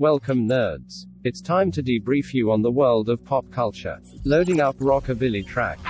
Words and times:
Welcome, 0.00 0.48
nerds. 0.48 1.06
It's 1.24 1.40
time 1.40 1.72
to 1.72 1.82
debrief 1.82 2.32
you 2.32 2.52
on 2.52 2.62
the 2.62 2.70
world 2.70 3.08
of 3.08 3.24
pop 3.24 3.50
culture. 3.50 4.00
Loading 4.24 4.60
up 4.60 4.76
rockabilly 4.76 5.44
track. 5.44 5.80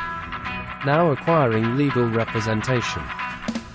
Now 0.86 1.10
acquiring 1.10 1.76
legal 1.76 2.08
representation. 2.08 3.02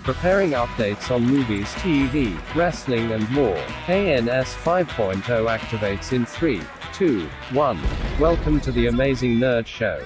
Preparing 0.03 0.53
updates 0.53 1.13
on 1.13 1.23
movies, 1.23 1.67
TV, 1.73 2.35
wrestling, 2.55 3.11
and 3.11 3.29
more. 3.29 3.63
ANS 3.87 4.55
5.0 4.55 5.21
activates 5.21 6.13
in 6.13 6.25
3, 6.25 6.63
2, 6.93 7.29
1. 7.51 7.79
Welcome 8.19 8.59
to 8.61 8.71
the 8.71 8.87
Amazing 8.87 9.37
Nerd 9.37 9.67
Show. 9.67 10.03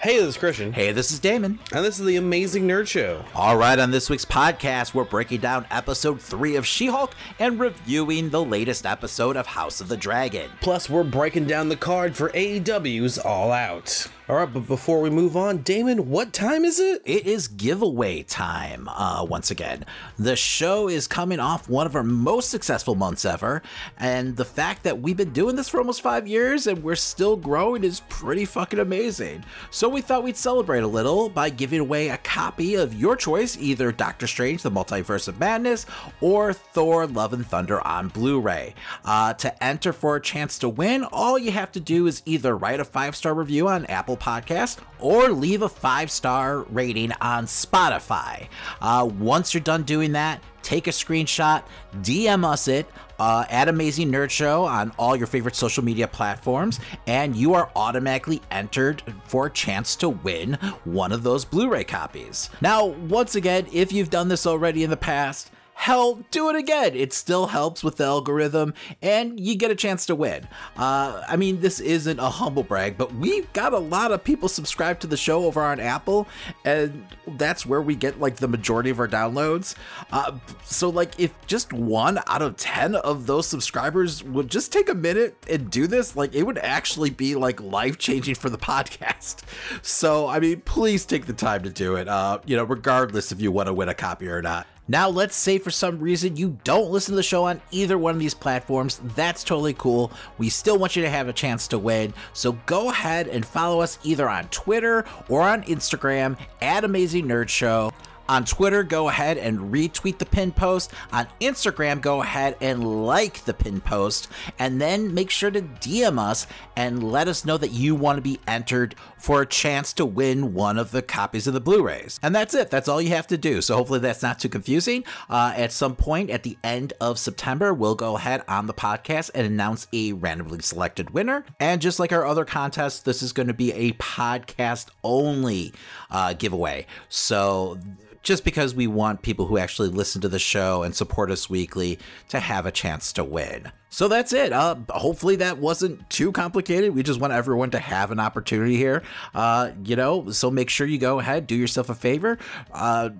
Hey, 0.00 0.18
this 0.18 0.28
is 0.28 0.36
Christian. 0.36 0.72
Hey, 0.72 0.92
this 0.92 1.10
is 1.10 1.18
Damon. 1.18 1.58
And 1.72 1.84
this 1.84 1.98
is 1.98 2.06
the 2.06 2.16
Amazing 2.16 2.68
Nerd 2.68 2.86
Show. 2.86 3.24
All 3.34 3.56
right, 3.56 3.76
on 3.80 3.90
this 3.90 4.08
week's 4.08 4.24
podcast, 4.24 4.94
we're 4.94 5.02
breaking 5.02 5.40
down 5.40 5.66
episode 5.72 6.20
three 6.20 6.54
of 6.54 6.64
She 6.64 6.86
Hulk 6.86 7.14
and 7.40 7.58
reviewing 7.58 8.30
the 8.30 8.44
latest 8.44 8.86
episode 8.86 9.36
of 9.36 9.46
House 9.48 9.80
of 9.80 9.88
the 9.88 9.96
Dragon. 9.96 10.50
Plus, 10.60 10.88
we're 10.88 11.02
breaking 11.02 11.46
down 11.46 11.68
the 11.68 11.74
card 11.76 12.14
for 12.14 12.30
AEW's 12.30 13.18
All 13.18 13.50
Out. 13.50 14.06
All 14.28 14.36
right, 14.36 14.52
but 14.52 14.66
before 14.66 15.00
we 15.00 15.08
move 15.08 15.38
on, 15.38 15.62
Damon, 15.62 16.10
what 16.10 16.34
time 16.34 16.66
is 16.66 16.78
it? 16.78 17.00
It 17.06 17.26
is 17.26 17.48
giveaway 17.48 18.24
time 18.24 18.86
uh, 18.86 19.24
once 19.26 19.50
again. 19.50 19.86
The 20.18 20.36
show 20.36 20.86
is 20.86 21.06
coming 21.06 21.40
off 21.40 21.66
one 21.66 21.86
of 21.86 21.96
our 21.96 22.02
most 22.02 22.50
successful 22.50 22.94
months 22.94 23.24
ever, 23.24 23.62
and 23.96 24.36
the 24.36 24.44
fact 24.44 24.82
that 24.82 25.00
we've 25.00 25.16
been 25.16 25.32
doing 25.32 25.56
this 25.56 25.70
for 25.70 25.78
almost 25.78 26.02
five 26.02 26.28
years 26.28 26.66
and 26.66 26.82
we're 26.82 26.94
still 26.94 27.36
growing 27.36 27.82
is 27.84 28.02
pretty 28.10 28.44
fucking 28.44 28.80
amazing. 28.80 29.46
So 29.70 29.88
we 29.88 30.02
thought 30.02 30.24
we'd 30.24 30.36
celebrate 30.36 30.82
a 30.82 30.86
little 30.86 31.30
by 31.30 31.48
giving 31.48 31.80
away 31.80 32.10
a 32.10 32.18
copy 32.18 32.74
of 32.74 32.92
your 32.92 33.16
choice, 33.16 33.56
either 33.58 33.92
Doctor 33.92 34.26
Strange, 34.26 34.60
The 34.60 34.70
Multiverse 34.70 35.28
of 35.28 35.40
Madness, 35.40 35.86
or 36.20 36.52
Thor, 36.52 37.06
Love 37.06 37.32
and 37.32 37.46
Thunder 37.46 37.80
on 37.86 38.08
Blu 38.08 38.40
ray. 38.40 38.74
Uh, 39.06 39.32
to 39.32 39.64
enter 39.64 39.94
for 39.94 40.16
a 40.16 40.20
chance 40.20 40.58
to 40.58 40.68
win, 40.68 41.04
all 41.04 41.38
you 41.38 41.50
have 41.50 41.72
to 41.72 41.80
do 41.80 42.06
is 42.06 42.20
either 42.26 42.54
write 42.54 42.80
a 42.80 42.84
five 42.84 43.16
star 43.16 43.32
review 43.32 43.68
on 43.68 43.86
Apple 43.86 44.17
Podcast 44.18 44.78
or 44.98 45.28
leave 45.28 45.62
a 45.62 45.68
five 45.68 46.10
star 46.10 46.62
rating 46.70 47.12
on 47.20 47.46
Spotify. 47.46 48.48
Uh, 48.80 49.08
once 49.18 49.54
you're 49.54 49.60
done 49.60 49.82
doing 49.82 50.12
that, 50.12 50.42
take 50.62 50.86
a 50.86 50.90
screenshot, 50.90 51.62
DM 52.02 52.44
us 52.44 52.68
it 52.68 52.86
uh, 53.18 53.44
at 53.48 53.68
Amazing 53.68 54.12
Nerd 54.12 54.30
Show 54.30 54.64
on 54.64 54.92
all 54.98 55.16
your 55.16 55.26
favorite 55.26 55.56
social 55.56 55.84
media 55.84 56.06
platforms, 56.06 56.78
and 57.06 57.34
you 57.34 57.54
are 57.54 57.70
automatically 57.74 58.40
entered 58.50 59.02
for 59.24 59.46
a 59.46 59.50
chance 59.50 59.96
to 59.96 60.08
win 60.08 60.54
one 60.84 61.12
of 61.12 61.22
those 61.22 61.44
Blu 61.44 61.68
ray 61.68 61.84
copies. 61.84 62.50
Now, 62.60 62.86
once 62.86 63.34
again, 63.34 63.66
if 63.72 63.92
you've 63.92 64.10
done 64.10 64.28
this 64.28 64.46
already 64.46 64.84
in 64.84 64.90
the 64.90 64.96
past, 64.96 65.50
hell, 65.78 66.18
do 66.32 66.50
it 66.50 66.56
again. 66.56 66.92
It 66.96 67.12
still 67.12 67.46
helps 67.46 67.84
with 67.84 67.98
the 67.98 68.04
algorithm, 68.04 68.74
and 69.00 69.38
you 69.38 69.54
get 69.54 69.70
a 69.70 69.76
chance 69.76 70.04
to 70.06 70.14
win. 70.16 70.46
Uh, 70.76 71.22
I 71.26 71.36
mean, 71.36 71.60
this 71.60 71.78
isn't 71.78 72.18
a 72.18 72.28
humble 72.28 72.64
brag, 72.64 72.98
but 72.98 73.14
we've 73.14 73.50
got 73.52 73.72
a 73.72 73.78
lot 73.78 74.10
of 74.10 74.24
people 74.24 74.48
subscribed 74.48 75.00
to 75.02 75.06
the 75.06 75.16
show 75.16 75.44
over 75.44 75.62
on 75.62 75.78
Apple, 75.78 76.26
and 76.64 77.06
that's 77.28 77.64
where 77.64 77.80
we 77.80 77.94
get 77.94 78.18
like 78.18 78.36
the 78.36 78.48
majority 78.48 78.90
of 78.90 78.98
our 78.98 79.06
downloads. 79.06 79.76
Uh, 80.10 80.36
so, 80.64 80.88
like, 80.88 81.18
if 81.18 81.32
just 81.46 81.72
one 81.72 82.18
out 82.26 82.42
of 82.42 82.56
10 82.56 82.96
of 82.96 83.26
those 83.26 83.46
subscribers 83.46 84.24
would 84.24 84.50
just 84.50 84.72
take 84.72 84.88
a 84.88 84.94
minute 84.94 85.36
and 85.48 85.70
do 85.70 85.86
this, 85.86 86.16
like, 86.16 86.34
it 86.34 86.42
would 86.42 86.58
actually 86.58 87.10
be 87.10 87.36
like 87.36 87.62
life 87.62 87.98
changing 87.98 88.34
for 88.34 88.50
the 88.50 88.58
podcast. 88.58 89.42
So, 89.82 90.26
I 90.26 90.40
mean, 90.40 90.60
please 90.62 91.06
take 91.06 91.26
the 91.26 91.32
time 91.32 91.62
to 91.62 91.70
do 91.70 91.94
it, 91.94 92.08
uh, 92.08 92.40
you 92.46 92.56
know, 92.56 92.64
regardless 92.64 93.30
if 93.30 93.40
you 93.40 93.52
want 93.52 93.68
to 93.68 93.72
win 93.72 93.88
a 93.88 93.94
copy 93.94 94.26
or 94.26 94.42
not. 94.42 94.66
Now, 94.88 95.10
let's 95.10 95.36
say 95.36 95.58
for 95.58 95.70
some 95.70 96.00
reason 96.00 96.36
you 96.36 96.58
don't 96.64 96.90
listen 96.90 97.12
to 97.12 97.16
the 97.16 97.22
show 97.22 97.44
on 97.44 97.60
either 97.70 97.98
one 97.98 98.14
of 98.14 98.20
these 98.20 98.34
platforms. 98.34 99.00
That's 99.14 99.44
totally 99.44 99.74
cool. 99.74 100.10
We 100.38 100.48
still 100.48 100.78
want 100.78 100.96
you 100.96 101.02
to 101.02 101.10
have 101.10 101.28
a 101.28 101.32
chance 101.32 101.68
to 101.68 101.78
win. 101.78 102.14
So 102.32 102.52
go 102.64 102.88
ahead 102.88 103.28
and 103.28 103.44
follow 103.44 103.80
us 103.80 103.98
either 104.02 104.28
on 104.28 104.48
Twitter 104.48 105.04
or 105.28 105.42
on 105.42 105.62
Instagram 105.64 106.38
at 106.62 106.84
Amazing 106.84 107.26
Nerd 107.26 107.50
Show. 107.50 107.92
On 108.28 108.44
Twitter, 108.44 108.82
go 108.82 109.08
ahead 109.08 109.38
and 109.38 109.72
retweet 109.72 110.18
the 110.18 110.26
pin 110.26 110.52
post. 110.52 110.92
On 111.12 111.26
Instagram, 111.40 112.00
go 112.00 112.22
ahead 112.22 112.56
and 112.60 113.06
like 113.06 113.44
the 113.44 113.54
pin 113.54 113.80
post. 113.80 114.28
And 114.58 114.80
then 114.80 115.14
make 115.14 115.30
sure 115.30 115.50
to 115.50 115.62
DM 115.62 116.18
us 116.18 116.46
and 116.76 117.02
let 117.02 117.26
us 117.26 117.44
know 117.44 117.56
that 117.56 117.70
you 117.70 117.94
want 117.94 118.16
to 118.16 118.22
be 118.22 118.38
entered 118.46 118.94
for 119.16 119.42
a 119.42 119.46
chance 119.46 119.92
to 119.94 120.04
win 120.04 120.52
one 120.52 120.78
of 120.78 120.90
the 120.90 121.00
copies 121.00 121.46
of 121.46 121.54
the 121.54 121.60
Blu 121.60 121.82
rays. 121.82 122.20
And 122.22 122.34
that's 122.34 122.54
it. 122.54 122.70
That's 122.70 122.88
all 122.88 123.00
you 123.00 123.10
have 123.10 123.26
to 123.28 123.38
do. 123.38 123.62
So 123.62 123.76
hopefully 123.76 124.00
that's 124.00 124.22
not 124.22 124.38
too 124.38 124.48
confusing. 124.48 125.04
Uh, 125.30 125.54
at 125.56 125.72
some 125.72 125.96
point 125.96 126.30
at 126.30 126.42
the 126.42 126.58
end 126.62 126.92
of 127.00 127.18
September, 127.18 127.72
we'll 127.72 127.94
go 127.94 128.16
ahead 128.16 128.42
on 128.46 128.66
the 128.66 128.74
podcast 128.74 129.30
and 129.34 129.46
announce 129.46 129.86
a 129.92 130.12
randomly 130.12 130.60
selected 130.60 131.10
winner. 131.10 131.44
And 131.58 131.80
just 131.80 131.98
like 131.98 132.12
our 132.12 132.26
other 132.26 132.44
contests, 132.44 133.00
this 133.00 133.22
is 133.22 133.32
going 133.32 133.48
to 133.48 133.54
be 133.54 133.72
a 133.72 133.92
podcast 133.92 134.88
only 135.02 135.72
uh, 136.10 136.32
giveaway. 136.34 136.86
So 137.08 137.78
just 138.22 138.44
because 138.44 138.74
we 138.74 138.86
want 138.86 139.22
people 139.22 139.46
who 139.46 139.58
actually 139.58 139.88
listen 139.88 140.20
to 140.20 140.28
the 140.28 140.38
show 140.38 140.82
and 140.82 140.94
support 140.94 141.30
us 141.30 141.48
weekly 141.48 141.98
to 142.28 142.40
have 142.40 142.66
a 142.66 142.70
chance 142.70 143.12
to 143.14 143.24
win. 143.24 143.70
So 143.90 144.06
that's 144.06 144.32
it. 144.32 144.52
Uh, 144.52 144.76
hopefully 144.90 145.36
that 145.36 145.58
wasn't 145.58 146.08
too 146.10 146.30
complicated. 146.32 146.94
We 146.94 147.02
just 147.02 147.20
want 147.20 147.32
everyone 147.32 147.70
to 147.70 147.78
have 147.78 148.10
an 148.10 148.20
opportunity 148.20 148.76
here. 148.76 149.02
Uh, 149.34 149.70
you 149.82 149.96
know, 149.96 150.30
so 150.30 150.50
make 150.50 150.68
sure 150.68 150.86
you 150.86 150.98
go 150.98 151.20
ahead, 151.20 151.46
do 151.46 151.54
yourself 151.54 151.88
a 151.88 151.94
favor. 151.94 152.38
Uh, 152.72 153.10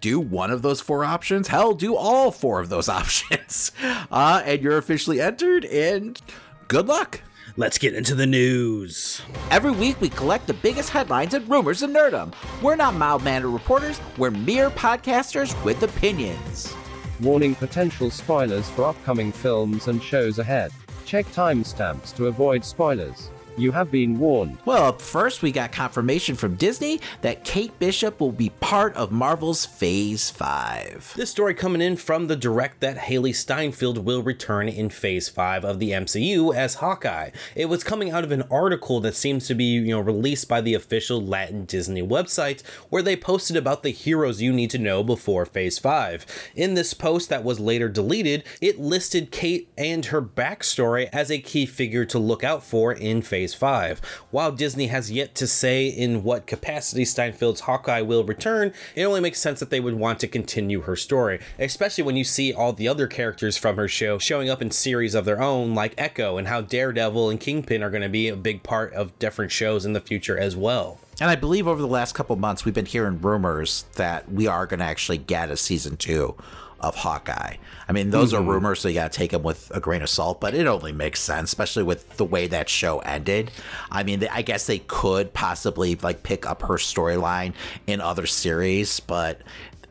do 0.00 0.18
one 0.18 0.50
of 0.50 0.62
those 0.62 0.80
four 0.80 1.04
options. 1.04 1.48
Hell, 1.48 1.74
do 1.74 1.94
all 1.94 2.30
four 2.30 2.60
of 2.60 2.68
those 2.68 2.88
options. 3.00 3.70
Uh, 4.10 4.42
and 4.44 4.62
you're 4.62 4.78
officially 4.78 5.20
entered, 5.20 5.64
and 5.66 6.20
good 6.66 6.88
luck. 6.88 7.22
Let's 7.56 7.78
get 7.78 7.94
into 7.94 8.14
the 8.14 8.26
news. 8.26 9.20
Every 9.50 9.72
week, 9.72 10.00
we 10.00 10.08
collect 10.08 10.46
the 10.46 10.54
biggest 10.54 10.90
headlines 10.90 11.34
and 11.34 11.48
rumors 11.50 11.82
in 11.82 11.92
nerdom. 11.92 12.32
We're 12.62 12.76
not 12.76 12.94
mild 12.94 13.24
mannered 13.24 13.50
reporters, 13.50 14.00
we're 14.16 14.30
mere 14.30 14.70
podcasters 14.70 15.52
with 15.64 15.82
opinions. 15.82 16.72
Warning 17.18 17.56
potential 17.56 18.08
spoilers 18.10 18.70
for 18.70 18.84
upcoming 18.84 19.32
films 19.32 19.88
and 19.88 20.00
shows 20.00 20.38
ahead. 20.38 20.70
Check 21.04 21.26
timestamps 21.26 22.14
to 22.16 22.28
avoid 22.28 22.64
spoilers. 22.64 23.30
You 23.60 23.72
have 23.72 23.90
been 23.90 24.18
warned. 24.18 24.56
Well, 24.64 24.86
up 24.86 25.02
first, 25.02 25.42
we 25.42 25.52
got 25.52 25.70
confirmation 25.70 26.34
from 26.34 26.54
Disney 26.54 26.98
that 27.20 27.44
Kate 27.44 27.78
Bishop 27.78 28.18
will 28.18 28.32
be 28.32 28.48
part 28.60 28.96
of 28.96 29.12
Marvel's 29.12 29.66
Phase 29.66 30.30
5. 30.30 31.12
This 31.14 31.28
story 31.28 31.52
coming 31.52 31.82
in 31.82 31.96
from 31.96 32.26
the 32.26 32.36
direct 32.36 32.80
that 32.80 32.96
Hailee 32.96 33.34
Steinfeld 33.34 33.98
will 33.98 34.22
return 34.22 34.66
in 34.70 34.88
Phase 34.88 35.28
5 35.28 35.66
of 35.66 35.78
the 35.78 35.90
MCU 35.90 36.54
as 36.54 36.76
Hawkeye. 36.76 37.32
It 37.54 37.66
was 37.66 37.84
coming 37.84 38.10
out 38.10 38.24
of 38.24 38.32
an 38.32 38.44
article 38.50 38.98
that 39.00 39.14
seems 39.14 39.46
to 39.48 39.54
be, 39.54 39.64
you 39.64 39.88
know, 39.88 40.00
released 40.00 40.48
by 40.48 40.62
the 40.62 40.72
official 40.72 41.22
Latin 41.22 41.66
Disney 41.66 42.02
website 42.02 42.62
where 42.88 43.02
they 43.02 43.14
posted 43.14 43.58
about 43.58 43.82
the 43.82 43.90
heroes 43.90 44.40
you 44.40 44.54
need 44.54 44.70
to 44.70 44.78
know 44.78 45.04
before 45.04 45.44
Phase 45.44 45.78
5. 45.78 46.24
In 46.56 46.72
this 46.72 46.94
post 46.94 47.28
that 47.28 47.44
was 47.44 47.60
later 47.60 47.90
deleted, 47.90 48.42
it 48.62 48.80
listed 48.80 49.30
Kate 49.30 49.68
and 49.76 50.06
her 50.06 50.22
backstory 50.22 51.10
as 51.12 51.30
a 51.30 51.38
key 51.38 51.66
figure 51.66 52.06
to 52.06 52.18
look 52.18 52.42
out 52.42 52.64
for 52.64 52.90
in 52.94 53.20
Phase 53.20 53.49
Phase 53.50 53.58
5. 53.58 54.00
While 54.30 54.52
Disney 54.52 54.86
has 54.88 55.10
yet 55.10 55.34
to 55.34 55.46
say 55.46 55.88
in 55.88 56.22
what 56.22 56.46
capacity 56.46 57.04
Steinfeld's 57.04 57.60
Hawkeye 57.60 58.00
will 58.00 58.22
return, 58.22 58.72
it 58.94 59.04
only 59.04 59.20
makes 59.20 59.40
sense 59.40 59.58
that 59.58 59.70
they 59.70 59.80
would 59.80 59.94
want 59.94 60.20
to 60.20 60.28
continue 60.28 60.82
her 60.82 60.94
story, 60.94 61.40
especially 61.58 62.04
when 62.04 62.16
you 62.16 62.22
see 62.22 62.52
all 62.52 62.72
the 62.72 62.86
other 62.86 63.08
characters 63.08 63.56
from 63.56 63.76
her 63.76 63.88
show 63.88 64.18
showing 64.18 64.48
up 64.48 64.62
in 64.62 64.70
series 64.70 65.16
of 65.16 65.24
their 65.24 65.42
own, 65.42 65.74
like 65.74 65.94
Echo, 65.98 66.38
and 66.38 66.46
how 66.46 66.60
Daredevil 66.60 67.30
and 67.30 67.40
Kingpin 67.40 67.82
are 67.82 67.90
going 67.90 68.02
to 68.02 68.08
be 68.08 68.28
a 68.28 68.36
big 68.36 68.62
part 68.62 68.92
of 68.92 69.18
different 69.18 69.50
shows 69.50 69.84
in 69.84 69.94
the 69.94 70.00
future 70.00 70.38
as 70.38 70.54
well. 70.54 71.00
And 71.20 71.28
I 71.28 71.34
believe 71.34 71.66
over 71.66 71.80
the 71.80 71.88
last 71.88 72.14
couple 72.14 72.36
months, 72.36 72.64
we've 72.64 72.72
been 72.74 72.86
hearing 72.86 73.20
rumors 73.20 73.84
that 73.96 74.30
we 74.30 74.46
are 74.46 74.66
going 74.66 74.80
to 74.80 74.86
actually 74.86 75.18
get 75.18 75.50
a 75.50 75.56
season 75.56 75.96
two 75.96 76.36
of 76.80 76.94
Hawkeye. 76.94 77.56
I 77.88 77.92
mean, 77.92 78.10
those 78.10 78.32
mm-hmm. 78.32 78.48
are 78.48 78.52
rumors, 78.52 78.80
so 78.80 78.88
you 78.88 78.94
got 78.94 79.12
to 79.12 79.18
take 79.18 79.30
them 79.32 79.42
with 79.42 79.70
a 79.74 79.80
grain 79.80 80.02
of 80.02 80.08
salt, 80.08 80.40
but 80.40 80.54
it 80.54 80.66
only 80.66 80.92
makes 80.92 81.20
sense, 81.20 81.50
especially 81.50 81.82
with 81.82 82.16
the 82.16 82.24
way 82.24 82.46
that 82.48 82.68
show 82.68 83.00
ended. 83.00 83.50
I 83.90 84.02
mean, 84.02 84.26
I 84.30 84.42
guess 84.42 84.66
they 84.66 84.78
could 84.78 85.32
possibly 85.32 85.96
like 85.96 86.22
pick 86.22 86.46
up 86.46 86.62
her 86.62 86.76
storyline 86.76 87.54
in 87.86 88.00
other 88.00 88.26
series, 88.26 89.00
but 89.00 89.42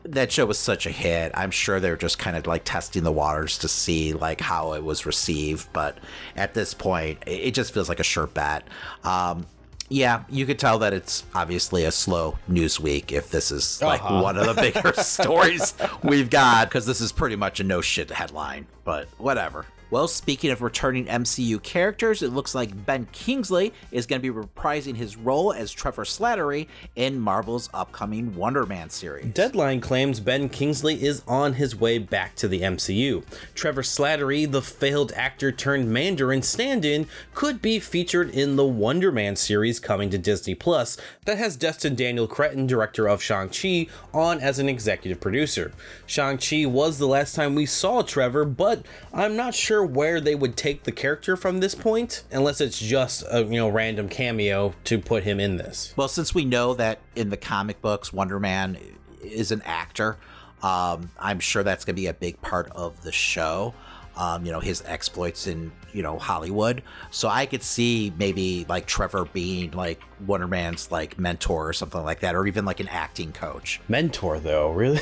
that 0.04 0.32
show 0.32 0.46
was 0.46 0.58
such 0.58 0.86
a 0.86 0.90
hit. 0.90 1.32
I'm 1.34 1.50
sure 1.50 1.78
they're 1.78 1.96
just 1.96 2.18
kind 2.18 2.36
of 2.36 2.46
like 2.46 2.64
testing 2.64 3.04
the 3.04 3.12
waters 3.12 3.58
to 3.58 3.68
see 3.68 4.12
like 4.12 4.40
how 4.40 4.72
it 4.72 4.82
was 4.82 5.06
received, 5.06 5.68
but 5.72 5.98
at 6.36 6.54
this 6.54 6.74
point, 6.74 7.18
it 7.26 7.52
just 7.52 7.74
feels 7.74 7.88
like 7.88 8.00
a 8.00 8.04
sure 8.04 8.26
bet. 8.26 8.66
Um, 9.04 9.46
yeah, 9.90 10.22
you 10.30 10.46
could 10.46 10.58
tell 10.58 10.78
that 10.78 10.94
it's 10.94 11.24
obviously 11.34 11.84
a 11.84 11.90
slow 11.90 12.38
news 12.46 12.78
week 12.78 13.12
if 13.12 13.30
this 13.30 13.50
is 13.50 13.82
like 13.82 14.00
uh-huh. 14.02 14.22
one 14.22 14.38
of 14.38 14.46
the 14.46 14.54
bigger 14.54 14.92
stories 15.02 15.74
we've 16.04 16.30
got, 16.30 16.68
because 16.68 16.86
this 16.86 17.00
is 17.00 17.10
pretty 17.10 17.36
much 17.36 17.58
a 17.58 17.64
no 17.64 17.80
shit 17.80 18.08
headline, 18.08 18.66
but 18.84 19.08
whatever. 19.18 19.66
Well, 19.90 20.06
speaking 20.06 20.52
of 20.52 20.62
returning 20.62 21.06
MCU 21.06 21.60
characters, 21.64 22.22
it 22.22 22.32
looks 22.32 22.54
like 22.54 22.86
Ben 22.86 23.08
Kingsley 23.10 23.72
is 23.90 24.06
going 24.06 24.22
to 24.22 24.32
be 24.32 24.40
reprising 24.40 24.94
his 24.94 25.16
role 25.16 25.52
as 25.52 25.72
Trevor 25.72 26.04
Slattery 26.04 26.68
in 26.94 27.18
Marvel's 27.18 27.68
upcoming 27.74 28.36
Wonder 28.36 28.66
Man 28.66 28.88
series. 28.88 29.34
Deadline 29.34 29.80
claims 29.80 30.20
Ben 30.20 30.48
Kingsley 30.48 31.02
is 31.02 31.24
on 31.26 31.54
his 31.54 31.74
way 31.74 31.98
back 31.98 32.36
to 32.36 32.46
the 32.46 32.60
MCU. 32.60 33.24
Trevor 33.56 33.82
Slattery, 33.82 34.48
the 34.48 34.62
failed 34.62 35.12
actor 35.16 35.50
turned 35.50 35.92
Mandarin 35.92 36.42
stand 36.42 36.84
in, 36.84 37.08
could 37.34 37.60
be 37.60 37.80
featured 37.80 38.30
in 38.30 38.54
the 38.54 38.64
Wonder 38.64 39.10
Man 39.10 39.34
series 39.34 39.80
coming 39.80 40.08
to 40.10 40.18
Disney 40.18 40.54
Plus 40.54 40.98
that 41.24 41.38
has 41.38 41.56
Destin 41.56 41.96
Daniel 41.96 42.28
Cretton, 42.28 42.68
director 42.68 43.08
of 43.08 43.20
Shang-Chi, 43.20 43.88
on 44.14 44.38
as 44.38 44.60
an 44.60 44.68
executive 44.68 45.20
producer. 45.20 45.72
Shang-Chi 46.06 46.66
was 46.66 46.98
the 46.98 47.08
last 47.08 47.34
time 47.34 47.56
we 47.56 47.66
saw 47.66 48.02
Trevor, 48.02 48.44
but 48.44 48.86
I'm 49.12 49.34
not 49.34 49.52
sure 49.52 49.79
where 49.84 50.20
they 50.20 50.34
would 50.34 50.56
take 50.56 50.84
the 50.84 50.92
character 50.92 51.36
from 51.36 51.60
this 51.60 51.74
point, 51.74 52.24
unless 52.30 52.60
it's 52.60 52.78
just 52.78 53.24
a 53.30 53.42
you 53.42 53.56
know 53.56 53.68
random 53.68 54.08
cameo 54.08 54.74
to 54.84 54.98
put 54.98 55.22
him 55.24 55.40
in 55.40 55.56
this. 55.56 55.92
Well, 55.96 56.08
since 56.08 56.34
we 56.34 56.44
know 56.44 56.74
that 56.74 56.98
in 57.16 57.30
the 57.30 57.36
comic 57.36 57.80
books, 57.80 58.12
Wonder 58.12 58.40
Man 58.40 58.78
is 59.22 59.50
an 59.52 59.62
actor, 59.62 60.16
um, 60.62 61.10
I'm 61.18 61.40
sure 61.40 61.62
that's 61.62 61.84
going 61.84 61.96
to 61.96 62.00
be 62.00 62.06
a 62.08 62.14
big 62.14 62.40
part 62.40 62.70
of 62.72 63.02
the 63.02 63.12
show. 63.12 63.74
Um, 64.16 64.44
you 64.44 64.52
know 64.52 64.60
his 64.60 64.82
exploits 64.86 65.46
in 65.46 65.70
you 65.94 66.02
know 66.02 66.18
Hollywood, 66.18 66.82
so 67.10 67.28
I 67.28 67.46
could 67.46 67.62
see 67.62 68.12
maybe 68.18 68.66
like 68.68 68.86
Trevor 68.86 69.24
being 69.26 69.70
like 69.70 70.02
Wonder 70.26 70.48
Man's 70.48 70.90
like 70.90 71.18
mentor 71.18 71.68
or 71.68 71.72
something 71.72 72.02
like 72.02 72.20
that, 72.20 72.34
or 72.34 72.46
even 72.46 72.64
like 72.64 72.80
an 72.80 72.88
acting 72.88 73.32
coach. 73.32 73.80
Mentor, 73.88 74.40
though, 74.40 74.72
really? 74.72 75.00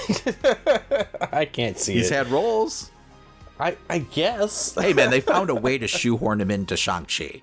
I 1.33 1.47
can't 1.47 1.79
see 1.79 1.95
He's 1.95 2.11
it. 2.11 2.15
had 2.15 2.29
roles. 2.29 2.91
I, 3.61 3.77
I 3.91 3.99
guess. 3.99 4.75
hey 4.75 4.93
man, 4.93 5.11
they 5.11 5.21
found 5.21 5.51
a 5.51 5.55
way 5.67 5.79
to 5.79 5.89
shoehorn 5.89 6.41
him 6.41 6.51
into 6.51 6.77
Shang 6.77 7.07
Chi. 7.07 7.43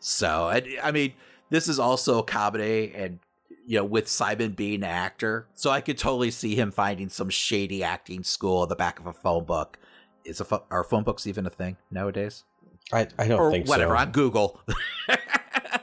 So 0.00 0.44
I, 0.48 0.62
I 0.82 0.90
mean, 0.90 1.12
this 1.50 1.68
is 1.68 1.78
also 1.78 2.18
a 2.18 2.22
comedy, 2.22 2.92
and 2.94 3.18
you 3.66 3.78
know, 3.78 3.84
with 3.84 4.08
Simon 4.08 4.52
being 4.52 4.76
an 4.82 4.84
actor, 4.84 5.46
so 5.54 5.70
I 5.70 5.80
could 5.80 5.98
totally 5.98 6.30
see 6.30 6.54
him 6.56 6.72
finding 6.72 7.08
some 7.08 7.30
shady 7.30 7.84
acting 7.84 8.24
school 8.24 8.62
in 8.64 8.68
the 8.68 8.76
back 8.76 8.98
of 8.98 9.06
a 9.06 9.12
phone 9.12 9.44
book. 9.44 9.78
Is 10.24 10.40
a 10.40 10.44
pho- 10.44 10.64
are 10.70 10.84
phone 10.84 11.04
books 11.04 11.26
even 11.26 11.46
a 11.46 11.50
thing 11.50 11.76
nowadays? 11.90 12.44
I, 12.92 13.08
I 13.18 13.26
don't 13.28 13.28
think 13.28 13.30
so. 13.30 13.36
or 13.38 13.50
think 13.52 13.68
whatever 13.68 13.94
so. 13.94 14.00
on 14.00 14.10
Google, 14.12 14.60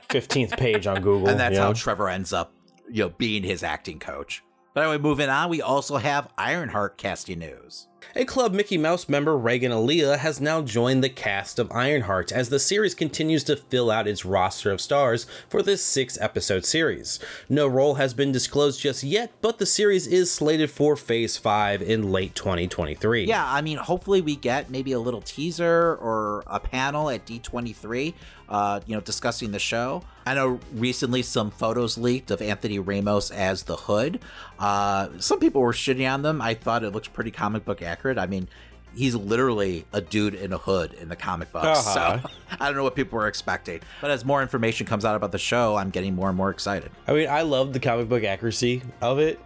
15th 0.10 0.58
page 0.58 0.88
on 0.88 1.02
Google. 1.02 1.30
and 1.30 1.40
that's 1.40 1.56
you 1.56 1.62
how? 1.62 1.74
Trevor 1.74 2.10
ends 2.10 2.34
up, 2.34 2.54
you 2.90 3.04
know, 3.04 3.10
being 3.18 3.44
his 3.44 3.64
acting 3.64 4.00
coach. 4.00 4.44
But 4.74 4.84
anyway, 4.84 4.98
moving 4.98 5.30
on, 5.30 5.50
we 5.50 5.62
also 5.62 5.98
have 5.98 6.32
Ironheart 6.38 6.98
casting 6.98 7.40
news. 7.40 7.88
A 8.16 8.26
Club 8.26 8.54
Mickey 8.54 8.76
Mouse 8.76 9.08
member, 9.08 9.38
Regan 9.38 9.72
Aliyah, 9.72 10.18
has 10.18 10.42
now 10.42 10.64
joined 10.64 11.04
the 11.04 11.10
cast 11.10 11.60
of 11.60 11.72
Ironheart 11.72 12.32
as 12.32 12.50
the 12.50 12.58
series 12.58 12.96
continues 12.96 13.44
to 13.44 13.56
fill 13.56 13.92
out 13.92 14.08
its 14.08 14.26
roster 14.26 14.72
of 14.72 14.82
stars 14.82 15.28
for 15.48 15.62
this 15.62 15.84
six 15.84 16.18
episode 16.20 16.66
series. 16.66 17.20
No 17.50 17.68
role 17.68 17.94
has 17.96 18.16
been 18.16 18.32
disclosed 18.32 18.82
just 18.82 19.04
yet, 19.04 19.32
but 19.42 19.60
the 19.60 19.66
series 19.68 20.08
is 20.08 20.32
slated 20.32 20.72
for 20.72 20.96
Phase 20.96 21.38
5 21.38 21.84
in 21.84 22.12
late 22.12 22.34
2023. 22.34 23.26
Yeah, 23.26 23.46
I 23.46 23.62
mean, 23.62 23.78
hopefully 23.78 24.22
we 24.22 24.36
get 24.36 24.72
maybe 24.72 24.92
a 24.94 25.00
little 25.00 25.22
teaser 25.22 25.96
or 26.02 26.44
a 26.48 26.60
panel 26.60 27.12
at 27.12 27.28
D23, 27.28 28.16
uh, 28.50 28.82
you 28.86 28.96
know, 28.96 29.02
discussing 29.02 29.52
the 29.52 29.60
show. 29.60 30.04
I 30.26 30.34
know 30.34 30.60
recently 30.74 31.22
some 31.22 31.52
photos 31.52 31.98
leaked 31.98 32.32
of 32.32 32.42
Anthony 32.42 32.80
Ramos 32.80 33.32
as 33.32 33.64
the 33.64 33.76
Hood. 33.76 34.20
Uh, 34.58 35.10
some 35.20 35.40
people 35.40 35.62
were 35.62 35.74
shitting 35.74 36.12
on 36.12 36.24
them. 36.24 36.42
I 36.42 36.56
thought 36.56 36.84
it 36.84 36.92
looks 36.92 37.08
pretty 37.08 37.32
comic 37.32 37.64
book 37.64 37.82
accurate. 37.82 38.18
I 38.18 38.26
mean, 38.26 38.48
he's 38.96 39.16
literally 39.16 39.86
a 39.94 40.02
dude 40.02 40.34
in 40.34 40.52
a 40.52 40.58
hood 40.58 40.94
in 40.94 41.10
the 41.10 41.16
comic 41.16 41.52
books. 41.52 41.88
Uh-huh. 41.88 42.20
So 42.22 42.30
I 42.60 42.66
don't 42.66 42.76
know 42.76 42.84
what 42.84 42.96
people 42.96 43.18
were 43.18 43.28
expecting. 43.28 43.82
But 44.02 44.12
as 44.12 44.26
more 44.26 44.42
information 44.42 44.86
comes 44.86 45.06
out 45.06 45.16
about 45.16 45.32
the 45.32 45.40
show, 45.40 45.76
I'm 45.76 45.90
getting 45.90 46.16
more 46.16 46.30
and 46.30 46.38
more 46.38 46.50
excited. 46.50 46.92
I 47.08 47.14
mean, 47.14 47.30
I 47.30 47.44
love 47.44 47.74
the 47.74 47.80
comic 47.80 48.10
book 48.10 48.24
accuracy 48.24 48.82
of 49.02 49.20
it. 49.20 49.40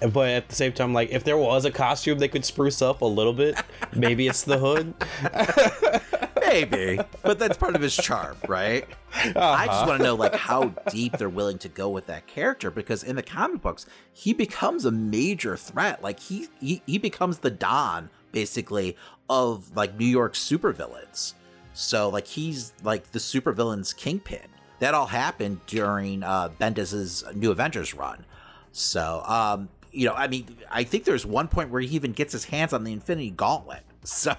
But 0.00 0.30
at 0.30 0.48
the 0.48 0.54
same 0.54 0.72
time, 0.72 0.94
like, 0.94 1.10
if 1.10 1.24
there 1.24 1.36
was 1.36 1.66
a 1.66 1.70
costume 1.70 2.18
they 2.18 2.28
could 2.28 2.44
spruce 2.44 2.80
up 2.80 3.02
a 3.02 3.06
little 3.06 3.34
bit, 3.34 3.60
maybe 3.94 4.28
it's 4.28 4.44
the 4.44 4.58
hood. 4.58 4.94
Maybe, 6.50 7.00
but 7.22 7.38
that's 7.38 7.56
part 7.56 7.76
of 7.76 7.82
his 7.82 7.94
charm, 7.94 8.36
right? 8.48 8.86
I 9.14 9.66
just 9.66 9.86
want 9.86 9.98
to 9.98 10.04
know 10.04 10.14
like 10.14 10.34
how 10.34 10.68
deep 10.90 11.16
they're 11.16 11.28
willing 11.28 11.58
to 11.58 11.68
go 11.68 11.88
with 11.88 12.06
that 12.06 12.26
character 12.26 12.70
because 12.70 13.04
in 13.04 13.16
the 13.16 13.22
comic 13.22 13.62
books, 13.62 13.86
he 14.12 14.32
becomes 14.32 14.84
a 14.84 14.90
major 14.90 15.56
threat. 15.56 16.02
Like 16.02 16.18
he 16.18 16.48
he, 16.60 16.82
he 16.86 16.98
becomes 16.98 17.38
the 17.38 17.50
Don 17.50 18.10
basically 18.32 18.96
of 19.28 19.74
like 19.76 19.96
New 19.98 20.06
York 20.06 20.34
supervillains. 20.34 21.34
So 21.72 22.08
like 22.08 22.26
he's 22.26 22.72
like 22.82 23.12
the 23.12 23.18
supervillains 23.18 23.96
kingpin. 23.96 24.46
That 24.80 24.94
all 24.94 25.06
happened 25.06 25.60
during 25.66 26.22
uh 26.22 26.50
Bendis's 26.58 27.24
New 27.34 27.50
Avengers 27.50 27.94
run. 27.94 28.24
So 28.72 29.22
um 29.26 29.68
you 29.92 30.06
know, 30.06 30.14
I 30.14 30.28
mean, 30.28 30.56
I 30.70 30.84
think 30.84 31.04
there's 31.04 31.26
one 31.26 31.48
point 31.48 31.70
where 31.70 31.80
he 31.80 31.94
even 31.96 32.12
gets 32.12 32.32
his 32.32 32.44
hands 32.44 32.72
on 32.72 32.84
the 32.84 32.92
Infinity 32.92 33.30
Gauntlet. 33.30 33.82
So, 34.04 34.34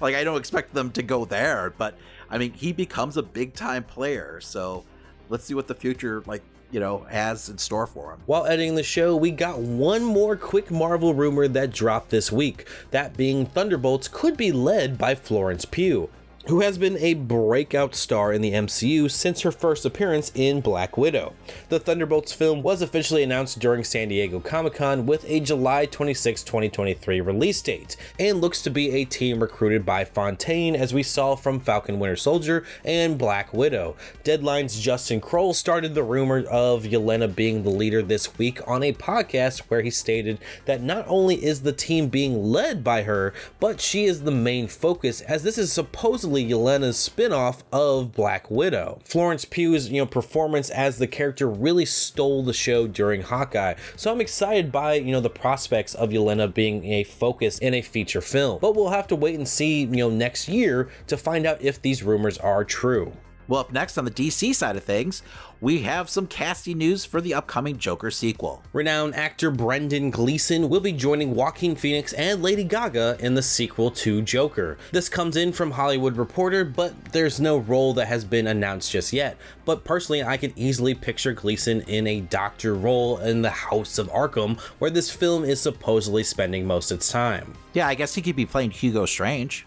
like, 0.00 0.14
I 0.14 0.22
don't 0.22 0.38
expect 0.38 0.74
them 0.74 0.92
to 0.92 1.02
go 1.02 1.24
there, 1.24 1.74
but 1.76 1.96
I 2.30 2.38
mean, 2.38 2.52
he 2.52 2.72
becomes 2.72 3.16
a 3.16 3.22
big 3.22 3.52
time 3.52 3.82
player. 3.82 4.40
So, 4.40 4.84
let's 5.28 5.44
see 5.44 5.54
what 5.54 5.66
the 5.66 5.74
future, 5.74 6.22
like, 6.26 6.42
you 6.70 6.78
know, 6.80 6.98
has 7.10 7.48
in 7.48 7.58
store 7.58 7.86
for 7.86 8.12
him. 8.12 8.20
While 8.26 8.46
editing 8.46 8.76
the 8.76 8.82
show, 8.82 9.16
we 9.16 9.30
got 9.30 9.58
one 9.58 10.04
more 10.04 10.36
quick 10.36 10.70
Marvel 10.70 11.14
rumor 11.14 11.48
that 11.48 11.72
dropped 11.72 12.10
this 12.10 12.30
week. 12.30 12.68
That 12.92 13.16
being 13.16 13.44
Thunderbolts 13.44 14.08
could 14.08 14.36
be 14.36 14.52
led 14.52 14.98
by 14.98 15.14
Florence 15.14 15.64
Pugh, 15.64 16.08
who 16.46 16.60
has 16.60 16.76
been 16.76 16.96
a 16.98 17.14
breakout 17.14 17.94
star 17.94 18.32
in 18.32 18.42
the 18.42 18.52
MCU 18.52 19.08
since 19.08 19.42
her 19.42 19.52
first 19.52 19.84
appearance 19.84 20.32
in 20.34 20.60
Black 20.60 20.96
Widow. 20.96 21.34
The 21.68 21.78
Thunderbolts 21.78 22.32
film 22.32 22.62
was 22.62 22.82
officially 22.82 23.22
announced 23.22 23.60
during 23.60 23.84
San 23.84 24.08
Diego 24.08 24.40
Comic 24.40 24.74
Con 24.74 25.06
with 25.06 25.24
a 25.28 25.38
July 25.38 25.86
26, 25.86 26.42
2023 26.42 27.20
release 27.20 27.62
date, 27.62 27.96
and 28.18 28.40
looks 28.40 28.60
to 28.62 28.70
be 28.70 28.90
a 28.90 29.04
team 29.04 29.40
recruited 29.40 29.86
by 29.86 30.04
Fontaine, 30.04 30.74
as 30.74 30.92
we 30.92 31.04
saw 31.04 31.36
from 31.36 31.60
Falcon 31.60 32.00
Winter 32.00 32.16
Soldier 32.16 32.64
and 32.84 33.16
Black 33.16 33.52
Widow. 33.52 33.94
Deadline's 34.24 34.80
Justin 34.80 35.20
Kroll 35.20 35.54
started 35.54 35.94
the 35.94 36.02
rumor 36.02 36.44
of 36.46 36.82
Yelena 36.82 37.32
being 37.32 37.62
the 37.62 37.70
leader 37.70 38.02
this 38.02 38.36
week 38.36 38.60
on 38.66 38.82
a 38.82 38.92
podcast 38.92 39.60
where 39.68 39.82
he 39.82 39.90
stated 39.90 40.38
that 40.64 40.82
not 40.82 41.04
only 41.06 41.44
is 41.44 41.62
the 41.62 41.72
team 41.72 42.08
being 42.08 42.42
led 42.42 42.82
by 42.82 43.02
her, 43.02 43.32
but 43.60 43.80
she 43.80 44.06
is 44.06 44.22
the 44.22 44.30
main 44.32 44.66
focus, 44.66 45.20
as 45.20 45.44
this 45.44 45.56
is 45.56 45.72
supposedly 45.72 46.31
Yelena's 46.40 46.98
spin-off 46.98 47.64
of 47.72 48.12
Black 48.12 48.50
Widow. 48.50 49.00
Florence 49.04 49.44
Pugh's 49.44 49.88
you 49.88 50.00
know 50.00 50.06
performance 50.06 50.70
as 50.70 50.98
the 50.98 51.06
character 51.06 51.48
really 51.48 51.84
stole 51.84 52.42
the 52.42 52.52
show 52.52 52.86
during 52.86 53.22
Hawkeye, 53.22 53.74
so 53.96 54.12
I'm 54.12 54.20
excited 54.20 54.70
by 54.70 54.94
you 54.94 55.12
know 55.12 55.20
the 55.20 55.30
prospects 55.30 55.94
of 55.94 56.10
Yelena 56.10 56.52
being 56.52 56.84
a 56.84 57.04
focus 57.04 57.58
in 57.58 57.74
a 57.74 57.82
feature 57.82 58.20
film. 58.20 58.58
But 58.60 58.74
we'll 58.74 58.90
have 58.90 59.08
to 59.08 59.16
wait 59.16 59.34
and 59.34 59.48
see 59.48 59.80
you 59.80 59.88
know 59.88 60.10
next 60.10 60.48
year 60.48 60.90
to 61.08 61.16
find 61.16 61.46
out 61.46 61.60
if 61.60 61.82
these 61.82 62.02
rumors 62.02 62.38
are 62.38 62.64
true. 62.64 63.12
Well, 63.48 63.60
up 63.60 63.72
next 63.72 63.98
on 63.98 64.04
the 64.04 64.10
DC 64.10 64.54
side 64.54 64.76
of 64.76 64.84
things, 64.84 65.22
we 65.62 65.78
have 65.82 66.10
some 66.10 66.26
casting 66.26 66.76
news 66.76 67.04
for 67.04 67.20
the 67.20 67.32
upcoming 67.32 67.78
Joker 67.78 68.10
sequel. 68.10 68.64
Renowned 68.72 69.14
actor 69.14 69.48
Brendan 69.48 70.10
Gleeson 70.10 70.68
will 70.68 70.80
be 70.80 70.90
joining 70.90 71.36
Joaquin 71.36 71.76
Phoenix 71.76 72.12
and 72.14 72.42
Lady 72.42 72.64
Gaga 72.64 73.16
in 73.20 73.34
the 73.34 73.42
sequel 73.44 73.92
to 73.92 74.22
Joker. 74.22 74.76
This 74.90 75.08
comes 75.08 75.36
in 75.36 75.52
from 75.52 75.70
Hollywood 75.70 76.16
Reporter, 76.16 76.64
but 76.64 76.92
there's 77.12 77.40
no 77.40 77.58
role 77.58 77.94
that 77.94 78.08
has 78.08 78.24
been 78.24 78.48
announced 78.48 78.90
just 78.90 79.12
yet. 79.12 79.36
But 79.64 79.84
personally, 79.84 80.24
I 80.24 80.36
can 80.36 80.52
easily 80.56 80.94
picture 80.94 81.32
Gleeson 81.32 81.82
in 81.82 82.08
a 82.08 82.22
doctor 82.22 82.74
role 82.74 83.18
in 83.18 83.40
the 83.40 83.50
House 83.50 83.98
of 83.98 84.08
Arkham, 84.08 84.58
where 84.80 84.90
this 84.90 85.12
film 85.12 85.44
is 85.44 85.60
supposedly 85.60 86.24
spending 86.24 86.66
most 86.66 86.90
of 86.90 86.96
its 86.96 87.12
time. 87.12 87.54
Yeah, 87.72 87.86
I 87.86 87.94
guess 87.94 88.16
he 88.16 88.20
could 88.20 88.34
be 88.34 88.46
playing 88.46 88.72
Hugo 88.72 89.06
Strange. 89.06 89.64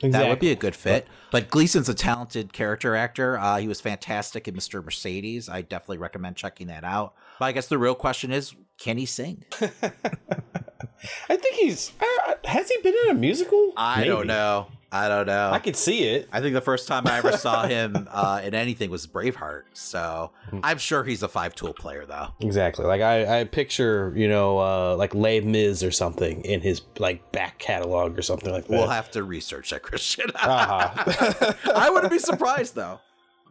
That 0.00 0.28
would 0.28 0.40
be 0.40 0.52
a 0.52 0.56
good 0.56 0.74
fit. 0.74 1.06
But 1.30 1.50
Gleeson's 1.50 1.88
a 1.88 1.94
talented 1.94 2.52
character 2.52 2.94
actor. 2.94 3.38
Uh, 3.38 3.58
he 3.58 3.68
was 3.68 3.80
fantastic 3.80 4.46
in 4.46 4.54
Mr. 4.54 4.82
Mercedes. 4.84 5.48
I 5.48 5.62
definitely 5.62 5.98
recommend 5.98 6.36
checking 6.36 6.68
that 6.68 6.84
out. 6.84 7.14
But 7.38 7.46
I 7.46 7.52
guess 7.52 7.66
the 7.66 7.78
real 7.78 7.94
question 7.94 8.30
is, 8.32 8.54
can 8.78 8.96
he 8.96 9.06
sing? 9.06 9.44
I 9.60 11.36
think 11.36 11.54
he's. 11.56 11.92
Uh, 12.00 12.34
has 12.44 12.68
he 12.70 12.76
been 12.82 12.94
in 13.04 13.10
a 13.10 13.14
musical? 13.14 13.72
I 13.76 13.98
Maybe. 13.98 14.08
don't 14.10 14.26
know. 14.26 14.68
I 14.92 15.08
don't 15.08 15.26
know. 15.26 15.50
I 15.50 15.58
could 15.58 15.76
see 15.76 16.04
it. 16.04 16.28
I 16.32 16.40
think 16.40 16.54
the 16.54 16.60
first 16.60 16.86
time 16.86 17.06
I 17.06 17.18
ever 17.18 17.32
saw 17.32 17.66
him 17.68 18.08
uh, 18.10 18.40
in 18.44 18.54
anything 18.54 18.90
was 18.90 19.06
Braveheart. 19.06 19.62
So 19.72 20.30
I'm 20.62 20.78
sure 20.78 21.02
he's 21.04 21.22
a 21.22 21.28
five 21.28 21.54
tool 21.54 21.74
player, 21.74 22.06
though. 22.06 22.28
Exactly. 22.40 22.86
Like 22.86 23.00
I, 23.00 23.40
I 23.40 23.44
picture, 23.44 24.12
you 24.16 24.28
know, 24.28 24.58
uh, 24.58 24.96
like 24.96 25.14
Les 25.14 25.40
Mis 25.40 25.82
or 25.82 25.90
something 25.90 26.42
in 26.44 26.60
his 26.60 26.82
like 26.98 27.32
back 27.32 27.58
catalog 27.58 28.18
or 28.18 28.22
something 28.22 28.52
like 28.52 28.66
that. 28.68 28.70
We'll 28.72 28.88
have 28.88 29.10
to 29.12 29.22
research 29.24 29.70
that, 29.70 29.82
Christian. 29.82 30.30
uh-huh. 30.34 31.52
I 31.74 31.90
wouldn't 31.90 32.12
be 32.12 32.18
surprised, 32.18 32.74
though. 32.74 33.00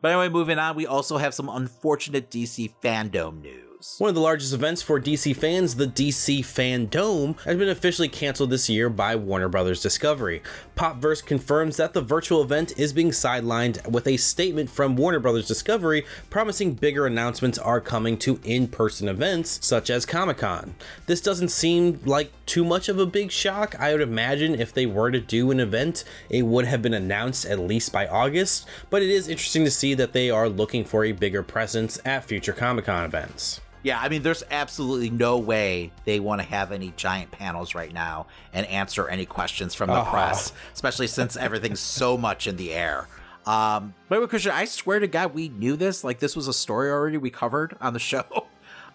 But 0.02 0.12
anyway, 0.12 0.30
moving 0.30 0.60
on, 0.60 0.76
we 0.76 0.88
also 0.88 1.18
have 1.18 1.34
some 1.34 1.50
unfortunate 1.50 2.30
DC 2.30 2.72
Fandome 2.84 3.42
news. 3.42 3.65
News. 3.76 3.96
One 4.00 4.10
of 4.10 4.16
the 4.16 4.22
largest 4.22 4.54
events 4.54 4.82
for 4.82 5.00
DC 5.00 5.36
fans, 5.36 5.76
the 5.76 5.88
DC 5.88 6.40
Fandome, 6.40 7.40
has 7.42 7.58
been 7.58 7.70
officially 7.70 8.08
canceled 8.08 8.50
this 8.50 8.70
year 8.70 8.90
by 8.90 9.16
Warner 9.16 9.50
Brothers 9.50 9.82
Discovery. 9.82 10.42
Popverse 10.76 11.24
confirms 11.26 11.78
that 11.78 11.94
the 11.94 12.02
virtual 12.02 12.42
event 12.42 12.78
is 12.78 12.94
being 12.94 13.12
sidelined 13.12 13.86
with 13.90 14.08
a 14.08 14.18
statement 14.18 14.70
from 14.70 14.96
Warner 14.96 15.20
Brothers 15.20 15.48
Discovery 15.48 16.06
promising 16.30 16.74
bigger 16.74 17.06
announcements 17.06 17.58
are 17.58 17.82
coming 17.82 18.18
to 18.20 18.40
in 18.44 18.68
person 18.68 19.08
events 19.08 19.60
such 19.66 19.90
as 19.90 20.06
Comic 20.06 20.38
Con. 20.38 20.76
This 21.06 21.22
doesn't 21.22 21.50
seem 21.50 22.00
like 22.06 22.32
too 22.46 22.64
much 22.64 22.90
of 22.90 23.00
a 23.00 23.06
big 23.06 23.32
shock. 23.32 23.80
I 23.80 23.92
would 23.92 24.02
imagine 24.02 24.60
if 24.60 24.74
they 24.74 24.86
were 24.86 25.12
to 25.12 25.20
do 25.20 25.52
an 25.52 25.60
event, 25.60 26.04
it 26.30 26.44
would 26.44 26.66
have 26.66 26.82
been 26.82 26.94
announced 26.94 27.46
at 27.46 27.60
least 27.60 27.92
by 27.92 28.08
August, 28.08 28.68
but 28.90 29.02
it 29.02 29.10
is 29.10 29.28
interesting 29.28 29.66
to 29.66 29.72
see 29.72 29.94
that 29.96 30.14
they 30.14 30.30
are 30.30 30.50
looking 30.50 30.86
for 30.86 31.04
a 31.04 31.12
bigger 31.12 31.44
presence 31.44 32.00
at 32.06 32.26
future 32.26 32.54
Comic 32.54 32.86
Con 32.86 33.06
events. 33.06 33.62
Yeah, 33.86 34.00
I 34.02 34.10
mean, 34.10 34.24
there's 34.24 34.44
absolutely 34.50 35.12
no 35.12 35.38
way 35.38 35.92
they 36.06 36.20
want 36.20 36.42
to 36.42 36.48
have 36.48 36.72
any 36.72 36.92
giant 36.98 37.30
panels 37.30 37.76
right 37.76 37.94
now 37.94 38.26
and 38.52 38.66
answer 38.66 39.08
any 39.08 39.28
questions 39.28 39.76
from 39.76 39.90
the 39.92 39.94
Uh-huh. 39.98 40.10
press, 40.12 40.54
especially 40.74 41.06
since 41.06 41.38
everything's 41.38 41.82
so 41.82 42.18
much 42.18 42.48
in 42.48 42.58
the 42.58 42.74
air. 42.74 43.08
Um, 43.46 43.94
but 44.10 44.28
Christian, 44.28 44.54
I 44.54 44.66
swear 44.66 44.98
to 45.00 45.06
God, 45.08 45.36
we 45.36 45.50
knew 45.50 45.76
this. 45.76 46.04
Like, 46.04 46.18
this 46.18 46.36
was 46.36 46.48
a 46.48 46.54
story 46.54 46.90
already 46.90 47.18
we 47.18 47.30
covered 47.30 47.78
on 47.80 47.94
the 47.94 48.00
show. 48.12 48.26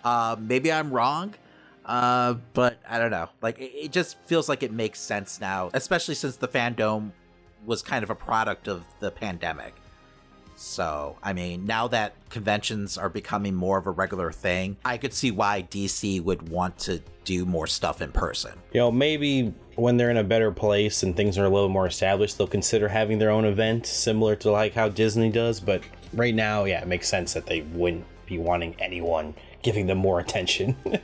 Uh, 0.03 0.35
maybe 0.41 0.73
I'm 0.73 0.91
wrong, 0.91 1.35
uh, 1.87 2.35
but 2.53 2.81
I 2.89 2.99
don't 2.99 3.13
know. 3.13 3.29
Like, 3.43 3.61
it, 3.61 3.71
it 3.73 3.93
just 3.93 4.17
feels 4.27 4.49
like 4.49 4.65
it 4.65 4.73
makes 4.73 4.99
sense 4.99 5.41
now, 5.41 5.71
especially 5.73 6.17
since 6.17 6.35
the 6.35 6.49
Fandome 6.49 7.13
was 7.65 7.81
kind 7.81 8.03
of 8.03 8.11
a 8.11 8.17
product 8.17 8.67
of 8.67 8.83
the 8.99 9.13
pandemic. 9.13 9.73
So, 10.61 11.17
I 11.23 11.33
mean, 11.33 11.65
now 11.65 11.89
that 11.89 12.13
conventions 12.29 12.99
are 12.99 13.09
becoming 13.09 13.55
more 13.55 13.79
of 13.79 13.87
a 13.87 13.91
regular 13.91 14.31
thing, 14.31 14.77
I 14.85 14.99
could 14.99 15.15
see 15.15 15.31
why 15.31 15.67
DC 15.71 16.23
would 16.23 16.51
want 16.51 16.79
to 16.81 17.01
do 17.25 17.47
more 17.47 17.67
stuff 17.67 18.03
in 18.03 18.13
person. 18.13 18.53
You 18.75 18.81
know, 18.81 18.93
maybe 18.93 19.55
when 19.77 19.97
they're 19.97 20.11
in 20.11 20.19
a 20.19 20.23
better 20.23 20.53
place 20.53 21.03
and 21.03 21.17
things 21.17 21.39
are 21.39 21.47
a 21.47 21.49
little 21.49 21.71
more 21.71 21.87
established, 21.87 22.37
they'll 22.37 22.47
consider 22.47 22.89
having 22.89 23.19
their 23.19 23.31
own 23.31 23.47
event 23.47 23.87
similar 23.87 24.37
to 24.37 24.51
like 24.51 24.75
how 24.75 24.91
Disney 24.91 25.31
does. 25.31 25.61
But 25.61 25.83
right 26.13 26.35
now, 26.35 26.65
yeah, 26.65 26.83
it 26.83 26.87
makes 26.87 27.09
sense 27.09 27.33
that 27.33 27.47
they 27.47 27.63
wouldn't 27.63 28.05
be 28.27 28.37
wanting 28.37 28.77
anyone 28.81 29.33
giving 29.63 29.87
them 29.87 29.97
more 29.97 30.21
attention. 30.21 30.77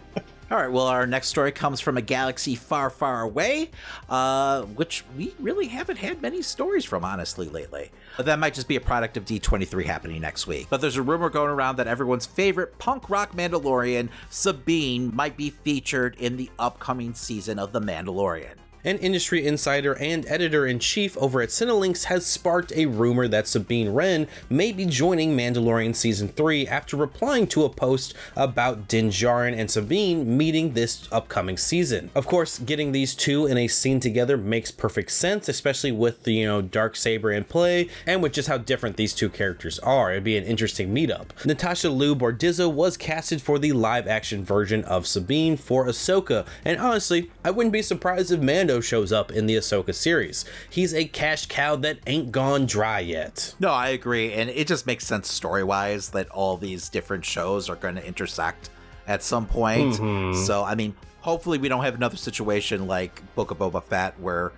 All 0.48 0.58
right, 0.58 0.70
well, 0.70 0.86
our 0.86 1.08
next 1.08 1.26
story 1.26 1.50
comes 1.50 1.80
from 1.80 1.96
a 1.96 2.02
galaxy 2.02 2.54
far, 2.54 2.88
far 2.88 3.22
away, 3.22 3.70
uh, 4.08 4.62
which 4.62 5.02
we 5.16 5.34
really 5.40 5.66
haven't 5.66 5.96
had 5.96 6.22
many 6.22 6.40
stories 6.40 6.84
from, 6.84 7.04
honestly, 7.04 7.48
lately. 7.48 7.90
That 8.18 8.38
might 8.38 8.54
just 8.54 8.68
be 8.68 8.76
a 8.76 8.80
product 8.80 9.16
of 9.16 9.24
D23 9.24 9.84
happening 9.84 10.20
next 10.20 10.46
week. 10.46 10.68
But 10.70 10.80
there's 10.80 10.96
a 10.96 11.02
rumor 11.02 11.28
going 11.28 11.50
around 11.50 11.76
that 11.76 11.86
everyone's 11.86 12.26
favorite 12.26 12.78
punk 12.78 13.10
rock 13.10 13.32
Mandalorian, 13.32 14.08
Sabine, 14.30 15.14
might 15.14 15.36
be 15.36 15.50
featured 15.50 16.16
in 16.16 16.36
the 16.36 16.50
upcoming 16.58 17.14
season 17.14 17.58
of 17.58 17.72
The 17.72 17.80
Mandalorian. 17.80 18.54
An 18.86 18.98
industry 18.98 19.44
insider 19.44 19.94
and 19.98 20.24
editor 20.28 20.64
in 20.64 20.78
chief 20.78 21.18
over 21.18 21.42
at 21.42 21.48
Cinelinx 21.48 22.04
has 22.04 22.24
sparked 22.24 22.72
a 22.76 22.86
rumor 22.86 23.26
that 23.26 23.48
Sabine 23.48 23.88
Wren 23.88 24.28
may 24.48 24.70
be 24.70 24.86
joining 24.86 25.36
Mandalorian 25.36 25.92
Season 25.96 26.28
3 26.28 26.68
after 26.68 26.96
replying 26.96 27.48
to 27.48 27.64
a 27.64 27.68
post 27.68 28.14
about 28.36 28.86
Din 28.86 29.08
Djarin 29.10 29.58
and 29.58 29.68
Sabine 29.68 30.36
meeting 30.36 30.74
this 30.74 31.08
upcoming 31.10 31.56
season. 31.56 32.10
Of 32.14 32.28
course, 32.28 32.60
getting 32.60 32.92
these 32.92 33.16
two 33.16 33.46
in 33.46 33.58
a 33.58 33.66
scene 33.66 33.98
together 33.98 34.36
makes 34.36 34.70
perfect 34.70 35.10
sense, 35.10 35.48
especially 35.48 35.90
with 35.90 36.22
the, 36.22 36.34
you 36.34 36.46
know, 36.46 36.62
dark 36.62 36.94
saber 36.94 37.32
in 37.32 37.42
play 37.42 37.88
and 38.06 38.22
with 38.22 38.34
just 38.34 38.46
how 38.46 38.58
different 38.58 38.96
these 38.96 39.14
two 39.14 39.28
characters 39.28 39.80
are. 39.80 40.12
It'd 40.12 40.22
be 40.22 40.36
an 40.36 40.44
interesting 40.44 40.94
meetup. 40.94 41.44
Natasha 41.44 41.90
Liu 41.90 42.14
Bordizzo 42.14 42.72
was 42.72 42.96
casted 42.96 43.42
for 43.42 43.58
the 43.58 43.72
live 43.72 44.06
action 44.06 44.44
version 44.44 44.84
of 44.84 45.08
Sabine 45.08 45.56
for 45.56 45.86
Ahsoka, 45.86 46.46
and 46.64 46.78
honestly, 46.78 47.32
I 47.44 47.50
wouldn't 47.50 47.72
be 47.72 47.82
surprised 47.82 48.30
if 48.30 48.38
Mando 48.38 48.75
shows 48.80 49.12
up 49.12 49.30
in 49.32 49.46
the 49.46 49.56
Ahsoka 49.56 49.94
series. 49.94 50.44
He's 50.70 50.94
a 50.94 51.04
cash 51.04 51.46
cow 51.46 51.76
that 51.76 51.98
ain't 52.06 52.32
gone 52.32 52.66
dry 52.66 53.00
yet. 53.00 53.54
No, 53.60 53.70
I 53.70 53.88
agree, 53.88 54.32
and 54.32 54.50
it 54.50 54.66
just 54.66 54.86
makes 54.86 55.06
sense 55.06 55.30
story 55.30 55.64
wise 55.64 56.10
that 56.10 56.28
all 56.30 56.56
these 56.56 56.88
different 56.88 57.24
shows 57.24 57.68
are 57.68 57.76
going 57.76 57.94
to 57.96 58.06
intersect 58.06 58.70
at 59.06 59.22
some 59.22 59.46
point. 59.46 59.94
So, 60.36 60.64
I 60.64 60.74
mean, 60.74 60.94
hopefully, 61.20 61.58
we 61.58 61.68
don't 61.68 61.84
have 61.84 61.94
another 61.94 62.16
situation 62.16 62.86
like 62.86 63.22
Book 63.34 63.50
of 63.50 63.58
Boba 63.58 63.82
Fett 63.82 64.18
where 64.20 64.52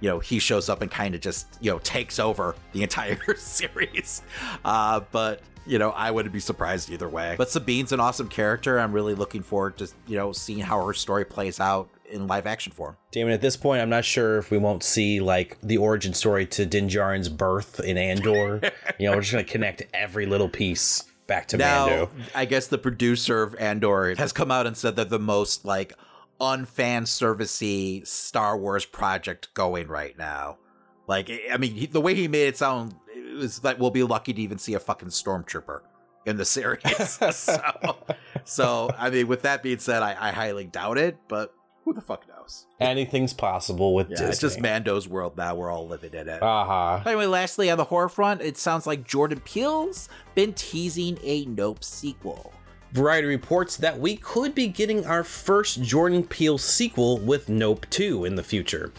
you 0.00 0.08
know 0.08 0.18
he 0.18 0.38
shows 0.38 0.68
up 0.68 0.80
and 0.82 0.90
kind 0.90 1.14
of 1.14 1.20
just 1.20 1.46
you 1.60 1.70
know 1.70 1.78
takes 1.80 2.18
over 2.18 2.54
the 2.72 2.82
entire 2.82 3.18
series. 3.36 4.22
Uh, 4.64 5.00
but 5.12 5.42
you 5.66 5.78
know, 5.78 5.90
I 5.90 6.10
wouldn't 6.10 6.32
be 6.32 6.40
surprised 6.40 6.90
either 6.90 7.08
way. 7.08 7.34
But 7.36 7.50
Sabine's 7.50 7.92
an 7.92 8.00
awesome 8.00 8.28
character. 8.28 8.78
I'm 8.78 8.92
really 8.92 9.14
looking 9.14 9.42
forward 9.42 9.76
to 9.78 9.88
you 10.06 10.16
know 10.16 10.32
seeing 10.32 10.60
how 10.60 10.84
her 10.84 10.94
story 10.94 11.24
plays 11.24 11.60
out 11.60 11.90
in 12.10 12.26
live 12.26 12.46
action 12.46 12.72
form. 12.72 12.96
Damon, 13.10 13.32
at 13.32 13.40
this 13.40 13.56
point, 13.56 13.80
I'm 13.80 13.90
not 13.90 14.04
sure 14.04 14.38
if 14.38 14.50
we 14.50 14.58
won't 14.58 14.82
see 14.82 15.20
like 15.20 15.58
the 15.62 15.78
origin 15.78 16.14
story 16.14 16.46
to 16.46 16.66
Din 16.66 16.88
Djarin's 16.88 17.28
birth 17.28 17.80
in 17.80 17.96
Andor. 17.96 18.60
you 18.98 19.08
know, 19.08 19.14
we're 19.14 19.22
just 19.22 19.32
gonna 19.32 19.44
connect 19.44 19.82
every 19.94 20.26
little 20.26 20.48
piece 20.48 21.04
back 21.26 21.46
to 21.48 21.56
now, 21.56 21.86
Mando. 21.86 22.10
I 22.34 22.44
guess 22.44 22.66
the 22.66 22.78
producer 22.78 23.42
of 23.42 23.54
Andor 23.56 24.14
has 24.16 24.32
come 24.32 24.50
out 24.50 24.66
and 24.66 24.76
said 24.76 24.96
that 24.96 25.10
the 25.10 25.18
most 25.18 25.64
like 25.64 25.92
unfan 26.40 27.02
servicey 27.02 28.06
Star 28.06 28.56
Wars 28.58 28.84
project 28.86 29.52
going 29.54 29.88
right 29.88 30.16
now. 30.18 30.58
Like, 31.06 31.30
I 31.52 31.56
mean, 31.56 31.74
he, 31.74 31.86
the 31.86 32.00
way 32.00 32.14
he 32.14 32.28
made 32.28 32.48
it 32.48 32.56
sound 32.56 32.94
it 33.14 33.36
was 33.36 33.62
like 33.64 33.78
we'll 33.78 33.90
be 33.90 34.02
lucky 34.02 34.32
to 34.32 34.40
even 34.40 34.58
see 34.58 34.74
a 34.74 34.80
fucking 34.80 35.08
stormtrooper 35.08 35.80
in 36.26 36.36
the 36.36 36.44
series. 36.44 36.82
so, 37.34 37.96
so 38.44 38.90
I 38.96 39.10
mean, 39.10 39.26
with 39.28 39.42
that 39.42 39.62
being 39.62 39.78
said, 39.78 40.02
I, 40.02 40.16
I 40.18 40.30
highly 40.32 40.66
doubt 40.66 40.98
it, 40.98 41.16
but 41.28 41.54
who 41.90 41.94
the 41.94 42.00
fuck 42.00 42.24
knows? 42.28 42.66
Anything's 42.78 43.32
possible 43.34 43.94
with 43.96 44.10
Yeah, 44.10 44.16
Disney. 44.18 44.28
it's 44.30 44.38
just 44.38 44.60
Mando's 44.60 45.08
world 45.08 45.36
now. 45.36 45.56
We're 45.56 45.72
all 45.72 45.88
living 45.88 46.14
in 46.14 46.28
it. 46.28 46.40
Uh 46.40 46.64
huh. 46.64 47.00
Anyway, 47.04 47.26
lastly, 47.26 47.68
on 47.68 47.78
the 47.78 47.84
horror 47.84 48.08
front, 48.08 48.42
it 48.42 48.56
sounds 48.56 48.86
like 48.86 49.04
Jordan 49.04 49.40
Peele's 49.40 50.08
been 50.36 50.52
teasing 50.52 51.18
a 51.24 51.46
Nope 51.46 51.82
sequel. 51.82 52.52
Variety 52.92 53.26
reports 53.26 53.76
that 53.78 53.98
we 53.98 54.16
could 54.18 54.54
be 54.54 54.68
getting 54.68 55.04
our 55.04 55.24
first 55.24 55.82
Jordan 55.82 56.22
Peele 56.24 56.58
sequel 56.58 57.18
with 57.18 57.48
Nope 57.48 57.86
2 57.90 58.24
in 58.24 58.36
the 58.36 58.42
future. 58.44 58.92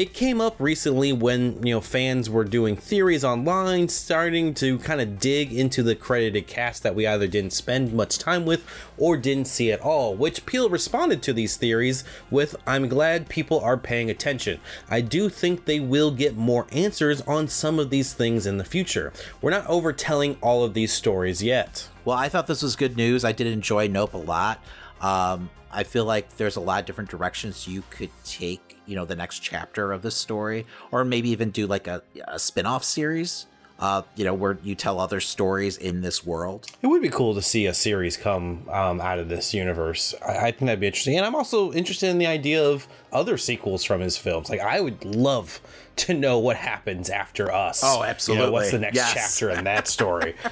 It 0.00 0.14
came 0.14 0.40
up 0.40 0.56
recently 0.58 1.12
when, 1.12 1.62
you 1.62 1.74
know, 1.74 1.82
fans 1.82 2.30
were 2.30 2.44
doing 2.44 2.74
theories 2.74 3.22
online, 3.22 3.90
starting 3.90 4.54
to 4.54 4.78
kind 4.78 4.98
of 4.98 5.18
dig 5.18 5.52
into 5.52 5.82
the 5.82 5.94
credited 5.94 6.46
cast 6.46 6.82
that 6.84 6.94
we 6.94 7.06
either 7.06 7.26
didn't 7.26 7.52
spend 7.52 7.92
much 7.92 8.16
time 8.16 8.46
with 8.46 8.64
or 8.96 9.18
didn't 9.18 9.46
see 9.46 9.70
at 9.70 9.82
all, 9.82 10.14
which 10.14 10.46
Peele 10.46 10.70
responded 10.70 11.22
to 11.24 11.34
these 11.34 11.58
theories 11.58 12.02
with, 12.30 12.56
I'm 12.66 12.88
glad 12.88 13.28
people 13.28 13.60
are 13.60 13.76
paying 13.76 14.08
attention. 14.08 14.58
I 14.88 15.02
do 15.02 15.28
think 15.28 15.66
they 15.66 15.80
will 15.80 16.10
get 16.10 16.34
more 16.34 16.66
answers 16.72 17.20
on 17.26 17.46
some 17.48 17.78
of 17.78 17.90
these 17.90 18.14
things 18.14 18.46
in 18.46 18.56
the 18.56 18.64
future. 18.64 19.12
We're 19.42 19.50
not 19.50 19.66
overtelling 19.66 20.38
all 20.40 20.64
of 20.64 20.72
these 20.72 20.94
stories 20.94 21.42
yet. 21.42 21.86
Well, 22.06 22.16
I 22.16 22.30
thought 22.30 22.46
this 22.46 22.62
was 22.62 22.74
good 22.74 22.96
news. 22.96 23.22
I 23.22 23.32
did 23.32 23.48
enjoy 23.48 23.86
Nope 23.88 24.14
a 24.14 24.16
lot. 24.16 24.64
Um, 25.02 25.50
I 25.72 25.84
feel 25.84 26.04
like 26.04 26.36
there's 26.36 26.56
a 26.56 26.60
lot 26.60 26.80
of 26.80 26.86
different 26.86 27.10
directions 27.10 27.66
you 27.68 27.82
could 27.90 28.10
take, 28.24 28.78
you 28.86 28.96
know, 28.96 29.04
the 29.04 29.16
next 29.16 29.38
chapter 29.40 29.92
of 29.92 30.02
this 30.02 30.16
story, 30.16 30.66
or 30.90 31.04
maybe 31.04 31.30
even 31.30 31.50
do 31.50 31.66
like 31.66 31.86
a, 31.86 32.02
a 32.26 32.38
spin 32.38 32.66
off 32.66 32.82
series, 32.84 33.46
uh, 33.78 34.02
you 34.16 34.24
know, 34.24 34.34
where 34.34 34.58
you 34.62 34.74
tell 34.74 34.98
other 35.00 35.20
stories 35.20 35.76
in 35.76 36.00
this 36.02 36.26
world. 36.26 36.66
It 36.82 36.86
would 36.88 37.00
be 37.02 37.08
cool 37.08 37.34
to 37.34 37.40
see 37.42 37.66
a 37.66 37.72
series 37.74 38.16
come 38.16 38.68
um, 38.68 39.00
out 39.00 39.18
of 39.18 39.28
this 39.28 39.54
universe. 39.54 40.14
I, 40.26 40.36
I 40.38 40.50
think 40.50 40.66
that'd 40.66 40.80
be 40.80 40.86
interesting. 40.86 41.16
And 41.16 41.24
I'm 41.24 41.34
also 41.34 41.72
interested 41.72 42.08
in 42.10 42.18
the 42.18 42.26
idea 42.26 42.62
of 42.62 42.86
other 43.12 43.38
sequels 43.38 43.84
from 43.84 44.00
his 44.00 44.16
films. 44.18 44.50
Like, 44.50 44.60
I 44.60 44.80
would 44.80 45.04
love 45.04 45.60
to 45.96 46.14
know 46.14 46.38
what 46.38 46.56
happens 46.56 47.08
after 47.10 47.52
us. 47.52 47.80
Oh, 47.84 47.94
You 47.94 47.98
know, 48.00 48.04
absolutely. 48.06 48.50
what's 48.50 48.70
the 48.72 48.78
next 48.80 48.96
Yes. 48.96 49.12
chapter 49.14 49.50
in 49.50 49.64
that 49.64 49.86
story? 49.88 50.34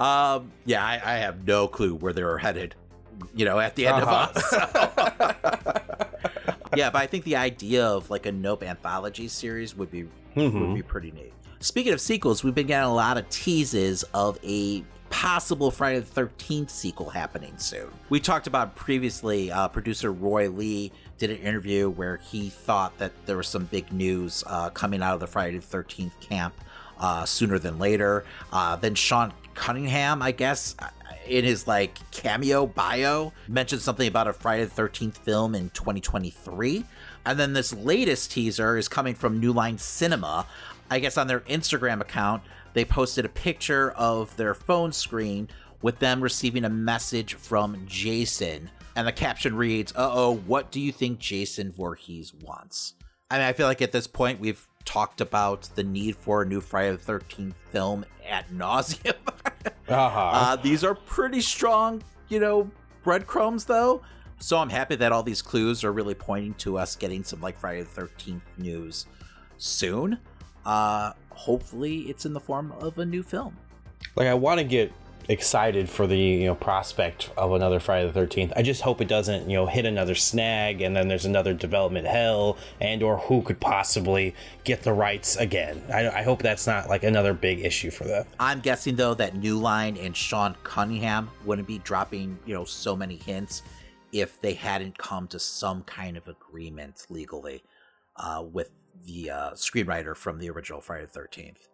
Um, 0.00 0.50
yeah, 0.64 0.84
I, 0.84 0.94
I 0.94 1.16
have 1.18 1.46
no 1.46 1.68
clue 1.68 1.94
where 1.94 2.12
they're 2.12 2.38
headed, 2.38 2.74
you 3.34 3.44
know, 3.44 3.58
at 3.58 3.76
the 3.76 3.86
end 3.86 4.02
of 4.02 4.08
us. 4.08 4.52
yeah, 6.76 6.90
but 6.90 6.98
I 6.98 7.06
think 7.06 7.24
the 7.24 7.36
idea 7.36 7.84
of 7.84 8.10
like 8.10 8.26
a 8.26 8.32
Nope 8.32 8.62
anthology 8.62 9.28
series 9.28 9.76
would 9.76 9.90
be 9.90 10.08
would 10.36 10.74
be 10.74 10.82
pretty 10.82 11.12
neat. 11.12 11.32
Speaking 11.60 11.92
of 11.92 12.00
sequels, 12.00 12.42
we've 12.42 12.54
been 12.54 12.66
getting 12.66 12.88
a 12.88 12.94
lot 12.94 13.18
of 13.18 13.28
teases 13.28 14.02
of 14.14 14.38
a 14.42 14.82
possible 15.10 15.70
Friday 15.70 16.00
the 16.00 16.22
13th 16.22 16.70
sequel 16.70 17.10
happening 17.10 17.56
soon. 17.58 17.88
We 18.08 18.18
talked 18.18 18.46
about 18.46 18.74
previously, 18.74 19.52
uh, 19.52 19.68
producer 19.68 20.10
Roy 20.10 20.48
Lee 20.48 20.90
did 21.18 21.30
an 21.30 21.36
interview 21.36 21.90
where 21.90 22.16
he 22.16 22.48
thought 22.48 22.96
that 22.98 23.12
there 23.26 23.36
was 23.36 23.46
some 23.46 23.66
big 23.66 23.92
news 23.92 24.42
uh, 24.46 24.70
coming 24.70 25.02
out 25.02 25.14
of 25.14 25.20
the 25.20 25.26
Friday 25.26 25.58
the 25.58 25.66
13th 25.66 26.18
camp 26.20 26.54
uh, 26.98 27.26
sooner 27.26 27.58
than 27.58 27.78
later. 27.78 28.24
Uh, 28.52 28.74
then 28.76 28.94
Sean 28.94 29.32
Cunningham, 29.54 30.22
I 30.22 30.32
guess, 30.32 30.74
in 31.26 31.44
his 31.44 31.66
like 31.66 31.98
cameo 32.10 32.66
bio, 32.66 33.32
mentioned 33.48 33.82
something 33.82 34.08
about 34.08 34.28
a 34.28 34.32
Friday 34.32 34.64
the 34.64 34.82
13th 34.82 35.18
film 35.18 35.54
in 35.54 35.70
2023. 35.70 36.84
And 37.24 37.38
then 37.38 37.52
this 37.52 37.72
latest 37.72 38.32
teaser 38.32 38.76
is 38.76 38.88
coming 38.88 39.14
from 39.14 39.38
New 39.38 39.52
Line 39.52 39.78
Cinema. 39.78 40.46
I 40.90 40.98
guess 40.98 41.16
on 41.16 41.26
their 41.26 41.40
Instagram 41.40 42.00
account, 42.00 42.42
they 42.74 42.84
posted 42.84 43.24
a 43.24 43.28
picture 43.28 43.92
of 43.92 44.36
their 44.36 44.54
phone 44.54 44.92
screen 44.92 45.48
with 45.82 45.98
them 45.98 46.20
receiving 46.20 46.64
a 46.64 46.70
message 46.70 47.34
from 47.34 47.82
Jason. 47.86 48.70
And 48.94 49.06
the 49.06 49.12
caption 49.12 49.56
reads, 49.56 49.92
Uh 49.92 50.10
oh, 50.12 50.36
what 50.46 50.70
do 50.70 50.80
you 50.80 50.92
think 50.92 51.18
Jason 51.18 51.72
Voorhees 51.72 52.32
wants? 52.34 52.94
I 53.30 53.38
mean, 53.38 53.46
I 53.46 53.52
feel 53.54 53.66
like 53.66 53.80
at 53.80 53.92
this 53.92 54.06
point 54.06 54.40
we've 54.40 54.68
talked 54.84 55.20
about 55.20 55.62
the 55.74 55.82
need 55.82 56.16
for 56.16 56.42
a 56.42 56.46
new 56.46 56.60
Friday 56.60 56.96
the 56.96 57.12
13th 57.12 57.54
film 57.70 58.04
at 58.28 58.50
nauseum. 58.50 59.14
Uh-huh. 59.88 60.20
uh, 60.32 60.56
these 60.56 60.84
are 60.84 60.94
pretty 60.94 61.40
strong, 61.40 62.02
you 62.28 62.40
know, 62.40 62.70
breadcrumbs, 63.02 63.64
though. 63.64 64.00
So 64.38 64.56
I'm 64.56 64.70
happy 64.70 64.96
that 64.96 65.12
all 65.12 65.22
these 65.22 65.42
clues 65.42 65.84
are 65.84 65.92
really 65.92 66.14
pointing 66.14 66.54
to 66.54 66.78
us 66.78 66.96
getting 66.96 67.22
some 67.22 67.40
like 67.40 67.58
Friday 67.58 67.82
the 67.82 68.00
13th 68.00 68.40
news 68.56 69.06
soon. 69.58 70.18
Uh, 70.64 71.12
hopefully, 71.30 72.02
it's 72.02 72.24
in 72.24 72.32
the 72.32 72.40
form 72.40 72.72
of 72.80 72.98
a 72.98 73.04
new 73.04 73.22
film. 73.22 73.56
like 74.16 74.28
I 74.28 74.34
want 74.34 74.58
to 74.58 74.64
get 74.64 74.92
excited 75.28 75.88
for 75.88 76.06
the 76.06 76.16
you 76.16 76.46
know 76.46 76.54
prospect 76.54 77.30
of 77.36 77.52
another 77.52 77.80
Friday 77.80 78.10
the 78.10 78.20
13th. 78.20 78.52
I 78.56 78.62
just 78.62 78.82
hope 78.82 79.00
it 79.00 79.08
doesn't 79.08 79.48
you 79.48 79.56
know 79.56 79.66
hit 79.66 79.86
another 79.86 80.14
snag 80.14 80.80
and 80.80 80.96
then 80.96 81.08
there's 81.08 81.24
another 81.24 81.54
development 81.54 82.06
hell 82.06 82.58
and 82.80 83.02
or 83.02 83.18
who 83.18 83.42
could 83.42 83.60
possibly 83.60 84.34
get 84.64 84.82
the 84.82 84.92
rights 84.92 85.36
again. 85.36 85.82
I, 85.92 86.08
I 86.08 86.22
hope 86.22 86.42
that's 86.42 86.66
not 86.66 86.88
like 86.88 87.04
another 87.04 87.34
big 87.34 87.64
issue 87.64 87.90
for 87.90 88.04
them. 88.04 88.26
I'm 88.40 88.60
guessing 88.60 88.96
though 88.96 89.14
that 89.14 89.36
New 89.36 89.58
Line 89.58 89.96
and 89.96 90.16
Sean 90.16 90.56
Cunningham 90.64 91.30
wouldn't 91.44 91.68
be 91.68 91.78
dropping, 91.78 92.38
you 92.46 92.54
know, 92.54 92.64
so 92.64 92.96
many 92.96 93.16
hints 93.16 93.62
if 94.12 94.40
they 94.40 94.54
hadn't 94.54 94.96
come 94.98 95.26
to 95.28 95.38
some 95.38 95.82
kind 95.84 96.16
of 96.16 96.28
agreement 96.28 97.06
legally 97.08 97.62
uh, 98.16 98.44
with 98.52 98.70
the 99.04 99.30
uh, 99.30 99.50
screenwriter 99.52 100.14
from 100.14 100.38
the 100.38 100.50
original 100.50 100.80
Friday 100.80 101.06
the 101.10 101.18
13th. 101.18 101.68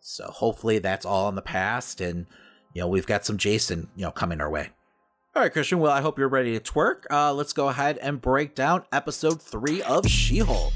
So 0.00 0.26
hopefully 0.30 0.78
that's 0.78 1.04
all 1.04 1.28
in 1.28 1.34
the 1.34 1.42
past, 1.42 2.00
and 2.00 2.26
you 2.74 2.80
know 2.80 2.88
we've 2.88 3.06
got 3.06 3.24
some 3.24 3.36
Jason, 3.36 3.88
you 3.96 4.04
know, 4.04 4.10
coming 4.10 4.40
our 4.40 4.50
way. 4.50 4.70
All 5.34 5.42
right, 5.42 5.52
Christian. 5.52 5.78
Well, 5.78 5.92
I 5.92 6.00
hope 6.00 6.18
you're 6.18 6.28
ready 6.28 6.58
to 6.58 6.72
twerk. 6.72 7.04
Uh, 7.10 7.32
let's 7.32 7.52
go 7.52 7.68
ahead 7.68 7.98
and 7.98 8.20
break 8.20 8.54
down 8.54 8.84
episode 8.90 9.40
three 9.40 9.80
of 9.82 10.06
She-Hulk. 10.06 10.72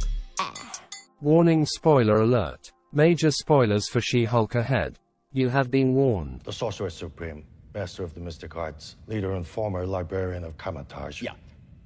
Warning 1.21 1.67
spoiler 1.67 2.21
alert. 2.21 2.71
Major 2.93 3.33
spoilers 3.33 3.89
for 3.89 4.01
She 4.01 4.25
Hulk 4.25 4.55
ahead. 4.55 5.01
You 5.33 5.49
have 5.49 5.71
been 5.71 5.95
warned. 5.95 6.43
The 6.45 6.53
Sorcerer 6.53 6.91
Supreme, 6.91 7.45
master 7.75 8.05
of 8.05 8.15
the 8.15 8.21
mystic 8.21 8.55
arts, 8.57 8.95
leader 9.09 9.33
and 9.33 9.45
former 9.45 9.85
librarian 9.85 10.45
of 10.45 10.57
Kamar-Taj. 10.57 11.21
Yeah. 11.21 11.33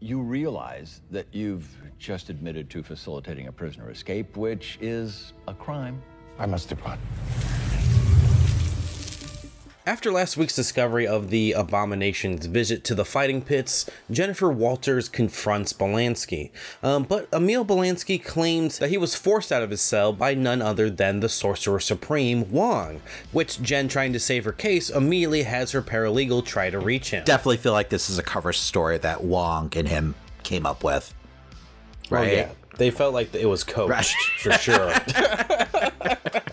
You 0.00 0.20
realize 0.20 1.00
that 1.10 1.26
you've 1.32 1.74
just 1.98 2.28
admitted 2.28 2.68
to 2.70 2.82
facilitating 2.82 3.46
a 3.46 3.52
prisoner 3.52 3.90
escape, 3.90 4.36
which 4.36 4.76
is 4.82 5.32
a 5.48 5.54
crime. 5.54 6.02
I 6.38 6.44
must 6.44 6.68
depart. 6.68 6.98
After 9.88 10.12
last 10.12 10.37
week's 10.37 10.54
discovery 10.54 11.07
of 11.07 11.30
the 11.30 11.52
Abomination's 11.52 12.45
visit 12.45 12.85
to 12.85 12.95
the 12.95 13.07
fighting 13.07 13.40
pits, 13.40 13.88
Jennifer 14.11 14.50
Walters 14.52 15.09
confronts 15.09 15.73
Blonsky. 15.73 16.50
Um, 16.83 17.04
but 17.04 17.26
Emil 17.33 17.64
Blonsky 17.64 18.23
claims 18.23 18.78
that 18.80 18.90
he 18.90 18.99
was 18.99 19.14
forced 19.14 19.50
out 19.50 19.62
of 19.62 19.71
his 19.71 19.80
cell 19.80 20.12
by 20.12 20.35
none 20.35 20.61
other 20.61 20.90
than 20.90 21.21
the 21.21 21.28
Sorcerer 21.30 21.80
Supreme, 21.80 22.52
Wong, 22.52 23.00
which 23.33 23.62
Jen, 23.62 23.88
trying 23.88 24.12
to 24.12 24.21
save 24.21 24.45
her 24.45 24.52
case, 24.52 24.90
immediately 24.90 25.45
has 25.45 25.73
her 25.73 25.80
paralegal 25.80 26.45
try 26.45 26.68
to 26.68 26.78
reach 26.78 27.09
him. 27.09 27.25
Definitely 27.25 27.57
feel 27.57 27.73
like 27.73 27.88
this 27.88 28.11
is 28.11 28.18
a 28.18 28.23
cover 28.23 28.52
story 28.52 28.99
that 28.99 29.25
Wong 29.25 29.73
and 29.75 29.88
him 29.88 30.14
came 30.42 30.66
up 30.66 30.85
with. 30.85 31.14
Right? 32.11 32.28
Oh, 32.28 32.37
yeah. 32.37 32.50
They 32.76 32.90
felt 32.90 33.14
like 33.14 33.35
it 33.35 33.47
was 33.47 33.64
coached, 33.64 33.88
Right. 33.88 34.07
for 34.38 34.52
sure. 34.52 34.92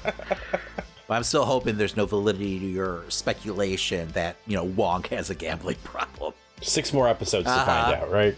But 1.07 1.13
I'm 1.15 1.23
still 1.23 1.45
hoping 1.45 1.77
there's 1.77 1.95
no 1.95 2.05
validity 2.05 2.59
to 2.59 2.65
your 2.65 3.03
speculation 3.09 4.09
that, 4.13 4.37
you 4.47 4.55
know, 4.55 4.63
Wong 4.63 5.03
has 5.11 5.29
a 5.29 5.35
gambling 5.35 5.77
problem. 5.83 6.33
Six 6.61 6.91
more 6.93 7.07
episodes 7.07 7.45
to 7.45 7.51
Uh-huh. 7.51 7.65
find 7.65 7.95
out, 8.01 8.11
right? 8.11 8.35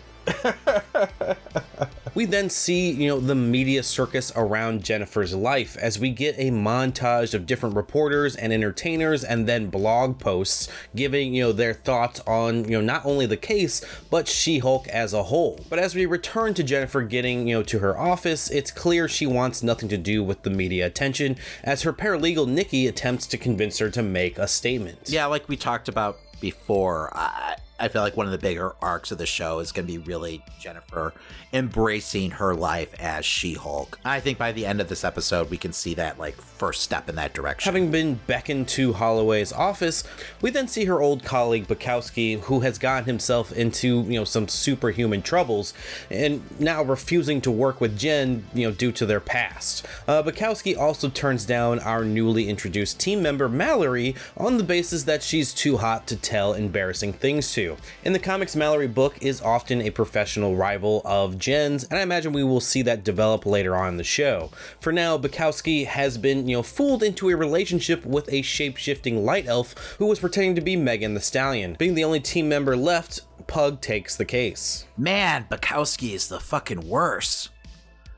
we 2.17 2.25
then 2.25 2.49
see, 2.49 2.89
you 2.89 3.07
know, 3.07 3.19
the 3.19 3.35
media 3.35 3.83
circus 3.83 4.31
around 4.35 4.83
Jennifer's 4.83 5.35
life 5.35 5.77
as 5.77 5.99
we 5.99 6.09
get 6.09 6.33
a 6.39 6.49
montage 6.49 7.35
of 7.35 7.45
different 7.45 7.75
reporters 7.75 8.35
and 8.35 8.51
entertainers 8.51 9.23
and 9.23 9.47
then 9.47 9.69
blog 9.69 10.17
posts 10.17 10.67
giving, 10.95 11.35
you 11.35 11.43
know, 11.43 11.51
their 11.51 11.75
thoughts 11.75 12.19
on, 12.21 12.63
you 12.63 12.71
know, 12.71 12.81
not 12.81 13.05
only 13.05 13.27
the 13.27 13.37
case, 13.37 13.85
but 14.09 14.27
She-Hulk 14.27 14.87
as 14.87 15.13
a 15.13 15.21
whole. 15.21 15.63
But 15.69 15.77
as 15.77 15.93
we 15.93 16.07
return 16.07 16.55
to 16.55 16.63
Jennifer 16.63 17.03
getting, 17.03 17.47
you 17.47 17.57
know, 17.57 17.61
to 17.61 17.77
her 17.77 17.95
office, 17.95 18.49
it's 18.49 18.71
clear 18.71 19.07
she 19.07 19.27
wants 19.27 19.61
nothing 19.61 19.89
to 19.89 19.97
do 19.97 20.23
with 20.23 20.41
the 20.41 20.49
media 20.49 20.87
attention 20.87 21.35
as 21.63 21.83
her 21.83 21.93
paralegal 21.93 22.47
Nikki 22.47 22.87
attempts 22.87 23.27
to 23.27 23.37
convince 23.37 23.77
her 23.77 23.91
to 23.91 24.01
make 24.01 24.39
a 24.39 24.47
statement. 24.47 24.97
Yeah, 25.05 25.27
like 25.27 25.47
we 25.47 25.55
talked 25.55 25.87
about 25.87 26.17
before, 26.41 27.15
I, 27.15 27.57
I 27.79 27.87
feel 27.89 28.01
like 28.01 28.17
one 28.17 28.25
of 28.25 28.31
the 28.31 28.37
bigger 28.37 28.75
arcs 28.81 29.11
of 29.11 29.17
the 29.17 29.25
show 29.25 29.59
is 29.59 29.71
going 29.71 29.87
to 29.87 29.91
be 29.91 29.99
really 29.99 30.43
Jennifer 30.59 31.13
embracing 31.53 32.31
her 32.31 32.53
life 32.53 32.93
as 32.99 33.25
She 33.25 33.53
Hulk. 33.53 33.99
I 34.03 34.19
think 34.19 34.37
by 34.37 34.51
the 34.51 34.65
end 34.65 34.81
of 34.81 34.89
this 34.89 35.03
episode, 35.03 35.49
we 35.49 35.57
can 35.57 35.73
see 35.73 35.93
that, 35.95 36.19
like, 36.19 36.35
first 36.35 36.81
step 36.81 37.07
in 37.07 37.15
that 37.15 37.33
direction. 37.33 37.71
Having 37.71 37.91
been 37.91 38.19
beckoned 38.27 38.67
to 38.69 38.93
Holloway's 38.93 39.53
office, 39.53 40.03
we 40.41 40.49
then 40.49 40.67
see 40.67 40.85
her 40.85 41.01
old 41.01 41.23
colleague 41.23 41.67
Bukowski, 41.67 42.39
who 42.41 42.61
has 42.61 42.77
gotten 42.77 43.05
himself 43.05 43.51
into 43.51 44.01
you 44.03 44.19
know 44.19 44.23
some 44.23 44.47
superhuman 44.47 45.21
troubles, 45.21 45.73
and 46.09 46.41
now 46.59 46.83
refusing 46.83 47.41
to 47.41 47.51
work 47.51 47.79
with 47.79 47.97
Jen, 47.97 48.45
you 48.53 48.67
know, 48.67 48.73
due 48.73 48.91
to 48.93 49.05
their 49.05 49.19
past. 49.19 49.85
Uh, 50.07 50.23
Bukowski 50.23 50.77
also 50.77 51.09
turns 51.09 51.45
down 51.45 51.79
our 51.79 52.03
newly 52.03 52.49
introduced 52.49 52.99
team 52.99 53.21
member 53.21 53.49
Mallory 53.49 54.15
on 54.35 54.57
the 54.57 54.63
basis 54.63 55.03
that 55.03 55.23
she's 55.23 55.53
too 55.53 55.77
hot 55.77 56.07
to 56.07 56.15
tell 56.15 56.53
embarrassing 56.53 57.13
things 57.13 57.51
to. 57.53 57.66
In 58.05 58.13
the 58.13 58.19
comics, 58.19 58.55
Mallory 58.55 58.87
Book 58.87 59.17
is 59.21 59.41
often 59.41 59.81
a 59.81 59.89
professional 59.89 60.55
rival 60.55 61.01
of 61.03 61.37
Jen's, 61.37 61.83
and 61.85 61.99
I 61.99 62.03
imagine 62.03 62.31
we 62.31 62.43
will 62.43 62.61
see 62.61 62.83
that 62.83 63.03
develop 63.03 63.45
later 63.45 63.75
on 63.75 63.89
in 63.89 63.97
the 63.97 64.03
show. 64.03 64.51
For 64.79 64.93
now, 64.93 65.17
Bukowski 65.17 65.85
has 65.87 66.17
been, 66.17 66.47
you 66.47 66.57
know, 66.57 66.63
fooled 66.63 67.03
into 67.03 67.29
a 67.29 67.35
relationship 67.35 68.05
with 68.05 68.31
a 68.31 68.41
shape-shifting 68.41 69.25
light 69.25 69.47
elf 69.47 69.75
who 69.97 70.05
was 70.05 70.19
pretending 70.19 70.55
to 70.55 70.61
be 70.61 70.75
Megan 70.75 71.15
Thee 71.15 71.19
Stallion. 71.19 71.75
Being 71.79 71.95
the 71.95 72.03
only 72.03 72.19
team 72.19 72.47
member 72.47 72.77
left, 72.77 73.21
Pug 73.47 73.81
takes 73.81 74.15
the 74.15 74.25
case. 74.25 74.85
Man, 74.97 75.47
Bukowski 75.49 76.13
is 76.13 76.27
the 76.27 76.39
fucking 76.39 76.87
worst. 76.87 77.49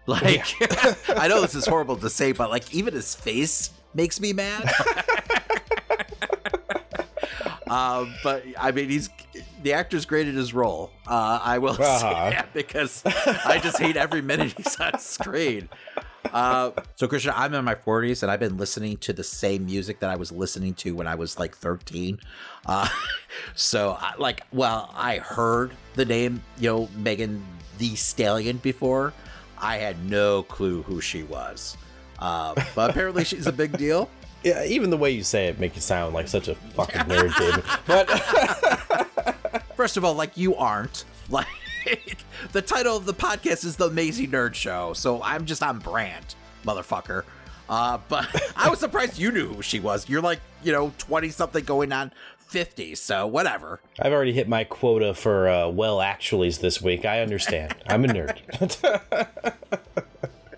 Like, 0.06 0.56
I 1.10 1.28
know 1.28 1.42
this 1.42 1.56
is 1.56 1.68
horrible 1.68 1.96
to 1.98 2.10
say, 2.10 2.32
but 2.32 2.50
like, 2.50 2.74
even 2.74 2.94
his 2.94 3.14
face 3.16 3.72
makes 3.94 4.20
me 4.20 4.34
mad. 4.34 4.72
um, 7.70 8.14
but 8.24 8.44
I 8.58 8.72
mean, 8.72 8.90
he's 8.90 9.10
the 9.64 9.74
actor's 9.74 10.06
great 10.06 10.28
at 10.28 10.34
his 10.34 10.54
role. 10.54 10.92
Uh, 11.08 11.40
I 11.44 11.58
will 11.60 11.72
Uh-huh. 11.72 12.00
say 12.00 12.36
that 12.36 12.54
because 12.54 13.04
I 13.06 13.60
just 13.62 13.78
hate 13.80 13.96
every 13.98 14.22
minute 14.22 14.54
he's 14.58 14.80
on 14.80 14.98
screen. 15.00 15.70
Uh, 16.34 16.72
so 16.96 17.08
Christian, 17.08 17.32
I'm 17.36 17.54
in 17.54 17.64
my 17.64 17.76
40s 17.76 18.22
and 18.24 18.32
I've 18.32 18.40
been 18.42 18.58
listening 18.58 18.98
to 18.98 19.14
the 19.14 19.24
same 19.24 19.66
music 19.66 20.00
that 20.02 20.10
I 20.10 20.16
was 20.18 20.32
listening 20.32 20.74
to 20.76 20.92
when 20.94 21.08
I 21.08 21.16
was 21.16 21.40
like 21.40 21.56
13. 21.56 22.20
Uh, 22.66 22.88
so 23.56 23.98
I, 24.00 24.14
like, 24.18 24.44
well, 24.52 24.94
I 24.96 25.18
heard 25.18 25.72
the 25.96 26.06
name, 26.06 26.42
you 26.60 26.70
know, 26.70 26.90
Megan 26.98 27.44
Thee 27.78 27.96
Stallion 27.96 28.58
before. 28.58 29.14
I 29.58 29.78
had 29.78 30.10
no 30.10 30.44
clue 30.44 30.82
who 30.84 31.00
she 31.02 31.24
was. 31.24 31.78
Uh, 32.20 32.54
but 32.76 32.90
apparently 32.90 33.24
she's 33.24 33.48
a 33.48 33.52
big 33.54 33.78
deal. 33.78 34.10
Yeah, 34.44 34.64
even 34.66 34.90
the 34.90 34.98
way 34.98 35.12
you 35.12 35.24
say 35.24 35.48
it 35.48 35.60
make 35.60 35.76
you 35.76 35.82
sound 35.82 36.14
like 36.14 36.28
such 36.28 36.48
a 36.48 36.56
fucking 36.56 37.02
nerd, 37.02 37.36
David. 37.38 37.64
But 37.86 38.10
First 39.80 39.96
of 39.96 40.04
all, 40.04 40.14
like 40.14 40.36
you 40.36 40.56
aren't. 40.56 41.06
Like 41.32 41.46
the 42.52 42.62
title 42.62 42.98
of 42.98 43.06
the 43.06 43.14
podcast 43.14 43.64
is 43.64 43.76
The 43.76 43.86
Amazing 43.86 44.32
Nerd 44.32 44.56
Show, 44.56 44.94
so 44.94 45.22
I'm 45.22 45.46
just 45.46 45.62
on 45.62 45.78
brand, 45.80 46.36
motherfucker. 46.66 47.24
Uh, 47.70 48.00
but 48.10 48.28
I 48.58 48.68
was 48.68 48.80
surprised 48.80 49.20
you 49.20 49.32
knew 49.32 49.54
who 49.54 49.62
she 49.62 49.80
was. 49.80 50.10
You're 50.10 50.22
like, 50.22 50.40
you 50.64 50.72
know, 50.72 50.92
20 50.98 51.30
something 51.30 51.64
going 51.64 51.92
on 51.92 52.12
50, 52.40 52.96
so 52.96 53.28
whatever. 53.28 53.80
I've 54.00 54.12
already 54.12 54.34
hit 54.34 54.48
my 54.50 54.64
quota 54.64 55.14
for 55.14 55.48
uh, 55.48 55.70
well 55.70 56.00
actuallys 56.00 56.60
this 56.60 56.82
week. 56.82 57.06
I 57.06 57.22
understand. 57.22 57.76
I'm 57.88 58.04
a 58.06 58.08
nerd. 58.08 58.40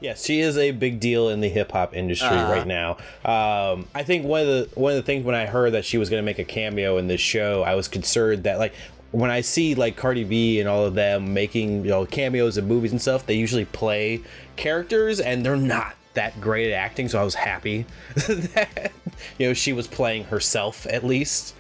Yes, 0.02 0.26
she 0.26 0.42
is 0.42 0.58
a 0.58 0.72
big 0.72 1.00
deal 1.00 1.30
in 1.30 1.40
the 1.40 1.48
hip 1.48 1.72
hop 1.72 1.96
industry 1.96 2.30
right 2.30 2.68
now. 2.68 2.98
Um, 3.24 3.88
I 3.96 4.04
think 4.04 4.26
one 4.26 4.42
of 4.42 4.48
the 4.48 4.70
one 4.76 4.92
of 4.92 4.98
the 4.98 5.04
things 5.04 5.24
when 5.24 5.36
I 5.36 5.46
heard 5.46 5.74
that 5.74 5.86
she 5.86 5.98
was 5.98 6.10
going 6.10 6.22
to 6.22 6.26
make 6.26 6.40
a 6.40 6.44
cameo 6.44 6.98
in 6.98 7.08
this 7.08 7.22
show, 7.22 7.64
I 7.64 7.76
was 7.76 7.88
concerned 7.88 8.44
that 8.44 8.60
like 8.60 8.74
when 9.12 9.30
I 9.30 9.42
see 9.42 9.76
like 9.76 9.96
Cardi 9.96 10.24
B 10.24 10.60
and 10.60 10.68
all 10.68 10.86
of 10.86 10.96
them 10.96 11.34
making 11.34 11.86
you 11.86 11.92
know 11.92 12.06
cameos 12.06 12.58
in 12.58 12.68
movies 12.68 12.92
and 12.92 13.02
stuff, 13.02 13.26
they 13.26 13.36
usually 13.36 13.66
play 13.66 14.22
characters 14.56 15.20
and 15.20 15.46
they're 15.46 15.56
not 15.56 15.96
that 16.14 16.40
great 16.42 16.72
at 16.72 16.76
acting. 16.76 17.08
So 17.08 17.22
I 17.22 17.24
was 17.24 17.36
happy 17.36 17.86
that 18.16 18.92
you 19.38 19.48
know 19.48 19.54
she 19.54 19.72
was 19.74 19.88
playing 19.88 20.26
herself 20.26 20.86
at 20.88 21.06
least. 21.06 21.56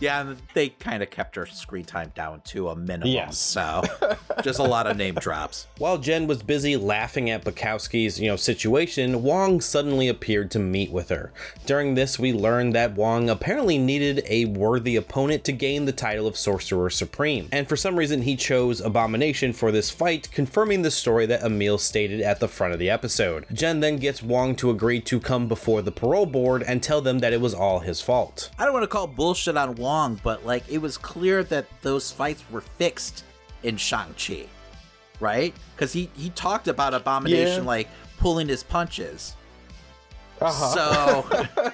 Yeah, 0.00 0.34
they 0.54 0.70
kind 0.70 1.02
of 1.02 1.10
kept 1.10 1.36
her 1.36 1.46
screen 1.46 1.84
time 1.84 2.12
down 2.14 2.42
to 2.46 2.68
a 2.68 2.76
minimum. 2.76 3.08
Yes. 3.08 3.38
So 3.38 3.82
just 4.42 4.58
a 4.58 4.62
lot 4.62 4.86
of 4.86 4.96
name 4.96 5.14
drops. 5.14 5.66
While 5.78 5.98
Jen 5.98 6.26
was 6.26 6.42
busy 6.42 6.76
laughing 6.76 7.30
at 7.30 7.44
Bukowski's, 7.44 8.20
you 8.20 8.28
know, 8.28 8.36
situation, 8.36 9.22
Wong 9.22 9.60
suddenly 9.60 10.08
appeared 10.08 10.50
to 10.52 10.58
meet 10.58 10.90
with 10.90 11.08
her. 11.08 11.32
During 11.64 11.94
this, 11.94 12.18
we 12.18 12.32
learned 12.32 12.74
that 12.74 12.94
Wong 12.94 13.30
apparently 13.30 13.78
needed 13.78 14.22
a 14.28 14.44
worthy 14.46 14.96
opponent 14.96 15.44
to 15.44 15.52
gain 15.52 15.84
the 15.84 15.92
title 15.92 16.26
of 16.26 16.36
Sorcerer 16.36 16.90
Supreme, 16.90 17.48
and 17.52 17.68
for 17.68 17.76
some 17.76 17.96
reason 17.96 18.22
he 18.22 18.36
chose 18.36 18.80
Abomination 18.80 19.52
for 19.52 19.72
this 19.72 19.90
fight, 19.90 20.30
confirming 20.30 20.82
the 20.82 20.90
story 20.90 21.26
that 21.26 21.42
Emil 21.42 21.78
stated 21.78 22.20
at 22.20 22.40
the 22.40 22.48
front 22.48 22.72
of 22.72 22.78
the 22.78 22.90
episode. 22.90 23.46
Jen 23.52 23.80
then 23.80 23.96
gets 23.96 24.22
Wong 24.22 24.54
to 24.56 24.70
agree 24.70 25.00
to 25.00 25.20
come 25.20 25.48
before 25.48 25.82
the 25.82 25.92
parole 25.92 26.26
board 26.26 26.62
and 26.62 26.82
tell 26.82 27.00
them 27.00 27.18
that 27.20 27.32
it 27.32 27.40
was 27.40 27.54
all 27.54 27.80
his 27.80 28.00
fault. 28.00 28.50
I 28.58 28.64
don't 28.64 28.74
want 28.74 28.84
to 28.84 28.88
call 28.88 29.06
bullshit 29.06 29.56
on 29.56 29.74
Wong, 29.76 29.85
but 30.22 30.44
like 30.44 30.64
it 30.68 30.78
was 30.78 30.98
clear 30.98 31.42
that 31.44 31.66
those 31.82 32.10
fights 32.10 32.42
were 32.50 32.60
fixed 32.60 33.24
in 33.62 33.76
Shang-Chi, 33.76 34.46
right? 35.20 35.54
Because 35.74 35.92
he, 35.92 36.10
he 36.16 36.30
talked 36.30 36.68
about 36.68 36.92
Abomination 36.94 37.62
Yeah. 37.62 37.68
like 37.68 37.88
pulling 38.18 38.48
his 38.48 38.62
punches. 38.62 39.34
Uh-huh. 40.40 40.74
So 40.74 41.26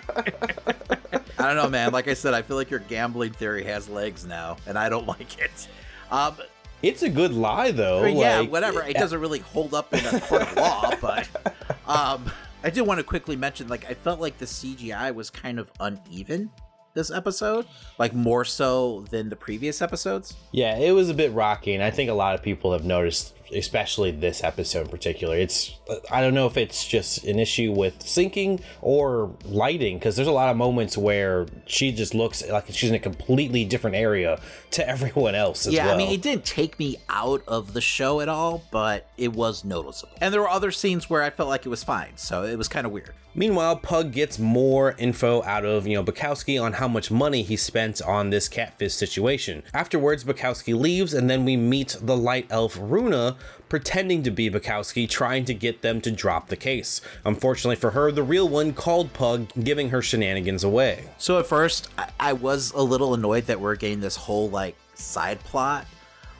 I 1.38 1.46
don't 1.46 1.56
know, 1.56 1.68
man. 1.68 1.92
Like 1.92 2.08
I 2.08 2.14
said, 2.14 2.34
I 2.34 2.42
feel 2.42 2.56
like 2.56 2.70
your 2.70 2.80
gambling 2.80 3.32
theory 3.32 3.64
has 3.64 3.88
legs 3.88 4.24
now, 4.24 4.56
and 4.66 4.78
I 4.78 4.88
don't 4.88 5.06
like 5.18 5.38
it. 5.40 5.68
Um, 6.10 6.36
It's 6.82 7.02
a 7.02 7.08
good 7.08 7.32
lie 7.32 7.70
though. 7.72 8.02
I 8.02 8.06
mean, 8.06 8.18
yeah, 8.18 8.40
like- 8.40 8.52
whatever. 8.52 8.82
It 8.82 8.96
doesn't 8.96 9.20
really 9.20 9.40
hold 9.40 9.74
up 9.74 9.92
in 9.92 10.04
a 10.04 10.20
court 10.20 10.42
of 10.42 10.56
law, 10.56 10.90
but 11.00 11.28
um, 11.86 12.30
I 12.62 12.70
did 12.70 12.82
want 12.82 12.98
to 12.98 13.04
quickly 13.04 13.34
mention, 13.36 13.66
like, 13.68 13.90
I 13.90 13.94
felt 13.94 14.20
like 14.20 14.38
the 14.38 14.44
CGI 14.46 15.12
was 15.14 15.30
kind 15.30 15.58
of 15.58 15.68
uneven 15.80 16.50
this 16.94 17.10
episode, 17.10 17.66
like 17.98 18.14
more 18.14 18.44
so 18.44 19.04
than 19.10 19.28
the 19.28 19.36
previous 19.36 19.82
episodes. 19.82 20.34
Yeah, 20.52 20.76
it 20.76 20.92
was 20.92 21.08
a 21.08 21.14
bit 21.14 21.32
rocky, 21.32 21.74
and 21.74 21.82
I 21.82 21.90
think 21.90 22.10
a 22.10 22.14
lot 22.14 22.34
of 22.34 22.42
people 22.42 22.72
have 22.72 22.84
noticed, 22.84 23.34
especially 23.54 24.10
this 24.10 24.42
episode 24.42 24.82
in 24.82 24.88
particular. 24.88 25.36
It's 25.36 25.78
I 26.10 26.20
don't 26.20 26.34
know 26.34 26.46
if 26.46 26.56
it's 26.56 26.86
just 26.86 27.24
an 27.24 27.38
issue 27.38 27.72
with 27.72 27.98
syncing 28.00 28.60
or 28.80 29.30
lighting, 29.44 29.98
because 29.98 30.16
there's 30.16 30.28
a 30.28 30.32
lot 30.32 30.48
of 30.48 30.56
moments 30.56 30.96
where 30.96 31.46
she 31.66 31.92
just 31.92 32.14
looks 32.14 32.46
like 32.48 32.66
she's 32.70 32.90
in 32.90 32.94
a 32.94 33.00
completely 33.00 33.64
different 33.64 33.96
area 33.96 34.40
to 34.72 34.88
everyone 34.92 35.34
else 35.34 35.66
as 35.66 35.74
yeah, 35.74 35.86
well. 35.86 35.94
I 35.94 35.98
mean, 35.98 36.12
it 36.12 36.22
didn't 36.22 36.44
take 36.44 36.78
me 36.78 36.96
out 37.08 37.42
of 37.46 37.72
the 37.72 37.80
show 37.80 38.20
at 38.20 38.28
all, 38.28 38.64
but 38.70 39.08
it 39.16 39.32
was 39.32 39.64
noticeable. 39.64 40.14
And 40.20 40.32
there 40.32 40.40
were 40.40 40.48
other 40.48 40.70
scenes 40.70 41.08
where 41.08 41.22
I 41.22 41.30
felt 41.30 41.48
like 41.48 41.66
it 41.66 41.70
was 41.70 41.84
fine, 41.84 42.16
so 42.16 42.44
it 42.44 42.56
was 42.56 42.68
kind 42.68 42.86
of 42.86 42.92
weird. 42.92 43.14
Meanwhile, 43.34 43.76
Pug 43.76 44.12
gets 44.12 44.38
more 44.38 44.94
info 44.98 45.42
out 45.44 45.64
of, 45.64 45.86
you 45.86 45.94
know, 45.94 46.04
Bukowski 46.04 46.62
on 46.62 46.74
how 46.74 46.86
much 46.86 47.10
money 47.10 47.42
he 47.42 47.56
spent 47.56 48.02
on 48.02 48.28
this 48.28 48.46
catfish 48.46 48.92
situation. 48.92 49.62
Afterwards, 49.72 50.22
Bukowski 50.22 50.78
leaves, 50.78 51.14
and 51.14 51.30
then 51.30 51.46
we 51.46 51.56
meet 51.56 51.96
the 52.02 52.16
light 52.16 52.46
elf 52.50 52.76
Runa 52.78 53.36
pretending 53.72 54.22
to 54.22 54.30
be 54.30 54.50
Bukowski, 54.50 55.08
trying 55.08 55.46
to 55.46 55.54
get 55.54 55.80
them 55.80 55.98
to 55.98 56.10
drop 56.10 56.48
the 56.48 56.56
case. 56.56 57.00
Unfortunately 57.24 57.74
for 57.74 57.92
her, 57.92 58.12
the 58.12 58.22
real 58.22 58.46
one 58.46 58.74
called 58.74 59.10
Pug, 59.14 59.48
giving 59.64 59.88
her 59.88 60.02
shenanigans 60.02 60.62
away. 60.62 61.08
So 61.16 61.38
at 61.38 61.46
first, 61.46 61.88
I, 62.20 62.34
was 62.34 62.72
a 62.72 62.82
little 62.82 63.14
annoyed 63.14 63.46
that 63.46 63.58
we're 63.58 63.76
getting 63.76 64.00
this 64.00 64.14
whole 64.14 64.50
like 64.50 64.76
side 64.92 65.40
plot, 65.40 65.86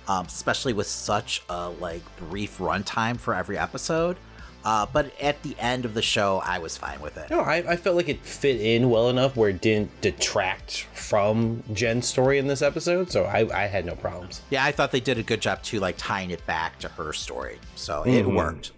um, 0.09 0.27
especially 0.27 0.75
with 0.75 0.87
such 0.87 1.43
a 1.49 1.71
like 1.71 2.03
brief 2.19 2.59
runtime 2.59 3.17
for 3.17 3.33
every 3.33 3.57
episode. 3.57 4.19
Uh, 4.65 4.87
but 4.93 5.13
at 5.21 5.43
the 5.43 5.57
end 5.59 5.85
of 5.85 5.95
the 5.95 6.03
show, 6.03 6.41
I 6.45 6.59
was 6.59 6.77
fine 6.77 7.01
with 7.01 7.17
it. 7.17 7.31
No, 7.31 7.41
I, 7.41 7.57
I 7.73 7.77
felt 7.77 7.97
like 7.97 8.09
it 8.09 8.21
fit 8.25 8.61
in 8.61 8.91
well 8.91 9.09
enough 9.09 9.37
where 9.37 9.51
it 9.51 9.61
didn't 9.61 10.01
detract 10.01 10.87
from 10.95 11.63
Jen's 11.73 12.07
story 12.07 12.39
in 12.39 12.47
this 12.47 12.63
episode, 12.63 13.11
so 13.11 13.25
I, 13.25 13.65
I 13.65 13.67
had 13.67 13.85
no 13.85 13.97
problems. 13.97 14.43
Yeah, 14.51 14.65
I 14.65 14.73
thought 14.73 14.93
they 14.93 15.01
did 15.01 15.19
a 15.19 15.23
good 15.23 15.41
job 15.41 15.63
too, 15.63 15.81
like 15.81 15.97
tying 15.99 16.31
it 16.31 16.45
back 16.47 16.79
to 16.81 16.89
her 16.89 17.13
story. 17.13 17.59
So 17.75 18.05
it 18.05 18.25
worked. 18.25 18.73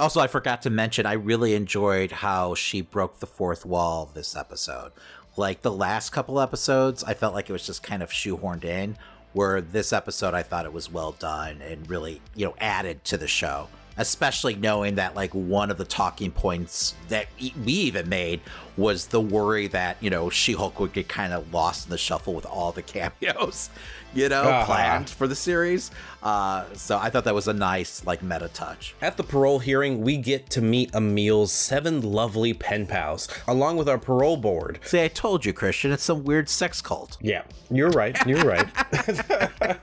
Also, 0.00 0.20
I 0.20 0.26
forgot 0.26 0.62
to 0.62 0.70
mention, 0.70 1.06
I 1.06 1.12
really 1.12 1.54
enjoyed 1.54 2.12
how 2.12 2.54
she 2.54 2.80
broke 2.80 3.20
the 3.20 3.26
fourth 3.26 3.64
wall 3.64 4.10
this 4.12 4.36
episode. 4.36 4.92
Like 5.36 5.62
the 5.62 5.72
last 5.72 6.10
couple 6.10 6.40
episodes, 6.40 7.04
I 7.04 7.14
felt 7.14 7.34
like 7.34 7.48
it 7.48 7.52
was 7.52 7.66
just 7.66 7.82
kind 7.82 8.02
of 8.02 8.10
shoehorned 8.10 8.64
in. 8.64 8.96
Where 9.32 9.62
this 9.62 9.94
episode, 9.94 10.34
I 10.34 10.42
thought 10.42 10.66
it 10.66 10.74
was 10.74 10.92
well 10.92 11.12
done 11.12 11.62
and 11.62 11.88
really, 11.88 12.20
you 12.34 12.44
know, 12.44 12.54
added 12.58 13.02
to 13.04 13.16
the 13.16 13.28
show. 13.28 13.68
Especially 13.96 14.54
knowing 14.54 14.94
that, 14.94 15.14
like, 15.14 15.32
one 15.32 15.70
of 15.70 15.78
the 15.78 15.84
talking 15.84 16.30
points 16.30 16.94
that 17.08 17.26
we 17.38 17.72
even 17.72 18.08
made 18.08 18.40
was 18.76 19.08
the 19.08 19.20
worry 19.20 19.66
that, 19.68 19.96
you 20.00 20.08
know, 20.10 20.30
She 20.30 20.54
Hulk 20.54 20.80
would 20.80 20.92
get 20.92 21.08
kind 21.08 21.32
of 21.32 21.52
lost 21.52 21.86
in 21.86 21.90
the 21.90 21.98
shuffle 21.98 22.34
with 22.34 22.46
all 22.46 22.72
the 22.72 22.82
cameos, 22.82 23.70
you 24.14 24.28
know, 24.28 24.42
Uh-huh. 24.42 24.64
planned 24.66 25.08
for 25.10 25.26
the 25.26 25.34
series. 25.34 25.90
Uh, 26.22 26.64
so 26.74 26.98
I 26.98 27.10
thought 27.10 27.24
that 27.24 27.34
was 27.34 27.48
a 27.48 27.52
nice, 27.52 28.04
like, 28.06 28.22
meta 28.22 28.48
touch. 28.54 28.94
At 29.02 29.16
the 29.16 29.24
parole 29.24 29.58
hearing, 29.58 30.02
we 30.02 30.16
get 30.16 30.48
to 30.50 30.60
meet 30.62 30.94
Emil's 30.94 31.50
seven 31.52 32.00
lovely 32.00 32.52
pen 32.54 32.86
pals, 32.86 33.28
along 33.48 33.76
with 33.76 33.88
our 33.88 33.98
parole 33.98 34.36
board. 34.36 34.78
See, 34.84 35.02
I 35.02 35.08
told 35.08 35.44
you, 35.44 35.52
Christian, 35.52 35.90
it's 35.90 36.04
some 36.04 36.22
weird 36.22 36.48
sex 36.48 36.80
cult. 36.80 37.18
Yeah, 37.20 37.42
you're 37.70 37.90
right. 37.90 38.16
You're 38.26 38.44
right. 38.44 38.68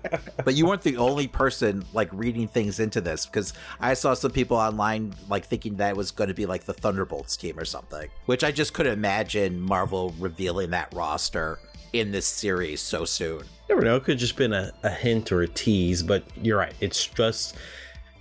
But 0.45 0.55
you 0.55 0.65
weren't 0.65 0.81
the 0.81 0.97
only 0.97 1.27
person 1.27 1.83
like 1.93 2.09
reading 2.13 2.47
things 2.47 2.79
into 2.79 3.01
this 3.01 3.25
because 3.25 3.53
I 3.79 3.93
saw 3.93 4.13
some 4.13 4.31
people 4.31 4.55
online 4.57 5.13
like 5.29 5.45
thinking 5.45 5.75
that 5.75 5.89
it 5.91 5.97
was 5.97 6.11
going 6.11 6.29
to 6.29 6.33
be 6.33 6.45
like 6.45 6.63
the 6.63 6.73
Thunderbolts 6.73 7.35
team 7.37 7.59
or 7.59 7.65
something, 7.65 8.09
which 8.25 8.43
I 8.43 8.51
just 8.51 8.73
couldn't 8.73 8.93
imagine 8.93 9.59
Marvel 9.59 10.13
revealing 10.17 10.69
that 10.71 10.93
roster 10.93 11.59
in 11.93 12.11
this 12.11 12.25
series 12.25 12.81
so 12.81 13.05
soon. 13.05 13.43
Never 13.67 13.81
know. 13.81 13.95
It 13.97 14.03
could 14.03 14.17
just 14.17 14.35
been 14.35 14.53
a, 14.53 14.71
a 14.83 14.89
hint 14.89 15.31
or 15.31 15.41
a 15.41 15.47
tease, 15.47 16.03
but 16.03 16.23
you're 16.41 16.57
right. 16.57 16.73
It's 16.79 17.07
just 17.07 17.55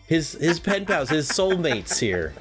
his 0.07 0.33
his 0.33 0.61
pen 0.61 0.87
pals, 0.87 1.11
his 1.11 1.29
soulmates 1.29 1.99
here, 1.99 2.35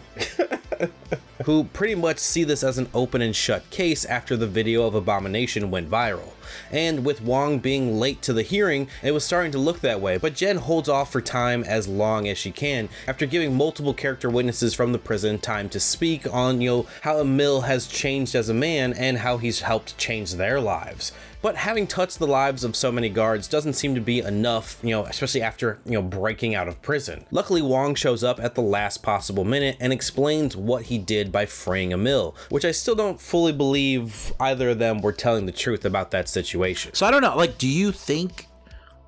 who 1.44 1.66
pretty 1.66 1.96
much 1.96 2.18
see 2.18 2.44
this 2.44 2.64
as 2.64 2.78
an 2.78 2.90
open 2.94 3.22
and 3.22 3.36
shut 3.36 3.70
case 3.70 4.06
after 4.06 4.36
the 4.38 4.48
video 4.48 4.86
of 4.86 4.96
Abomination 4.96 5.72
went 5.72 5.90
viral. 5.90 6.32
And 6.72 7.06
with 7.06 7.22
Wong 7.22 7.60
being 7.60 8.00
late 8.00 8.22
to 8.24 8.34
the 8.34 8.44
hearing, 8.44 8.88
it 9.04 9.12
was 9.12 9.24
starting 9.24 9.52
to 9.54 9.58
look 9.58 9.82
that 9.82 10.02
way, 10.02 10.18
but 10.18 10.36
Jen 10.36 10.58
holds 10.58 10.90
off 10.90 11.12
for 11.12 11.22
time 11.22 11.64
as 11.64 11.88
long 11.88 12.28
as 12.28 12.38
she 12.38 12.52
can 12.52 12.90
after 13.08 13.26
giving 13.26 13.56
multiple 13.56 13.94
character 13.94 14.30
witnesses 14.30 14.74
from 14.74 14.92
the 14.92 14.98
prison 14.98 15.40
time 15.40 15.70
to 15.70 15.80
speak 15.80 16.32
on, 16.34 16.62
you 16.62 16.70
know, 16.70 16.88
how 17.02 17.20
Emil 17.20 17.62
has 17.62 17.88
changed 17.88 18.36
as 18.36 18.50
a 18.50 18.54
man 18.54 18.94
and 18.94 19.20
how 19.20 19.38
he's 19.38 19.62
helped 19.62 19.98
change 19.98 20.34
their 20.34 20.60
lives. 20.60 21.12
But 21.42 21.56
having 21.56 21.86
touched 21.86 22.20
the 22.20 22.28
lives 22.28 22.64
of 22.64 22.76
so 22.76 22.92
many 22.92 23.10
guards 23.10 23.48
doesn't 23.48 23.74
seem 23.74 23.94
to 23.96 24.02
be 24.02 24.20
enough, 24.20 24.80
you 24.82 24.90
know, 24.90 25.06
especially 25.06 25.44
after, 25.44 25.80
you 25.86 25.92
know, 25.92 26.02
breaking 26.02 26.56
out 26.56 26.68
of 26.68 26.82
prison. 26.82 27.26
Luckily, 27.32 27.62
Wong 27.62 27.94
shows 27.94 28.24
up 28.24 28.40
at 28.40 28.56
the 28.56 28.62
last 28.62 29.04
possible 29.04 29.44
minute 29.44 29.78
and 29.80 29.94
explains 29.94 30.58
what 30.58 30.84
he 30.84 30.98
did 30.98 31.32
by 31.32 31.46
freeing 31.46 31.92
Emil, 31.92 32.36
which 32.50 32.66
I 32.66 32.72
still 32.72 32.96
don't 32.96 33.22
fully 33.22 33.54
believe 33.54 34.34
either 34.40 34.70
of 34.70 34.80
them 34.80 35.02
were 35.02 35.14
telling 35.14 35.46
the 35.46 35.52
truth 35.52 35.86
about 35.86 36.12
that 36.12 36.28
situation. 36.28 36.94
So 36.96 37.06
I 37.06 37.12
don't 37.12 37.22
know. 37.22 37.38
Like, 37.38 37.58
do 37.60 37.68
you 37.68 37.92
think 37.92 38.48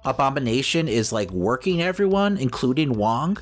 Abomination 0.05 0.87
is 0.87 1.11
like 1.11 1.31
working 1.31 1.81
everyone, 1.81 2.37
including 2.37 2.93
Wong? 2.93 3.37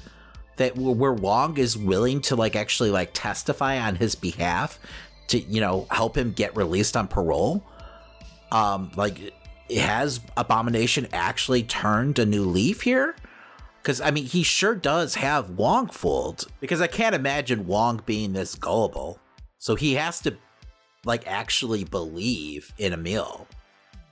That 0.56 0.76
where 0.76 1.14
Wong 1.14 1.58
is 1.58 1.78
willing 1.78 2.20
to 2.22 2.36
like 2.36 2.56
actually 2.56 2.90
like 2.90 3.12
testify 3.14 3.78
on 3.78 3.96
his 3.96 4.16
behalf 4.16 4.80
to 5.28 5.40
you 5.40 5.62
know 5.62 5.86
help 5.92 6.18
him 6.18 6.32
get 6.32 6.56
released 6.56 6.98
on 6.98 7.08
parole? 7.08 7.64
Um, 8.52 8.92
like 8.96 9.34
has 9.76 10.22
Abomination 10.38 11.08
actually 11.12 11.64
turned 11.64 12.20
a 12.20 12.26
new 12.26 12.44
leaf 12.44 12.82
here? 12.82 13.16
Because 13.82 14.02
I 14.02 14.12
mean, 14.12 14.26
he 14.26 14.44
sure 14.44 14.76
does 14.76 15.16
have 15.16 15.52
Wong 15.52 15.88
fooled. 15.88 16.46
Because 16.60 16.82
I 16.82 16.88
can't 16.88 17.16
imagine 17.16 17.68
Wong 17.68 18.02
being 18.06 18.34
this 18.34 18.56
gullible. 18.56 19.20
So 19.58 19.76
he 19.76 19.96
has 19.96 20.22
to 20.22 20.38
like 21.06 21.26
actually 21.28 21.84
believe 21.84 22.74
in 22.78 22.94
Emil, 22.94 23.48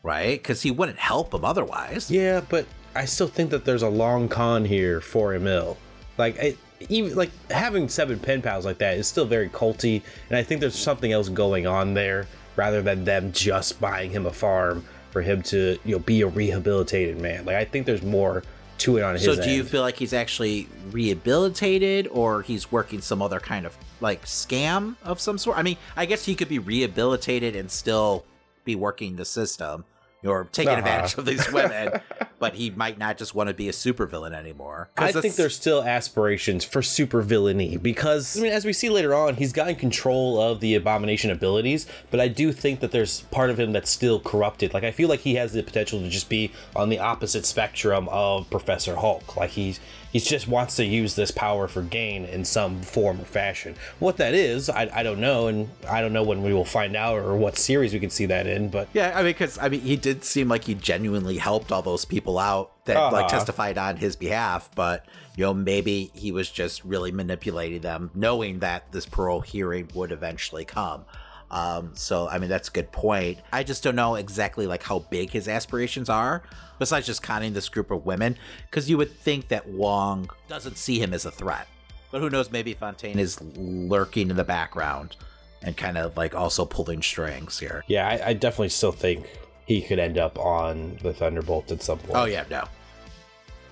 right? 0.03 0.39
Because 0.41 0.61
he 0.61 0.71
wouldn't 0.71 0.99
help 0.99 1.33
him 1.33 1.45
otherwise. 1.45 2.09
Yeah, 2.09 2.41
but 2.49 2.65
I 2.95 3.05
still 3.05 3.27
think 3.27 3.49
that 3.51 3.65
there's 3.65 3.83
a 3.83 3.89
long 3.89 4.29
con 4.29 4.65
here 4.65 5.01
for 5.01 5.35
Emil. 5.35 5.77
Like, 6.17 6.39
I, 6.39 6.55
even 6.87 7.15
like 7.15 7.31
having 7.51 7.89
seven 7.89 8.19
pen 8.19 8.41
pals 8.41 8.65
like 8.65 8.77
that 8.77 8.97
is 8.97 9.07
still 9.07 9.25
very 9.25 9.49
culty, 9.49 10.01
and 10.29 10.37
I 10.37 10.43
think 10.43 10.61
there's 10.61 10.77
something 10.77 11.11
else 11.11 11.27
going 11.29 11.67
on 11.67 11.93
there 11.93 12.27
rather 12.55 12.81
than 12.81 13.03
them 13.03 13.31
just 13.31 13.79
buying 13.79 14.11
him 14.11 14.25
a 14.25 14.31
farm 14.31 14.85
for 15.11 15.21
him 15.21 15.41
to 15.43 15.77
you 15.85 15.93
know 15.93 15.99
be 15.99 16.21
a 16.21 16.27
rehabilitated 16.27 17.19
man. 17.19 17.45
Like, 17.45 17.55
I 17.55 17.65
think 17.65 17.85
there's 17.85 18.03
more 18.03 18.43
to 18.79 18.97
it 18.97 19.03
on 19.03 19.13
his 19.13 19.23
So 19.23 19.31
end. 19.31 19.43
do 19.43 19.51
you 19.51 19.63
feel 19.63 19.81
like 19.81 19.97
he's 19.97 20.13
actually 20.13 20.67
rehabilitated, 20.91 22.07
or 22.07 22.41
he's 22.41 22.71
working 22.71 23.01
some 23.01 23.21
other 23.21 23.39
kind 23.39 23.65
of 23.65 23.77
like 24.01 24.25
scam 24.25 24.95
of 25.03 25.19
some 25.19 25.37
sort? 25.37 25.57
I 25.57 25.63
mean, 25.63 25.77
I 25.95 26.05
guess 26.05 26.25
he 26.25 26.35
could 26.35 26.49
be 26.49 26.59
rehabilitated 26.59 27.55
and 27.55 27.71
still 27.71 28.25
be 28.65 28.75
working 28.75 29.15
the 29.15 29.25
system 29.25 29.85
or 30.25 30.45
taking 30.51 30.69
Uh-huh. 30.69 30.79
advantage 30.79 31.17
of 31.17 31.25
these 31.25 31.51
women. 31.51 31.99
but 32.39 32.55
he 32.55 32.69
might 32.71 32.97
not 32.97 33.17
just 33.17 33.33
want 33.33 33.47
to 33.47 33.53
be 33.53 33.69
a 33.69 33.71
supervillain 33.71 34.33
anymore. 34.33 34.89
I 34.97 35.11
think 35.11 35.35
there's 35.35 35.55
still 35.55 35.83
aspirations 35.83 36.63
for 36.65 36.81
super 36.81 37.21
villainy 37.21 37.77
because 37.77 38.37
I 38.37 38.41
mean, 38.43 38.51
as 38.51 38.65
we 38.65 38.73
see 38.73 38.89
later 38.89 39.13
on, 39.13 39.35
he's 39.35 39.53
gotten 39.53 39.75
control 39.75 40.39
of 40.41 40.59
the 40.59 40.75
abomination 40.75 41.31
abilities, 41.31 41.87
but 42.11 42.19
I 42.19 42.27
do 42.27 42.51
think 42.51 42.79
that 42.81 42.91
there's 42.91 43.21
part 43.31 43.49
of 43.49 43.59
him 43.59 43.71
that's 43.71 43.89
still 43.89 44.19
corrupted. 44.19 44.73
Like 44.73 44.83
I 44.83 44.91
feel 44.91 45.09
like 45.09 45.21
he 45.21 45.35
has 45.35 45.53
the 45.53 45.63
potential 45.63 45.99
to 46.01 46.09
just 46.09 46.29
be 46.29 46.51
on 46.75 46.89
the 46.89 46.99
opposite 46.99 47.45
spectrum 47.45 48.07
of 48.09 48.49
Professor 48.49 48.95
Hulk. 48.95 49.35
Like 49.37 49.51
he's 49.51 49.79
he 50.15 50.21
just 50.21 50.47
wants 50.47 50.77
to 50.77 50.85
use 50.85 51.13
this 51.13 51.29
power 51.29 51.67
for 51.67 51.81
gain 51.81 52.23
in 52.23 52.45
some 52.45 52.81
form 52.81 53.19
or 53.19 53.25
fashion. 53.25 53.75
What 53.99 54.15
that 54.15 54.33
is, 54.33 54.69
I, 54.69 54.89
I 54.93 55.03
don't 55.03 55.19
know, 55.19 55.47
and 55.47 55.69
I 55.89 55.99
don't 55.99 56.13
know 56.13 56.23
when 56.23 56.41
we 56.41 56.53
will 56.53 56.63
find 56.63 56.95
out 56.95 57.17
or 57.19 57.35
what 57.35 57.57
series 57.57 57.91
we 57.91 57.99
can 57.99 58.09
see 58.09 58.25
that 58.27 58.47
in. 58.47 58.69
But 58.69 58.87
Yeah, 58.93 59.11
I 59.13 59.23
mean, 59.23 59.33
because 59.33 59.57
I 59.57 59.67
mean, 59.67 59.81
he 59.81 59.97
did 59.97 60.23
seem 60.23 60.47
like 60.47 60.63
he 60.63 60.73
genuinely 60.73 61.35
helped 61.37 61.69
all 61.73 61.81
those 61.81 62.05
people 62.05 62.39
out 62.39 62.71
that 62.85 63.11
like 63.11 63.25
Uh-huh. 63.25 63.27
testified 63.39 63.77
on 63.77 63.97
his 63.97 64.15
behalf, 64.15 64.69
but 64.73 65.05
you 65.35 65.43
know, 65.43 65.53
maybe 65.53 66.11
he 66.13 66.31
was 66.31 66.49
just 66.49 66.85
really 66.85 67.11
manipulating 67.11 67.81
them, 67.81 68.09
knowing 68.15 68.59
that 68.59 68.93
this 68.93 69.05
parole 69.05 69.41
hearing 69.41 69.89
would 69.93 70.13
eventually 70.13 70.63
come. 70.63 71.03
Um, 71.51 71.91
so 71.93 72.27
I 72.27 72.39
mean, 72.39 72.49
that's 72.49 72.69
a 72.69 72.71
good 72.71 72.91
point. 72.91 73.39
I 73.51 73.63
just 73.63 73.83
don't 73.83 73.95
know 73.95 74.15
exactly 74.15 74.67
like 74.67 74.83
how 74.83 74.99
big 74.99 75.29
his 75.29 75.47
aspirations 75.47 76.09
are, 76.09 76.43
besides 76.79 77.05
just 77.05 77.21
conning 77.23 77.53
this 77.53 77.69
group 77.69 77.91
of 77.91 78.05
women, 78.05 78.37
because 78.69 78.89
you 78.89 78.97
would 78.97 79.11
think 79.11 79.47
that 79.49 79.67
Wong 79.67 80.29
doesn't 80.47 80.77
see 80.77 80.99
him 80.99 81.13
as 81.13 81.25
a 81.25 81.31
threat. 81.31 81.67
But 82.11 82.21
who 82.21 82.29
knows? 82.29 82.51
Maybe 82.51 82.73
Fontaine 82.73 83.19
is 83.19 83.41
lurking 83.57 84.29
in 84.29 84.35
the 84.35 84.43
background 84.43 85.15
and 85.61 85.75
kind 85.75 85.97
of 85.97 86.15
like 86.15 86.35
also 86.35 86.65
pulling 86.65 87.01
strings 87.01 87.59
here. 87.59 87.83
yeah, 87.87 88.07
I, 88.07 88.29
I 88.29 88.33
definitely 88.33 88.69
still 88.69 88.91
think 88.91 89.27
he 89.65 89.81
could 89.81 89.99
end 89.99 90.17
up 90.17 90.37
on 90.37 90.97
the 91.01 91.13
Thunderbolt 91.13 91.71
at 91.71 91.81
some 91.81 91.97
point. 91.99 92.15
Oh 92.15 92.25
yeah, 92.25 92.45
no, 92.49 92.65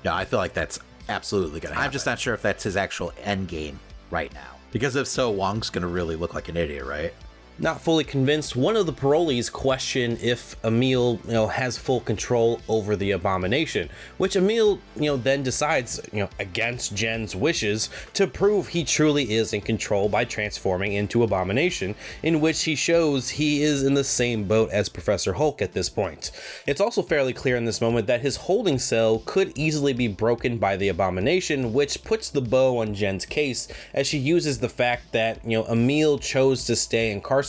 no. 0.03 0.13
I 0.13 0.25
feel 0.25 0.39
like 0.39 0.53
that's 0.53 0.79
absolutely 1.09 1.59
gonna. 1.59 1.75
Happen. 1.75 1.85
I'm 1.85 1.91
just 1.91 2.05
not 2.05 2.19
sure 2.19 2.33
if 2.33 2.41
that's 2.41 2.63
his 2.63 2.75
actual 2.75 3.13
end 3.23 3.47
game 3.47 3.79
right 4.09 4.33
now. 4.33 4.55
Because 4.71 4.95
if 4.95 5.07
so, 5.07 5.29
Wong's 5.29 5.69
gonna 5.69 5.87
really 5.87 6.15
look 6.15 6.33
like 6.33 6.49
an 6.49 6.57
idiot, 6.57 6.85
right? 6.85 7.13
Not 7.59 7.81
fully 7.81 8.03
convinced, 8.03 8.55
one 8.55 8.75
of 8.75 8.87
the 8.87 8.93
parolees 8.93 9.51
question 9.51 10.17
if 10.19 10.55
Emil, 10.65 11.19
you 11.27 11.33
know, 11.33 11.47
has 11.47 11.77
full 11.77 11.99
control 11.99 12.59
over 12.67 12.95
the 12.95 13.11
abomination, 13.11 13.91
which 14.17 14.35
Emil, 14.35 14.79
you 14.95 15.03
know, 15.03 15.17
then 15.17 15.43
decides, 15.43 16.01
you 16.11 16.21
know, 16.21 16.29
against 16.39 16.95
Jen's 16.95 17.35
wishes 17.35 17.91
to 18.15 18.25
prove 18.25 18.67
he 18.67 18.83
truly 18.83 19.35
is 19.35 19.53
in 19.53 19.61
control 19.61 20.09
by 20.09 20.25
transforming 20.25 20.93
into 20.93 21.21
abomination, 21.21 21.93
in 22.23 22.41
which 22.41 22.63
he 22.63 22.73
shows 22.73 23.29
he 23.29 23.61
is 23.61 23.83
in 23.83 23.93
the 23.93 24.03
same 24.03 24.45
boat 24.45 24.71
as 24.71 24.89
Professor 24.89 25.33
Hulk 25.33 25.61
at 25.61 25.73
this 25.73 25.89
point. 25.89 26.31
It's 26.65 26.81
also 26.81 27.03
fairly 27.03 27.33
clear 27.33 27.55
in 27.55 27.65
this 27.65 27.81
moment 27.81 28.07
that 28.07 28.21
his 28.21 28.35
holding 28.35 28.79
cell 28.79 29.21
could 29.27 29.55
easily 29.55 29.93
be 29.93 30.07
broken 30.07 30.57
by 30.57 30.75
the 30.75 30.89
abomination, 30.89 31.71
which 31.71 32.03
puts 32.03 32.31
the 32.31 32.41
bow 32.41 32.79
on 32.79 32.95
Jen's 32.95 33.27
case 33.27 33.67
as 33.93 34.07
she 34.07 34.17
uses 34.17 34.57
the 34.57 34.69
fact 34.69 35.11
that, 35.11 35.39
you 35.45 35.55
know, 35.55 35.65
Emil 35.65 36.17
chose 36.17 36.65
to 36.65 36.75
stay 36.75 37.11
incarcerated 37.11 37.42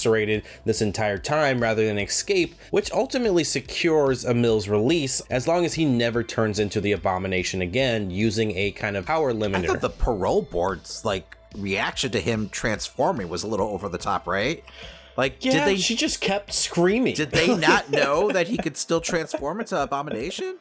this 0.65 0.83
entire 0.83 1.19
time 1.19 1.61
rather 1.61 1.87
than 1.87 1.99
escape, 1.99 2.55
which 2.71 2.91
ultimately 2.93 3.45
secures 3.45 4.25
Emil's 4.25 4.69
release 4.69 5.21
as 5.31 5.47
long 5.49 5.65
as 5.65 5.75
he 5.75 5.85
never 5.85 6.23
turns 6.23 6.59
into 6.59 6.81
the 6.81 6.93
abomination 6.93 7.63
again 7.63 8.11
using 8.11 8.57
a 8.57 8.71
kind 8.73 8.97
of 8.97 9.07
power 9.07 9.33
limiter. 9.33 9.65
I 9.65 9.67
thought 9.67 9.81
the 9.81 9.91
parole 9.91 10.43
board's 10.43 11.05
like 11.05 11.37
reaction 11.57 12.11
to 12.13 12.21
him 12.21 12.49
transforming 12.49 13.29
was 13.29 13.43
a 13.43 13.47
little 13.47 13.69
over 13.69 13.89
the 13.89 13.99
top, 13.99 14.27
right? 14.27 14.65
Like, 15.17 15.45
yeah, 15.45 15.53
did 15.53 15.65
they 15.67 15.77
she 15.77 15.95
just 15.95 16.21
kept 16.21 16.53
screaming. 16.53 17.15
did 17.15 17.31
they 17.31 17.57
not 17.57 17.91
know 17.93 18.31
that 18.33 18.49
he 18.49 18.57
could 18.57 18.77
still 18.77 19.01
transform 19.01 19.61
into 19.61 19.81
abomination? 19.81 20.59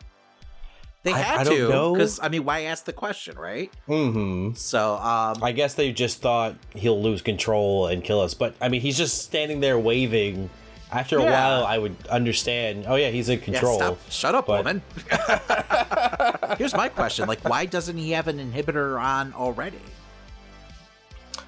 They 1.04 1.12
I- 1.14 1.18
had 1.20 1.40
I 1.42 1.44
don't 1.44 1.56
to, 1.72 1.94
because 1.94 2.20
I 2.22 2.30
mean, 2.30 2.46
why 2.46 2.62
ask 2.62 2.86
the 2.86 2.94
question, 2.94 3.38
right? 3.38 3.70
mm-hmm. 3.88 4.54
So, 4.56 4.96
um, 4.96 5.44
I 5.44 5.52
guess 5.52 5.74
they 5.74 5.92
just 5.92 6.22
thought 6.22 6.56
he'll 6.76 7.02
lose 7.02 7.22
control 7.22 7.88
and 7.88 8.04
kill 8.04 8.22
us. 8.22 8.34
But 8.34 8.56
I 8.62 8.70
mean, 8.70 8.82
he's 8.82 8.98
just 8.98 9.24
standing 9.24 9.60
there 9.60 9.78
waving. 9.78 10.50
After 10.92 11.18
a 11.18 11.24
Yeah. 11.24 11.32
while, 11.32 11.66
I 11.66 11.80
would 11.80 11.96
understand. 12.08 12.86
Oh 12.88 12.94
yeah, 12.96 13.10
he's 13.10 13.28
in 13.28 13.40
yeah, 13.40 13.46
control. 13.46 13.78
stop, 13.78 13.98
shut 14.12 14.36
up, 14.36 14.46
but- 14.46 14.60
woman. 14.60 14.82
Here's 16.58 16.74
my 16.76 16.88
question: 16.88 17.28
Like, 17.28 17.44
why 17.44 17.66
doesn't 17.66 17.98
he 17.98 18.12
have 18.12 18.28
an 18.28 18.38
inhibitor 18.40 19.02
on 19.02 19.34
already? 19.34 19.80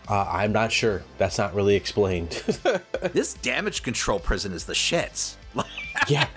Uh, 0.09 0.25
I'm 0.29 0.51
not 0.51 0.71
sure. 0.71 1.03
That's 1.17 1.37
not 1.37 1.53
really 1.55 1.75
explained. 1.75 2.43
This 3.13 3.35
damage 3.35 3.83
control 3.83 4.19
prison 4.19 4.51
is 4.51 4.65
the 4.65 4.73
shits. 4.73 5.35
yeah, 6.07 6.27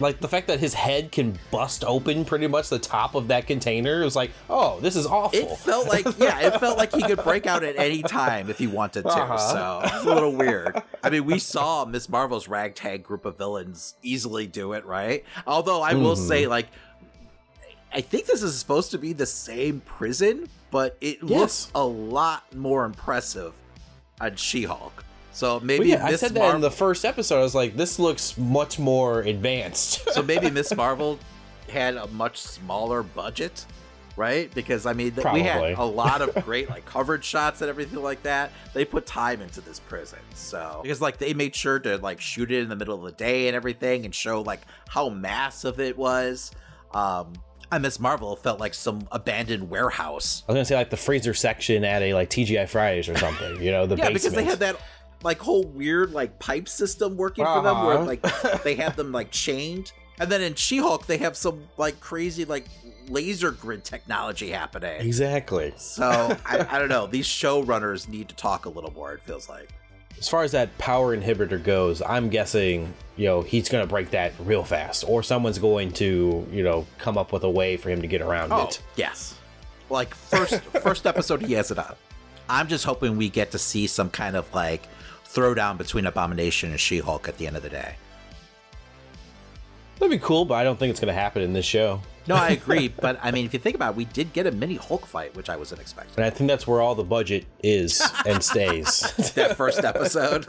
like 0.00 0.20
the 0.20 0.28
fact 0.28 0.46
that 0.48 0.60
his 0.60 0.74
head 0.74 1.12
can 1.12 1.38
bust 1.50 1.84
open 1.84 2.24
pretty 2.24 2.46
much 2.46 2.68
the 2.68 2.78
top 2.78 3.14
of 3.14 3.28
that 3.28 3.46
container. 3.46 4.02
Was 4.04 4.16
like, 4.16 4.30
oh, 4.48 4.80
this 4.80 4.96
is 4.96 5.06
awful. 5.06 5.38
It 5.38 5.56
felt 5.58 5.88
like, 5.88 6.06
yeah, 6.18 6.40
it 6.40 6.58
felt 6.60 6.78
like 6.78 6.94
he 6.94 7.02
could 7.02 7.22
break 7.24 7.46
out 7.46 7.62
at 7.64 7.76
any 7.76 8.02
time 8.02 8.50
if 8.50 8.58
he 8.58 8.66
wanted 8.66 9.02
to. 9.02 9.08
Uh-huh. 9.08 9.38
So 9.38 9.80
it's 9.84 10.04
a 10.04 10.14
little 10.14 10.34
weird. 10.34 10.80
I 11.02 11.10
mean, 11.10 11.24
we 11.24 11.38
saw 11.38 11.84
Miss 11.84 12.08
Marvel's 12.08 12.48
ragtag 12.48 13.02
group 13.02 13.24
of 13.24 13.38
villains 13.38 13.94
easily 14.02 14.46
do 14.46 14.72
it, 14.72 14.84
right? 14.84 15.24
Although 15.46 15.82
I 15.82 15.94
will 15.94 16.16
say, 16.16 16.42
Mm-hmm. 16.42 16.50
like, 16.50 16.66
I 17.92 18.00
think 18.02 18.26
this 18.26 18.42
is 18.42 18.58
supposed 18.58 18.90
to 18.90 18.98
be 18.98 19.12
the 19.12 19.26
same 19.26 19.80
prison, 19.80 20.48
but 20.70 20.96
it 21.00 21.22
looks 21.22 21.70
a 21.74 21.84
lot 21.84 22.54
more 22.54 22.84
impressive 22.84 23.54
on 24.20 24.36
She-Hulk. 24.36 25.04
So 25.38 25.58
Well, 25.58 25.60
maybe 25.60 25.90
yeah, 25.90 26.04
I 26.04 26.16
said 26.16 26.34
that 26.34 26.52
in 26.56 26.60
the 26.60 26.68
first 26.68 27.04
episode. 27.04 27.38
I 27.38 27.42
was 27.44 27.54
like, 27.54 27.76
this 27.76 28.00
looks 28.00 28.36
much 28.36 28.80
more 28.80 29.20
advanced. 29.20 30.10
so 30.12 30.20
maybe 30.20 30.50
Miss 30.50 30.74
Marvel 30.76 31.16
had 31.70 31.94
a 31.94 32.08
much 32.08 32.38
smaller 32.38 33.04
budget, 33.04 33.64
right? 34.16 34.52
Because 34.52 34.84
I 34.84 34.94
mean, 34.94 35.12
th- 35.12 35.28
we 35.32 35.42
had 35.42 35.78
a 35.78 35.84
lot 35.84 36.22
of 36.22 36.34
great 36.44 36.68
like 36.68 36.84
coverage 36.86 37.22
shots 37.22 37.60
and 37.62 37.70
everything 37.70 38.02
like 38.02 38.20
that. 38.24 38.50
They 38.74 38.84
put 38.84 39.06
time 39.06 39.40
into 39.40 39.60
this 39.60 39.78
prison, 39.78 40.18
so 40.34 40.80
because 40.82 41.00
like 41.00 41.18
they 41.18 41.34
made 41.34 41.54
sure 41.54 41.78
to 41.78 41.98
like 41.98 42.20
shoot 42.20 42.50
it 42.50 42.60
in 42.60 42.68
the 42.68 42.76
middle 42.76 42.96
of 42.96 43.04
the 43.04 43.16
day 43.16 43.46
and 43.46 43.54
everything, 43.54 44.04
and 44.06 44.12
show 44.12 44.42
like 44.42 44.62
how 44.88 45.08
massive 45.08 45.78
it 45.78 45.96
was. 45.96 46.50
Um, 46.90 47.34
I 47.70 47.78
Miss 47.78 48.00
Marvel 48.00 48.34
felt 48.34 48.58
like 48.58 48.74
some 48.74 49.06
abandoned 49.12 49.70
warehouse. 49.70 50.42
I 50.48 50.52
was 50.52 50.56
gonna 50.56 50.64
say 50.64 50.74
like 50.74 50.90
the 50.90 50.96
freezer 50.96 51.34
section 51.34 51.84
at 51.84 52.02
a 52.02 52.14
like 52.14 52.28
TGI 52.28 52.68
Fridays 52.68 53.08
or 53.08 53.16
something. 53.16 53.62
You 53.62 53.70
know, 53.70 53.86
the 53.86 53.94
yeah, 53.94 54.08
basement. 54.08 54.14
because 54.14 54.32
they 54.32 54.44
had 54.44 54.58
that 54.60 54.80
like 55.22 55.38
whole 55.38 55.64
weird 55.64 56.12
like 56.12 56.38
pipe 56.38 56.68
system 56.68 57.16
working 57.16 57.44
for 57.44 57.62
them 57.62 57.84
where 57.84 57.96
Uh-huh. 57.98 58.04
like 58.04 58.62
they 58.62 58.74
have 58.76 58.96
them 58.96 59.12
like 59.12 59.30
chained. 59.30 59.92
And 60.20 60.30
then 60.30 60.40
in 60.42 60.54
She-Hulk 60.54 61.06
they 61.06 61.18
have 61.18 61.36
some 61.36 61.64
like 61.76 62.00
crazy 62.00 62.44
like 62.44 62.66
laser 63.08 63.50
grid 63.50 63.84
technology 63.84 64.50
happening. 64.50 65.00
Exactly. 65.00 65.72
So 65.76 66.04
I, 66.44 66.66
I 66.70 66.78
don't 66.78 66.88
know. 66.88 67.06
These 67.06 67.26
showrunners 67.26 68.08
need 68.08 68.28
to 68.28 68.34
talk 68.36 68.66
a 68.66 68.68
little 68.68 68.92
more, 68.92 69.14
it 69.14 69.22
feels 69.22 69.48
like. 69.48 69.70
As 70.18 70.28
far 70.28 70.42
as 70.42 70.50
that 70.52 70.76
power 70.78 71.16
inhibitor 71.16 71.62
goes, 71.62 72.02
I'm 72.02 72.28
guessing, 72.28 72.92
you 73.16 73.26
know, 73.26 73.40
he's 73.40 73.68
gonna 73.68 73.86
break 73.86 74.10
that 74.10 74.32
real 74.40 74.64
fast, 74.64 75.04
or 75.06 75.22
someone's 75.22 75.58
going 75.60 75.92
to, 75.94 76.46
you 76.52 76.62
know, 76.64 76.86
come 76.98 77.16
up 77.16 77.32
with 77.32 77.44
a 77.44 77.50
way 77.50 77.76
for 77.76 77.88
him 77.88 78.02
to 78.02 78.08
get 78.08 78.20
around 78.20 78.50
it. 78.52 78.82
yes. 78.96 79.34
Like 79.90 80.12
first 80.14 80.60
first 80.82 81.06
episode 81.06 81.42
he 81.42 81.52
has 81.54 81.70
it 81.70 81.78
on. 81.78 81.94
I'm 82.50 82.66
just 82.68 82.84
hoping 82.84 83.16
we 83.16 83.28
get 83.28 83.52
to 83.52 83.58
see 83.58 83.86
some 83.86 84.10
kind 84.10 84.36
of 84.36 84.52
like 84.52 84.82
throwdown 85.28 85.76
between 85.78 86.06
Abomination 86.06 86.70
and 86.70 86.80
She-Hulk 86.80 87.28
at 87.28 87.38
the 87.38 87.46
end 87.46 87.56
of 87.56 87.62
the 87.62 87.68
day. 87.68 87.96
That'd 89.98 90.10
be 90.10 90.24
cool, 90.24 90.44
but 90.44 90.54
I 90.54 90.64
don't 90.64 90.78
think 90.78 90.90
it's 90.90 91.00
gonna 91.00 91.12
happen 91.12 91.42
in 91.42 91.52
this 91.52 91.66
show. 91.66 92.00
No, 92.28 92.36
I 92.36 92.48
agree, 92.50 92.88
but 92.88 93.18
I 93.22 93.30
mean 93.30 93.44
if 93.44 93.52
you 93.52 93.58
think 93.58 93.74
about 93.74 93.90
it, 93.90 93.96
we 93.96 94.04
did 94.06 94.32
get 94.32 94.46
a 94.46 94.52
mini 94.52 94.76
Hulk 94.76 95.06
fight, 95.06 95.34
which 95.34 95.48
I 95.48 95.56
wasn't 95.56 95.80
expecting. 95.80 96.14
And 96.16 96.24
I 96.24 96.30
think 96.30 96.48
that's 96.48 96.66
where 96.66 96.80
all 96.80 96.94
the 96.94 97.04
budget 97.04 97.46
is 97.62 98.00
and 98.26 98.42
stays. 98.42 99.00
that 99.34 99.56
first 99.56 99.84
episode. 99.84 100.46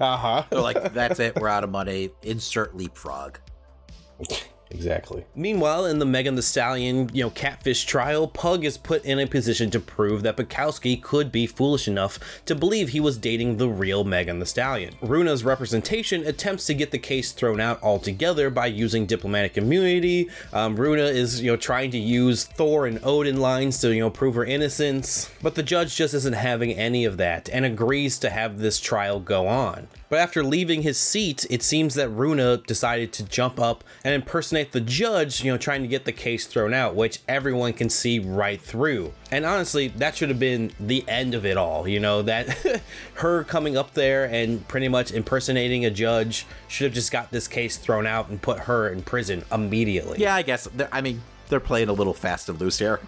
uh 0.00 0.16
huh. 0.16 0.44
They're 0.50 0.60
like, 0.60 0.92
that's 0.92 1.18
it, 1.18 1.36
we're 1.36 1.48
out 1.48 1.64
of 1.64 1.70
money. 1.70 2.10
Insert 2.22 2.76
leapfrog. 2.76 3.38
Exactly. 4.70 5.24
Meanwhile, 5.34 5.86
in 5.86 5.98
the 5.98 6.06
Megan 6.06 6.36
Thee 6.36 6.42
Stallion, 6.42 7.10
you 7.12 7.24
know, 7.24 7.30
catfish 7.30 7.84
trial, 7.84 8.28
Pug 8.28 8.64
is 8.64 8.78
put 8.78 9.04
in 9.04 9.18
a 9.18 9.26
position 9.26 9.70
to 9.70 9.80
prove 9.80 10.22
that 10.22 10.36
Bukowski 10.36 11.02
could 11.02 11.32
be 11.32 11.46
foolish 11.46 11.88
enough 11.88 12.18
to 12.46 12.54
believe 12.54 12.90
he 12.90 13.00
was 13.00 13.18
dating 13.18 13.56
the 13.56 13.68
real 13.68 14.04
Megan 14.04 14.38
Thee 14.38 14.46
Stallion. 14.46 14.94
Runa's 15.02 15.44
representation 15.44 16.24
attempts 16.26 16.66
to 16.66 16.74
get 16.74 16.92
the 16.92 16.98
case 16.98 17.32
thrown 17.32 17.60
out 17.60 17.82
altogether 17.82 18.48
by 18.48 18.66
using 18.66 19.06
diplomatic 19.06 19.58
immunity. 19.58 20.28
Um, 20.52 20.76
Runa 20.76 21.04
is, 21.04 21.40
you 21.40 21.50
know, 21.50 21.56
trying 21.56 21.90
to 21.90 21.98
use 21.98 22.44
Thor 22.44 22.86
and 22.86 23.00
Odin 23.02 23.40
lines 23.40 23.78
to, 23.80 23.92
you 23.92 24.00
know, 24.00 24.10
prove 24.10 24.36
her 24.36 24.44
innocence, 24.44 25.30
but 25.42 25.56
the 25.56 25.62
judge 25.62 25.96
just 25.96 26.14
isn't 26.14 26.34
having 26.34 26.72
any 26.72 27.04
of 27.04 27.16
that 27.16 27.48
and 27.52 27.64
agrees 27.64 28.18
to 28.18 28.30
have 28.30 28.58
this 28.58 28.78
trial 28.78 29.18
go 29.18 29.48
on. 29.48 29.88
But 30.10 30.18
after 30.18 30.42
leaving 30.42 30.82
his 30.82 30.98
seat, 30.98 31.46
it 31.48 31.62
seems 31.62 31.94
that 31.94 32.08
Runa 32.08 32.56
decided 32.66 33.12
to 33.12 33.24
jump 33.24 33.60
up 33.60 33.84
and 34.02 34.12
impersonate 34.12 34.59
impersonate 34.60 34.72
the 34.72 34.80
judge, 34.80 35.44
you 35.44 35.50
know, 35.50 35.58
trying 35.58 35.82
to 35.82 35.88
get 35.88 36.04
the 36.04 36.12
case 36.12 36.46
thrown 36.46 36.74
out, 36.74 36.94
which 36.94 37.20
everyone 37.28 37.72
can 37.72 37.88
see 37.88 38.18
right 38.18 38.60
through. 38.60 39.12
And 39.30 39.44
honestly, 39.44 39.88
that 39.88 40.16
should 40.16 40.28
have 40.28 40.38
been 40.38 40.72
the 40.78 41.04
end 41.08 41.34
of 41.34 41.46
it 41.46 41.56
all, 41.56 41.88
you 41.88 42.00
know, 42.00 42.22
that 42.22 42.82
her 43.14 43.44
coming 43.44 43.76
up 43.76 43.94
there 43.94 44.26
and 44.26 44.66
pretty 44.68 44.88
much 44.88 45.12
impersonating 45.12 45.86
a 45.86 45.90
judge 45.90 46.46
should 46.68 46.84
have 46.84 46.94
just 46.94 47.12
got 47.12 47.30
this 47.30 47.48
case 47.48 47.76
thrown 47.76 48.06
out 48.06 48.28
and 48.28 48.40
put 48.40 48.58
her 48.60 48.90
in 48.90 49.02
prison 49.02 49.44
immediately. 49.52 50.18
Yeah, 50.18 50.34
I 50.34 50.42
guess. 50.42 50.68
I 50.92 51.00
mean, 51.00 51.22
they're 51.48 51.60
playing 51.60 51.88
a 51.88 51.92
little 51.92 52.14
fast 52.14 52.48
and 52.48 52.60
loose 52.60 52.78
here, 52.78 53.00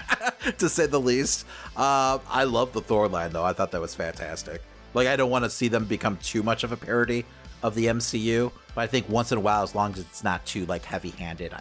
to 0.58 0.68
say 0.68 0.86
the 0.86 1.00
least. 1.00 1.46
Uh, 1.76 2.18
I 2.28 2.44
love 2.44 2.72
the 2.72 2.80
Thor 2.80 3.08
line, 3.08 3.32
though. 3.32 3.44
I 3.44 3.52
thought 3.52 3.70
that 3.72 3.80
was 3.80 3.94
fantastic. 3.94 4.62
Like, 4.94 5.08
I 5.08 5.16
don't 5.16 5.30
want 5.30 5.44
to 5.44 5.50
see 5.50 5.68
them 5.68 5.84
become 5.84 6.16
too 6.18 6.42
much 6.42 6.64
of 6.64 6.72
a 6.72 6.76
parody 6.76 7.26
of 7.66 7.74
the 7.74 7.86
MCU, 7.86 8.52
but 8.74 8.80
I 8.82 8.86
think 8.86 9.08
once 9.08 9.32
in 9.32 9.38
a 9.38 9.40
while, 9.40 9.62
as 9.62 9.74
long 9.74 9.92
as 9.92 9.98
it's 9.98 10.22
not 10.22 10.46
too 10.46 10.64
like 10.66 10.84
heavy-handed, 10.84 11.52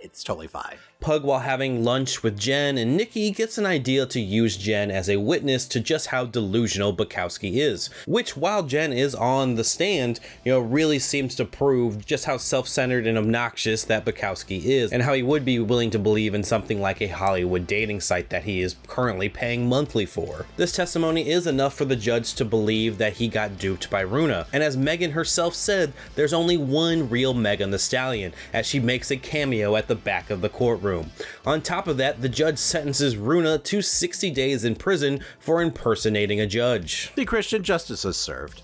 it's 0.00 0.24
totally 0.24 0.48
fine. 0.48 0.76
Pug, 1.02 1.24
while 1.24 1.40
having 1.40 1.82
lunch 1.82 2.22
with 2.22 2.38
Jen 2.38 2.78
and 2.78 2.96
Nikki, 2.96 3.32
gets 3.32 3.58
an 3.58 3.66
idea 3.66 4.06
to 4.06 4.20
use 4.20 4.56
Jen 4.56 4.88
as 4.88 5.10
a 5.10 5.16
witness 5.16 5.66
to 5.66 5.80
just 5.80 6.06
how 6.06 6.24
delusional 6.24 6.94
Bukowski 6.94 7.56
is, 7.56 7.90
which, 8.06 8.36
while 8.36 8.62
Jen 8.62 8.92
is 8.92 9.12
on 9.12 9.56
the 9.56 9.64
stand, 9.64 10.20
you 10.44 10.52
know, 10.52 10.60
really 10.60 11.00
seems 11.00 11.34
to 11.34 11.44
prove 11.44 12.06
just 12.06 12.24
how 12.24 12.36
self 12.36 12.68
centered 12.68 13.08
and 13.08 13.18
obnoxious 13.18 13.82
that 13.82 14.04
Bukowski 14.04 14.62
is, 14.64 14.92
and 14.92 15.02
how 15.02 15.12
he 15.12 15.24
would 15.24 15.44
be 15.44 15.58
willing 15.58 15.90
to 15.90 15.98
believe 15.98 16.34
in 16.34 16.44
something 16.44 16.80
like 16.80 17.02
a 17.02 17.08
Hollywood 17.08 17.66
dating 17.66 18.00
site 18.00 18.30
that 18.30 18.44
he 18.44 18.62
is 18.62 18.76
currently 18.86 19.28
paying 19.28 19.68
monthly 19.68 20.06
for. 20.06 20.46
This 20.56 20.70
testimony 20.70 21.28
is 21.28 21.48
enough 21.48 21.74
for 21.74 21.84
the 21.84 21.96
judge 21.96 22.34
to 22.34 22.44
believe 22.44 22.98
that 22.98 23.14
he 23.14 23.26
got 23.26 23.58
duped 23.58 23.90
by 23.90 24.02
Runa, 24.02 24.46
and 24.52 24.62
as 24.62 24.76
Megan 24.76 25.10
herself 25.10 25.56
said, 25.56 25.92
there's 26.14 26.32
only 26.32 26.56
one 26.56 27.10
real 27.10 27.34
Megan 27.34 27.72
Thee 27.72 27.78
Stallion, 27.78 28.32
as 28.52 28.66
she 28.66 28.78
makes 28.78 29.10
a 29.10 29.16
cameo 29.16 29.74
at 29.74 29.88
the 29.88 29.96
back 29.96 30.30
of 30.30 30.40
the 30.40 30.48
courtroom 30.48 30.91
room. 30.92 31.10
On 31.46 31.60
top 31.60 31.88
of 31.88 31.96
that, 31.96 32.20
the 32.20 32.28
judge 32.28 32.58
sentences 32.58 33.16
Runa 33.16 33.58
to 33.58 33.82
60 33.82 34.30
days 34.30 34.64
in 34.64 34.76
prison 34.76 35.20
for 35.38 35.62
impersonating 35.62 36.40
a 36.40 36.46
judge. 36.46 37.12
The 37.14 37.24
Christian 37.24 37.62
justice 37.62 38.04
is 38.04 38.16
served. 38.16 38.62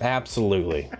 Absolutely. 0.00 0.90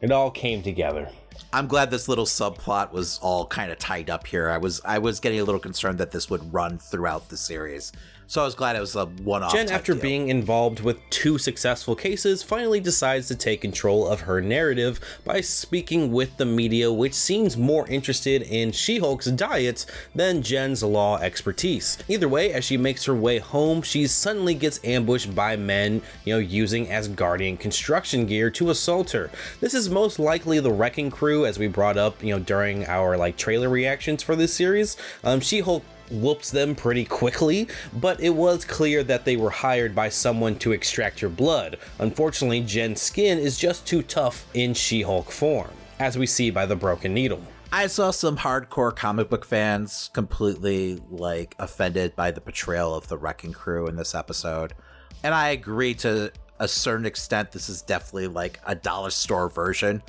it 0.00 0.10
all 0.10 0.30
came 0.30 0.62
together. 0.62 1.08
I'm 1.54 1.66
glad 1.66 1.90
this 1.90 2.08
little 2.08 2.24
subplot 2.24 2.92
was 2.92 3.18
all 3.22 3.46
kind 3.46 3.70
of 3.70 3.78
tied 3.78 4.08
up 4.10 4.26
here. 4.26 4.48
I 4.48 4.58
was 4.58 4.80
I 4.84 4.98
was 4.98 5.20
getting 5.20 5.40
a 5.40 5.44
little 5.44 5.60
concerned 5.60 5.98
that 5.98 6.10
this 6.10 6.30
would 6.30 6.52
run 6.52 6.78
throughout 6.78 7.28
the 7.28 7.36
series. 7.36 7.92
So 8.26 8.40
I 8.40 8.44
was 8.44 8.54
glad 8.54 8.76
it 8.76 8.80
was 8.80 8.96
a 8.96 9.06
one-off. 9.06 9.52
Jen, 9.52 9.70
after 9.70 9.92
deal. 9.92 10.02
being 10.02 10.28
involved 10.28 10.80
with 10.80 10.98
two 11.10 11.36
successful 11.38 11.94
cases, 11.94 12.42
finally 12.42 12.80
decides 12.80 13.28
to 13.28 13.34
take 13.34 13.60
control 13.60 14.06
of 14.06 14.20
her 14.22 14.40
narrative 14.40 15.00
by 15.24 15.40
speaking 15.40 16.12
with 16.12 16.36
the 16.38 16.46
media, 16.46 16.90
which 16.90 17.14
seems 17.14 17.56
more 17.56 17.86
interested 17.88 18.42
in 18.42 18.72
She-Hulk's 18.72 19.26
diet 19.26 19.86
than 20.14 20.42
Jen's 20.42 20.82
law 20.82 21.18
expertise. 21.18 21.98
Either 22.08 22.28
way, 22.28 22.52
as 22.52 22.64
she 22.64 22.76
makes 22.76 23.04
her 23.04 23.14
way 23.14 23.38
home, 23.38 23.82
she 23.82 24.06
suddenly 24.06 24.54
gets 24.54 24.80
ambushed 24.84 25.34
by 25.34 25.56
men, 25.56 26.00
you 26.24 26.34
know, 26.34 26.38
using 26.38 26.86
Asgardian 26.86 27.58
construction 27.58 28.24
gear 28.24 28.50
to 28.50 28.70
assault 28.70 29.10
her. 29.10 29.30
This 29.60 29.74
is 29.74 29.90
most 29.90 30.18
likely 30.18 30.58
the 30.60 30.72
Wrecking 30.72 31.10
Crew, 31.10 31.44
as 31.44 31.58
we 31.58 31.68
brought 31.68 31.96
up, 31.98 32.22
you 32.22 32.34
know, 32.34 32.42
during 32.42 32.86
our 32.86 33.16
like 33.16 33.36
trailer 33.36 33.68
reactions 33.68 34.22
for 34.22 34.36
this 34.36 34.54
series. 34.54 34.96
Um, 35.24 35.40
She-Hulk 35.40 35.82
whoops 36.10 36.50
them 36.50 36.74
pretty 36.74 37.04
quickly, 37.04 37.68
but 37.94 38.20
it 38.20 38.30
was 38.30 38.64
clear 38.64 39.02
that 39.04 39.24
they 39.24 39.36
were 39.36 39.50
hired 39.50 39.94
by 39.94 40.08
someone 40.08 40.58
to 40.58 40.72
extract 40.72 41.22
your 41.22 41.30
blood. 41.30 41.78
Unfortunately, 41.98 42.60
Jen's 42.60 43.00
skin 43.00 43.38
is 43.38 43.58
just 43.58 43.86
too 43.86 44.02
tough 44.02 44.46
in 44.54 44.74
She 44.74 45.02
Hulk 45.02 45.30
form, 45.30 45.70
as 45.98 46.18
we 46.18 46.26
see 46.26 46.50
by 46.50 46.66
the 46.66 46.76
broken 46.76 47.14
needle. 47.14 47.42
I 47.74 47.86
saw 47.86 48.10
some 48.10 48.36
hardcore 48.36 48.94
comic 48.94 49.30
book 49.30 49.46
fans 49.46 50.10
completely 50.12 51.00
like 51.10 51.54
offended 51.58 52.14
by 52.14 52.30
the 52.30 52.40
portrayal 52.42 52.94
of 52.94 53.08
the 53.08 53.16
Wrecking 53.16 53.54
Crew 53.54 53.86
in 53.86 53.96
this 53.96 54.14
episode. 54.14 54.74
And 55.22 55.34
I 55.34 55.50
agree 55.50 55.94
to 55.94 56.30
a 56.58 56.68
certain 56.68 57.06
extent 57.06 57.50
this 57.50 57.70
is 57.70 57.80
definitely 57.80 58.26
like 58.26 58.60
a 58.66 58.74
dollar 58.74 59.08
store 59.08 59.48
version 59.48 60.02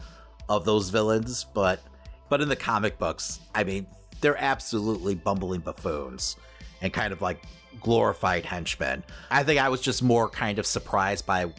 of 0.49 0.65
those 0.65 0.89
villains, 0.89 1.45
but 1.53 1.79
but 2.29 2.41
in 2.41 2.49
the 2.49 2.55
comic 2.55 2.97
books, 2.97 3.39
I 3.55 3.63
mean, 3.63 3.87
they're 4.23 4.41
absolutely 4.41 5.13
bumbling 5.13 5.59
buffoons 5.59 6.37
and 6.81 6.91
kind 6.91 7.13
of 7.13 7.21
like 7.21 7.43
glorified 7.81 8.45
henchmen. 8.45 9.03
I 9.29 9.43
think 9.43 9.59
I 9.59 9.69
was 9.69 9.81
just 9.81 10.01
more 10.01 10.29
kind 10.29 10.57
of 10.57 10.65
surprised 10.65 11.25
by 11.27 11.53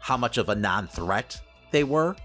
how 0.00 0.16
much 0.16 0.36
of 0.36 0.50
a 0.50 0.54
non 0.54 0.88
threat 0.88 1.40
they 1.70 1.84
were 1.84 2.16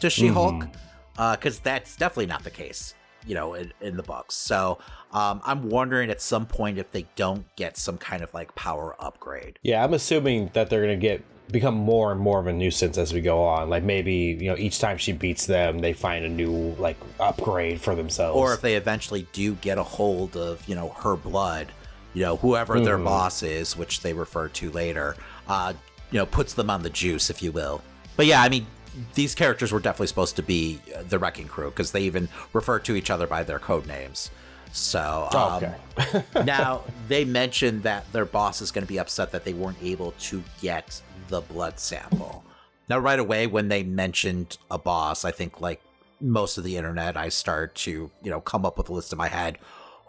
to 0.00 0.08
She 0.08 0.28
Hulk, 0.28 0.60
because 0.60 1.58
mm-hmm. 1.58 1.58
uh, 1.58 1.60
that's 1.64 1.96
definitely 1.96 2.26
not 2.26 2.44
the 2.44 2.50
case, 2.50 2.94
you 3.26 3.34
know, 3.34 3.54
in, 3.54 3.72
in 3.80 3.96
the 3.96 4.02
books. 4.02 4.36
So 4.36 4.78
um, 5.12 5.40
I'm 5.44 5.68
wondering 5.68 6.08
at 6.10 6.22
some 6.22 6.46
point 6.46 6.78
if 6.78 6.92
they 6.92 7.06
don't 7.16 7.44
get 7.56 7.76
some 7.76 7.98
kind 7.98 8.22
of 8.22 8.32
like 8.32 8.54
power 8.54 8.94
upgrade. 9.00 9.58
Yeah, 9.62 9.82
I'm 9.82 9.92
assuming 9.92 10.50
that 10.52 10.70
they're 10.70 10.84
going 10.84 10.98
to 10.98 11.02
get 11.04 11.24
become 11.50 11.74
more 11.74 12.12
and 12.12 12.20
more 12.20 12.40
of 12.40 12.46
a 12.46 12.52
nuisance 12.52 12.98
as 12.98 13.12
we 13.12 13.20
go 13.20 13.42
on. 13.42 13.68
Like 13.68 13.82
maybe 13.82 14.36
you 14.40 14.50
know 14.50 14.56
each 14.56 14.78
time 14.78 14.98
she 14.98 15.12
beats 15.12 15.46
them, 15.46 15.78
they 15.78 15.92
find 15.92 16.24
a 16.24 16.28
new 16.28 16.74
like 16.78 16.96
upgrade 17.20 17.80
for 17.80 17.94
themselves. 17.94 18.36
Or 18.36 18.54
if 18.54 18.60
they 18.60 18.76
eventually 18.76 19.26
do 19.32 19.54
get 19.56 19.78
a 19.78 19.82
hold 19.82 20.36
of 20.36 20.66
you 20.68 20.74
know 20.74 20.90
her 20.90 21.16
blood, 21.16 21.68
you 22.14 22.22
know 22.22 22.36
whoever 22.36 22.74
mm-hmm. 22.74 22.84
their 22.84 22.98
boss 22.98 23.42
is, 23.42 23.76
which 23.76 24.00
they 24.00 24.12
refer 24.12 24.48
to 24.48 24.70
later, 24.70 25.16
uh, 25.48 25.72
you 26.10 26.18
know 26.18 26.26
puts 26.26 26.54
them 26.54 26.70
on 26.70 26.82
the 26.82 26.90
juice, 26.90 27.30
if 27.30 27.42
you 27.42 27.52
will. 27.52 27.82
But 28.16 28.26
yeah, 28.26 28.42
I 28.42 28.48
mean. 28.48 28.66
These 29.12 29.34
characters 29.34 29.72
were 29.72 29.80
definitely 29.80 30.06
supposed 30.06 30.36
to 30.36 30.42
be 30.42 30.80
uh, 30.96 31.02
the 31.02 31.18
Wrecking 31.18 31.48
Crew 31.48 31.68
because 31.68 31.92
they 31.92 32.00
even 32.04 32.30
refer 32.54 32.78
to 32.78 32.96
each 32.96 33.10
other 33.10 33.26
by 33.26 33.42
their 33.42 33.58
code 33.58 33.86
names. 33.86 34.30
So 34.72 35.28
um, 35.32 35.64
okay. 35.98 36.24
now 36.44 36.82
they 37.06 37.26
mentioned 37.26 37.82
that 37.82 38.10
their 38.12 38.24
boss 38.24 38.62
is 38.62 38.70
going 38.70 38.86
to 38.86 38.88
be 38.88 38.98
upset 38.98 39.32
that 39.32 39.44
they 39.44 39.52
weren't 39.52 39.76
able 39.82 40.12
to 40.12 40.42
get 40.62 41.02
the 41.28 41.40
blood 41.40 41.78
sample. 41.78 42.44
Now, 42.88 42.98
right 42.98 43.18
away, 43.18 43.46
when 43.46 43.68
they 43.68 43.82
mentioned 43.82 44.58
a 44.70 44.78
boss, 44.78 45.24
I 45.24 45.32
think 45.32 45.60
like 45.60 45.80
most 46.20 46.56
of 46.58 46.64
the 46.64 46.76
internet, 46.76 47.16
I 47.16 47.28
start 47.28 47.74
to, 47.76 48.10
you 48.22 48.30
know, 48.30 48.40
come 48.40 48.64
up 48.64 48.78
with 48.78 48.88
a 48.88 48.92
list 48.92 49.12
in 49.12 49.18
my 49.18 49.28
head 49.28 49.58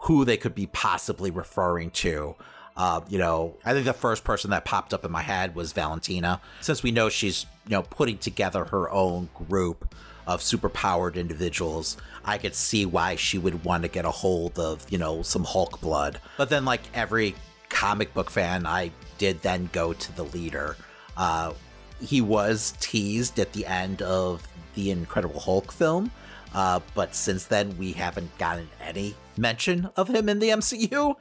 who 0.00 0.24
they 0.24 0.36
could 0.36 0.54
be 0.54 0.66
possibly 0.66 1.30
referring 1.30 1.90
to. 1.90 2.36
Uh, 2.76 3.00
you 3.08 3.18
know, 3.18 3.56
I 3.64 3.72
think 3.72 3.84
the 3.84 3.92
first 3.92 4.22
person 4.22 4.50
that 4.50 4.64
popped 4.64 4.94
up 4.94 5.04
in 5.04 5.10
my 5.10 5.22
head 5.22 5.56
was 5.56 5.72
Valentina, 5.72 6.40
since 6.60 6.82
we 6.84 6.92
know 6.92 7.08
she's, 7.08 7.44
you 7.66 7.72
know, 7.72 7.82
putting 7.82 8.18
together 8.18 8.64
her 8.66 8.88
own 8.90 9.28
group 9.48 9.94
of 10.28 10.40
superpowered 10.40 11.16
individuals. 11.16 11.96
I 12.24 12.38
could 12.38 12.54
see 12.54 12.86
why 12.86 13.16
she 13.16 13.38
would 13.38 13.64
want 13.64 13.82
to 13.82 13.88
get 13.88 14.04
a 14.04 14.10
hold 14.10 14.58
of, 14.60 14.86
you 14.90 14.98
know, 14.98 15.22
some 15.22 15.42
Hulk 15.42 15.80
blood. 15.80 16.20
But 16.36 16.50
then, 16.50 16.64
like 16.64 16.82
every 16.94 17.34
comic 17.68 18.14
book 18.14 18.30
fan, 18.30 18.66
I 18.66 18.92
did 19.16 19.42
then 19.42 19.68
go 19.72 19.92
to 19.92 20.16
the 20.16 20.24
leader 20.24 20.76
uh, 21.18 21.52
he 22.00 22.20
was 22.20 22.74
teased 22.80 23.38
at 23.38 23.52
the 23.52 23.66
end 23.66 24.00
of 24.02 24.46
the 24.74 24.90
Incredible 24.90 25.40
Hulk 25.40 25.72
film, 25.72 26.10
uh, 26.54 26.80
but 26.94 27.14
since 27.14 27.44
then 27.44 27.76
we 27.76 27.92
haven't 27.92 28.36
gotten 28.38 28.68
any 28.80 29.14
mention 29.36 29.90
of 29.96 30.08
him 30.08 30.28
in 30.28 30.38
the 30.38 30.50
MCU. 30.50 31.14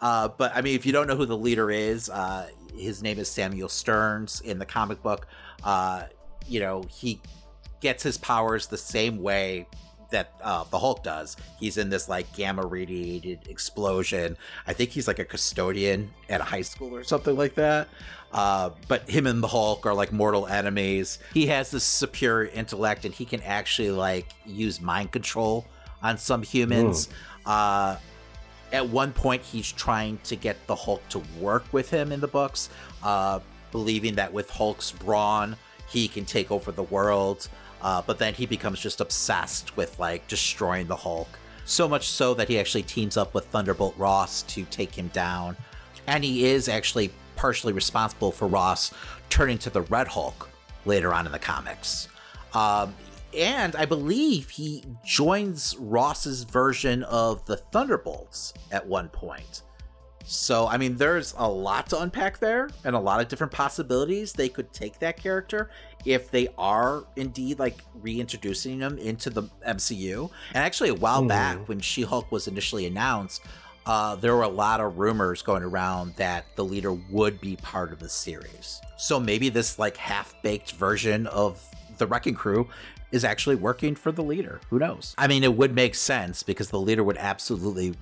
Uh, 0.00 0.28
but 0.28 0.54
I 0.54 0.60
mean, 0.60 0.74
if 0.74 0.84
you 0.84 0.92
don't 0.92 1.06
know 1.06 1.16
who 1.16 1.24
the 1.24 1.36
leader 1.36 1.70
is, 1.70 2.10
uh, 2.10 2.48
his 2.76 3.02
name 3.02 3.18
is 3.18 3.30
Samuel 3.30 3.68
Sterns 3.68 4.40
in 4.40 4.58
the 4.58 4.66
comic 4.66 5.02
book. 5.02 5.26
Uh, 5.62 6.04
you 6.46 6.60
know, 6.60 6.84
he 6.90 7.20
gets 7.80 8.02
his 8.02 8.18
powers 8.18 8.66
the 8.66 8.76
same 8.76 9.22
way 9.22 9.66
that 10.14 10.32
uh, 10.42 10.64
the 10.70 10.78
Hulk 10.78 11.02
does. 11.02 11.36
He's 11.60 11.76
in 11.76 11.90
this 11.90 12.08
like 12.08 12.32
gamma 12.34 12.64
radiated 12.64 13.40
explosion. 13.48 14.36
I 14.66 14.72
think 14.72 14.90
he's 14.90 15.06
like 15.06 15.18
a 15.18 15.24
custodian 15.24 16.10
at 16.28 16.40
a 16.40 16.44
high 16.44 16.62
school 16.62 16.94
or 16.94 17.04
something 17.04 17.36
like 17.36 17.54
that. 17.56 17.88
Uh, 18.32 18.70
but 18.88 19.08
him 19.08 19.26
and 19.26 19.42
the 19.42 19.48
Hulk 19.48 19.86
are 19.86 19.94
like 19.94 20.12
mortal 20.12 20.46
enemies. 20.46 21.18
He 21.32 21.46
has 21.46 21.70
this 21.70 21.84
superior 21.84 22.50
intellect 22.52 23.04
and 23.04 23.14
he 23.14 23.24
can 23.24 23.40
actually 23.42 23.90
like 23.90 24.28
use 24.46 24.80
mind 24.80 25.12
control 25.12 25.66
on 26.02 26.18
some 26.18 26.42
humans. 26.42 27.08
Uh, 27.46 27.96
at 28.72 28.88
one 28.88 29.12
point, 29.12 29.42
he's 29.42 29.70
trying 29.70 30.18
to 30.24 30.34
get 30.34 30.66
the 30.66 30.74
Hulk 30.74 31.06
to 31.10 31.22
work 31.40 31.64
with 31.72 31.90
him 31.90 32.10
in 32.10 32.20
the 32.20 32.26
books, 32.26 32.70
uh, 33.02 33.38
believing 33.70 34.16
that 34.16 34.32
with 34.32 34.50
Hulk's 34.50 34.90
brawn, 34.90 35.56
he 35.88 36.08
can 36.08 36.24
take 36.24 36.50
over 36.50 36.72
the 36.72 36.82
world. 36.82 37.48
Uh, 37.84 38.02
but 38.06 38.18
then 38.18 38.32
he 38.32 38.46
becomes 38.46 38.80
just 38.80 39.02
obsessed 39.02 39.76
with 39.76 39.96
like 39.98 40.26
destroying 40.26 40.86
the 40.86 40.96
Hulk. 40.96 41.28
So 41.66 41.86
much 41.86 42.08
so 42.08 42.32
that 42.34 42.48
he 42.48 42.58
actually 42.58 42.82
teams 42.82 43.16
up 43.16 43.34
with 43.34 43.44
Thunderbolt 43.46 43.94
Ross 43.98 44.42
to 44.42 44.64
take 44.64 44.94
him 44.94 45.08
down. 45.08 45.56
And 46.06 46.24
he 46.24 46.46
is 46.46 46.68
actually 46.68 47.10
partially 47.36 47.74
responsible 47.74 48.32
for 48.32 48.48
Ross 48.48 48.92
turning 49.28 49.58
to 49.58 49.70
the 49.70 49.82
Red 49.82 50.08
Hulk 50.08 50.48
later 50.86 51.12
on 51.12 51.26
in 51.26 51.32
the 51.32 51.38
comics. 51.38 52.08
Um, 52.54 52.94
and 53.36 53.76
I 53.76 53.84
believe 53.84 54.48
he 54.48 54.84
joins 55.04 55.76
Ross's 55.78 56.44
version 56.44 57.02
of 57.04 57.44
the 57.44 57.56
Thunderbolts 57.56 58.54
at 58.72 58.86
one 58.86 59.08
point. 59.10 59.62
So, 60.26 60.66
I 60.66 60.78
mean, 60.78 60.96
there's 60.96 61.34
a 61.36 61.48
lot 61.48 61.88
to 61.90 62.00
unpack 62.00 62.38
there 62.38 62.70
and 62.84 62.96
a 62.96 62.98
lot 62.98 63.20
of 63.20 63.28
different 63.28 63.52
possibilities 63.52 64.32
they 64.32 64.48
could 64.48 64.72
take 64.72 64.98
that 65.00 65.16
character 65.16 65.70
if 66.06 66.30
they 66.30 66.48
are 66.56 67.04
indeed 67.16 67.58
like 67.58 67.76
reintroducing 68.00 68.80
him 68.80 68.96
into 68.98 69.28
the 69.30 69.42
MCU. 69.66 70.30
And 70.54 70.64
actually, 70.64 70.88
a 70.90 70.94
while 70.94 71.22
Mhm. 71.22 71.28
back 71.28 71.68
when 71.68 71.80
She 71.80 72.02
Hulk 72.02 72.32
was 72.32 72.48
initially 72.48 72.86
announced, 72.86 73.42
uh, 73.86 74.16
there 74.16 74.34
were 74.34 74.42
a 74.42 74.48
lot 74.48 74.80
of 74.80 74.98
rumors 74.98 75.42
going 75.42 75.62
around 75.62 76.14
that 76.16 76.46
the 76.56 76.64
leader 76.64 76.92
would 77.10 77.38
be 77.40 77.56
part 77.56 77.92
of 77.92 78.00
the 78.00 78.08
series. 78.08 78.80
So 78.96 79.20
maybe 79.20 79.50
this 79.50 79.78
like 79.78 79.96
half 79.98 80.34
baked 80.42 80.72
version 80.72 81.26
of 81.26 81.62
the 81.98 82.06
Wrecking 82.06 82.34
Crew 82.34 82.68
is 83.12 83.24
actually 83.24 83.56
working 83.56 83.94
for 83.94 84.10
the 84.10 84.22
leader. 84.22 84.60
Who 84.70 84.78
knows? 84.78 85.14
I 85.18 85.26
mean, 85.26 85.44
it 85.44 85.54
would 85.54 85.74
make 85.74 85.94
sense 85.94 86.42
because 86.42 86.70
the 86.70 86.80
leader 86.80 87.04
would 87.04 87.18
absolutely 87.18 87.94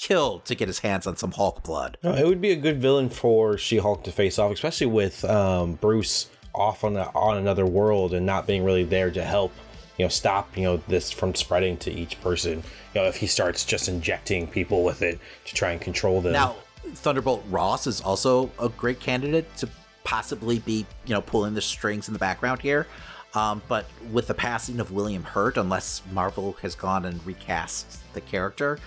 kill 0.00 0.40
to 0.40 0.54
get 0.54 0.66
his 0.66 0.78
hands 0.78 1.06
on 1.06 1.16
some 1.16 1.32
Hulk 1.32 1.62
blood. 1.62 1.98
No, 2.02 2.14
it 2.14 2.26
would 2.26 2.40
be 2.40 2.52
a 2.52 2.56
good 2.56 2.80
villain 2.80 3.10
for 3.10 3.58
She-Hulk 3.58 4.02
to 4.04 4.12
face 4.12 4.38
off, 4.38 4.50
especially 4.50 4.86
with 4.86 5.24
um, 5.26 5.74
Bruce 5.74 6.30
off 6.54 6.82
on 6.84 6.96
a, 6.96 7.10
on 7.14 7.36
another 7.36 7.66
world 7.66 8.14
and 8.14 8.24
not 8.24 8.46
being 8.46 8.64
really 8.64 8.84
there 8.84 9.10
to 9.10 9.22
help, 9.22 9.52
you 9.98 10.04
know, 10.04 10.08
stop 10.08 10.56
you 10.56 10.64
know 10.64 10.78
this 10.88 11.10
from 11.10 11.34
spreading 11.34 11.76
to 11.78 11.90
each 11.92 12.20
person. 12.22 12.62
You 12.94 13.02
know, 13.02 13.06
if 13.06 13.16
he 13.16 13.26
starts 13.26 13.64
just 13.64 13.88
injecting 13.88 14.46
people 14.46 14.82
with 14.82 15.02
it 15.02 15.18
to 15.44 15.54
try 15.54 15.72
and 15.72 15.80
control 15.80 16.20
them. 16.20 16.32
Now, 16.32 16.56
Thunderbolt 16.94 17.44
Ross 17.50 17.86
is 17.86 18.00
also 18.00 18.50
a 18.58 18.68
great 18.70 19.00
candidate 19.00 19.54
to 19.58 19.68
possibly 20.02 20.60
be, 20.60 20.86
you 21.04 21.14
know, 21.14 21.20
pulling 21.20 21.54
the 21.54 21.60
strings 21.60 22.08
in 22.08 22.14
the 22.14 22.18
background 22.18 22.60
here. 22.62 22.86
Um, 23.34 23.62
but 23.68 23.86
with 24.10 24.26
the 24.26 24.34
passing 24.34 24.80
of 24.80 24.90
William 24.90 25.22
Hurt, 25.22 25.56
unless 25.56 26.02
Marvel 26.10 26.54
has 26.62 26.74
gone 26.74 27.04
and 27.04 27.24
recast 27.24 28.00
the 28.12 28.20
character, 28.20 28.80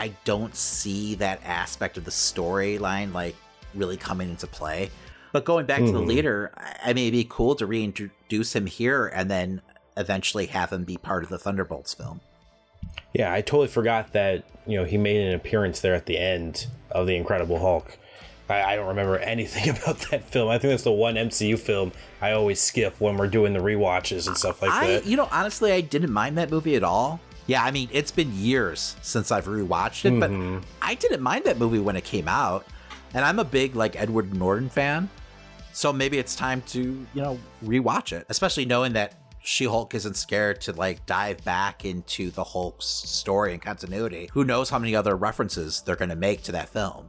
I 0.00 0.12
don't 0.24 0.54
see 0.56 1.14
that 1.16 1.40
aspect 1.44 1.96
of 1.98 2.04
the 2.04 2.10
storyline 2.10 3.12
like 3.12 3.36
really 3.74 3.96
coming 3.96 4.30
into 4.30 4.46
play. 4.46 4.90
But 5.32 5.44
going 5.44 5.66
back 5.66 5.78
to 5.80 5.92
the 5.92 6.00
Mhm. 6.00 6.06
leader, 6.06 6.50
I 6.56 6.90
I 6.90 6.92
mean, 6.94 7.04
it'd 7.08 7.12
be 7.12 7.26
cool 7.28 7.54
to 7.56 7.66
reintroduce 7.66 8.56
him 8.56 8.66
here 8.66 9.06
and 9.06 9.30
then 9.30 9.60
eventually 9.96 10.46
have 10.46 10.72
him 10.72 10.84
be 10.84 10.96
part 10.96 11.22
of 11.22 11.28
the 11.28 11.38
Thunderbolts 11.38 11.92
film. 11.94 12.20
Yeah, 13.12 13.32
I 13.32 13.40
totally 13.42 13.68
forgot 13.68 14.12
that 14.14 14.44
you 14.66 14.76
know 14.78 14.84
he 14.84 14.96
made 14.98 15.20
an 15.20 15.34
appearance 15.34 15.80
there 15.80 15.94
at 15.94 16.06
the 16.06 16.16
end 16.18 16.66
of 16.90 17.06
the 17.06 17.14
Incredible 17.16 17.58
Hulk. 17.60 17.98
I, 18.48 18.62
I 18.72 18.76
don't 18.76 18.88
remember 18.88 19.18
anything 19.34 19.68
about 19.68 19.98
that 20.10 20.24
film. 20.24 20.48
I 20.48 20.58
think 20.58 20.72
that's 20.72 20.82
the 20.84 20.90
one 20.92 21.14
MCU 21.16 21.58
film 21.58 21.92
I 22.20 22.32
always 22.32 22.60
skip 22.60 23.00
when 23.00 23.16
we're 23.16 23.28
doing 23.28 23.52
the 23.52 23.60
rewatches 23.60 24.26
and 24.26 24.36
stuff 24.36 24.62
like 24.62 24.70
I, 24.72 24.86
that. 24.86 25.06
you 25.06 25.16
know, 25.16 25.28
honestly, 25.30 25.70
I 25.72 25.80
didn't 25.82 26.12
mind 26.12 26.38
that 26.38 26.50
movie 26.50 26.74
at 26.76 26.82
all. 26.82 27.20
Yeah, 27.50 27.64
I 27.64 27.72
mean, 27.72 27.88
it's 27.90 28.12
been 28.12 28.32
years 28.32 28.94
since 29.02 29.32
I've 29.32 29.46
rewatched 29.46 30.04
it, 30.04 30.20
but 30.20 30.30
Mhm. 30.30 30.62
I 30.80 30.94
didn't 30.94 31.20
mind 31.20 31.46
that 31.46 31.58
movie 31.58 31.80
when 31.80 31.96
it 31.96 32.04
came 32.04 32.28
out. 32.28 32.64
And 33.12 33.24
I'm 33.24 33.40
a 33.40 33.44
big 33.44 33.74
like 33.74 34.00
Edward 34.00 34.32
Norton 34.36 34.68
fan, 34.68 35.10
so 35.72 35.92
maybe 35.92 36.16
it's 36.18 36.36
time 36.36 36.62
to 36.68 36.80
you 37.12 37.22
know 37.22 37.40
rewatch 37.64 38.12
it, 38.12 38.24
especially 38.28 38.66
knowing 38.66 38.92
that 38.92 39.14
She-Hulk 39.42 39.96
isn't 39.96 40.14
scared 40.16 40.60
to 40.60 40.72
like 40.74 41.04
dive 41.06 41.42
back 41.44 41.84
into 41.84 42.30
the 42.30 42.44
Hulk's 42.44 42.86
story 42.86 43.52
and 43.52 43.60
continuity. 43.60 44.30
Who 44.32 44.44
knows 44.44 44.70
how 44.70 44.78
many 44.78 44.94
other 44.94 45.16
references 45.16 45.80
they're 45.84 45.96
going 45.96 46.10
to 46.10 46.14
make 46.28 46.44
to 46.44 46.52
that 46.52 46.68
film? 46.68 47.08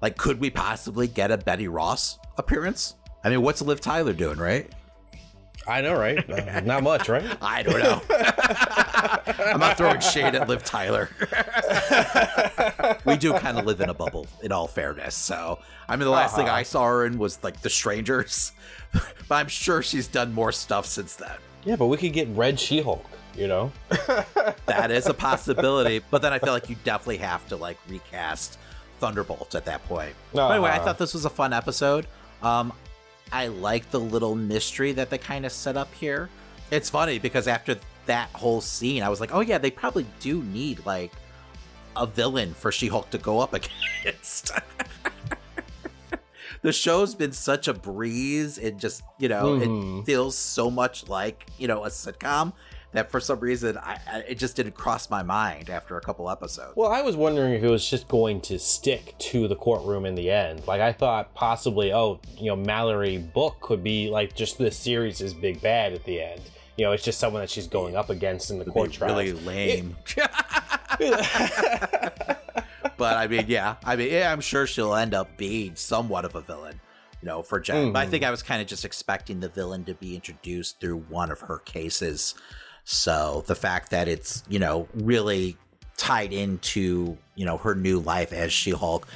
Like, 0.00 0.16
could 0.16 0.38
we 0.38 0.48
possibly 0.48 1.08
get 1.08 1.32
a 1.32 1.38
Betty 1.38 1.66
Ross 1.66 2.20
appearance? 2.38 2.94
I 3.24 3.30
mean, 3.30 3.42
what's 3.42 3.62
Liv 3.62 3.80
Tyler 3.80 4.12
doing, 4.12 4.38
right? 4.38 4.70
I 5.68 5.80
know, 5.80 5.94
right? 5.98 6.24
Uh, 6.36 6.60
not 6.60 6.82
much, 6.82 7.08
right? 7.08 7.24
I 7.42 7.62
don't 7.62 7.80
know. 7.80 8.00
I'm 9.52 9.60
not 9.60 9.76
throwing 9.76 10.00
shade 10.00 10.34
at 10.34 10.48
Liv 10.48 10.62
Tyler. 10.64 11.10
we 13.04 13.16
do 13.16 13.32
kind 13.34 13.58
of 13.58 13.66
live 13.66 13.80
in 13.80 13.88
a 13.90 13.94
bubble, 13.94 14.26
in 14.42 14.52
all 14.52 14.66
fairness. 14.66 15.14
So, 15.14 15.58
I 15.88 15.96
mean, 15.96 16.04
the 16.04 16.10
last 16.10 16.36
thing 16.36 16.46
Uh-huh. 16.46 16.56
I 16.56 16.62
saw 16.62 16.84
her 16.84 17.06
in 17.06 17.18
was 17.18 17.42
like 17.42 17.60
The 17.62 17.70
Strangers, 17.70 18.52
but 18.92 19.34
I'm 19.36 19.48
sure 19.48 19.82
she's 19.82 20.06
done 20.08 20.32
more 20.32 20.52
stuff 20.52 20.86
since 20.86 21.16
then. 21.16 21.36
Yeah, 21.64 21.76
but 21.76 21.86
we 21.86 21.96
could 21.96 22.12
get 22.12 22.28
Red 22.28 22.58
She-Hulk. 22.60 23.04
You 23.36 23.48
know? 23.48 23.72
That 24.66 24.90
is 24.90 25.06
a 25.08 25.14
possibility, 25.14 26.00
but 26.10 26.22
then 26.22 26.32
I 26.32 26.38
feel 26.38 26.52
like 26.54 26.70
you 26.70 26.76
definitely 26.84 27.18
have 27.18 27.46
to 27.48 27.56
like 27.56 27.76
recast 27.88 28.58
Thunderbolt 28.98 29.54
at 29.54 29.66
that 29.66 29.84
point. 29.86 30.14
Anyway, 30.32 30.70
I 30.70 30.76
Uh-huh. 30.76 30.84
thought 30.86 30.98
this 30.98 31.12
was 31.12 31.26
a 31.26 31.30
fun 31.30 31.52
episode. 31.52 32.06
Um, 32.42 32.72
I 33.32 33.48
like 33.48 33.90
the 33.90 34.00
little 34.00 34.34
mystery 34.34 34.92
that 34.92 35.10
they 35.10 35.18
kind 35.18 35.44
of 35.46 35.52
set 35.52 35.76
up 35.76 35.92
here. 35.94 36.28
It's 36.70 36.90
funny 36.90 37.18
because 37.18 37.46
after 37.48 37.76
that 38.06 38.28
whole 38.30 38.60
scene, 38.60 39.02
I 39.02 39.08
was 39.08 39.20
like, 39.20 39.34
oh 39.34 39.40
yeah, 39.40 39.58
they 39.58 39.70
probably 39.70 40.06
do 40.20 40.42
need 40.44 40.84
like 40.86 41.12
a 41.96 42.06
villain 42.06 42.54
for 42.54 42.70
She-Hulk 42.70 43.10
to 43.10 43.18
go 43.18 43.40
up 43.40 43.52
against. 44.04 44.52
the 46.62 46.72
show's 46.72 47.14
been 47.14 47.32
such 47.32 47.68
a 47.68 47.74
breeze. 47.74 48.58
It 48.58 48.76
just, 48.76 49.02
you 49.18 49.28
know, 49.28 49.58
Mhm. 49.58 50.00
it 50.02 50.06
feels 50.06 50.36
so 50.36 50.70
much 50.70 51.08
like, 51.08 51.46
you 51.58 51.68
know, 51.68 51.84
a 51.84 51.88
sitcom 51.88 52.52
that 52.96 53.10
for 53.10 53.20
some 53.20 53.40
reason 53.40 53.76
I, 53.76 53.98
I 54.10 54.18
it 54.28 54.38
just 54.38 54.56
didn't 54.56 54.74
cross 54.74 55.10
my 55.10 55.22
mind 55.22 55.70
after 55.70 55.96
a 55.96 56.00
couple 56.00 56.30
episodes. 56.30 56.72
Well, 56.76 56.90
I 56.90 57.02
was 57.02 57.16
wondering 57.16 57.52
if 57.52 57.62
it 57.62 57.68
was 57.68 57.88
just 57.88 58.08
going 58.08 58.40
to 58.42 58.58
stick 58.58 59.14
to 59.18 59.48
the 59.48 59.56
courtroom 59.56 60.06
in 60.06 60.14
the 60.14 60.30
end. 60.30 60.66
Like 60.66 60.80
I 60.80 60.92
thought 60.92 61.34
possibly, 61.34 61.92
oh, 61.92 62.20
you 62.38 62.46
know, 62.46 62.56
Mallory 62.56 63.18
Book 63.18 63.60
could 63.60 63.84
be 63.84 64.08
like 64.08 64.34
just 64.34 64.58
the 64.58 64.70
series' 64.70 65.34
big 65.34 65.60
bad 65.60 65.92
at 65.92 66.04
the 66.04 66.20
end. 66.20 66.40
You 66.76 66.84
know, 66.84 66.92
it's 66.92 67.04
just 67.04 67.18
someone 67.18 67.42
that 67.42 67.50
she's 67.50 67.66
going 67.66 67.96
up 67.96 68.10
against 68.10 68.50
in 68.50 68.58
the 68.58 68.62
It'd 68.62 68.72
court 68.72 68.92
trial. 68.92 69.16
really 69.16 69.32
lame. 69.32 69.96
but 72.96 73.16
I 73.16 73.26
mean, 73.28 73.44
yeah, 73.48 73.76
I 73.84 73.96
mean, 73.96 74.12
yeah, 74.12 74.32
I'm 74.32 74.40
sure 74.40 74.66
she'll 74.66 74.94
end 74.94 75.14
up 75.14 75.36
being 75.36 75.74
somewhat 75.74 76.24
of 76.24 76.34
a 76.34 76.42
villain, 76.42 76.80
you 77.22 77.26
know, 77.26 77.42
for 77.42 77.60
Jen. 77.60 77.92
But 77.92 77.98
I 77.98 78.02
mm-hmm. 78.02 78.10
think 78.10 78.24
I 78.24 78.30
was 78.30 78.42
kind 78.42 78.60
of 78.60 78.68
just 78.68 78.84
expecting 78.84 79.40
the 79.40 79.48
villain 79.48 79.84
to 79.84 79.94
be 79.94 80.14
introduced 80.14 80.80
through 80.80 80.98
one 81.08 81.30
of 81.30 81.40
her 81.40 81.58
cases. 81.60 82.34
So 82.88 83.42
the 83.48 83.56
fact 83.56 83.90
that 83.90 84.06
it's, 84.06 84.44
you 84.48 84.60
know, 84.60 84.86
really 84.94 85.56
tied 85.96 86.32
into, 86.32 87.18
you 87.34 87.44
know, 87.44 87.56
her 87.58 87.74
new 87.74 87.98
life 87.98 88.32
as 88.32 88.52
She 88.52 88.70
Hulk 88.70 89.08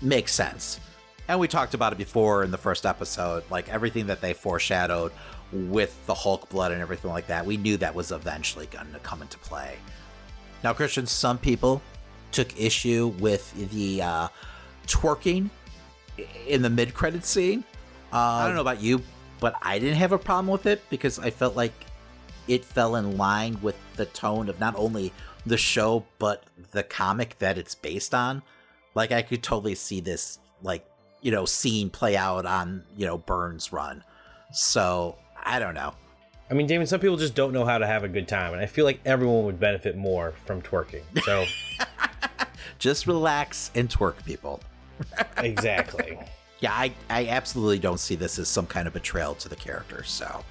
makes 0.00 0.32
sense. 0.32 0.78
And 1.26 1.40
we 1.40 1.48
talked 1.48 1.74
about 1.74 1.92
it 1.92 1.98
before 1.98 2.44
in 2.44 2.52
the 2.52 2.58
first 2.58 2.86
episode, 2.86 3.42
like 3.50 3.68
everything 3.68 4.06
that 4.06 4.20
they 4.20 4.32
foreshadowed 4.32 5.10
with 5.50 6.06
the 6.06 6.14
Hulk 6.14 6.48
blood 6.50 6.70
and 6.70 6.80
everything 6.80 7.10
like 7.10 7.26
that. 7.26 7.44
We 7.44 7.56
knew 7.56 7.76
that 7.78 7.92
was 7.92 8.12
eventually 8.12 8.66
going 8.66 8.92
to 8.92 9.00
come 9.00 9.22
into 9.22 9.38
play. 9.38 9.76
Now, 10.62 10.72
Christian, 10.72 11.04
some 11.04 11.36
people 11.36 11.82
took 12.30 12.56
issue 12.60 13.08
with 13.18 13.52
the 13.72 14.02
uh, 14.02 14.28
twerking 14.86 15.50
in 16.46 16.62
the 16.62 16.70
mid-credit 16.70 17.24
scene. 17.24 17.64
Uh, 18.12 18.18
I 18.18 18.46
don't 18.46 18.54
know 18.54 18.60
about 18.60 18.80
you, 18.80 19.02
but 19.40 19.56
I 19.62 19.80
didn't 19.80 19.96
have 19.96 20.12
a 20.12 20.18
problem 20.18 20.46
with 20.46 20.66
it 20.66 20.88
because 20.90 21.18
I 21.18 21.30
felt 21.30 21.56
like 21.56 21.72
it 22.48 22.64
fell 22.64 22.96
in 22.96 23.16
line 23.16 23.58
with 23.62 23.76
the 23.96 24.06
tone 24.06 24.48
of 24.48 24.58
not 24.60 24.74
only 24.76 25.12
the 25.44 25.56
show 25.56 26.04
but 26.18 26.44
the 26.72 26.82
comic 26.82 27.38
that 27.38 27.58
it's 27.58 27.74
based 27.74 28.14
on. 28.14 28.42
Like 28.94 29.12
I 29.12 29.22
could 29.22 29.42
totally 29.42 29.74
see 29.74 30.00
this, 30.00 30.38
like 30.62 30.86
you 31.22 31.30
know, 31.30 31.44
scene 31.44 31.90
play 31.90 32.16
out 32.16 32.46
on 32.46 32.84
you 32.96 33.06
know 33.06 33.18
Byrne's 33.18 33.72
run. 33.72 34.02
So 34.52 35.16
I 35.44 35.58
don't 35.58 35.74
know. 35.74 35.94
I 36.48 36.54
mean, 36.54 36.68
Damon, 36.68 36.86
some 36.86 37.00
people 37.00 37.16
just 37.16 37.34
don't 37.34 37.52
know 37.52 37.64
how 37.64 37.78
to 37.78 37.86
have 37.86 38.04
a 38.04 38.08
good 38.08 38.28
time, 38.28 38.52
and 38.52 38.62
I 38.62 38.66
feel 38.66 38.84
like 38.84 39.00
everyone 39.04 39.44
would 39.46 39.58
benefit 39.58 39.96
more 39.96 40.32
from 40.44 40.62
twerking. 40.62 41.02
So, 41.24 41.44
Just 42.78 43.06
relax 43.06 43.70
and 43.74 43.88
twerk, 43.88 44.24
people. 44.24 44.60
exactly. 45.38 46.18
Yeah, 46.58 46.72
I, 46.72 46.90
I 47.10 47.26
absolutely 47.26 47.78
don't 47.80 48.00
see 48.00 48.14
this 48.14 48.38
as 48.38 48.48
some 48.48 48.66
kind 48.66 48.86
of 48.88 48.94
betrayal 48.94 49.34
to 49.34 49.48
the 49.50 49.56
character, 49.56 50.02
so 50.04 50.42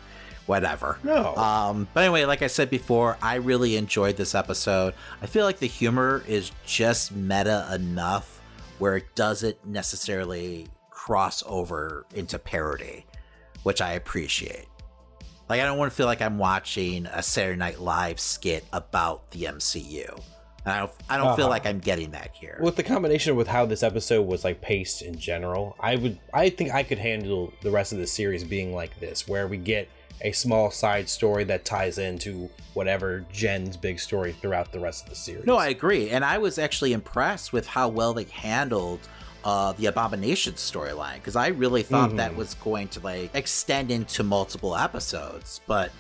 whatever. 0.46 0.98
No. 1.04 1.36
Um, 1.36 1.88
but 1.94 2.04
anyway, 2.04 2.26
like 2.26 2.42
I 2.42 2.48
said 2.48 2.70
before, 2.70 3.18
I 3.22 3.36
really 3.36 3.76
enjoyed 3.78 4.18
this 4.18 4.36
episode. 4.36 4.94
I 5.22 5.26
feel 5.26 5.46
like 5.46 5.60
the 5.60 5.68
humor 5.68 6.24
is 6.28 6.52
just 6.66 7.12
meta 7.12 7.68
enough 7.74 8.42
where 8.80 8.98
it 8.98 9.06
doesn't 9.16 9.66
necessarily 9.66 10.68
cross 10.90 11.44
over 11.48 12.06
into 12.14 12.38
parody, 12.40 13.06
which 13.64 13.82
I 13.82 13.94
appreciate. 13.94 14.68
Like, 15.48 15.62
I 15.62 15.66
don't 15.66 15.78
want 15.78 15.92
to 15.92 15.96
feel 15.96 16.08
like 16.08 16.22
I'm 16.22 16.38
watching 16.40 17.06
a 17.06 17.22
Saturday 17.22 17.58
Night 17.58 17.80
Live 17.80 18.20
skit 18.20 18.66
about 18.74 19.30
the 19.32 19.44
MCU. 19.44 20.10
And 20.66 20.74
I 20.74 20.80
don't, 20.80 20.92
I 21.08 21.18
don't 21.18 21.36
feel 21.36 21.46
Uh-huh. 21.46 21.50
like 21.52 21.68
I'm 21.68 21.78
getting 21.80 22.10
that 22.12 22.32
here. 22.34 22.58
with 22.60 22.76
the 22.76 22.82
combination 22.82 23.36
with 23.36 23.48
how 23.48 23.68
this 23.68 23.84
episode 23.84 24.24
was 24.26 24.44
like 24.44 24.62
paced 24.62 25.04
in 25.04 25.18
general, 25.20 25.76
I 25.80 25.96
would 25.98 26.18
I 26.34 26.50
think 26.50 26.74
I 26.74 26.82
could 26.82 26.98
handle 26.98 27.54
the 27.62 27.70
rest 27.70 27.94
of 27.94 28.00
the 28.00 28.08
series 28.08 28.44
being 28.44 28.74
like 28.74 29.00
this, 29.00 29.28
where 29.28 29.48
we 29.48 29.58
get 29.58 29.88
a 30.22 30.32
small 30.32 30.72
side 30.72 31.08
story 31.10 31.44
that 31.46 31.66
ties 31.66 31.98
into 31.98 32.50
whatever 32.74 33.26
Jen's 33.32 33.78
big 33.78 34.00
story 34.00 34.34
throughout 34.34 34.72
the 34.72 34.80
rest 34.80 35.04
of 35.04 35.10
the 35.10 35.16
series. 35.16 35.46
No, 35.46 35.56
I 35.58 35.68
agree, 35.68 36.10
and 36.10 36.26
I 36.26 36.38
was 36.38 36.58
actually 36.58 36.94
impressed 36.94 37.54
with 37.54 37.68
how 37.68 37.88
well 37.90 38.14
they 38.14 38.24
handled 38.26 39.00
uh, 39.44 39.74
the 39.74 39.86
Abomination 39.86 40.54
storyline 40.56 41.16
because 41.16 41.36
I 41.36 41.50
really 41.50 41.84
thought 41.84 42.16
that 42.16 42.32
Mhm. 42.32 42.38
was 42.38 42.56
going 42.56 42.88
to 42.90 43.00
like 43.02 43.30
extend 43.36 43.92
into 43.92 44.24
multiple 44.24 44.76
episodes, 44.76 45.62
but 45.68 45.92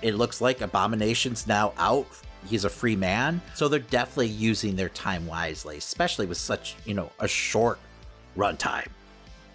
it 0.00 0.14
looks 0.14 0.40
like 0.40 0.62
Abomination's 0.62 1.46
now 1.46 1.74
out, 1.76 2.06
he's 2.48 2.64
a 2.64 2.70
free 2.70 2.96
man. 2.96 3.42
So 3.54 3.68
they're 3.68 3.80
definitely 3.80 4.28
using 4.28 4.76
their 4.76 4.88
time 4.88 5.26
wisely, 5.26 5.76
especially 5.76 6.24
with 6.24 6.38
such, 6.38 6.74
you 6.86 6.94
know, 6.94 7.10
a 7.20 7.28
short 7.28 7.78
runtime. 8.34 8.86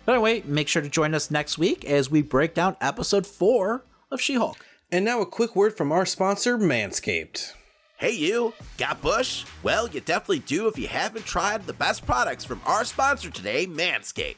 But 0.05 0.13
anyway, 0.13 0.43
make 0.45 0.67
sure 0.67 0.81
to 0.83 0.89
join 0.89 1.15
us 1.15 1.31
next 1.31 1.57
week 1.57 1.83
as 1.85 2.11
we 2.11 2.21
break 2.21 2.53
down 2.53 2.75
episode 2.79 3.25
four 3.25 3.81
of 4.11 4.21
She 4.21 4.35
Hulk. 4.35 4.65
And 4.91 5.05
now 5.05 5.21
a 5.21 5.25
quick 5.25 5.55
word 5.55 5.77
from 5.77 5.91
our 5.91 6.05
sponsor, 6.05 6.57
Manscaped. 6.57 7.53
Hey, 7.97 8.11
you, 8.11 8.53
got 8.77 9.01
Bush? 9.01 9.45
Well, 9.63 9.87
you 9.87 10.01
definitely 10.01 10.39
do 10.39 10.67
if 10.67 10.77
you 10.77 10.87
haven't 10.87 11.25
tried 11.25 11.65
the 11.65 11.73
best 11.73 12.05
products 12.05 12.43
from 12.43 12.61
our 12.65 12.83
sponsor 12.83 13.29
today, 13.29 13.65
Manscaped. 13.65 14.35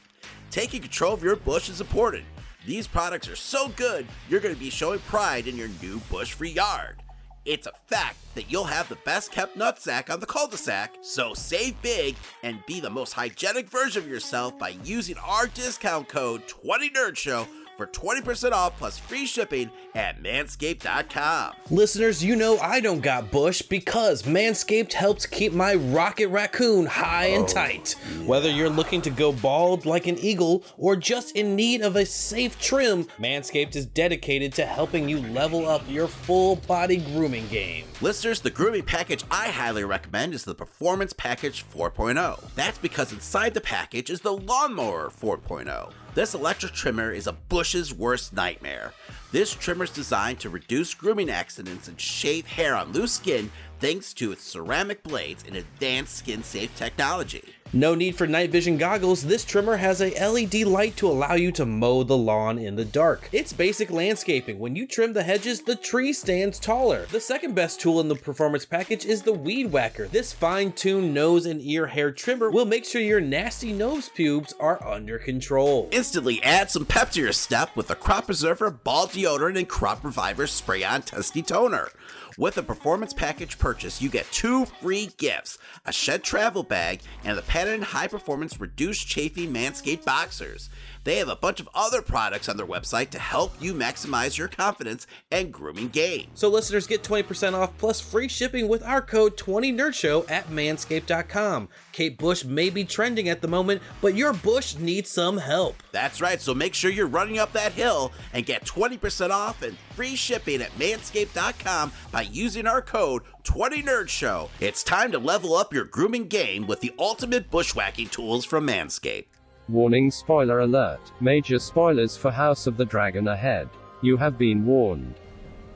Taking 0.50 0.82
control 0.82 1.14
of 1.14 1.24
your 1.24 1.34
bush 1.34 1.68
is 1.68 1.80
important. 1.80 2.24
These 2.66 2.86
products 2.86 3.28
are 3.28 3.36
so 3.36 3.68
good, 3.70 4.06
you're 4.28 4.40
going 4.40 4.54
to 4.54 4.60
be 4.60 4.70
showing 4.70 5.00
pride 5.00 5.48
in 5.48 5.56
your 5.56 5.68
new 5.82 5.98
bush 6.10 6.32
free 6.34 6.52
yard. 6.52 7.02
It's 7.44 7.66
a 7.66 7.72
fact 7.88 8.16
that 8.34 8.50
you'll 8.50 8.64
have 8.64 8.88
the 8.88 8.98
best 9.04 9.32
kept 9.32 9.58
nutsack 9.58 10.08
on 10.08 10.20
the 10.20 10.26
cul 10.26 10.46
de 10.46 10.56
sac, 10.56 10.94
so 11.02 11.34
save 11.34 11.80
big 11.82 12.16
and 12.42 12.64
be 12.66 12.80
the 12.80 12.88
most 12.88 13.12
hygienic 13.12 13.68
version 13.68 14.02
of 14.02 14.08
yourself 14.08 14.58
by 14.58 14.76
using 14.84 15.16
our 15.18 15.46
discount 15.48 16.08
code 16.08 16.42
20NerdShow 16.46 17.46
for 17.76 17.86
20% 17.86 18.52
off 18.52 18.78
plus 18.78 18.98
free 18.98 19.26
shipping 19.26 19.70
at 19.94 20.22
manscaped.com. 20.22 21.54
Listeners, 21.70 22.24
you 22.24 22.36
know 22.36 22.58
I 22.58 22.80
don't 22.80 23.00
got 23.00 23.30
bush 23.30 23.62
because 23.62 24.22
Manscaped 24.22 24.92
helps 24.92 25.26
keep 25.26 25.52
my 25.52 25.74
rocket 25.74 26.28
raccoon 26.28 26.86
high 26.86 27.26
and 27.26 27.44
oh. 27.44 27.48
tight. 27.48 27.96
Whether 28.26 28.50
you're 28.50 28.70
looking 28.70 29.02
to 29.02 29.10
go 29.10 29.32
bald 29.32 29.86
like 29.86 30.06
an 30.06 30.18
eagle 30.18 30.64
or 30.76 30.96
just 30.96 31.36
in 31.36 31.56
need 31.56 31.82
of 31.82 31.96
a 31.96 32.06
safe 32.06 32.58
trim, 32.60 33.04
Manscaped 33.18 33.76
is 33.76 33.86
dedicated 33.86 34.52
to 34.54 34.66
helping 34.66 35.08
you 35.08 35.18
level 35.28 35.68
up 35.68 35.82
your 35.88 36.08
full 36.08 36.56
body 36.56 36.98
grooming 36.98 37.46
game. 37.48 37.84
Listeners, 38.00 38.40
the 38.40 38.50
grooming 38.50 38.82
package 38.82 39.24
I 39.30 39.48
highly 39.48 39.84
recommend 39.84 40.34
is 40.34 40.44
the 40.44 40.54
Performance 40.54 41.12
Package 41.12 41.64
4.0. 41.74 42.54
That's 42.54 42.78
because 42.78 43.12
inside 43.12 43.54
the 43.54 43.60
package 43.60 44.10
is 44.10 44.20
the 44.20 44.36
Lawnmower 44.36 45.10
4.0. 45.10 45.92
This 46.14 46.32
electric 46.32 46.72
trimmer 46.74 47.10
is 47.10 47.26
a 47.26 47.32
bush's 47.32 47.92
worst 47.92 48.32
nightmare. 48.32 48.92
This 49.32 49.52
trimmer 49.52 49.82
is 49.82 49.90
designed 49.90 50.38
to 50.40 50.48
reduce 50.48 50.94
grooming 50.94 51.28
accidents 51.28 51.88
and 51.88 52.00
shave 52.00 52.46
hair 52.46 52.76
on 52.76 52.92
loose 52.92 53.14
skin 53.14 53.50
thanks 53.80 54.14
to 54.14 54.30
its 54.30 54.44
ceramic 54.44 55.02
blades 55.02 55.42
and 55.44 55.56
advanced 55.56 56.14
skin 56.14 56.44
safe 56.44 56.74
technology. 56.76 57.42
No 57.74 57.96
need 57.96 58.14
for 58.14 58.28
night 58.28 58.50
vision 58.50 58.78
goggles, 58.78 59.24
this 59.24 59.44
trimmer 59.44 59.76
has 59.76 60.00
a 60.00 60.14
LED 60.24 60.62
light 60.62 60.96
to 60.98 61.08
allow 61.08 61.34
you 61.34 61.50
to 61.50 61.66
mow 61.66 62.04
the 62.04 62.16
lawn 62.16 62.56
in 62.56 62.76
the 62.76 62.84
dark. 62.84 63.28
It's 63.32 63.52
basic 63.52 63.90
landscaping. 63.90 64.60
When 64.60 64.76
you 64.76 64.86
trim 64.86 65.12
the 65.12 65.24
hedges, 65.24 65.60
the 65.60 65.74
tree 65.74 66.12
stands 66.12 66.60
taller. 66.60 67.06
The 67.06 67.18
second 67.18 67.56
best 67.56 67.80
tool 67.80 67.98
in 68.00 68.06
the 68.06 68.14
performance 68.14 68.64
package 68.64 69.04
is 69.04 69.22
the 69.22 69.32
Weed 69.32 69.72
Whacker. 69.72 70.06
This 70.06 70.32
fine-tuned 70.32 71.12
nose 71.12 71.46
and 71.46 71.60
ear 71.62 71.88
hair 71.88 72.12
trimmer 72.12 72.48
will 72.48 72.64
make 72.64 72.84
sure 72.84 73.00
your 73.00 73.20
nasty 73.20 73.72
nose 73.72 74.08
pubes 74.08 74.54
are 74.60 74.80
under 74.86 75.18
control. 75.18 75.88
Instantly 75.90 76.40
add 76.44 76.70
some 76.70 76.86
pep 76.86 77.10
to 77.10 77.20
your 77.20 77.32
step 77.32 77.74
with 77.74 77.88
the 77.88 77.96
Crop 77.96 78.26
Preserver 78.26 78.70
Ball 78.70 79.08
Deodorant 79.08 79.58
and 79.58 79.68
Crop 79.68 80.04
Reviver 80.04 80.46
Spray 80.46 80.84
On 80.84 81.02
Testy 81.02 81.42
Toner. 81.42 81.88
With 82.36 82.58
a 82.58 82.64
performance 82.64 83.12
package 83.12 83.60
purchase, 83.60 84.02
you 84.02 84.08
get 84.08 84.30
two 84.32 84.64
free 84.64 85.10
gifts 85.18 85.56
a 85.84 85.92
shed 85.92 86.24
travel 86.24 86.64
bag 86.64 87.00
and 87.22 87.38
the 87.38 87.42
patented 87.64 87.88
high 87.88 88.06
performance 88.06 88.60
reduced 88.60 89.06
chafing 89.06 89.50
Manscaped 89.50 90.04
boxers. 90.04 90.68
They 91.04 91.16
have 91.16 91.28
a 91.28 91.36
bunch 91.36 91.60
of 91.60 91.68
other 91.74 92.00
products 92.00 92.48
on 92.48 92.56
their 92.56 92.66
website 92.66 93.10
to 93.10 93.18
help 93.18 93.52
you 93.60 93.74
maximize 93.74 94.38
your 94.38 94.48
confidence 94.48 95.06
and 95.30 95.52
grooming 95.52 95.88
game. 95.88 96.28
So 96.34 96.48
listeners 96.48 96.86
get 96.86 97.02
20% 97.02 97.52
off 97.52 97.76
plus 97.76 98.00
free 98.00 98.26
shipping 98.26 98.68
with 98.68 98.82
our 98.82 99.02
code 99.02 99.36
20NerdShow 99.36 100.30
at 100.30 100.48
manscaped.com. 100.48 101.68
Kate 101.92 102.16
Bush 102.16 102.44
may 102.44 102.70
be 102.70 102.84
trending 102.84 103.28
at 103.28 103.42
the 103.42 103.48
moment, 103.48 103.82
but 104.00 104.16
your 104.16 104.32
bush 104.32 104.76
needs 104.76 105.10
some 105.10 105.36
help. 105.36 105.76
That's 105.92 106.22
right, 106.22 106.40
so 106.40 106.54
make 106.54 106.74
sure 106.74 106.90
you're 106.90 107.06
running 107.06 107.38
up 107.38 107.52
that 107.52 107.72
hill 107.72 108.12
and 108.32 108.46
get 108.46 108.64
20% 108.64 109.30
off 109.30 109.62
and 109.62 109.76
free 109.94 110.16
shipping 110.16 110.62
at 110.62 110.76
manscaped.com 110.78 111.92
by 112.10 112.22
using 112.22 112.66
our 112.66 112.80
code 112.80 113.22
20NerdShow. 113.44 114.48
It's 114.58 114.82
time 114.82 115.12
to 115.12 115.18
level 115.18 115.54
up 115.54 115.74
your 115.74 115.84
grooming 115.84 116.28
game 116.28 116.66
with 116.66 116.80
the 116.80 116.94
ultimate 116.98 117.50
bushwhacking 117.50 118.08
tools 118.08 118.46
from 118.46 118.66
Manscaped. 118.66 119.26
Warning 119.70 120.10
spoiler 120.10 120.60
alert. 120.60 121.00
Major 121.22 121.58
spoilers 121.58 122.18
for 122.18 122.30
House 122.30 122.66
of 122.66 122.76
the 122.76 122.84
Dragon 122.84 123.28
ahead. 123.28 123.70
You 124.02 124.18
have 124.18 124.36
been 124.36 124.66
warned. 124.66 125.14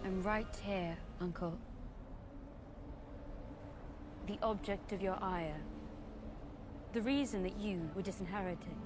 I'm 0.05 0.23
right 0.23 0.47
here, 0.63 0.95
Uncle. 1.23 1.57
The 4.27 4.39
object 4.43 4.93
of 4.93 5.01
your 5.01 5.17
ire. 5.23 5.57
The 6.93 7.01
reason 7.01 7.43
that 7.45 7.59
you 7.59 7.89
were 7.97 8.03
disinherited. 8.03 8.77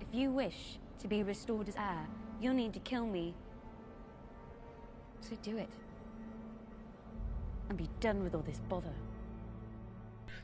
If 0.00 0.06
you 0.12 0.30
wish 0.30 0.78
to 1.00 1.06
be 1.06 1.22
restored 1.22 1.68
as 1.68 1.76
heir, 1.76 2.06
you'll 2.40 2.54
need 2.54 2.72
to 2.72 2.80
kill 2.80 3.04
me. 3.06 3.34
So 5.20 5.36
do 5.42 5.58
it. 5.58 5.68
And 7.68 7.76
be 7.76 7.90
done 8.00 8.24
with 8.24 8.34
all 8.34 8.40
this 8.40 8.60
bother. 8.66 8.94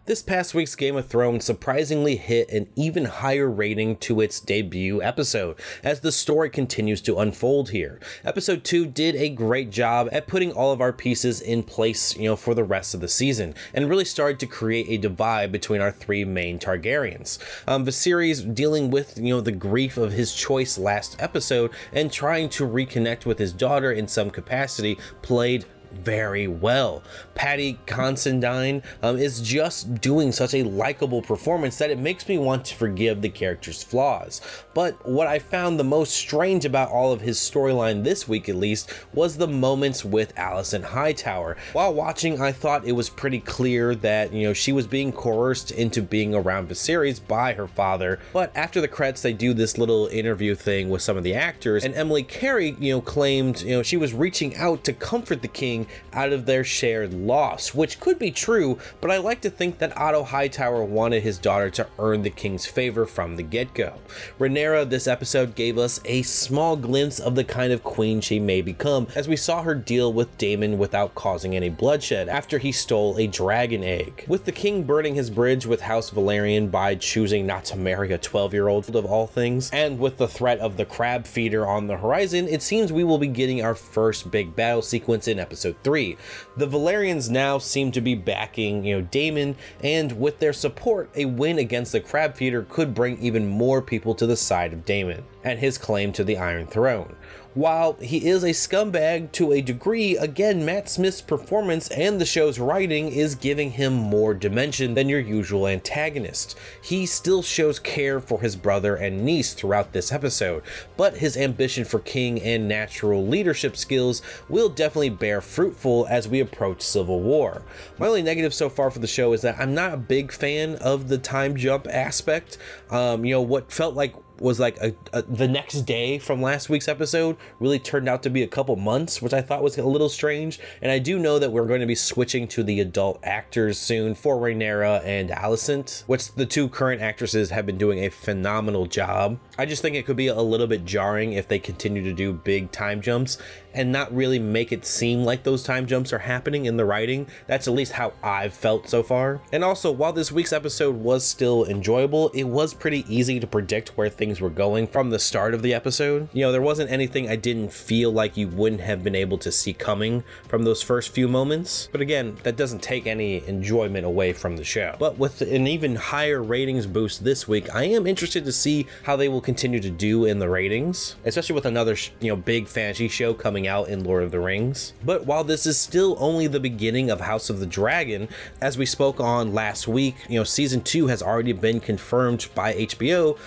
This 0.06 0.22
past 0.22 0.54
week's 0.54 0.76
Game 0.76 0.94
of 0.94 1.08
Thrones 1.08 1.44
surprisingly 1.44 2.14
hit 2.14 2.48
an 2.52 2.68
even 2.76 3.06
higher 3.06 3.50
rating 3.50 3.96
to 3.96 4.20
its 4.20 4.38
debut 4.38 5.02
episode, 5.02 5.56
as 5.82 5.98
the 5.98 6.12
story 6.12 6.48
continues 6.48 7.00
to 7.02 7.18
unfold 7.18 7.70
here. 7.70 7.98
Episode 8.24 8.62
2 8.62 8.86
did 8.86 9.16
a 9.16 9.28
great 9.28 9.70
job 9.70 10.08
at 10.12 10.28
putting 10.28 10.52
all 10.52 10.70
of 10.70 10.80
our 10.80 10.92
pieces 10.92 11.40
in 11.40 11.64
place, 11.64 12.16
you 12.16 12.26
know, 12.26 12.36
for 12.36 12.54
the 12.54 12.62
rest 12.62 12.94
of 12.94 13.00
the 13.00 13.08
season, 13.08 13.52
and 13.74 13.90
really 13.90 14.04
started 14.04 14.38
to 14.38 14.46
create 14.46 14.86
a 14.88 14.96
divide 14.96 15.50
between 15.50 15.80
our 15.80 15.90
three 15.90 16.24
main 16.24 16.60
Targaryens. 16.60 17.40
Um, 17.66 17.84
Viserys 17.84 18.54
dealing 18.54 18.92
with, 18.92 19.18
you 19.18 19.34
know, 19.34 19.40
the 19.40 19.50
grief 19.50 19.96
of 19.96 20.12
his 20.12 20.32
choice 20.32 20.78
last 20.78 21.16
episode 21.18 21.72
and 21.92 22.12
trying 22.12 22.48
to 22.50 22.64
reconnect 22.64 23.26
with 23.26 23.40
his 23.40 23.52
daughter 23.52 23.90
in 23.90 24.06
some 24.06 24.30
capacity 24.30 24.98
played 25.22 25.64
very 25.96 26.46
well. 26.46 27.02
Paddy 27.34 27.78
Considine 27.86 28.82
um, 29.02 29.18
is 29.18 29.40
just 29.40 30.00
doing 30.00 30.32
such 30.32 30.54
a 30.54 30.62
likable 30.62 31.22
performance 31.22 31.78
that 31.78 31.90
it 31.90 31.98
makes 31.98 32.28
me 32.28 32.38
want 32.38 32.64
to 32.66 32.74
forgive 32.74 33.22
the 33.22 33.28
character's 33.28 33.82
flaws. 33.82 34.40
But 34.74 35.06
what 35.06 35.26
I 35.26 35.38
found 35.38 35.78
the 35.78 35.84
most 35.84 36.14
strange 36.14 36.64
about 36.64 36.90
all 36.90 37.12
of 37.12 37.20
his 37.20 37.38
storyline 37.38 38.04
this 38.04 38.28
week, 38.28 38.48
at 38.48 38.56
least, 38.56 38.92
was 39.12 39.36
the 39.36 39.48
moments 39.48 40.04
with 40.04 40.34
Alicent 40.36 40.84
Hightower. 40.84 41.56
While 41.72 41.94
watching, 41.94 42.40
I 42.40 42.52
thought 42.52 42.84
it 42.84 42.92
was 42.92 43.08
pretty 43.08 43.40
clear 43.40 43.94
that 43.96 44.32
you 44.32 44.46
know 44.46 44.52
she 44.52 44.72
was 44.72 44.86
being 44.86 45.12
coerced 45.12 45.70
into 45.70 46.02
being 46.02 46.34
around 46.34 46.68
Viserys 46.68 47.20
by 47.26 47.52
her 47.54 47.68
father. 47.68 48.18
But 48.32 48.54
after 48.56 48.80
the 48.80 48.88
credits, 48.88 49.22
they 49.22 49.32
do 49.32 49.54
this 49.54 49.78
little 49.78 50.06
interview 50.08 50.54
thing 50.54 50.88
with 50.88 51.02
some 51.02 51.16
of 51.16 51.24
the 51.24 51.34
actors, 51.34 51.84
and 51.84 51.94
Emily 51.94 52.22
Carey, 52.22 52.76
you 52.78 52.92
know, 52.92 53.00
claimed 53.00 53.62
you 53.62 53.76
know 53.76 53.82
she 53.82 53.96
was 53.96 54.14
reaching 54.14 54.56
out 54.56 54.84
to 54.84 54.92
comfort 54.92 55.42
the 55.42 55.48
king 55.48 55.85
out 56.12 56.32
of 56.32 56.46
their 56.46 56.64
shared 56.64 57.14
loss, 57.14 57.74
which 57.74 58.00
could 58.00 58.18
be 58.18 58.30
true, 58.30 58.78
but 59.00 59.10
I 59.10 59.18
like 59.18 59.40
to 59.42 59.50
think 59.50 59.78
that 59.78 59.96
Otto 59.96 60.22
Hightower 60.22 60.84
wanted 60.84 61.22
his 61.22 61.38
daughter 61.38 61.70
to 61.70 61.86
earn 61.98 62.22
the 62.22 62.30
king's 62.30 62.66
favor 62.66 63.06
from 63.06 63.36
the 63.36 63.42
get 63.42 63.74
go. 63.74 63.94
Rhaenyra, 64.38 64.88
this 64.88 65.06
episode, 65.06 65.54
gave 65.54 65.78
us 65.78 66.00
a 66.04 66.22
small 66.22 66.76
glimpse 66.76 67.20
of 67.20 67.34
the 67.34 67.44
kind 67.44 67.72
of 67.72 67.84
queen 67.84 68.20
she 68.20 68.40
may 68.40 68.62
become, 68.62 69.06
as 69.14 69.28
we 69.28 69.36
saw 69.36 69.62
her 69.62 69.74
deal 69.74 70.12
with 70.12 70.36
Daemon 70.38 70.78
without 70.78 71.14
causing 71.14 71.56
any 71.56 71.68
bloodshed 71.68 72.28
after 72.28 72.58
he 72.58 72.72
stole 72.72 73.16
a 73.18 73.26
dragon 73.26 73.84
egg. 73.84 74.24
With 74.28 74.44
the 74.44 74.52
king 74.52 74.82
burning 74.82 75.14
his 75.14 75.30
bridge 75.30 75.66
with 75.66 75.80
House 75.80 76.10
Velaryon 76.10 76.70
by 76.70 76.94
choosing 76.94 77.46
not 77.46 77.64
to 77.66 77.76
marry 77.76 78.12
a 78.12 78.18
12 78.18 78.52
year 78.52 78.68
old 78.68 78.94
of 78.94 79.06
all 79.06 79.26
things, 79.26 79.70
and 79.72 79.98
with 79.98 80.16
the 80.16 80.28
threat 80.28 80.58
of 80.60 80.76
the 80.76 80.84
crab 80.84 81.26
feeder 81.26 81.66
on 81.66 81.86
the 81.86 81.96
horizon, 81.96 82.46
it 82.48 82.62
seems 82.62 82.92
we 82.92 83.04
will 83.04 83.18
be 83.18 83.26
getting 83.26 83.62
our 83.62 83.74
first 83.74 84.30
big 84.30 84.54
battle 84.54 84.82
sequence 84.82 85.28
in 85.28 85.38
episode 85.38 85.75
3. 85.82 86.16
The 86.56 86.66
Velaryons 86.66 87.30
now 87.30 87.58
seem 87.58 87.92
to 87.92 88.00
be 88.00 88.14
backing, 88.14 88.84
you 88.84 88.96
know, 88.96 89.08
Daemon, 89.10 89.56
and 89.82 90.20
with 90.20 90.38
their 90.38 90.52
support, 90.52 91.10
a 91.14 91.24
win 91.24 91.58
against 91.58 91.92
the 91.92 92.00
crab 92.00 92.34
feeder 92.34 92.66
could 92.68 92.94
bring 92.94 93.18
even 93.18 93.46
more 93.46 93.82
people 93.82 94.14
to 94.14 94.26
the 94.26 94.36
side 94.36 94.72
of 94.72 94.84
Daemon 94.84 95.24
and 95.44 95.58
his 95.58 95.78
claim 95.78 96.12
to 96.12 96.24
the 96.24 96.38
Iron 96.38 96.66
Throne. 96.66 97.14
While 97.56 97.94
he 98.02 98.28
is 98.28 98.44
a 98.44 98.50
scumbag 98.50 99.32
to 99.32 99.52
a 99.52 99.62
degree, 99.62 100.14
again, 100.18 100.66
Matt 100.66 100.90
Smith's 100.90 101.22
performance 101.22 101.88
and 101.88 102.20
the 102.20 102.26
show's 102.26 102.58
writing 102.58 103.08
is 103.08 103.34
giving 103.34 103.70
him 103.70 103.94
more 103.94 104.34
dimension 104.34 104.92
than 104.92 105.08
your 105.08 105.20
usual 105.20 105.66
antagonist. 105.66 106.58
He 106.82 107.06
still 107.06 107.42
shows 107.42 107.78
care 107.78 108.20
for 108.20 108.42
his 108.42 108.56
brother 108.56 108.96
and 108.96 109.24
niece 109.24 109.54
throughout 109.54 109.94
this 109.94 110.12
episode, 110.12 110.64
but 110.98 111.16
his 111.16 111.38
ambition 111.38 111.86
for 111.86 112.00
king 112.00 112.42
and 112.42 112.68
natural 112.68 113.26
leadership 113.26 113.74
skills 113.74 114.20
will 114.50 114.68
definitely 114.68 115.08
bear 115.08 115.40
fruitful 115.40 116.06
as 116.10 116.28
we 116.28 116.40
approach 116.40 116.82
Civil 116.82 117.22
War. 117.22 117.62
My 117.96 118.08
only 118.08 118.22
negative 118.22 118.52
so 118.52 118.68
far 118.68 118.90
for 118.90 118.98
the 118.98 119.06
show 119.06 119.32
is 119.32 119.40
that 119.40 119.58
I'm 119.58 119.72
not 119.72 119.94
a 119.94 119.96
big 119.96 120.30
fan 120.30 120.74
of 120.76 121.08
the 121.08 121.16
time 121.16 121.56
jump 121.56 121.86
aspect. 121.88 122.58
Um, 122.90 123.24
you 123.24 123.32
know, 123.32 123.40
what 123.40 123.72
felt 123.72 123.94
like 123.94 124.14
was 124.40 124.60
like 124.60 124.76
a, 124.78 124.94
a, 125.12 125.22
the 125.22 125.48
next 125.48 125.82
day 125.82 126.18
from 126.18 126.42
last 126.42 126.68
week's 126.68 126.88
episode 126.88 127.36
really 127.60 127.78
turned 127.78 128.08
out 128.08 128.22
to 128.22 128.30
be 128.30 128.42
a 128.42 128.48
couple 128.48 128.76
months, 128.76 129.22
which 129.22 129.32
I 129.32 129.42
thought 129.42 129.62
was 129.62 129.78
a 129.78 129.84
little 129.84 130.08
strange. 130.08 130.60
And 130.82 130.90
I 130.90 130.98
do 130.98 131.18
know 131.18 131.38
that 131.38 131.52
we're 131.52 131.66
going 131.66 131.80
to 131.80 131.86
be 131.86 131.94
switching 131.94 132.46
to 132.48 132.62
the 132.62 132.80
adult 132.80 133.20
actors 133.22 133.78
soon 133.78 134.14
for 134.14 134.36
Rhaenyra 134.36 135.04
and 135.04 135.30
Alicent, 135.30 136.04
which 136.06 136.32
the 136.34 136.46
two 136.46 136.68
current 136.68 137.02
actresses 137.02 137.50
have 137.50 137.66
been 137.66 137.78
doing 137.78 138.04
a 138.04 138.10
phenomenal 138.10 138.86
job. 138.86 139.38
I 139.58 139.66
just 139.66 139.82
think 139.82 139.96
it 139.96 140.06
could 140.06 140.16
be 140.16 140.28
a 140.28 140.40
little 140.40 140.66
bit 140.66 140.84
jarring 140.84 141.32
if 141.32 141.48
they 141.48 141.58
continue 141.58 142.02
to 142.02 142.12
do 142.12 142.32
big 142.32 142.70
time 142.72 143.00
jumps 143.00 143.38
and 143.76 143.92
not 143.92 144.14
really 144.14 144.38
make 144.38 144.72
it 144.72 144.86
seem 144.86 145.22
like 145.22 145.42
those 145.42 145.62
time 145.62 145.86
jumps 145.86 146.12
are 146.12 146.18
happening 146.18 146.64
in 146.64 146.76
the 146.76 146.84
writing. 146.84 147.26
That's 147.46 147.68
at 147.68 147.74
least 147.74 147.92
how 147.92 148.14
I've 148.22 148.54
felt 148.54 148.88
so 148.88 149.02
far. 149.02 149.40
And 149.52 149.62
also, 149.62 149.92
while 149.92 150.14
this 150.14 150.32
week's 150.32 150.54
episode 150.54 150.96
was 150.96 151.24
still 151.24 151.66
enjoyable, 151.66 152.30
it 152.30 152.44
was 152.44 152.72
pretty 152.72 153.04
easy 153.14 153.38
to 153.38 153.46
predict 153.46 153.96
where 153.96 154.08
things 154.08 154.25
were 154.40 154.50
going 154.50 154.86
from 154.86 155.10
the 155.10 155.18
start 155.18 155.54
of 155.54 155.62
the 155.62 155.72
episode. 155.72 156.28
You 156.32 156.42
know, 156.42 156.52
there 156.52 156.62
wasn't 156.62 156.90
anything 156.90 157.28
I 157.28 157.36
didn't 157.36 157.72
feel 157.72 158.10
like 158.10 158.36
you 158.36 158.48
wouldn't 158.48 158.80
have 158.80 159.04
been 159.04 159.14
able 159.14 159.38
to 159.38 159.52
see 159.52 159.72
coming 159.72 160.24
from 160.48 160.64
those 160.64 160.82
first 160.82 161.10
few 161.10 161.28
moments. 161.28 161.88
But 161.92 162.00
again, 162.00 162.36
that 162.42 162.56
doesn't 162.56 162.82
take 162.82 163.06
any 163.06 163.46
enjoyment 163.46 164.04
away 164.04 164.32
from 164.32 164.56
the 164.56 164.64
show. 164.64 164.96
But 164.98 165.18
with 165.18 165.40
an 165.42 165.66
even 165.66 165.94
higher 165.94 166.42
ratings 166.42 166.86
boost 166.86 167.22
this 167.24 167.46
week, 167.46 167.74
I 167.74 167.84
am 167.84 168.06
interested 168.06 168.44
to 168.44 168.52
see 168.52 168.86
how 169.02 169.16
they 169.16 169.28
will 169.28 169.40
continue 169.40 169.80
to 169.80 169.90
do 169.90 170.24
in 170.24 170.38
the 170.38 170.48
ratings, 170.48 171.16
especially 171.24 171.54
with 171.54 171.66
another, 171.66 171.96
you 172.20 172.28
know, 172.28 172.36
big 172.36 172.66
fantasy 172.66 173.08
show 173.08 173.32
coming 173.32 173.66
out 173.68 173.88
in 173.88 174.04
Lord 174.04 174.22
of 174.22 174.30
the 174.30 174.40
Rings. 174.40 174.92
But 175.04 175.26
while 175.26 175.44
this 175.44 175.66
is 175.66 175.78
still 175.78 176.16
only 176.18 176.46
the 176.46 176.60
beginning 176.60 177.10
of 177.10 177.20
House 177.20 177.50
of 177.50 177.60
the 177.60 177.66
Dragon, 177.66 178.28
as 178.60 178.76
we 178.76 178.86
spoke 178.86 179.20
on 179.20 179.54
last 179.54 179.86
week, 179.86 180.16
you 180.28 180.38
know, 180.38 180.44
season 180.44 180.80
2 180.82 181.06
has 181.06 181.22
already 181.22 181.52
been 181.52 181.80
confirmed 181.80 182.48
by 182.54 182.74
HBO, 182.74 183.38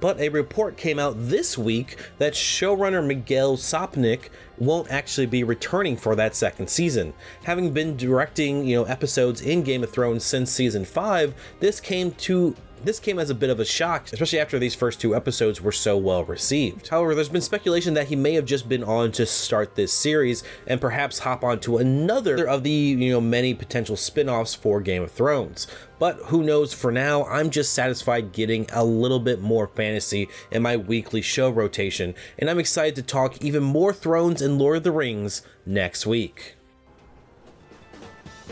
but 0.00 0.18
a 0.20 0.28
report 0.28 0.76
came 0.76 0.98
out 0.98 1.14
this 1.16 1.56
week 1.56 1.96
that 2.18 2.34
showrunner 2.34 3.04
Miguel 3.04 3.56
Sapochnik 3.56 4.28
won't 4.58 4.90
actually 4.90 5.26
be 5.26 5.44
returning 5.44 5.96
for 5.96 6.16
that 6.16 6.34
second 6.34 6.68
season. 6.68 7.14
Having 7.44 7.72
been 7.72 7.96
directing, 7.96 8.66
you 8.66 8.76
know, 8.76 8.84
episodes 8.84 9.40
in 9.40 9.62
Game 9.62 9.82
of 9.82 9.90
Thrones 9.90 10.24
since 10.24 10.50
season 10.50 10.84
5, 10.84 11.34
this 11.60 11.80
came 11.80 12.12
to 12.12 12.54
this 12.84 13.00
came 13.00 13.18
as 13.18 13.30
a 13.30 13.34
bit 13.34 13.50
of 13.50 13.60
a 13.60 13.64
shock, 13.64 14.12
especially 14.12 14.38
after 14.38 14.58
these 14.58 14.74
first 14.74 15.00
two 15.00 15.14
episodes 15.14 15.60
were 15.60 15.72
so 15.72 15.96
well 15.96 16.24
received. 16.24 16.88
However, 16.88 17.14
there's 17.14 17.28
been 17.28 17.40
speculation 17.40 17.94
that 17.94 18.08
he 18.08 18.16
may 18.16 18.34
have 18.34 18.44
just 18.44 18.68
been 18.68 18.84
on 18.84 19.12
to 19.12 19.26
start 19.26 19.74
this 19.74 19.92
series 19.92 20.42
and 20.66 20.80
perhaps 20.80 21.20
hop 21.20 21.44
onto 21.44 21.78
another 21.78 22.46
of 22.48 22.62
the, 22.62 22.70
you 22.70 23.10
know, 23.10 23.20
many 23.20 23.54
potential 23.54 23.96
spin-offs 23.96 24.54
for 24.54 24.80
Game 24.80 25.02
of 25.02 25.10
Thrones. 25.10 25.66
But 25.98 26.16
who 26.26 26.42
knows, 26.42 26.72
for 26.72 26.92
now, 26.92 27.24
I'm 27.24 27.50
just 27.50 27.72
satisfied 27.72 28.32
getting 28.32 28.66
a 28.72 28.84
little 28.84 29.20
bit 29.20 29.40
more 29.40 29.66
fantasy 29.66 30.28
in 30.50 30.62
my 30.62 30.76
weekly 30.76 31.22
show 31.22 31.50
rotation, 31.50 32.14
and 32.38 32.48
I'm 32.48 32.60
excited 32.60 32.94
to 32.96 33.02
talk 33.02 33.42
even 33.42 33.62
more 33.62 33.92
Thrones 33.92 34.40
and 34.40 34.58
Lord 34.58 34.78
of 34.78 34.82
the 34.84 34.92
Rings 34.92 35.42
next 35.66 36.06
week. 36.06 36.54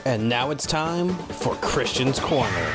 And 0.05 0.29
now 0.29 0.51
it's 0.51 0.67
time 0.67 1.15
for 1.15 1.55
Christian's 1.57 2.21
Corner. 2.21 2.75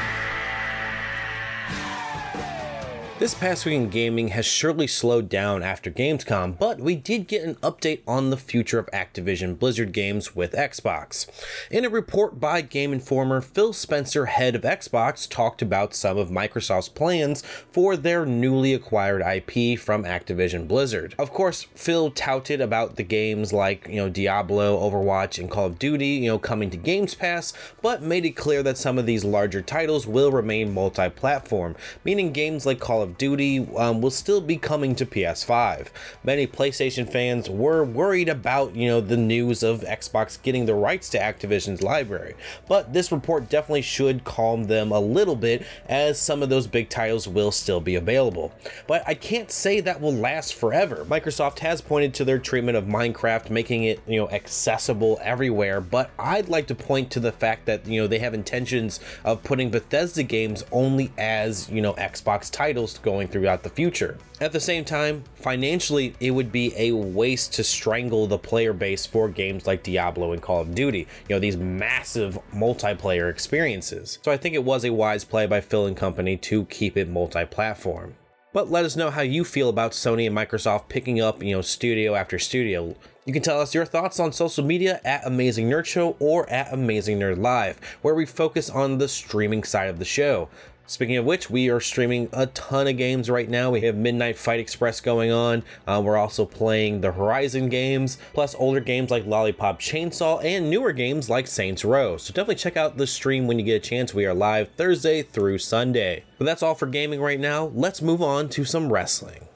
This 3.21 3.35
past 3.35 3.67
week 3.67 3.75
in 3.75 3.89
gaming 3.89 4.29
has 4.29 4.47
surely 4.47 4.87
slowed 4.87 5.29
down 5.29 5.61
after 5.61 5.91
Gamescom, 5.91 6.57
but 6.57 6.79
we 6.79 6.95
did 6.95 7.27
get 7.27 7.43
an 7.43 7.53
update 7.57 7.99
on 8.07 8.31
the 8.31 8.35
future 8.35 8.79
of 8.79 8.87
Activision 8.87 9.59
Blizzard 9.59 9.91
games 9.91 10.35
with 10.35 10.53
Xbox. 10.53 11.27
In 11.69 11.85
a 11.85 11.89
report 11.91 12.39
by 12.39 12.61
Game 12.61 12.91
Informer, 12.91 13.39
Phil 13.39 13.73
Spencer, 13.73 14.25
head 14.25 14.55
of 14.55 14.63
Xbox, 14.63 15.29
talked 15.29 15.61
about 15.61 15.93
some 15.93 16.17
of 16.17 16.29
Microsoft's 16.29 16.89
plans 16.89 17.43
for 17.71 17.95
their 17.95 18.25
newly 18.25 18.73
acquired 18.73 19.21
IP 19.21 19.77
from 19.77 20.03
Activision 20.03 20.67
Blizzard. 20.67 21.13
Of 21.19 21.31
course, 21.31 21.67
Phil 21.75 22.09
touted 22.09 22.59
about 22.59 22.95
the 22.95 23.03
games 23.03 23.53
like, 23.53 23.85
you 23.87 23.97
know, 23.97 24.09
Diablo, 24.09 24.79
Overwatch, 24.79 25.37
and 25.37 25.47
Call 25.47 25.67
of 25.67 25.77
Duty, 25.77 26.07
you 26.07 26.31
know, 26.31 26.39
coming 26.39 26.71
to 26.71 26.77
Games 26.77 27.13
Pass, 27.13 27.53
but 27.83 28.01
made 28.01 28.25
it 28.25 28.31
clear 28.31 28.63
that 28.63 28.79
some 28.79 28.97
of 28.97 29.05
these 29.05 29.23
larger 29.23 29.61
titles 29.61 30.07
will 30.07 30.31
remain 30.31 30.73
multi-platform, 30.73 31.75
meaning 32.03 32.31
games 32.31 32.65
like 32.65 32.79
Call 32.79 33.03
of 33.03 33.10
Duty 33.17 33.67
um, 33.77 34.01
will 34.01 34.11
still 34.11 34.41
be 34.41 34.57
coming 34.57 34.95
to 34.95 35.05
PS5. 35.05 35.87
Many 36.23 36.47
PlayStation 36.47 37.09
fans 37.09 37.49
were 37.49 37.83
worried 37.83 38.29
about, 38.29 38.75
you 38.75 38.87
know, 38.87 39.01
the 39.01 39.17
news 39.17 39.63
of 39.63 39.81
Xbox 39.81 40.41
getting 40.41 40.65
the 40.65 40.75
rights 40.75 41.09
to 41.09 41.19
Activision's 41.19 41.81
library, 41.81 42.35
but 42.67 42.93
this 42.93 43.11
report 43.11 43.49
definitely 43.49 43.81
should 43.81 44.23
calm 44.23 44.65
them 44.65 44.91
a 44.91 44.99
little 44.99 45.35
bit 45.35 45.65
as 45.87 46.19
some 46.19 46.43
of 46.43 46.49
those 46.49 46.67
big 46.67 46.89
titles 46.89 47.27
will 47.27 47.51
still 47.51 47.79
be 47.79 47.95
available. 47.95 48.51
But 48.87 49.03
I 49.07 49.13
can't 49.13 49.51
say 49.51 49.79
that 49.81 50.01
will 50.01 50.13
last 50.13 50.55
forever. 50.55 51.05
Microsoft 51.09 51.59
has 51.59 51.81
pointed 51.81 52.13
to 52.15 52.25
their 52.25 52.39
treatment 52.39 52.77
of 52.77 52.85
Minecraft 52.85 53.49
making 53.49 53.83
it, 53.83 53.99
you 54.07 54.19
know, 54.19 54.29
accessible 54.29 55.19
everywhere, 55.21 55.81
but 55.81 56.09
I'd 56.17 56.49
like 56.49 56.67
to 56.67 56.75
point 56.75 57.11
to 57.11 57.19
the 57.19 57.31
fact 57.31 57.65
that, 57.65 57.85
you 57.85 58.01
know, 58.01 58.07
they 58.07 58.19
have 58.19 58.33
intentions 58.33 58.99
of 59.23 59.43
putting 59.43 59.69
Bethesda 59.69 60.23
games 60.23 60.63
only 60.71 61.11
as, 61.17 61.69
you 61.69 61.81
know, 61.81 61.93
Xbox 61.93 62.51
titles 62.51 62.97
going 63.01 63.27
throughout 63.27 63.63
the 63.63 63.69
future. 63.69 64.17
At 64.39 64.51
the 64.51 64.59
same 64.59 64.85
time, 64.85 65.23
financially, 65.35 66.15
it 66.19 66.31
would 66.31 66.51
be 66.51 66.73
a 66.77 66.91
waste 66.91 67.53
to 67.53 67.63
strangle 67.63 68.27
the 68.27 68.37
player 68.37 68.73
base 68.73 69.05
for 69.05 69.29
games 69.29 69.67
like 69.67 69.83
Diablo 69.83 70.31
and 70.31 70.41
Call 70.41 70.61
of 70.61 70.75
Duty, 70.75 71.07
you 71.27 71.35
know, 71.35 71.39
these 71.39 71.57
massive 71.57 72.39
multiplayer 72.53 73.29
experiences. 73.29 74.19
So 74.21 74.31
I 74.31 74.37
think 74.37 74.55
it 74.55 74.63
was 74.63 74.85
a 74.85 74.93
wise 74.93 75.23
play 75.23 75.45
by 75.45 75.61
Phil 75.61 75.85
and 75.85 75.97
company 75.97 76.37
to 76.37 76.65
keep 76.65 76.97
it 76.97 77.09
multi 77.09 77.45
platform. 77.45 78.15
But 78.53 78.69
let 78.69 78.83
us 78.83 78.97
know 78.97 79.09
how 79.09 79.21
you 79.21 79.45
feel 79.45 79.69
about 79.69 79.91
Sony 79.91 80.27
and 80.27 80.35
Microsoft 80.35 80.89
picking 80.89 81.21
up, 81.21 81.41
you 81.41 81.55
know, 81.55 81.61
studio 81.61 82.15
after 82.15 82.37
studio. 82.37 82.95
You 83.23 83.31
can 83.31 83.43
tell 83.43 83.61
us 83.61 83.73
your 83.73 83.85
thoughts 83.85 84.19
on 84.19 84.33
social 84.33 84.65
media 84.65 84.99
at 85.05 85.25
Amazing 85.25 85.69
Nerd 85.69 85.85
Show 85.85 86.17
or 86.19 86.49
at 86.49 86.73
Amazing 86.73 87.19
Nerd 87.19 87.37
Live, 87.37 87.79
where 88.01 88.15
we 88.15 88.25
focus 88.25 88.69
on 88.69 88.97
the 88.97 89.07
streaming 89.07 89.63
side 89.63 89.89
of 89.89 89.99
the 89.99 90.05
show. 90.05 90.49
Speaking 90.87 91.15
of 91.15 91.23
which, 91.25 91.49
we 91.49 91.69
are 91.69 91.79
streaming 91.79 92.27
a 92.33 92.47
ton 92.47 92.87
of 92.87 92.97
games 92.97 93.29
right 93.29 93.49
now. 93.49 93.71
We 93.71 93.81
have 93.81 93.95
Midnight 93.95 94.37
Fight 94.37 94.59
Express 94.59 94.99
going 94.99 95.31
on. 95.31 95.63
Uh, 95.87 96.01
we're 96.03 96.17
also 96.17 96.45
playing 96.45 96.99
the 96.99 97.13
Horizon 97.13 97.69
games, 97.69 98.17
plus 98.33 98.55
older 98.55 98.81
games 98.81 99.09
like 99.09 99.25
Lollipop 99.25 99.79
Chainsaw 99.79 100.43
and 100.43 100.69
newer 100.69 100.91
games 100.91 101.29
like 101.29 101.47
Saints 101.47 101.85
Row. 101.85 102.17
So 102.17 102.33
definitely 102.33 102.55
check 102.55 102.75
out 102.75 102.97
the 102.97 103.07
stream 103.07 103.47
when 103.47 103.57
you 103.57 103.63
get 103.63 103.75
a 103.75 103.79
chance. 103.79 104.13
We 104.13 104.25
are 104.25 104.33
live 104.33 104.69
Thursday 104.75 105.21
through 105.21 105.59
Sunday. 105.59 106.25
But 106.37 106.45
that's 106.45 106.61
all 106.61 106.75
for 106.75 106.87
gaming 106.87 107.21
right 107.21 107.39
now. 107.39 107.71
Let's 107.73 108.01
move 108.01 108.21
on 108.21 108.49
to 108.49 108.65
some 108.65 108.91
wrestling. 108.91 109.47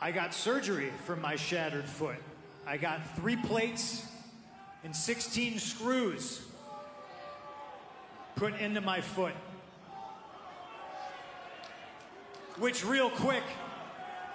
I 0.00 0.10
got 0.10 0.32
surgery 0.32 0.90
for 1.04 1.16
my 1.16 1.36
shattered 1.36 1.84
foot. 1.84 2.16
I 2.66 2.76
got 2.78 3.14
three 3.16 3.36
plates 3.36 4.06
and 4.84 4.94
16 4.96 5.58
screws 5.58 6.46
put 8.36 8.58
into 8.58 8.80
my 8.80 9.00
foot. 9.00 9.34
Which 12.58 12.84
real 12.84 13.10
quick 13.10 13.42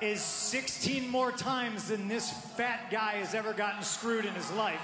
is 0.01 0.22
16 0.22 1.09
more 1.09 1.32
times 1.32 1.89
than 1.89 2.07
this 2.07 2.32
fat 2.32 2.91
guy 2.91 3.13
has 3.13 3.34
ever 3.34 3.53
gotten 3.53 3.84
screwed 3.84 4.26
in 4.26 4.34
his 4.34 4.51
life. 4.51 4.82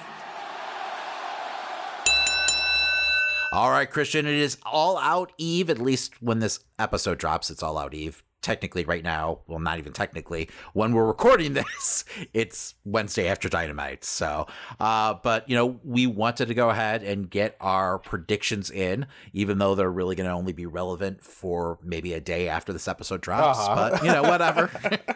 All 3.52 3.70
right, 3.70 3.90
Christian, 3.90 4.26
it 4.26 4.34
is 4.34 4.58
all 4.66 4.98
out 4.98 5.32
Eve. 5.38 5.70
At 5.70 5.78
least 5.78 6.22
when 6.22 6.40
this 6.40 6.60
episode 6.80 7.20
drops, 7.20 7.52
it's 7.52 7.62
all 7.62 7.78
out 7.78 7.94
Eve 7.94 8.24
technically 8.44 8.86
right 8.86 9.04
now, 9.04 9.40
well, 9.48 9.60
not 9.60 9.80
even 9.80 9.94
technically, 9.94 10.50
when 10.74 10.94
we're 10.94 11.06
recording 11.06 11.54
this, 11.54 12.06
it's 12.34 12.76
Wednesday 12.86 13.28
after 13.28 13.50
Dynamite. 13.50 14.04
So, 14.04 14.46
uh, 14.80 15.16
but 15.24 15.50
you 15.50 15.56
know, 15.56 15.80
we 15.84 16.06
wanted 16.06 16.48
to 16.50 16.54
go 16.54 16.70
ahead 16.70 17.02
and 17.02 17.30
get 17.30 17.56
our 17.60 17.98
predictions 17.98 18.70
in, 18.70 19.08
even 19.34 19.58
though 19.58 19.74
they're 19.74 19.92
really 19.92 20.16
going 20.16 20.28
to 20.28 20.34
only 20.34 20.54
be 20.54 20.66
relevant 20.66 21.24
for 21.24 21.80
maybe 21.82 22.14
a 22.14 22.22
day 22.22 22.50
after 22.50 22.72
this 22.72 22.88
episode 22.88 23.22
drops. 23.22 23.60
Uh-huh. 23.60 23.76
But 23.76 24.04
you 24.04 24.12
know, 24.12 24.24
whatever. 24.24 24.70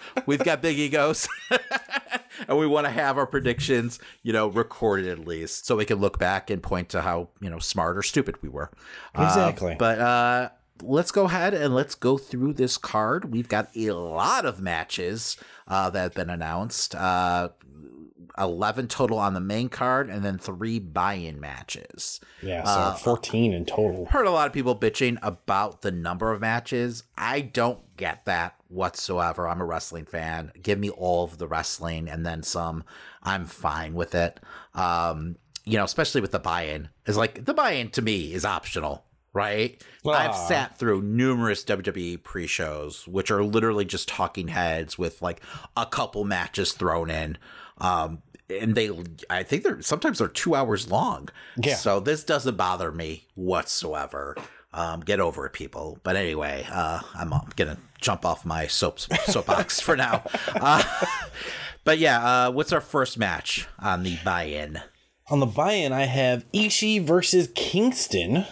We've 0.25 0.43
got 0.43 0.61
big 0.61 0.79
egos. 0.79 1.27
and 2.47 2.57
we 2.57 2.67
want 2.67 2.85
to 2.85 2.91
have 2.91 3.17
our 3.17 3.25
predictions, 3.25 3.99
you 4.23 4.33
know, 4.33 4.47
recorded 4.47 5.07
at 5.07 5.25
least, 5.27 5.65
so 5.65 5.75
we 5.75 5.85
can 5.85 5.99
look 5.99 6.19
back 6.19 6.49
and 6.49 6.61
point 6.61 6.89
to 6.89 7.01
how 7.01 7.29
you 7.41 7.49
know 7.49 7.59
smart 7.59 7.97
or 7.97 8.03
stupid 8.03 8.41
we 8.41 8.49
were. 8.49 8.71
Exactly. 9.15 9.73
Uh, 9.73 9.77
but 9.77 9.99
uh, 9.99 10.49
let's 10.81 11.11
go 11.11 11.25
ahead 11.25 11.53
and 11.53 11.73
let's 11.73 11.95
go 11.95 12.17
through 12.17 12.53
this 12.53 12.77
card. 12.77 13.31
We've 13.31 13.47
got 13.47 13.69
a 13.75 13.91
lot 13.91 14.45
of 14.45 14.59
matches 14.59 15.37
uh, 15.67 15.89
that 15.89 16.01
have 16.01 16.13
been 16.13 16.29
announced. 16.29 16.95
Uh, 16.95 17.49
11 18.37 18.87
total 18.87 19.17
on 19.17 19.33
the 19.33 19.39
main 19.39 19.69
card 19.69 20.09
and 20.09 20.23
then 20.23 20.37
three 20.37 20.79
buy-in 20.79 21.39
matches. 21.39 22.19
Yeah, 22.41 22.63
so 22.63 22.79
uh, 22.79 22.93
14 22.95 23.53
in 23.53 23.65
total. 23.65 24.05
Heard 24.05 24.27
a 24.27 24.31
lot 24.31 24.47
of 24.47 24.53
people 24.53 24.75
bitching 24.75 25.17
about 25.21 25.81
the 25.81 25.91
number 25.91 26.31
of 26.31 26.41
matches. 26.41 27.03
I 27.17 27.41
don't 27.41 27.79
get 27.97 28.25
that 28.25 28.55
whatsoever. 28.67 29.47
I'm 29.47 29.61
a 29.61 29.65
wrestling 29.65 30.05
fan. 30.05 30.51
Give 30.61 30.77
me 30.77 30.89
all 30.89 31.23
of 31.23 31.37
the 31.39 31.47
wrestling 31.47 32.07
and 32.07 32.25
then 32.25 32.43
some. 32.43 32.83
I'm 33.23 33.45
fine 33.45 33.93
with 33.93 34.13
it. 34.13 34.39
Um, 34.75 35.37
you 35.65 35.77
know, 35.77 35.83
especially 35.83 36.21
with 36.21 36.31
the 36.31 36.39
buy-in. 36.39 36.89
Is 37.05 37.17
like 37.17 37.45
the 37.45 37.53
buy-in 37.53 37.89
to 37.91 38.01
me 38.01 38.33
is 38.33 38.45
optional 38.45 39.06
right? 39.37 39.83
I've 40.05 40.35
sat 40.35 40.79
through 40.79 41.03
numerous 41.03 41.63
WWE 41.63 42.23
pre-shows, 42.23 43.07
which 43.07 43.29
are 43.29 43.43
literally 43.43 43.85
just 43.85 44.07
talking 44.07 44.47
heads 44.47 44.97
with 44.97 45.21
like 45.21 45.41
a 45.75 45.85
couple 45.85 46.23
matches 46.23 46.73
thrown 46.73 47.09
in. 47.11 47.37
Um, 47.77 48.23
and 48.49 48.73
they, 48.73 48.89
I 49.29 49.43
think 49.43 49.63
they're 49.63 49.81
sometimes 49.81 50.19
they're 50.19 50.27
two 50.27 50.55
hours 50.55 50.89
long. 50.89 51.29
Yeah. 51.61 51.75
So 51.75 51.99
this 51.99 52.23
doesn't 52.23 52.57
bother 52.57 52.91
me 52.91 53.27
whatsoever. 53.35 54.35
Um, 54.73 55.01
get 55.01 55.19
over 55.19 55.45
it, 55.45 55.53
people. 55.53 55.99
But 56.03 56.15
anyway, 56.15 56.65
uh, 56.71 57.01
I'm, 57.13 57.33
I'm 57.33 57.49
gonna 57.55 57.77
jump 58.01 58.25
off 58.25 58.45
my 58.45 58.67
soap 58.67 58.99
soapbox 58.99 59.79
for 59.79 59.95
now. 59.95 60.23
Uh, 60.55 60.83
but 61.83 61.99
yeah, 61.99 62.47
uh, 62.47 62.51
what's 62.51 62.73
our 62.73 62.81
first 62.81 63.17
match 63.17 63.67
on 63.79 64.03
the 64.03 64.17
buy-in? 64.25 64.81
On 65.29 65.39
the 65.39 65.45
buy-in, 65.45 65.93
I 65.93 66.05
have 66.05 66.49
Ishii 66.51 67.01
versus 67.05 67.49
Kingston. 67.55 68.45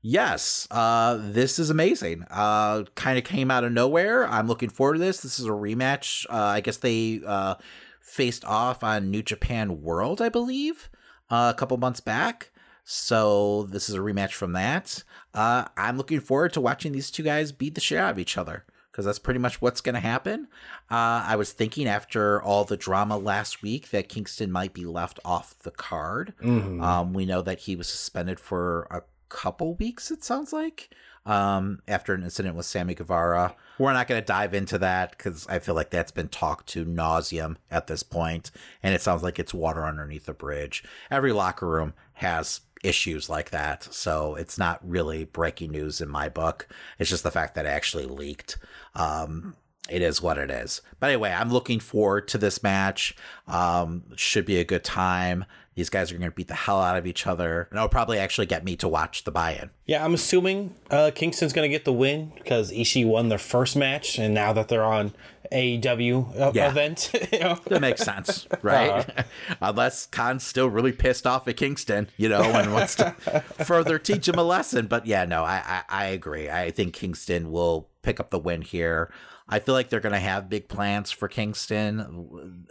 Yes, 0.00 0.68
uh, 0.70 1.18
this 1.20 1.58
is 1.58 1.70
amazing. 1.70 2.24
Uh, 2.30 2.84
kind 2.94 3.18
of 3.18 3.24
came 3.24 3.50
out 3.50 3.64
of 3.64 3.72
nowhere. 3.72 4.26
I'm 4.28 4.46
looking 4.46 4.68
forward 4.68 4.94
to 4.94 4.98
this. 5.00 5.20
This 5.20 5.38
is 5.40 5.46
a 5.46 5.50
rematch. 5.50 6.24
Uh, 6.30 6.36
I 6.36 6.60
guess 6.60 6.76
they 6.76 7.20
uh, 7.26 7.56
faced 8.00 8.44
off 8.44 8.84
on 8.84 9.10
New 9.10 9.22
Japan 9.22 9.82
World, 9.82 10.22
I 10.22 10.28
believe, 10.28 10.88
uh, 11.30 11.52
a 11.54 11.58
couple 11.58 11.76
months 11.78 12.00
back. 12.00 12.50
So 12.84 13.64
this 13.64 13.88
is 13.88 13.96
a 13.96 13.98
rematch 13.98 14.32
from 14.32 14.52
that. 14.52 15.02
Uh, 15.34 15.64
I'm 15.76 15.96
looking 15.98 16.20
forward 16.20 16.52
to 16.54 16.60
watching 16.60 16.92
these 16.92 17.10
two 17.10 17.22
guys 17.22 17.52
beat 17.52 17.74
the 17.74 17.80
shit 17.80 17.98
out 17.98 18.12
of 18.12 18.18
each 18.18 18.38
other 18.38 18.64
because 18.90 19.04
that's 19.04 19.18
pretty 19.18 19.40
much 19.40 19.60
what's 19.60 19.80
going 19.82 19.94
to 19.94 20.00
happen. 20.00 20.48
Uh, 20.90 21.22
I 21.26 21.36
was 21.36 21.52
thinking 21.52 21.86
after 21.86 22.40
all 22.40 22.64
the 22.64 22.78
drama 22.78 23.18
last 23.18 23.62
week 23.62 23.90
that 23.90 24.08
Kingston 24.08 24.50
might 24.50 24.72
be 24.72 24.86
left 24.86 25.20
off 25.24 25.58
the 25.58 25.70
card. 25.70 26.32
Mhm. 26.42 26.82
Um, 26.82 27.12
we 27.12 27.26
know 27.26 27.42
that 27.42 27.60
he 27.60 27.76
was 27.76 27.88
suspended 27.88 28.40
for 28.40 28.86
a 28.90 29.02
couple 29.28 29.74
weeks, 29.74 30.10
it 30.10 30.24
sounds 30.24 30.52
like, 30.52 30.90
um, 31.26 31.80
after 31.86 32.14
an 32.14 32.22
incident 32.22 32.56
with 32.56 32.66
Sammy 32.66 32.94
Guevara. 32.94 33.54
We're 33.78 33.92
not 33.92 34.08
going 34.08 34.20
to 34.20 34.26
dive 34.26 34.54
into 34.54 34.78
that 34.78 35.12
because 35.12 35.46
I 35.46 35.60
feel 35.60 35.74
like 35.74 35.90
that's 35.90 36.10
been 36.10 36.28
talked 36.28 36.66
to 36.70 36.84
nauseum 36.84 37.56
at 37.70 37.86
this 37.86 38.02
point, 38.02 38.50
and 38.82 38.94
it 38.94 39.02
sounds 39.02 39.22
like 39.22 39.38
it's 39.38 39.54
water 39.54 39.84
underneath 39.84 40.26
the 40.26 40.32
bridge. 40.34 40.82
Every 41.10 41.32
locker 41.32 41.68
room 41.68 41.94
has 42.14 42.62
issues 42.82 43.28
like 43.28 43.50
that, 43.50 43.84
so 43.92 44.34
it's 44.34 44.58
not 44.58 44.80
really 44.88 45.24
breaking 45.24 45.70
news 45.70 46.00
in 46.00 46.08
my 46.08 46.28
book. 46.28 46.66
It's 46.98 47.10
just 47.10 47.22
the 47.22 47.30
fact 47.30 47.54
that 47.54 47.66
it 47.66 47.70
actually 47.70 48.06
leaked. 48.06 48.58
Um, 48.96 49.54
it 49.88 50.02
is 50.02 50.20
what 50.20 50.38
it 50.38 50.50
is. 50.50 50.82
But 51.00 51.10
anyway, 51.10 51.30
I'm 51.30 51.52
looking 51.52 51.80
forward 51.80 52.28
to 52.28 52.38
this 52.38 52.62
match. 52.62 53.16
Um, 53.46 54.04
should 54.16 54.44
be 54.44 54.58
a 54.58 54.64
good 54.64 54.84
time. 54.84 55.44
These 55.78 55.90
guys 55.90 56.10
are 56.10 56.18
going 56.18 56.28
to 56.28 56.34
beat 56.34 56.48
the 56.48 56.54
hell 56.56 56.80
out 56.82 56.96
of 56.96 57.06
each 57.06 57.24
other, 57.24 57.68
and 57.70 57.78
it'll 57.78 57.88
probably 57.88 58.18
actually 58.18 58.46
get 58.46 58.64
me 58.64 58.74
to 58.76 58.88
watch 58.88 59.22
the 59.22 59.30
buy-in. 59.30 59.70
Yeah, 59.86 60.04
I'm 60.04 60.12
assuming 60.12 60.74
uh, 60.90 61.12
Kingston's 61.14 61.52
going 61.52 61.70
to 61.70 61.72
get 61.72 61.84
the 61.84 61.92
win 61.92 62.32
because 62.36 62.72
Ishii 62.72 63.06
won 63.06 63.28
their 63.28 63.38
first 63.38 63.76
match, 63.76 64.18
and 64.18 64.34
now 64.34 64.52
that 64.54 64.66
they're 64.66 64.82
on 64.84 65.12
AEW 65.52 66.36
uh, 66.40 66.52
Yeah. 66.52 66.68
event, 66.68 67.10
you 67.32 67.38
know, 67.38 67.58
That 67.66 67.80
makes 67.80 68.02
sense, 68.02 68.48
right? 68.60 69.08
Unless 69.60 70.06
Khan's 70.06 70.44
still 70.44 70.68
really 70.68 70.90
pissed 70.92 71.26
off 71.28 71.46
at 71.46 71.56
Kingston, 71.56 72.08
you 72.16 72.28
know, 72.28 72.42
and 72.42 72.72
wants 72.72 72.96
to 72.96 73.10
further 73.64 74.00
teach 74.00 74.26
him 74.28 74.34
a 74.36 74.42
lesson. 74.42 74.88
But 74.88 75.06
yeah, 75.06 75.24
no, 75.26 75.44
I, 75.44 75.62
I, 75.64 75.82
I 75.88 76.04
agree. 76.06 76.50
I 76.50 76.70
think 76.72 76.92
Kingston 76.92 77.52
will 77.52 77.88
pick 78.02 78.18
up 78.18 78.30
the 78.30 78.38
win 78.40 78.62
here. 78.62 79.12
I 79.48 79.58
feel 79.60 79.74
like 79.74 79.88
they're 79.88 80.00
going 80.00 80.12
to 80.12 80.18
have 80.18 80.50
big 80.50 80.68
plans 80.68 81.10
for 81.10 81.28
Kingston 81.28 82.66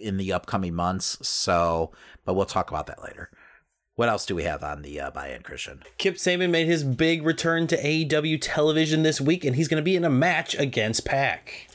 in 0.00 0.16
the 0.16 0.32
upcoming 0.32 0.74
months. 0.74 1.18
So, 1.26 1.92
but 2.24 2.34
we'll 2.34 2.46
talk 2.46 2.70
about 2.70 2.86
that 2.86 3.02
later. 3.02 3.30
What 3.94 4.10
else 4.10 4.26
do 4.26 4.34
we 4.34 4.42
have 4.42 4.62
on 4.62 4.82
the 4.82 5.00
uh, 5.00 5.10
buy-in, 5.10 5.42
Christian? 5.42 5.82
Kip 5.96 6.16
Sabian 6.16 6.50
made 6.50 6.66
his 6.66 6.84
big 6.84 7.24
return 7.24 7.66
to 7.68 7.82
AEW 7.82 8.38
television 8.42 9.02
this 9.02 9.22
week, 9.22 9.44
and 9.44 9.56
he's 9.56 9.68
going 9.68 9.80
to 9.80 9.84
be 9.84 9.96
in 9.96 10.04
a 10.04 10.10
match 10.10 10.54
against 10.54 11.06
Pac. 11.06 11.68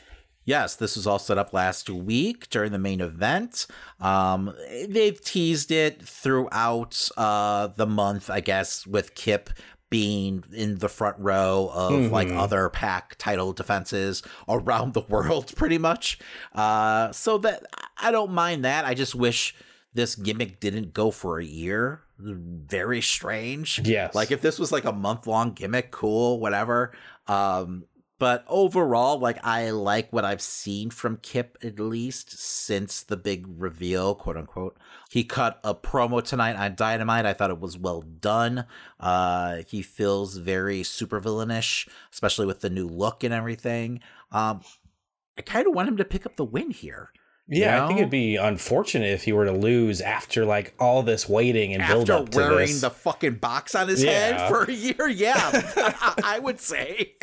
Yes, 0.43 0.75
this 0.75 0.95
was 0.95 1.05
all 1.05 1.19
set 1.19 1.37
up 1.37 1.53
last 1.53 1.89
week 1.89 2.49
during 2.49 2.71
the 2.71 2.79
main 2.79 2.99
event. 2.99 3.67
Um, 3.99 4.53
they've 4.87 5.19
teased 5.19 5.71
it 5.71 6.01
throughout 6.01 7.09
uh, 7.15 7.67
the 7.67 7.85
month, 7.85 8.29
I 8.29 8.39
guess, 8.39 8.87
with 8.87 9.13
Kip 9.13 9.51
being 9.91 10.43
in 10.53 10.79
the 10.79 10.89
front 10.89 11.15
row 11.19 11.69
of 11.71 12.11
like 12.11 12.29
Mhm. 12.29 12.37
other 12.39 12.67
Pac 12.69 13.15
title 13.19 13.53
defenses 13.53 14.23
around 14.49 14.93
the 14.95 15.01
world, 15.01 15.53
pretty 15.55 15.77
much. 15.77 16.17
Uh, 16.55 17.11
so 17.11 17.37
that 17.37 17.63
I 17.97 18.09
don't 18.09 18.31
mind 18.31 18.65
that. 18.65 18.85
I 18.85 18.95
just 18.95 19.13
wish 19.13 19.53
this 19.93 20.15
gimmick 20.15 20.59
didn't 20.59 20.93
go 20.93 21.11
for 21.11 21.37
a 21.39 21.45
year. 21.45 22.01
Very 22.17 23.01
strange. 23.01 23.79
Yes. 23.83 24.15
Like 24.15 24.31
if 24.31 24.41
this 24.41 24.57
was 24.57 24.71
like 24.71 24.85
a 24.85 24.93
month 24.93 25.27
long 25.27 25.51
gimmick, 25.51 25.91
cool, 25.91 26.39
whatever. 26.39 26.93
Um, 27.27 27.83
but 28.21 28.45
overall, 28.47 29.17
like 29.17 29.43
I 29.43 29.71
like 29.71 30.13
what 30.13 30.23
I've 30.23 30.43
seen 30.43 30.91
from 30.91 31.17
Kip 31.17 31.57
at 31.63 31.79
least 31.79 32.29
since 32.37 33.01
the 33.01 33.17
big 33.17 33.47
reveal, 33.57 34.13
quote 34.13 34.37
unquote. 34.37 34.77
He 35.09 35.23
cut 35.23 35.59
a 35.63 35.73
promo 35.73 36.23
tonight 36.23 36.55
on 36.55 36.75
Dynamite. 36.75 37.25
I 37.25 37.33
thought 37.33 37.49
it 37.49 37.59
was 37.59 37.79
well 37.79 38.01
done. 38.03 38.65
Uh, 38.99 39.63
he 39.67 39.81
feels 39.81 40.37
very 40.37 40.83
supervillainish, 40.83 41.89
especially 42.13 42.45
with 42.45 42.59
the 42.59 42.69
new 42.69 42.87
look 42.87 43.23
and 43.23 43.33
everything. 43.33 44.01
Um, 44.31 44.61
I 45.35 45.41
kind 45.41 45.65
of 45.65 45.73
want 45.73 45.89
him 45.89 45.97
to 45.97 46.05
pick 46.05 46.27
up 46.27 46.35
the 46.35 46.45
win 46.45 46.69
here. 46.69 47.09
you 47.47 47.61
Yeah, 47.63 47.83
I 47.83 47.87
think 47.87 48.01
it'd 48.01 48.11
be 48.11 48.35
unfortunate 48.35 49.09
if 49.09 49.23
he 49.23 49.33
were 49.33 49.45
to 49.45 49.51
lose 49.51 49.99
after 49.99 50.45
like 50.45 50.75
all 50.79 51.01
this 51.01 51.27
waiting 51.27 51.73
and 51.73 51.87
build 51.87 52.11
up 52.11 52.29
to 52.29 52.37
wearing 52.37 52.67
this. 52.67 52.81
the 52.81 52.91
fucking 52.91 53.37
box 53.37 53.73
on 53.73 53.87
his 53.87 54.03
Yeah. 54.03 54.11
head 54.37 54.47
for 54.47 54.65
a 54.65 54.71
year. 54.71 55.07
Yeah, 55.07 55.39
I 56.23 56.37
would 56.39 56.59
say. 56.59 57.15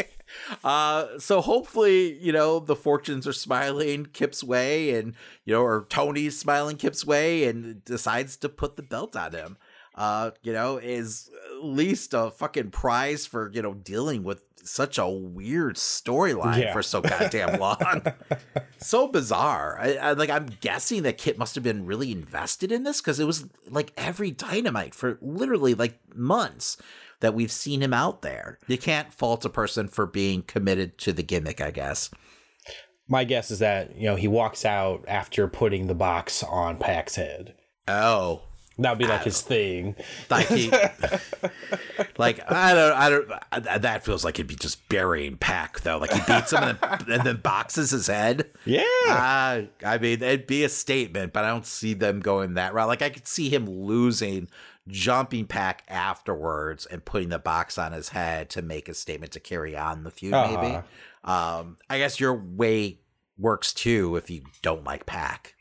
Uh, 0.64 1.18
so 1.18 1.40
hopefully, 1.40 2.18
you 2.18 2.32
know, 2.32 2.58
the 2.58 2.76
fortunes 2.76 3.26
are 3.26 3.32
smiling 3.32 4.06
Kip's 4.06 4.42
way, 4.44 4.94
and 4.94 5.14
you 5.44 5.54
know, 5.54 5.62
or 5.62 5.86
Tony's 5.88 6.38
smiling 6.38 6.76
Kip's 6.76 7.04
way, 7.06 7.44
and 7.44 7.84
decides 7.84 8.36
to 8.38 8.48
put 8.48 8.76
the 8.76 8.82
belt 8.82 9.16
on 9.16 9.32
him. 9.32 9.56
Uh, 9.94 10.30
you 10.42 10.52
know, 10.52 10.76
is 10.76 11.28
at 11.56 11.64
least 11.64 12.14
a 12.14 12.30
fucking 12.30 12.70
prize 12.70 13.26
for 13.26 13.50
you 13.52 13.62
know 13.62 13.74
dealing 13.74 14.22
with 14.22 14.42
such 14.62 14.98
a 14.98 15.08
weird 15.08 15.76
storyline 15.76 16.60
Yeah. 16.60 16.72
for 16.72 16.82
so 16.82 17.00
goddamn 17.00 17.58
long. 17.60 18.02
so 18.78 19.08
bizarre. 19.08 19.78
I, 19.80 19.94
I 19.96 20.12
like. 20.12 20.30
I'm 20.30 20.46
guessing 20.60 21.02
that 21.02 21.18
Kit 21.18 21.38
must 21.38 21.54
have 21.56 21.64
been 21.64 21.84
really 21.86 22.12
invested 22.12 22.70
in 22.70 22.84
this 22.84 23.00
because 23.00 23.18
it 23.18 23.24
was 23.24 23.46
like 23.68 23.92
every 23.96 24.30
dynamite 24.30 24.94
for 24.94 25.18
literally 25.20 25.74
like 25.74 25.98
months 26.14 26.76
that 27.20 27.34
we've 27.34 27.50
seen 27.52 27.82
him 27.82 27.92
out 27.94 28.22
there. 28.22 28.58
You 28.66 28.78
can't 28.78 29.12
fault 29.12 29.44
a 29.44 29.48
person 29.50 29.88
for 29.88 30.06
being 30.06 30.42
committed 30.42 30.98
to 30.98 31.12
the 31.12 31.22
gimmick, 31.22 31.60
I 31.60 31.70
guess. 31.70 32.10
My 33.08 33.24
guess 33.24 33.50
is 33.50 33.58
that 33.60 33.96
you 33.96 34.04
know 34.04 34.16
he 34.16 34.28
walks 34.28 34.64
out 34.64 35.04
after 35.08 35.48
putting 35.48 35.86
the 35.86 35.94
box 35.94 36.42
on 36.42 36.76
Pac's 36.76 37.16
head. 37.16 37.54
Oh, 37.88 38.42
That 38.78 38.90
would 38.90 38.98
be 38.98 39.06
like 39.06 39.24
his 39.24 39.40
thing. 39.40 39.96
like 40.28 40.46
he, 40.48 40.70
like 42.18 42.40
I 42.50 42.74
don't, 42.74 42.92
I 42.92 43.10
don't. 43.10 43.30
I- 43.50 43.78
That 43.78 44.04
feels 44.04 44.24
like 44.24 44.36
it'd 44.38 44.46
be 44.46 44.56
just 44.56 44.88
burying 44.88 45.36
Pac 45.36 45.80
though. 45.80 45.98
Like 45.98 46.12
he 46.12 46.20
beats 46.26 46.52
him 46.52 46.62
and 46.62 46.78
then, 46.78 47.00
and 47.18 47.22
then 47.26 47.36
boxes 47.36 47.90
his 47.90 48.06
head. 48.08 48.50
Yeah. 48.64 48.82
Uh, 49.06 49.62
I 49.86 49.98
mean, 49.98 50.22
it'd 50.22 50.46
be 50.46 50.64
a 50.64 50.68
statement, 50.68 51.32
but 51.32 51.44
I 51.44 51.48
don't 51.48 51.66
see 51.66 51.94
them 51.94 52.20
going 52.20 52.54
that 52.54 52.74
route. 52.74 52.88
Like 52.88 53.02
I 53.02 53.10
could 53.10 53.26
see 53.26 53.48
him 53.48 53.66
losing, 53.68 54.48
jumping 54.88 55.46
Pac 55.46 55.84
afterwards, 55.88 56.86
and 56.86 57.04
putting 57.04 57.28
the 57.28 57.38
box 57.38 57.78
on 57.78 57.92
his 57.92 58.08
head 58.10 58.50
to 58.50 58.62
make 58.62 58.88
a 58.88 58.94
statement 58.94 59.32
to 59.32 59.40
carry 59.40 59.76
on 59.76 60.02
the 60.04 60.10
feud. 60.10 60.32
Maybe. 60.32 60.76
Uh-huh. 60.76 61.60
Um, 61.60 61.76
I 61.88 61.98
guess 61.98 62.18
your 62.18 62.34
way 62.34 63.00
works 63.38 63.72
too 63.72 64.16
if 64.16 64.28
you 64.30 64.42
don't 64.62 64.84
like 64.84 65.06
Pac. 65.06 65.54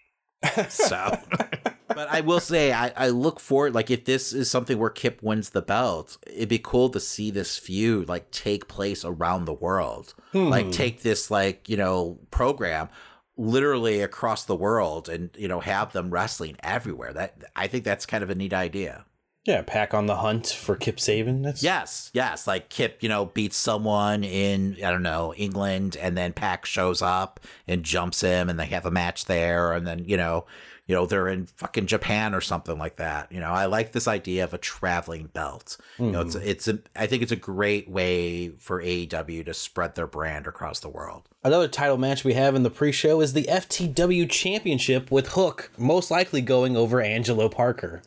So, 0.69 1.17
but 1.87 2.07
I 2.09 2.21
will 2.21 2.39
say, 2.39 2.71
I, 2.71 2.91
I 2.95 3.09
look 3.09 3.39
forward. 3.39 3.73
Like, 3.73 3.89
if 3.91 4.05
this 4.05 4.31
is 4.33 4.49
something 4.49 4.77
where 4.77 4.89
Kip 4.89 5.21
wins 5.21 5.49
the 5.49 5.61
belt, 5.61 6.17
it'd 6.27 6.47
be 6.47 6.59
cool 6.59 6.89
to 6.89 6.99
see 6.99 7.31
this 7.31 7.57
feud 7.57 8.07
like 8.07 8.31
take 8.31 8.67
place 8.67 9.03
around 9.03 9.45
the 9.45 9.53
world. 9.53 10.13
Like, 10.33 10.65
Hmm. 10.65 10.71
take 10.71 11.01
this 11.01 11.31
like 11.31 11.67
you 11.67 11.75
know 11.77 12.19
program 12.31 12.89
literally 13.35 14.01
across 14.01 14.45
the 14.45 14.55
world, 14.55 15.09
and 15.09 15.31
you 15.37 15.47
know 15.47 15.59
have 15.59 15.91
them 15.91 16.11
wrestling 16.11 16.55
everywhere. 16.63 17.13
That 17.13 17.43
I 17.55 17.67
think 17.67 17.83
that's 17.83 18.05
kind 18.05 18.23
of 18.23 18.29
a 18.29 18.35
neat 18.35 18.53
idea. 18.53 19.05
Yeah, 19.47 19.63
Pac 19.65 19.93
on 19.93 20.07
the 20.07 20.17
hunt 20.17 20.47
for 20.47 20.75
Kip 20.75 20.97
Sabian. 20.97 21.41
That's 21.41 21.63
Yes, 21.63 22.11
yes. 22.13 22.47
Like 22.47 22.67
Kip, 22.67 23.01
you 23.01 23.07
know, 23.07 23.27
beats 23.27 23.55
someone 23.55 24.25
in, 24.25 24.75
I 24.83 24.91
don't 24.91 25.03
know, 25.03 25.33
England, 25.35 25.95
and 26.01 26.17
then 26.17 26.33
Pac 26.33 26.65
shows 26.65 27.01
up 27.01 27.39
and 27.65 27.81
jumps 27.81 28.19
him, 28.19 28.49
and 28.49 28.59
they 28.59 28.65
have 28.65 28.85
a 28.85 28.91
match 28.91 29.23
there, 29.23 29.71
and 29.71 29.87
then, 29.87 30.03
you 30.03 30.17
know, 30.17 30.45
you 30.85 30.95
know, 30.95 31.05
they're 31.05 31.29
in 31.29 31.45
fucking 31.45 31.87
Japan 31.87 32.35
or 32.35 32.41
something 32.41 32.77
like 32.77 32.97
that. 32.97 33.31
You 33.31 33.39
know, 33.39 33.49
I 33.49 33.67
like 33.67 33.93
this 33.93 34.07
idea 34.07 34.43
of 34.43 34.53
a 34.53 34.57
traveling 34.57 35.27
belt. 35.27 35.77
You 35.97 36.11
know, 36.11 36.21
it's 36.21 36.35
mm-hmm. 36.35 36.47
it's 36.47 36.67
a, 36.67 36.79
I 36.93 37.07
think 37.07 37.23
it's 37.23 37.31
a 37.31 37.37
great 37.37 37.89
way 37.89 38.49
for 38.49 38.81
AEW 38.81 39.45
to 39.45 39.53
spread 39.53 39.95
their 39.95 40.07
brand 40.07 40.45
across 40.45 40.81
the 40.81 40.89
world. 40.89 41.29
Another 41.41 41.69
title 41.69 41.97
match 41.97 42.25
we 42.25 42.33
have 42.33 42.53
in 42.53 42.63
the 42.63 42.69
pre-show 42.69 43.21
is 43.21 43.31
the 43.31 43.43
FTW 43.43 44.29
Championship 44.29 45.09
with 45.09 45.29
Hook 45.29 45.71
most 45.77 46.11
likely 46.11 46.41
going 46.41 46.75
over 46.75 46.99
Angelo 46.99 47.47
Parker. 47.47 48.01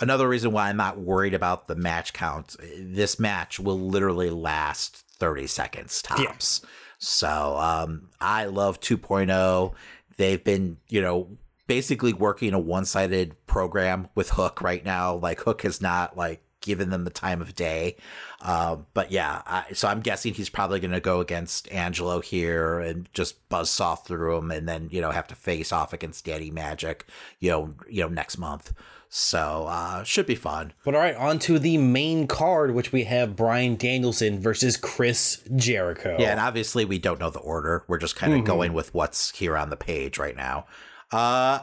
Another 0.00 0.28
reason 0.28 0.52
why 0.52 0.68
I'm 0.68 0.76
not 0.76 0.98
worried 0.98 1.34
about 1.34 1.66
the 1.66 1.76
match 1.76 2.12
count. 2.12 2.56
This 2.78 3.18
match 3.18 3.58
will 3.58 3.78
literally 3.78 4.30
last 4.30 4.96
30 5.18 5.46
seconds 5.46 6.02
tops. 6.02 6.60
Yeah. 6.62 6.68
So 6.98 7.56
um, 7.56 8.08
I 8.20 8.46
love 8.46 8.80
2.0. 8.80 9.74
They've 10.16 10.42
been, 10.42 10.78
you 10.88 11.02
know, 11.02 11.28
basically 11.66 12.12
working 12.12 12.54
a 12.54 12.58
one-sided 12.58 13.46
program 13.46 14.08
with 14.14 14.30
Hook 14.30 14.62
right 14.62 14.84
now. 14.84 15.14
Like 15.14 15.40
Hook 15.40 15.62
has 15.62 15.80
not 15.80 16.16
like 16.16 16.42
given 16.60 16.90
them 16.90 17.04
the 17.04 17.10
time 17.10 17.40
of 17.40 17.54
day. 17.54 17.96
Uh, 18.40 18.76
but 18.94 19.10
yeah, 19.10 19.42
I, 19.46 19.64
so 19.72 19.88
I'm 19.88 20.00
guessing 20.00 20.34
he's 20.34 20.50
probably 20.50 20.78
going 20.78 20.92
to 20.92 21.00
go 21.00 21.20
against 21.20 21.70
Angelo 21.72 22.20
here 22.20 22.80
and 22.80 23.08
just 23.14 23.48
buzz 23.48 23.70
saw 23.70 23.94
through 23.94 24.36
him, 24.36 24.50
and 24.50 24.68
then 24.68 24.88
you 24.92 25.00
know 25.00 25.10
have 25.10 25.26
to 25.28 25.34
face 25.34 25.72
off 25.72 25.92
against 25.92 26.24
Daddy 26.24 26.50
Magic, 26.50 27.06
you 27.40 27.50
know, 27.50 27.74
you 27.88 28.02
know 28.02 28.08
next 28.08 28.38
month. 28.38 28.72
So 29.08 29.66
uh, 29.68 30.02
should 30.02 30.26
be 30.26 30.34
fun. 30.34 30.72
But 30.84 30.94
all 30.94 31.00
right, 31.00 31.14
on 31.14 31.38
to 31.40 31.58
the 31.58 31.78
main 31.78 32.26
card, 32.26 32.74
which 32.74 32.92
we 32.92 33.04
have 33.04 33.36
Bryan 33.36 33.76
Danielson 33.76 34.40
versus 34.40 34.76
Chris 34.76 35.42
Jericho. 35.54 36.16
Yeah, 36.18 36.32
and 36.32 36.40
obviously 36.40 36.84
we 36.84 36.98
don't 36.98 37.20
know 37.20 37.30
the 37.30 37.38
order. 37.38 37.84
We're 37.88 37.98
just 37.98 38.16
kind 38.16 38.32
of 38.32 38.40
mm-hmm. 38.40 38.46
going 38.46 38.72
with 38.72 38.92
what's 38.92 39.30
here 39.36 39.56
on 39.56 39.70
the 39.70 39.76
page 39.76 40.18
right 40.18 40.36
now. 40.36 40.66
Uh, 41.12 41.60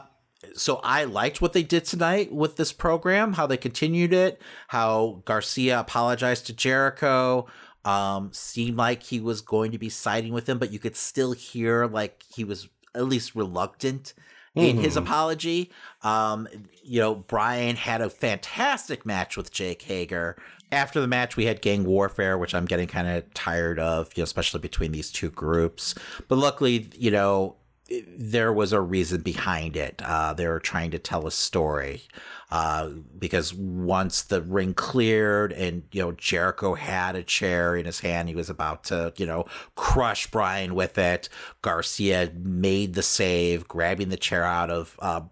so 0.54 0.80
I 0.82 1.04
liked 1.04 1.40
what 1.40 1.52
they 1.52 1.62
did 1.62 1.84
tonight 1.84 2.32
with 2.32 2.56
this 2.56 2.72
program, 2.72 3.34
how 3.34 3.46
they 3.46 3.56
continued 3.56 4.12
it, 4.12 4.40
how 4.68 5.22
Garcia 5.24 5.80
apologized 5.80 6.46
to 6.46 6.52
Jericho. 6.52 7.46
Um, 7.84 8.32
seemed 8.32 8.78
like 8.78 9.02
he 9.02 9.20
was 9.20 9.42
going 9.42 9.72
to 9.72 9.78
be 9.78 9.90
siding 9.90 10.32
with 10.32 10.48
him, 10.48 10.58
but 10.58 10.72
you 10.72 10.78
could 10.78 10.96
still 10.96 11.32
hear 11.32 11.86
like 11.86 12.24
he 12.34 12.42
was 12.42 12.68
at 12.94 13.04
least 13.04 13.34
reluctant 13.34 14.14
in 14.54 14.76
his 14.78 14.96
apology. 14.96 15.70
Um, 16.02 16.48
you 16.82 17.00
know, 17.00 17.14
Bryan 17.14 17.76
had 17.76 18.00
a 18.00 18.08
fantastic 18.08 19.04
match 19.04 19.36
with 19.36 19.50
Jake 19.52 19.82
Hager. 19.82 20.36
After 20.70 21.00
the 21.00 21.06
match, 21.06 21.36
we 21.36 21.46
had 21.46 21.60
gang 21.60 21.84
warfare, 21.84 22.38
which 22.38 22.54
I'm 22.54 22.64
getting 22.64 22.86
kind 22.86 23.08
of 23.08 23.32
tired 23.34 23.78
of, 23.78 24.10
you 24.16 24.20
know, 24.20 24.24
especially 24.24 24.60
between 24.60 24.92
these 24.92 25.10
two 25.10 25.30
groups. 25.30 25.94
But 26.28 26.38
luckily, 26.38 26.88
you 26.96 27.10
know, 27.10 27.56
there 27.88 28.52
was 28.52 28.72
a 28.72 28.80
reason 28.80 29.20
behind 29.20 29.76
it. 29.76 30.00
Uh, 30.02 30.32
they 30.32 30.46
were 30.46 30.60
trying 30.60 30.90
to 30.92 30.98
tell 30.98 31.26
a 31.26 31.30
story. 31.30 32.02
Uh, 32.50 32.90
because 33.18 33.52
once 33.52 34.22
the 34.22 34.40
ring 34.42 34.74
cleared 34.74 35.52
and, 35.52 35.82
you 35.90 36.00
know, 36.00 36.12
Jericho 36.12 36.74
had 36.74 37.16
a 37.16 37.22
chair 37.22 37.74
in 37.74 37.84
his 37.84 38.00
hand, 38.00 38.28
he 38.28 38.34
was 38.34 38.48
about 38.48 38.84
to, 38.84 39.12
you 39.16 39.26
know, 39.26 39.46
crush 39.74 40.28
Bryan 40.28 40.74
with 40.74 40.96
it. 40.96 41.28
Garcia 41.62 42.30
made 42.36 42.94
the 42.94 43.02
save, 43.02 43.66
grabbing 43.66 44.08
the 44.08 44.16
chair 44.16 44.44
out 44.44 44.70
of 44.70 44.96
uh, 45.00 45.22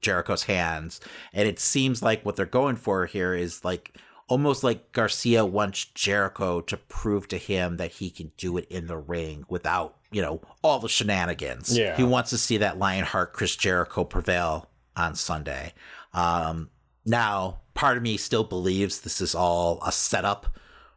Jericho's 0.00 0.44
hands. 0.44 1.00
And 1.32 1.46
it 1.46 1.58
seems 1.58 2.02
like 2.02 2.24
what 2.24 2.36
they're 2.36 2.46
going 2.46 2.76
for 2.76 3.04
here 3.06 3.34
is 3.34 3.64
like 3.64 3.96
almost 4.28 4.64
like 4.64 4.92
Garcia 4.92 5.44
wants 5.44 5.84
Jericho 5.86 6.60
to 6.62 6.76
prove 6.76 7.28
to 7.28 7.36
him 7.36 7.76
that 7.76 7.92
he 7.92 8.10
can 8.10 8.32
do 8.38 8.56
it 8.56 8.66
in 8.70 8.86
the 8.86 8.96
ring 8.96 9.44
without, 9.48 9.96
you 10.10 10.22
know, 10.22 10.40
all 10.62 10.78
the 10.78 10.88
shenanigans. 10.88 11.76
Yeah. 11.76 11.96
He 11.96 12.04
wants 12.04 12.30
to 12.30 12.38
see 12.38 12.58
that 12.58 12.78
Lionheart 12.78 13.32
Chris 13.32 13.56
Jericho 13.56 14.04
prevail 14.04 14.68
on 14.96 15.14
Sunday. 15.14 15.72
Um, 16.12 16.70
now, 17.04 17.60
part 17.74 17.96
of 17.96 18.02
me 18.02 18.16
still 18.16 18.44
believes 18.44 19.00
this 19.00 19.20
is 19.20 19.34
all 19.34 19.80
a 19.86 19.92
setup 19.92 20.46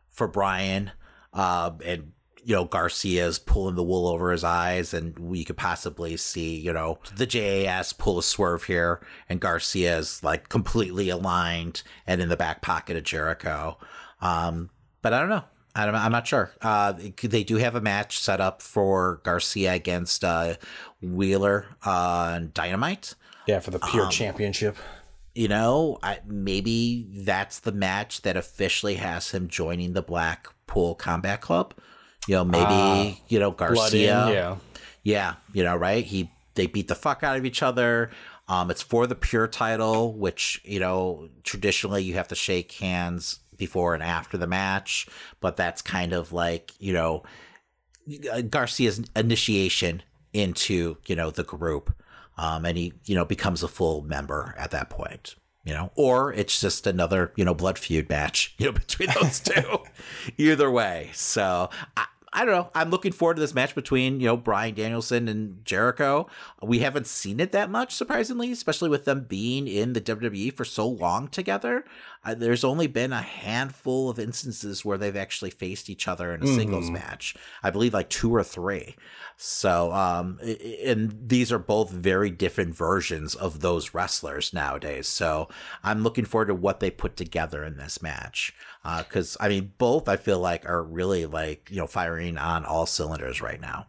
for 0.09 0.27
Bryan. 0.27 0.91
Uh, 1.31 1.71
and 1.85 2.11
you 2.45 2.55
know, 2.55 2.65
Garcia's 2.65 3.39
pulling 3.39 3.75
the 3.75 3.83
wool 3.83 4.07
over 4.07 4.31
his 4.31 4.43
eyes, 4.43 4.93
and 4.93 5.17
we 5.17 5.45
could 5.45 5.55
possibly 5.55 6.17
see, 6.17 6.59
you 6.59 6.73
know, 6.73 6.99
the 7.15 7.25
JAS 7.25 7.93
pull 7.93 8.19
a 8.19 8.23
swerve 8.23 8.65
here, 8.65 8.99
and 9.29 9.39
Garcia's 9.39 10.21
like 10.23 10.49
completely 10.49 11.09
aligned 11.09 11.83
and 12.05 12.21
in 12.21 12.29
the 12.29 12.37
back 12.37 12.61
pocket 12.61 12.97
of 12.97 13.03
Jericho. 13.03 13.77
Um, 14.21 14.69
but 15.01 15.13
I 15.13 15.19
don't 15.19 15.29
know. 15.29 15.45
I'm, 15.75 15.95
I'm 15.95 16.11
not 16.11 16.27
sure. 16.27 16.51
Uh, 16.61 16.93
they 17.21 17.43
do 17.43 17.57
have 17.57 17.75
a 17.75 17.81
match 17.81 18.19
set 18.19 18.39
up 18.39 18.61
for 18.61 19.21
Garcia 19.23 19.73
against 19.73 20.23
uh, 20.23 20.55
Wheeler 21.01 21.65
uh, 21.83 22.41
Dynamite. 22.53 23.15
Yeah, 23.47 23.59
for 23.59 23.71
the 23.71 23.79
pure 23.79 24.05
um, 24.05 24.11
championship. 24.11 24.77
You 25.35 25.47
know, 25.47 25.97
I, 26.03 26.19
maybe 26.25 27.07
that's 27.11 27.59
the 27.59 27.71
match 27.71 28.21
that 28.21 28.37
officially 28.37 28.95
has 28.95 29.31
him 29.31 29.47
joining 29.47 29.93
the 29.93 30.03
Blackpool 30.03 30.95
Combat 30.95 31.41
Club. 31.41 31.73
You 32.27 32.35
know, 32.35 32.45
maybe 32.45 32.63
uh, 32.63 33.15
you 33.27 33.39
know 33.39 33.51
Garcia. 33.51 34.27
In, 34.27 34.33
yeah, 34.33 34.55
yeah. 35.03 35.33
You 35.53 35.63
know, 35.63 35.75
right? 35.75 36.05
He 36.05 36.31
they 36.53 36.67
beat 36.67 36.87
the 36.87 36.95
fuck 36.95 37.23
out 37.23 37.35
of 37.35 37.45
each 37.45 37.63
other. 37.63 38.11
Um, 38.47 38.69
it's 38.69 38.81
for 38.81 39.07
the 39.07 39.15
pure 39.15 39.47
title, 39.47 40.13
which 40.13 40.61
you 40.63 40.79
know 40.79 41.29
traditionally 41.43 42.03
you 42.03 42.13
have 42.13 42.27
to 42.29 42.35
shake 42.35 42.71
hands 42.73 43.39
before 43.65 43.93
and 43.93 44.03
after 44.03 44.37
the 44.37 44.47
match, 44.47 45.07
but 45.39 45.57
that's 45.57 45.81
kind 45.81 46.13
of 46.13 46.31
like 46.33 46.71
you 46.79 46.93
know 46.93 47.23
Garcia's 48.49 49.01
initiation 49.15 50.03
into 50.33 50.97
you 51.05 51.15
know 51.15 51.31
the 51.31 51.43
group, 51.43 51.95
um, 52.37 52.65
and 52.65 52.77
he 52.77 52.93
you 53.05 53.15
know 53.15 53.25
becomes 53.25 53.63
a 53.63 53.67
full 53.67 54.01
member 54.01 54.53
at 54.57 54.71
that 54.71 54.89
point 54.89 55.35
you 55.65 55.73
know, 55.73 55.91
or 55.95 56.33
it's 56.33 56.59
just 56.59 56.85
another, 56.87 57.31
you 57.37 57.45
know, 57.45 57.53
blood 57.53 57.79
feud 57.79 58.09
match, 58.09 58.53
you 58.57 58.65
know, 58.65 58.73
between 58.73 59.09
those 59.21 59.39
two. 59.51 59.79
Either 60.37 60.69
way. 60.69 61.09
So 61.13 61.69
I, 61.95 62.05
I 62.33 62.45
don't 62.45 62.55
know. 62.55 62.69
I'm 62.73 62.89
looking 62.89 63.11
forward 63.11 63.35
to 63.35 63.41
this 63.41 63.53
match 63.53 63.75
between, 63.75 64.19
you 64.19 64.25
know, 64.25 64.35
Bryan 64.35 64.73
Danielson 64.73 65.27
and 65.27 65.63
Jericho. 65.63 66.27
We 66.63 66.79
haven't 66.79 67.05
seen 67.05 67.39
it 67.39 67.51
that 67.51 67.69
much, 67.69 67.93
surprisingly, 67.93 68.51
especially 68.51 68.89
with 68.89 69.05
them 69.05 69.25
being 69.29 69.67
in 69.67 69.93
the 69.93 70.01
WWE 70.01 70.51
for 70.51 70.65
so 70.65 70.87
long 70.87 71.27
together. 71.27 71.85
Uh, 72.25 72.33
there's 72.33 72.63
only 72.63 72.87
been 72.87 73.11
a 73.11 73.21
handful 73.21 74.09
of 74.09 74.17
instances 74.17 74.85
where 74.85 74.97
they've 74.97 75.15
actually 75.15 75.49
faced 75.49 75.89
each 75.89 76.07
other 76.07 76.33
in 76.33 76.41
a 76.41 76.45
mm-hmm. 76.45 76.55
singles 76.55 76.89
match. 76.89 77.35
I 77.61 77.69
believe 77.69 77.93
like 77.93 78.09
two 78.09 78.33
or 78.33 78.43
three. 78.43 78.95
So, 79.35 79.91
um, 79.91 80.39
and 80.85 81.17
these 81.27 81.51
are 81.51 81.59
both 81.59 81.89
very 81.89 82.29
different 82.29 82.75
versions 82.75 83.35
of 83.35 83.59
those 83.59 83.93
wrestlers 83.93 84.53
nowadays. 84.53 85.07
So 85.07 85.49
I'm 85.83 86.03
looking 86.03 86.25
forward 86.25 86.47
to 86.47 86.55
what 86.55 86.79
they 86.79 86.91
put 86.91 87.17
together 87.17 87.63
in 87.63 87.77
this 87.77 88.01
match 88.01 88.53
because 88.83 89.35
uh, 89.37 89.43
I 89.43 89.49
mean, 89.49 89.73
both 89.77 90.07
I 90.07 90.15
feel 90.15 90.39
like 90.39 90.65
are 90.65 90.83
really 90.83 91.25
like 91.25 91.69
you 91.69 91.77
know 91.77 91.87
firing 91.87 92.37
on 92.37 92.63
all 92.63 92.85
cylinders 92.85 93.41
right 93.41 93.59
now. 93.59 93.87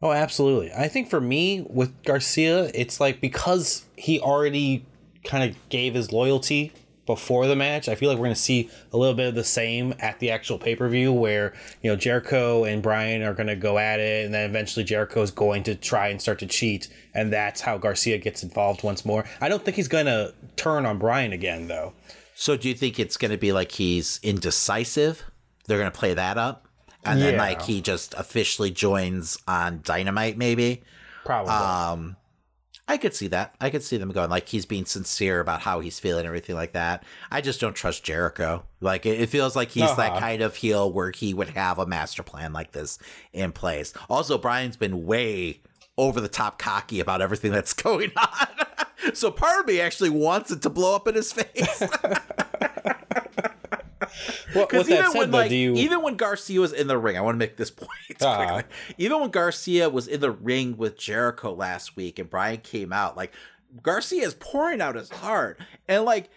Oh, 0.00 0.10
absolutely. 0.10 0.72
I 0.72 0.88
think 0.88 1.10
for 1.10 1.20
me 1.20 1.64
with 1.68 2.02
Garcia, 2.02 2.70
it's 2.74 2.98
like 3.00 3.20
because 3.20 3.84
he 3.96 4.18
already 4.20 4.84
kind 5.24 5.48
of 5.48 5.68
gave 5.68 5.94
his 5.94 6.10
loyalty 6.10 6.72
before 7.06 7.46
the 7.46 7.56
match. 7.56 7.88
I 7.88 7.94
feel 7.94 8.08
like 8.08 8.18
we're 8.18 8.26
going 8.26 8.34
to 8.34 8.40
see 8.40 8.70
a 8.92 8.96
little 8.96 9.14
bit 9.14 9.28
of 9.28 9.34
the 9.34 9.44
same 9.44 9.94
at 9.98 10.18
the 10.20 10.30
actual 10.30 10.58
pay 10.58 10.76
per 10.76 10.88
view, 10.88 11.12
where 11.12 11.52
you 11.82 11.90
know 11.90 11.96
Jericho 11.96 12.64
and 12.64 12.82
Bryan 12.82 13.22
are 13.22 13.34
going 13.34 13.48
to 13.48 13.56
go 13.56 13.78
at 13.78 14.00
it, 14.00 14.24
and 14.24 14.34
then 14.34 14.48
eventually 14.48 14.84
Jericho 14.84 15.22
is 15.22 15.30
going 15.30 15.62
to 15.64 15.74
try 15.74 16.08
and 16.08 16.20
start 16.20 16.38
to 16.40 16.46
cheat, 16.46 16.88
and 17.14 17.32
that's 17.32 17.60
how 17.60 17.78
Garcia 17.78 18.18
gets 18.18 18.42
involved 18.42 18.82
once 18.82 19.04
more. 19.04 19.24
I 19.40 19.48
don't 19.48 19.64
think 19.64 19.76
he's 19.76 19.88
going 19.88 20.06
to 20.06 20.34
turn 20.56 20.86
on 20.86 20.98
Bryan 20.98 21.32
again, 21.32 21.68
though. 21.68 21.94
So 22.34 22.56
do 22.56 22.68
you 22.68 22.74
think 22.74 22.98
it's 22.98 23.16
going 23.16 23.30
to 23.30 23.38
be 23.38 23.52
like 23.52 23.72
he's 23.72 24.18
indecisive? 24.22 25.24
They're 25.66 25.78
going 25.78 25.90
to 25.90 25.98
play 25.98 26.14
that 26.14 26.38
up, 26.38 26.68
and 27.04 27.18
yeah. 27.18 27.32
then 27.32 27.38
like 27.38 27.62
he 27.62 27.80
just 27.80 28.14
officially 28.14 28.70
joins 28.70 29.38
on 29.46 29.80
Dynamite, 29.84 30.38
maybe. 30.38 30.82
Probably. 31.24 31.52
Um, 31.52 32.16
I 32.88 32.96
could 32.96 33.14
see 33.14 33.28
that. 33.28 33.54
I 33.60 33.70
could 33.70 33.82
see 33.82 33.96
them 33.96 34.10
going 34.10 34.28
like 34.28 34.48
he's 34.48 34.66
being 34.66 34.84
sincere 34.84 35.40
about 35.40 35.60
how 35.60 35.80
he's 35.80 36.00
feeling, 36.00 36.26
everything 36.26 36.56
like 36.56 36.72
that. 36.72 37.04
I 37.30 37.40
just 37.40 37.60
don't 37.60 37.74
trust 37.74 38.04
Jericho. 38.04 38.64
Like 38.80 39.06
it, 39.06 39.28
feels 39.28 39.54
like 39.54 39.70
he's 39.70 39.84
uh-huh. 39.84 39.96
that 39.96 40.18
kind 40.20 40.42
of 40.42 40.56
heel 40.56 40.92
where 40.92 41.10
he 41.10 41.32
would 41.32 41.50
have 41.50 41.78
a 41.78 41.86
master 41.86 42.22
plan 42.22 42.52
like 42.52 42.72
this 42.72 42.98
in 43.32 43.52
place. 43.52 43.92
Also, 44.10 44.36
Bryan's 44.36 44.76
been 44.76 45.06
way 45.06 45.60
over 45.96 46.20
the 46.20 46.28
top 46.28 46.58
cocky 46.58 47.00
about 47.00 47.22
everything 47.22 47.52
that's 47.52 47.72
going 47.82 48.10
on. 48.16 49.14
so 49.14 49.30
part 49.30 49.60
of 49.60 49.66
me 49.66 49.80
actually 49.80 50.10
wants 50.10 50.50
it 50.50 50.62
to 50.62 50.70
blow 50.70 50.96
up 50.96 51.06
in 51.06 51.14
his 51.14 51.32
face. 51.32 51.82
Because 54.52 54.88
even 54.88 55.10
said, 55.10 55.18
when 55.18 55.30
though, 55.30 55.38
like 55.38 55.50
you... 55.50 55.74
even 55.74 56.02
when 56.02 56.16
Garcia 56.16 56.60
was 56.60 56.72
in 56.72 56.86
the 56.86 56.98
ring, 56.98 57.16
I 57.16 57.20
want 57.20 57.36
to 57.36 57.38
make 57.38 57.56
this 57.56 57.70
point 57.70 57.90
uh-huh. 58.20 58.62
Even 58.98 59.20
when 59.20 59.30
Garcia 59.30 59.88
was 59.88 60.06
in 60.06 60.20
the 60.20 60.30
ring 60.30 60.76
with 60.76 60.98
Jericho 60.98 61.52
last 61.54 61.96
week, 61.96 62.18
and 62.18 62.28
Bryan 62.28 62.58
came 62.58 62.92
out, 62.92 63.16
like 63.16 63.32
Garcia 63.82 64.24
is 64.24 64.34
pouring 64.34 64.80
out 64.80 64.96
his 64.96 65.10
heart, 65.10 65.60
and 65.88 66.04
like 66.04 66.30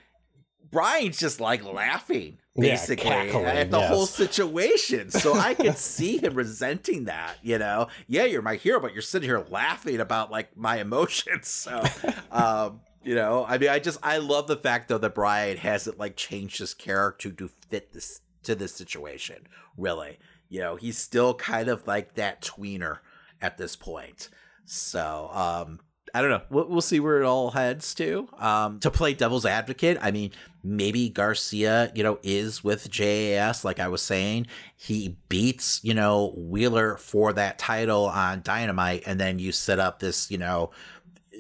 Bryan's 0.72 1.20
just 1.20 1.40
like 1.40 1.64
laughing 1.64 2.38
basically 2.58 3.10
yeah, 3.10 3.38
at 3.38 3.72
the 3.72 3.80
yes. 3.80 3.90
whole 3.90 4.06
situation. 4.06 5.10
So 5.10 5.34
I 5.34 5.54
could 5.56 5.78
see 5.78 6.18
him 6.18 6.34
resenting 6.34 7.06
that, 7.06 7.36
you 7.42 7.58
know. 7.58 7.88
Yeah, 8.08 8.26
you're 8.26 8.42
my 8.42 8.56
hero, 8.56 8.80
but 8.80 8.94
you're 8.94 9.02
sitting 9.02 9.28
here 9.28 9.46
laughing 9.50 10.00
about 10.00 10.32
like 10.32 10.56
my 10.56 10.80
emotions. 10.80 11.48
So 11.48 11.84
um, 12.32 12.82
you 13.06 13.16
know, 13.16 13.46
I 13.48 13.58
mean 13.58 13.70
I 13.70 13.80
just 13.80 14.00
I 14.04 14.18
love 14.18 14.48
the 14.48 14.58
fact 14.58 14.90
though 14.90 14.98
that 14.98 15.16
Bryan 15.16 15.58
hasn't 15.58 16.00
like 16.00 16.16
changed 16.16 16.60
his 16.60 16.74
character 16.74 17.32
to 17.32 17.50
fit 17.70 17.94
this 17.94 18.22
to 18.44 18.56
this 18.56 18.74
situation, 18.74 19.48
really. 19.78 20.20
You 20.50 20.60
know, 20.60 20.76
he's 20.76 20.98
still 20.98 21.34
kind 21.34 21.70
of 21.70 21.88
like 21.88 22.16
that 22.16 22.42
tweener 22.42 23.00
at 23.42 23.58
this 23.58 23.76
point. 23.76 24.30
So, 24.66 25.30
um 25.32 25.80
I 26.16 26.22
don't 26.22 26.30
know. 26.30 26.44
We'll, 26.50 26.70
we'll 26.70 26.82
see 26.82 27.02
where 27.02 27.22
it 27.22 27.26
all 27.26 27.52
heads 27.52 27.94
to. 27.96 28.30
Um, 28.40 28.80
to 28.80 28.90
play 28.90 29.14
devil's 29.14 29.46
advocate, 29.46 29.98
I 30.02 30.12
mean, 30.12 30.32
maybe 30.64 31.10
Garcia, 31.10 31.92
you 31.94 32.04
know, 32.04 32.20
is 32.24 32.64
with 32.64 32.90
JAS, 32.90 33.66
like 33.66 33.82
I 33.82 33.90
was 33.90 34.02
saying. 34.02 34.48
He 34.78 35.18
beats, 35.28 35.82
you 35.84 35.94
know, 35.94 36.34
Wheeler 36.38 36.96
for 36.96 37.34
that 37.34 37.60
title 37.60 38.06
on 38.06 38.44
Dynamite, 38.44 39.04
and 39.06 39.20
then 39.20 39.40
you 39.40 39.52
set 39.52 39.78
up 39.78 40.00
this, 40.00 40.32
you 40.32 40.38
know, 40.38 40.72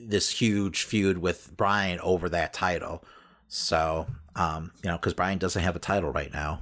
this 0.03 0.29
huge 0.29 0.83
feud 0.83 1.17
with 1.19 1.55
Bryan 1.55 1.99
over 2.01 2.29
that 2.29 2.53
title. 2.53 3.03
So, 3.47 4.07
um, 4.35 4.71
you 4.83 4.89
know, 4.89 4.97
because 4.97 5.13
Bryan 5.13 5.37
doesn't 5.37 5.61
have 5.61 5.75
a 5.75 5.79
title 5.79 6.11
right 6.11 6.33
now. 6.33 6.61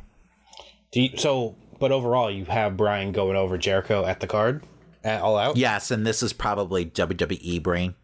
Do 0.91 1.01
you, 1.01 1.17
so, 1.17 1.55
but 1.79 1.91
overall, 1.91 2.29
you 2.29 2.45
have 2.45 2.77
Bryan 2.77 3.11
going 3.11 3.36
over 3.36 3.57
Jericho 3.57 4.05
at 4.05 4.19
the 4.19 4.27
card, 4.27 4.63
at 5.03 5.21
All 5.21 5.38
Out. 5.38 5.57
Yes, 5.57 5.89
and 5.91 6.05
this 6.05 6.21
is 6.21 6.34
probably 6.34 6.86
WWE 6.86 7.61
brain 7.63 7.95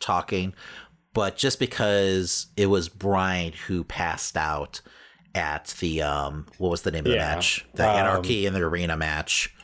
talking, 0.00 0.54
but 1.14 1.36
just 1.36 1.58
because 1.58 2.48
it 2.56 2.66
was 2.66 2.88
Bryan 2.88 3.52
who 3.66 3.84
passed 3.84 4.36
out 4.36 4.80
at 5.34 5.74
the 5.80 6.02
um, 6.02 6.46
what 6.58 6.70
was 6.70 6.82
the 6.82 6.90
name 6.90 7.06
of 7.06 7.10
the 7.12 7.16
Yeah. 7.16 7.34
match? 7.34 7.64
The 7.74 7.88
Um, 7.88 7.96
Anarchy 7.96 8.46
in 8.46 8.52
the 8.52 8.60
Arena 8.62 8.96
match. 8.96 9.54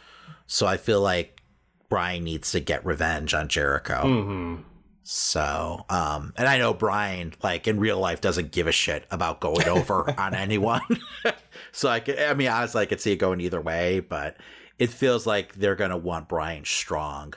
So 0.46 0.66
I 0.66 0.76
feel 0.76 1.00
like 1.00 1.40
Bryan 1.88 2.24
needs 2.24 2.52
to 2.52 2.60
get 2.60 2.84
revenge 2.86 3.34
on 3.34 3.48
Jericho. 3.48 4.02
Mhm. 4.04 4.62
So, 5.08 5.84
um, 5.88 6.32
and 6.36 6.48
I 6.48 6.58
know 6.58 6.74
Bryan, 6.74 7.32
like 7.40 7.68
in 7.68 7.78
real 7.78 8.00
life, 8.00 8.20
doesn't 8.20 8.50
give 8.50 8.66
a 8.66 8.72
shit 8.72 9.06
about 9.12 9.38
going 9.40 9.68
over 9.68 10.12
on 10.18 10.34
anyone. 10.34 10.80
so 11.72 11.88
I 11.88 12.00
could, 12.00 12.18
I 12.18 12.34
mean, 12.34 12.48
honestly, 12.48 12.82
I 12.82 12.86
could 12.86 13.00
see 13.00 13.12
it 13.12 13.16
going 13.16 13.40
either 13.40 13.60
way, 13.60 14.00
but 14.00 14.36
it 14.80 14.90
feels 14.90 15.24
like 15.24 15.54
they're 15.54 15.76
gonna 15.76 15.96
want 15.96 16.28
Bryan 16.28 16.64
strong. 16.64 17.34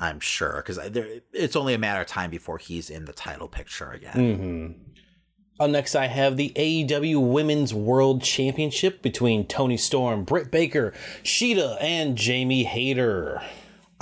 I'm 0.00 0.18
sure 0.18 0.64
because 0.66 0.80
it's 1.32 1.54
only 1.54 1.74
a 1.74 1.78
matter 1.78 2.00
of 2.00 2.08
time 2.08 2.28
before 2.28 2.58
he's 2.58 2.90
in 2.90 3.04
the 3.04 3.12
title 3.12 3.46
picture 3.46 3.92
again. 3.92 4.14
Mm-hmm. 4.14 4.72
Up 5.60 5.70
next, 5.70 5.94
I 5.94 6.06
have 6.06 6.36
the 6.36 6.52
AEW 6.56 7.30
Women's 7.30 7.72
World 7.72 8.22
Championship 8.22 9.00
between 9.00 9.46
Toni 9.46 9.76
Storm, 9.76 10.24
Britt 10.24 10.50
Baker, 10.50 10.92
Shida, 11.22 11.76
and 11.80 12.16
Jamie 12.16 12.64
Hayter. 12.64 13.40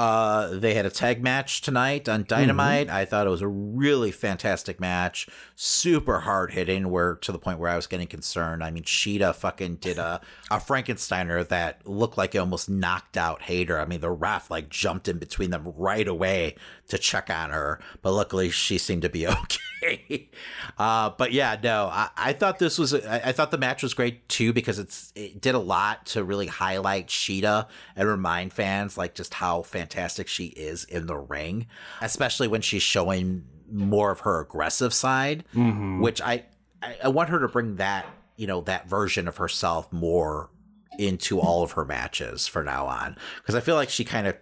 Uh, 0.00 0.58
they 0.58 0.72
had 0.72 0.86
a 0.86 0.90
tag 0.90 1.22
match 1.22 1.60
tonight 1.60 2.08
on 2.08 2.24
Dynamite. 2.26 2.88
I 2.88 3.04
thought 3.04 3.26
it 3.26 3.30
was 3.30 3.42
a 3.42 3.48
really 3.48 4.10
fantastic 4.10 4.80
match, 4.80 5.28
super 5.62 6.20
hard 6.20 6.52
hitting. 6.52 6.88
Where 6.88 7.16
to 7.16 7.32
the 7.32 7.38
point 7.38 7.58
where 7.58 7.68
I 7.68 7.76
was 7.76 7.86
getting 7.86 8.06
concerned. 8.06 8.64
I 8.64 8.70
mean, 8.70 8.84
Shida 8.84 9.34
fucking 9.34 9.76
did 9.76 9.98
a 9.98 10.22
a 10.50 10.56
Frankensteiner 10.56 11.46
that 11.48 11.86
looked 11.86 12.16
like 12.16 12.34
it 12.34 12.38
almost 12.38 12.70
knocked 12.70 13.18
out 13.18 13.42
Hayter. 13.42 13.78
I 13.78 13.84
mean, 13.84 14.00
the 14.00 14.10
ref 14.10 14.50
like 14.50 14.70
jumped 14.70 15.06
in 15.06 15.18
between 15.18 15.50
them 15.50 15.70
right 15.76 16.08
away 16.08 16.54
to 16.88 16.96
check 16.96 17.28
on 17.28 17.50
her, 17.50 17.78
but 18.00 18.12
luckily 18.12 18.48
she 18.48 18.78
seemed 18.78 19.02
to 19.02 19.10
be 19.10 19.26
okay. 19.82 20.30
uh, 20.78 21.10
but 21.10 21.32
yeah, 21.32 21.58
no, 21.62 21.90
I, 21.92 22.08
I 22.16 22.32
thought 22.32 22.58
this 22.58 22.78
was 22.78 22.94
I, 22.94 23.20
I 23.26 23.32
thought 23.32 23.50
the 23.50 23.58
match 23.58 23.82
was 23.82 23.92
great 23.92 24.30
too 24.30 24.54
because 24.54 24.78
it's 24.78 25.12
it 25.14 25.42
did 25.42 25.54
a 25.54 25.58
lot 25.58 26.06
to 26.06 26.24
really 26.24 26.46
highlight 26.46 27.08
Shida 27.08 27.66
and 27.96 28.08
remind 28.08 28.54
fans 28.54 28.96
like 28.96 29.14
just 29.14 29.34
how 29.34 29.60
fantastic 29.60 30.26
she 30.26 30.46
is 30.46 30.84
in 30.84 31.06
the 31.06 31.18
ring, 31.18 31.66
especially 32.00 32.48
when 32.48 32.62
she's 32.62 32.82
showing 32.82 33.44
more 33.72 34.10
of 34.10 34.20
her 34.20 34.40
aggressive 34.40 34.92
side, 34.94 35.44
Mhm. 35.54 36.00
which 36.00 36.20
I, 36.20 36.44
I 36.82 36.96
I 37.04 37.08
want 37.08 37.28
her 37.30 37.38
to 37.40 37.48
bring 37.48 37.76
that 37.76 38.06
you 38.36 38.46
know 38.46 38.60
that 38.62 38.88
version 38.88 39.28
of 39.28 39.36
herself 39.38 39.92
more 39.92 40.50
into 40.98 41.38
all 41.40 41.62
of 41.62 41.72
her 41.72 41.84
matches 41.84 42.46
for 42.46 42.62
now 42.62 42.86
on 42.86 43.16
because 43.38 43.54
I 43.54 43.60
feel 43.60 43.74
like 43.76 43.88
she 43.90 44.04
kind 44.04 44.26
of 44.26 44.36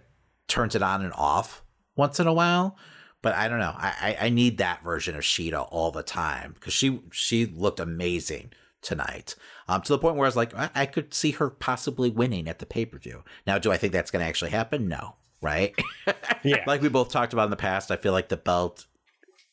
turns 0.47 0.75
it 0.75 0.81
on 0.81 1.03
and 1.03 1.13
off 1.13 1.63
once 1.95 2.19
in 2.19 2.27
a 2.27 2.33
while. 2.33 2.75
But 3.21 3.35
I 3.35 3.49
don't 3.49 3.59
know. 3.59 3.73
I, 3.77 4.15
I, 4.19 4.25
I 4.27 4.29
need 4.29 4.57
that 4.59 4.81
version 4.83 5.15
of 5.15 5.21
Shida 5.23 5.67
all 5.71 5.91
the 5.91 6.03
time 6.03 6.53
because 6.53 6.73
she 6.73 7.01
she 7.11 7.45
looked 7.45 7.79
amazing 7.81 8.51
tonight. 8.81 9.35
Um, 9.67 9.81
to 9.81 9.91
the 9.91 9.99
point 9.99 10.15
where 10.15 10.25
I 10.25 10.29
was 10.29 10.37
like, 10.37 10.55
I, 10.55 10.69
I 10.73 10.85
could 10.85 11.13
see 11.13 11.31
her 11.31 11.49
possibly 11.49 12.09
winning 12.09 12.47
at 12.47 12.59
the 12.59 12.65
pay 12.65 12.85
per 12.85 12.97
view. 12.97 13.23
Now, 13.45 13.57
do 13.57 13.71
I 13.73 13.77
think 13.77 13.91
that's 13.91 14.09
going 14.09 14.23
to 14.23 14.27
actually 14.29 14.51
happen? 14.51 14.87
No, 14.87 15.15
right? 15.41 15.75
Yeah. 16.43 16.63
like 16.65 16.81
we 16.81 16.87
both 16.87 17.09
talked 17.09 17.33
about 17.33 17.43
in 17.43 17.49
the 17.49 17.57
past, 17.57 17.91
I 17.91 17.97
feel 17.97 18.13
like 18.13 18.29
the 18.29 18.37
belt 18.37 18.85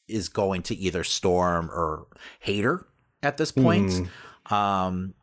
is 0.08 0.28
going 0.28 0.62
to 0.62 0.74
either 0.76 1.04
Storm 1.04 1.70
or 1.70 2.06
Hayter 2.40 2.86
at 3.22 3.36
this 3.36 3.52
point. 3.52 4.08
Um, 4.50 5.14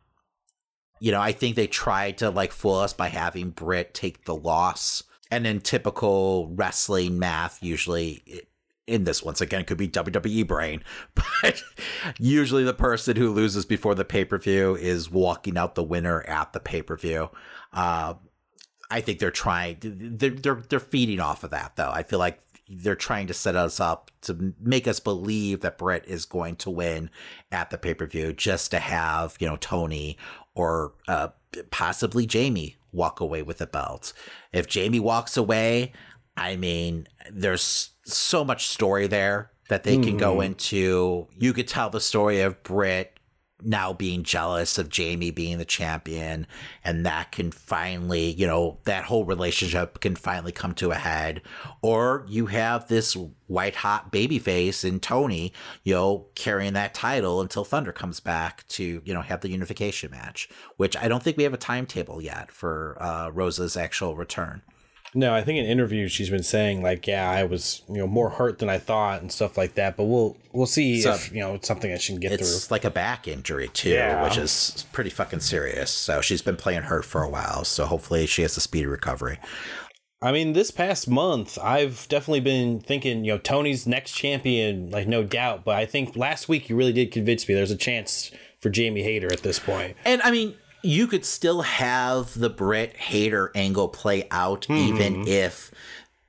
you 1.00 1.10
know, 1.12 1.20
I 1.20 1.32
think 1.32 1.56
they 1.56 1.66
tried 1.66 2.18
to 2.18 2.30
like 2.30 2.52
fool 2.52 2.74
us 2.76 2.92
by 2.92 3.08
having 3.08 3.50
Britt 3.50 3.94
take 3.94 4.24
the 4.24 4.34
loss. 4.34 5.02
And 5.30 5.46
in 5.46 5.60
typical 5.60 6.48
wrestling 6.54 7.18
math, 7.18 7.62
usually 7.62 8.22
it- 8.26 8.48
in 8.86 9.04
this 9.04 9.22
once 9.22 9.40
again 9.40 9.64
could 9.64 9.78
be 9.78 9.88
WWE 9.88 10.46
brain, 10.46 10.84
but 11.14 11.62
usually 12.18 12.64
the 12.64 12.74
person 12.74 13.16
who 13.16 13.32
loses 13.32 13.64
before 13.64 13.94
the 13.94 14.04
pay 14.04 14.26
per 14.26 14.36
view 14.36 14.76
is 14.76 15.10
walking 15.10 15.56
out 15.56 15.74
the 15.74 15.82
winner 15.82 16.20
at 16.24 16.52
the 16.52 16.60
pay 16.60 16.82
per 16.82 16.94
view. 16.94 17.30
Uh, 17.72 18.12
I 18.90 19.00
think 19.00 19.20
they're 19.20 19.30
trying. 19.30 19.78
They're 19.80 20.28
they're 20.28 20.62
they're 20.68 20.80
feeding 20.80 21.18
off 21.18 21.44
of 21.44 21.50
that 21.52 21.76
though. 21.76 21.90
I 21.90 22.02
feel 22.02 22.18
like 22.18 22.38
they're 22.68 22.96
trying 22.96 23.26
to 23.26 23.34
set 23.34 23.56
us 23.56 23.78
up 23.80 24.10
to 24.22 24.54
make 24.60 24.88
us 24.88 25.00
believe 25.00 25.60
that 25.60 25.78
Britt 25.78 26.04
is 26.06 26.24
going 26.24 26.56
to 26.56 26.70
win 26.70 27.10
at 27.52 27.70
the 27.70 27.78
pay 27.78 27.94
per 27.94 28.06
view, 28.06 28.32
just 28.32 28.70
to 28.70 28.78
have 28.78 29.36
you 29.40 29.46
know 29.46 29.56
Toni 29.56 30.16
or 30.54 30.92
uh, 31.08 31.28
possibly 31.70 32.26
Jamie 32.26 32.76
walk 32.92 33.20
away 33.20 33.42
with 33.42 33.58
the 33.58 33.66
belt. 33.66 34.12
If 34.52 34.66
Jamie 34.68 35.00
walks 35.00 35.36
away, 35.36 35.92
I 36.36 36.56
mean, 36.56 37.06
there's 37.30 37.90
so 38.04 38.44
much 38.44 38.68
story 38.68 39.06
there 39.08 39.50
that 39.68 39.82
they 39.84 39.96
can 39.96 40.16
go 40.16 40.36
Mhm. 40.36 40.44
into. 40.46 41.26
You 41.36 41.52
could 41.52 41.66
tell 41.66 41.90
the 41.90 42.00
story 42.00 42.40
of 42.40 42.62
Britt 42.62 43.13
now 43.62 43.92
being 43.92 44.22
jealous 44.22 44.78
of 44.78 44.88
Jamie 44.88 45.30
being 45.30 45.58
the 45.58 45.64
champion, 45.64 46.46
and 46.82 47.06
that 47.06 47.32
can 47.32 47.50
finally, 47.50 48.30
you 48.32 48.46
know, 48.46 48.78
that 48.84 49.04
whole 49.04 49.24
relationship 49.24 50.00
can 50.00 50.16
finally 50.16 50.52
come 50.52 50.74
to 50.74 50.90
a 50.90 50.96
head. 50.96 51.40
Or 51.82 52.26
you 52.28 52.46
have 52.46 52.88
this 52.88 53.16
white 53.46 53.76
hot 53.76 54.10
baby 54.10 54.38
face 54.38 54.84
in 54.84 55.00
Toni, 55.00 55.52
you 55.82 55.94
know, 55.94 56.26
carrying 56.34 56.72
that 56.74 56.94
title 56.94 57.40
until 57.40 57.64
Thunder 57.64 57.92
comes 57.92 58.20
back 58.20 58.66
to, 58.68 59.00
you 59.04 59.14
know, 59.14 59.22
have 59.22 59.40
the 59.40 59.50
unification 59.50 60.10
match, 60.10 60.48
which 60.76 60.96
I 60.96 61.08
don't 61.08 61.22
think 61.22 61.36
we 61.36 61.44
have 61.44 61.54
a 61.54 61.58
timetable 61.58 62.20
yet 62.20 62.50
for 62.50 62.96
uh, 63.00 63.30
Rosa's 63.30 63.76
actual 63.76 64.16
return. 64.16 64.62
No, 65.16 65.32
I 65.32 65.42
think 65.42 65.58
in 65.58 65.64
interviews 65.66 66.10
she's 66.10 66.30
been 66.30 66.42
saying 66.42 66.82
like, 66.82 67.06
yeah, 67.06 67.30
I 67.30 67.44
was 67.44 67.82
you 67.88 67.98
know 67.98 68.06
more 68.06 68.30
hurt 68.30 68.58
than 68.58 68.68
I 68.68 68.78
thought 68.78 69.20
and 69.22 69.30
stuff 69.30 69.56
like 69.56 69.74
that. 69.74 69.96
But 69.96 70.04
we'll 70.04 70.36
we'll 70.52 70.66
see 70.66 71.00
So- 71.00 71.14
if 71.14 71.32
you 71.32 71.40
know 71.40 71.54
it's 71.54 71.68
something 71.68 71.92
I 71.92 71.98
should 71.98 72.20
get 72.20 72.32
It's 72.32 72.42
through. 72.48 72.56
It's 72.56 72.70
like 72.70 72.84
a 72.84 72.90
back 72.90 73.28
injury 73.28 73.68
too, 73.68 73.90
Yeah. 73.90 74.24
which 74.24 74.36
is 74.36 74.84
pretty 74.92 75.10
fucking 75.10 75.40
serious. 75.40 75.90
So 75.90 76.20
she's 76.20 76.42
been 76.42 76.56
playing 76.56 76.82
hurt 76.82 77.04
for 77.04 77.22
a 77.22 77.28
while. 77.30 77.64
So 77.64 77.86
hopefully 77.86 78.26
she 78.26 78.42
has 78.42 78.56
a 78.56 78.60
speedy 78.60 78.86
recovery. 78.86 79.38
I 80.22 80.32
mean, 80.32 80.54
this 80.54 80.70
past 80.70 81.06
month, 81.06 81.58
I've 81.62 82.06
definitely 82.08 82.40
been 82.40 82.80
thinking, 82.80 83.26
you 83.26 83.32
know, 83.32 83.38
Toni's 83.38 83.86
next 83.86 84.12
champion, 84.12 84.88
like 84.90 85.06
no 85.06 85.22
doubt. 85.22 85.64
But 85.64 85.76
I 85.76 85.84
think 85.84 86.16
last 86.16 86.48
week 86.48 86.70
you 86.70 86.76
really 86.76 86.94
did 86.94 87.12
convince 87.12 87.46
me. 87.46 87.54
There's 87.54 87.70
a 87.70 87.76
chance 87.76 88.30
for 88.60 88.70
Jamie 88.70 89.02
Hayter 89.02 89.30
at 89.30 89.42
this 89.42 89.58
point. 89.58 89.96
And 90.06 90.22
I 90.22 90.30
mean, 90.30 90.54
you 90.84 91.06
could 91.06 91.24
still 91.24 91.62
have 91.62 92.38
the 92.38 92.50
Britt 92.50 92.96
Hayter 92.96 93.50
angle 93.54 93.88
play 93.88 94.26
out 94.30 94.68
even 94.70 95.26
if 95.26 95.70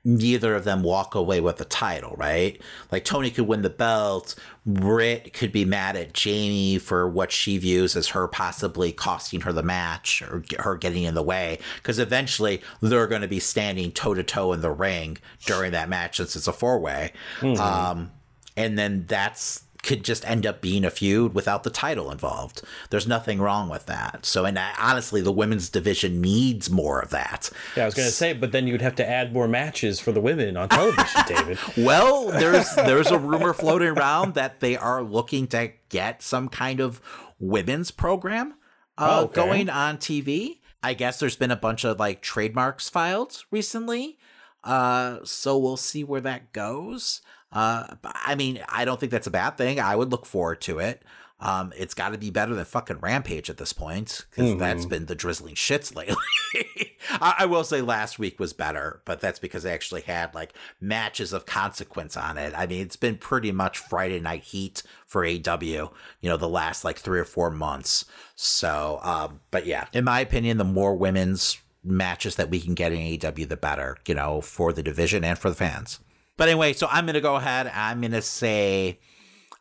neither 0.04 0.54
of 0.54 0.62
them 0.62 0.84
walk 0.84 1.16
away 1.16 1.40
with 1.40 1.56
the 1.56 1.64
title, 1.64 2.14
right? 2.16 2.62
Like 2.92 3.04
Toni 3.04 3.28
could 3.30 3.48
win 3.48 3.62
the 3.62 3.70
belt, 3.70 4.36
Britt 4.64 5.32
could 5.32 5.50
be 5.50 5.64
mad 5.64 5.96
at 5.96 6.12
Jamie 6.12 6.78
for 6.78 7.08
what 7.08 7.32
she 7.32 7.58
views 7.58 7.96
as 7.96 8.08
her 8.08 8.28
possibly 8.28 8.92
costing 8.92 9.40
her 9.40 9.52
the 9.52 9.64
match 9.64 10.22
or 10.22 10.44
her 10.60 10.76
getting 10.76 11.02
in 11.02 11.14
the 11.14 11.22
way 11.22 11.58
because 11.76 11.98
eventually 11.98 12.62
they're 12.80 13.08
going 13.08 13.22
to 13.22 13.28
be 13.28 13.40
standing 13.40 13.90
toe 13.90 14.14
to 14.14 14.22
toe 14.22 14.52
in 14.52 14.60
the 14.60 14.70
ring 14.70 15.18
during 15.44 15.72
that 15.72 15.88
match 15.88 16.18
since 16.18 16.36
it's 16.36 16.46
a 16.46 16.52
four 16.52 16.78
way. 16.78 17.12
Mhm. 17.40 17.58
Um 17.58 18.12
and 18.56 18.78
then 18.78 19.04
that's 19.06 19.64
could 19.86 20.04
just 20.04 20.28
end 20.28 20.44
up 20.44 20.60
being 20.60 20.84
a 20.84 20.90
feud 20.90 21.32
without 21.34 21.62
the 21.62 21.70
title 21.70 22.10
involved. 22.10 22.62
There's 22.90 23.06
nothing 23.06 23.38
wrong 23.40 23.68
with 23.68 23.86
that. 23.86 24.26
So, 24.26 24.44
and 24.44 24.58
I- 24.58 24.74
honestly, 24.78 25.20
the 25.20 25.32
women's 25.32 25.68
division 25.70 26.20
needs 26.20 26.68
more 26.68 27.00
of 27.00 27.10
that. 27.10 27.48
Yeah, 27.76 27.84
I 27.84 27.86
was 27.86 27.94
gonna 27.94 28.10
say, 28.10 28.32
but 28.32 28.52
then 28.52 28.66
you'd 28.66 28.82
have 28.82 28.96
to 28.96 29.08
add 29.08 29.32
more 29.32 29.48
matches 29.48 30.00
for 30.00 30.12
the 30.12 30.20
women 30.20 30.56
on 30.56 30.68
television, 30.68 31.22
David. 31.28 31.58
Well, 31.76 32.26
there's 32.26 32.74
there's 32.74 33.10
a 33.10 33.18
rumor 33.18 33.52
floating 33.54 33.88
around 33.88 34.34
that 34.34 34.60
they 34.60 34.76
are 34.76 35.02
looking 35.02 35.46
to 35.48 35.70
get 35.88 36.20
some 36.22 36.48
kind 36.48 36.80
of 36.80 37.00
women's 37.38 37.90
program 37.90 38.54
uh, 38.98 39.20
Oh, 39.20 39.24
okay. 39.24 39.34
going 39.34 39.70
on 39.70 39.98
TV. 39.98 40.58
I 40.82 40.94
guess 40.94 41.18
there's 41.18 41.36
been 41.36 41.50
a 41.50 41.56
bunch 41.56 41.84
of 41.84 41.98
like 41.98 42.22
trademarks 42.22 42.88
filed 42.88 43.44
recently. 43.50 44.18
Uh, 44.64 45.18
so 45.24 45.56
we'll 45.56 45.76
see 45.76 46.02
where 46.02 46.20
that 46.22 46.52
goes. 46.52 47.20
Uh, 47.52 47.94
I 48.04 48.34
mean, 48.34 48.60
I 48.68 48.84
don't 48.84 48.98
think 49.00 49.12
that's 49.12 49.26
a 49.26 49.30
bad 49.30 49.56
thing. 49.56 49.80
I 49.80 49.96
would 49.96 50.10
look 50.10 50.26
forward 50.26 50.60
to 50.62 50.78
it. 50.78 51.02
Um, 51.38 51.72
it's 51.76 51.92
got 51.92 52.12
to 52.12 52.18
be 52.18 52.30
better 52.30 52.54
than 52.54 52.64
fucking 52.64 53.00
Rampage 53.00 53.50
at 53.50 53.58
this 53.58 53.74
point 53.74 54.24
because 54.30 54.52
Mhm. 54.52 54.58
that's 54.58 54.86
been 54.86 55.04
the 55.04 55.14
drizzling 55.14 55.54
shits 55.54 55.94
lately. 55.94 56.16
I, 57.10 57.34
I 57.40 57.46
will 57.46 57.62
say 57.62 57.82
last 57.82 58.18
week 58.18 58.40
was 58.40 58.54
better, 58.54 59.02
but 59.04 59.20
that's 59.20 59.38
because 59.38 59.62
they 59.62 59.72
actually 59.72 60.00
had 60.00 60.34
like 60.34 60.54
matches 60.80 61.34
of 61.34 61.44
consequence 61.44 62.16
on 62.16 62.38
it. 62.38 62.54
I 62.56 62.66
mean, 62.66 62.80
it's 62.80 62.96
been 62.96 63.18
pretty 63.18 63.52
much 63.52 63.78
Friday 63.78 64.18
Night 64.18 64.44
Heat 64.44 64.82
for 65.06 65.24
AEW, 65.26 65.92
you 66.22 66.30
know, 66.30 66.38
the 66.38 66.48
last 66.48 66.84
like 66.84 66.98
three 66.98 67.20
or 67.20 67.24
four 67.26 67.50
months. 67.50 68.06
So, 68.34 68.98
um, 69.02 69.40
but 69.50 69.66
yeah, 69.66 69.88
in 69.92 70.04
my 70.04 70.20
opinion, 70.20 70.56
the 70.56 70.64
more 70.64 70.96
women's 70.96 71.58
matches 71.84 72.36
that 72.36 72.48
we 72.48 72.60
can 72.60 72.72
get 72.72 72.92
in 72.92 72.98
AEW, 72.98 73.46
the 73.46 73.58
better, 73.58 73.98
you 74.08 74.14
know, 74.14 74.40
for 74.40 74.72
the 74.72 74.82
division 74.82 75.22
and 75.22 75.38
for 75.38 75.50
the 75.50 75.54
fans. 75.56 76.00
But 76.36 76.48
anyway, 76.48 76.72
so 76.74 76.86
I'm 76.90 77.06
gonna 77.06 77.20
go 77.20 77.36
ahead. 77.36 77.70
I'm 77.74 78.00
gonna 78.00 78.22
say, 78.22 78.98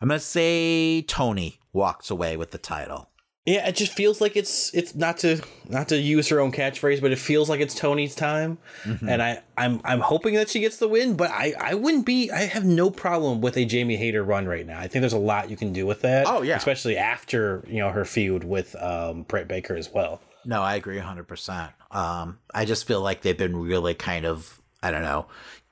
I'm 0.01 0.07
gonna 0.09 0.19
say 0.19 1.01
Toni 1.03 1.59
walks 1.73 2.09
away 2.09 2.38
with 2.38 2.51
the 2.51 2.57
title. 2.57 3.09
Yeah, 3.47 3.67
it 3.67 3.76
just 3.76 3.93
feels 3.93 4.21
like 4.21 4.36
it's 4.36 4.73
it's 4.73 4.95
not 4.95 5.19
to 5.19 5.39
not 5.69 5.88
to 5.89 5.97
use 5.97 6.30
her 6.30 6.39
own 6.39 6.51
catchphrase, 6.51 6.99
but 6.99 7.11
it 7.11 7.19
feels 7.19 7.47
like 7.47 7.59
it's 7.59 7.76
Toni's 7.76 8.15
time, 8.15 8.57
Mhm. 8.86 9.07
and 9.07 9.21
I 9.21 9.43
I'm 9.55 9.82
I'm 9.86 9.99
hoping 9.99 10.34
that 10.34 10.49
she 10.49 10.59
gets 10.59 10.78
the 10.78 10.88
win. 10.88 11.15
But 11.15 11.30
I 11.30 11.53
I 11.59 11.76
wouldn't 11.76 12.07
be 12.07 12.32
I 12.32 12.41
have 12.45 12.65
no 12.65 12.89
problem 12.89 13.41
with 13.41 13.55
a 13.55 13.63
Jamie 13.63 13.97
Hayter 13.97 14.23
run 14.23 14.47
right 14.47 14.65
now. 14.65 14.80
I 14.80 14.88
think 14.88 15.01
there's 15.01 15.13
a 15.13 15.19
lot 15.19 15.51
you 15.51 15.57
can 15.57 15.71
do 15.73 15.86
with 15.86 16.01
that. 16.01 16.26
Oh, 16.28 16.41
yeah. 16.41 16.57
especially 16.57 16.97
after 16.97 17.63
you 17.67 17.78
know 17.80 17.91
her 17.91 18.03
feud 18.03 18.43
with 18.43 18.76
um 18.82 19.23
Britt 19.23 19.47
Baker 19.47 19.76
as 19.76 19.91
well. 19.93 20.21
No, 20.43 20.61
I 20.61 20.76
agree 20.76 20.97
100%. 20.99 21.71
Um, 21.91 22.38
I 22.53 22.65
just 22.65 22.86
feel 22.88 23.01
like 23.01 23.21
they've 23.21 23.36
been 23.38 23.57
really 23.57 23.95
kind 23.95 24.26
of, 24.28 24.61
I 24.84 24.91
don't 24.91 25.01
know, 25.01 25.26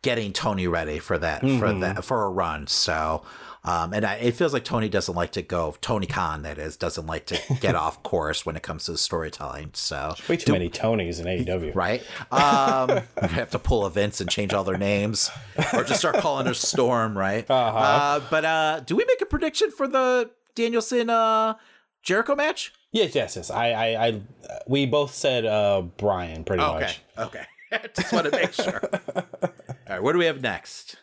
getting 0.03 0.31
Toni 0.33 0.67
ready 0.67 0.99
for 0.99 1.17
that, 1.17 1.41
for 1.41 1.47
Mhm. 1.47 1.81
that, 1.81 2.05
for 2.05 2.23
a 2.25 2.29
run. 2.29 2.67
So, 2.67 3.23
um, 3.65 3.93
and 3.93 4.05
I, 4.05 4.15
it 4.15 4.35
feels 4.35 4.51
like 4.53 4.63
Tony 4.65 4.89
doesn't 4.89 5.15
like 5.15 5.31
to 5.31 5.41
go, 5.41 5.75
Tony 5.81 6.05
Khan, 6.05 6.41
that 6.43 6.57
is, 6.57 6.75
doesn't 6.77 7.07
like 7.07 7.25
to 7.27 7.39
get 7.61 7.73
off 7.75 8.03
course 8.03 8.45
when 8.45 8.55
it 8.57 8.61
comes 8.61 8.85
to 8.85 8.97
storytelling. 8.97 9.71
So, 9.73 10.13
Way 10.29 10.37
too 10.37 10.51
many 10.51 10.69
Tonys 10.69 11.19
in 11.19 11.25
AEW, 11.25 11.73
right? 11.73 12.03
Um, 12.31 13.01
we 13.21 13.29
have 13.29 13.49
to 13.51 13.59
pull 13.59 13.87
events 13.87 14.19
and 14.21 14.29
change 14.29 14.53
all 14.53 14.63
their 14.65 14.77
names, 14.77 15.31
or 15.73 15.83
just 15.83 15.99
start 16.01 16.17
calling 16.17 16.45
her 16.45 16.53
Storm, 16.53 17.17
right? 17.17 17.49
Uh-huh. 17.49 17.77
Uh, 17.77 18.19
but 18.29 18.45
uh, 18.45 18.79
do 18.85 18.95
we 18.97 19.05
make 19.05 19.21
a 19.21 19.25
prediction 19.25 19.71
for 19.71 19.87
the 19.87 20.29
Danielson 20.55 21.09
uh, 21.09 21.53
Jericho 22.03 22.35
match? 22.35 22.73
Yes, 22.91 23.15
yes, 23.15 23.37
yes. 23.37 23.49
I 23.49 23.71
I, 23.71 24.07
I 24.07 24.21
we 24.67 24.85
both 24.85 25.15
said 25.15 25.45
uh 25.47 25.81
Bryan 25.97 26.43
pretty 26.43 26.61
Okay, 26.61 26.79
much. 26.79 27.01
okay. 27.17 27.45
just 27.95 28.13
want 28.13 28.25
to 28.25 28.31
make 28.31 28.53
sure. 28.53 28.83
All 29.93 29.97
right, 29.99 30.03
what 30.03 30.13
do 30.13 30.17
we 30.17 30.25
have 30.25 30.41
next? 30.41 30.95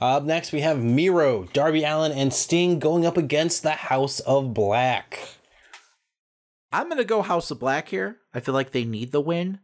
Up 0.00 0.22
next, 0.22 0.52
we 0.52 0.60
have 0.60 0.78
Miro, 0.80 1.48
Darby 1.52 1.82
Allin, 1.82 2.12
and 2.12 2.32
Sting 2.32 2.78
going 2.78 3.04
up 3.04 3.16
against 3.16 3.64
the 3.64 3.72
House 3.72 4.20
of 4.20 4.54
Black. 4.54 5.18
I'm 6.70 6.88
gonna 6.88 7.02
go 7.02 7.22
House 7.22 7.50
of 7.50 7.58
Black 7.58 7.88
here. 7.88 8.18
I 8.32 8.38
feel 8.38 8.54
like 8.54 8.70
they 8.70 8.84
need 8.84 9.10
the 9.10 9.20
win. 9.20 9.58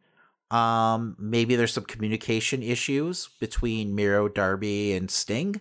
Um, 0.51 1.15
maybe 1.17 1.55
there's 1.55 1.73
some 1.73 1.85
communication 1.85 2.61
issues 2.61 3.29
between 3.39 3.95
Miro, 3.95 4.27
Darby, 4.27 4.95
and 4.95 5.09
Sting. 5.09 5.61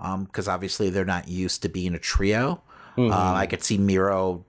Um, 0.00 0.24
because 0.24 0.48
obviously 0.48 0.88
they're 0.88 1.04
not 1.04 1.28
used 1.28 1.60
to 1.60 1.68
being 1.68 1.94
a 1.94 1.98
trio. 1.98 2.62
Mhm. 2.96 3.12
Um, 3.12 3.34
I 3.36 3.44
could 3.44 3.62
see 3.62 3.76
Miro 3.76 4.46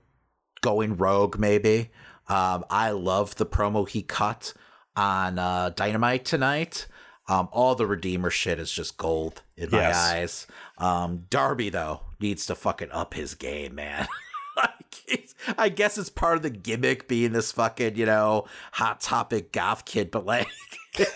going 0.62 0.96
rogue, 0.96 1.38
maybe. 1.38 1.90
Um, 2.28 2.64
I 2.70 2.92
love 2.92 3.34
the 3.34 3.44
promo 3.44 3.86
he 3.86 4.00
cut 4.00 4.54
on 4.96 5.38
uh, 5.38 5.72
Dynamite 5.76 6.24
tonight. 6.24 6.86
Um, 7.28 7.48
all 7.52 7.74
the 7.74 7.86
Redeemer 7.86 8.28
shit 8.30 8.58
is 8.60 8.70
just 8.70 8.96
gold 8.98 9.42
in 9.56 9.70
my 9.70 9.78
Yes. 9.78 9.96
eyes. 9.96 10.46
Um, 10.78 11.24
Darby 11.30 11.70
though 11.70 12.00
needs 12.20 12.46
to 12.46 12.54
fucking 12.54 12.90
up 12.90 13.14
his 13.14 13.34
game, 13.34 13.74
man. 13.76 14.06
I 15.58 15.68
guess 15.68 15.98
it's 15.98 16.08
part 16.10 16.36
of 16.36 16.42
the 16.42 16.50
gimmick 16.50 17.08
being 17.08 17.32
this 17.32 17.52
fucking 17.52 17.96
you 17.96 18.06
know 18.06 18.46
hot 18.72 19.00
topic 19.00 19.52
goth 19.52 19.84
kid, 19.84 20.10
but 20.10 20.24
like. 20.26 20.48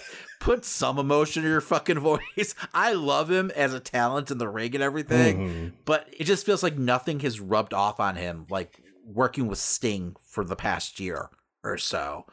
Put 0.41 0.65
some 0.65 1.01
emotion 1.01 1.43
in 1.45 1.51
your 1.51 1.61
fucking 1.61 1.99
voice. 1.99 2.55
I 2.75 2.93
love 2.93 3.29
him 3.29 3.51
as 3.57 3.75
a 3.75 3.81
talent 3.81 4.31
in 4.31 4.39
the 4.39 4.49
ring 4.49 4.73
and 4.75 4.85
everything, 4.85 5.39
Mhm. 5.39 5.73
but 5.85 6.09
it 6.17 6.25
just 6.25 6.47
feels 6.47 6.63
like 6.63 6.79
nothing 6.79 7.19
has 7.21 7.41
rubbed 7.41 7.75
off 7.75 7.99
on 7.99 8.15
him 8.15 8.47
like 8.49 8.81
working 9.05 9.49
with 9.49 9.59
Sting 9.59 10.15
for 10.23 10.45
the 10.45 10.55
past 10.55 11.01
year 11.01 11.31
or 11.65 11.77
so. 11.77 12.25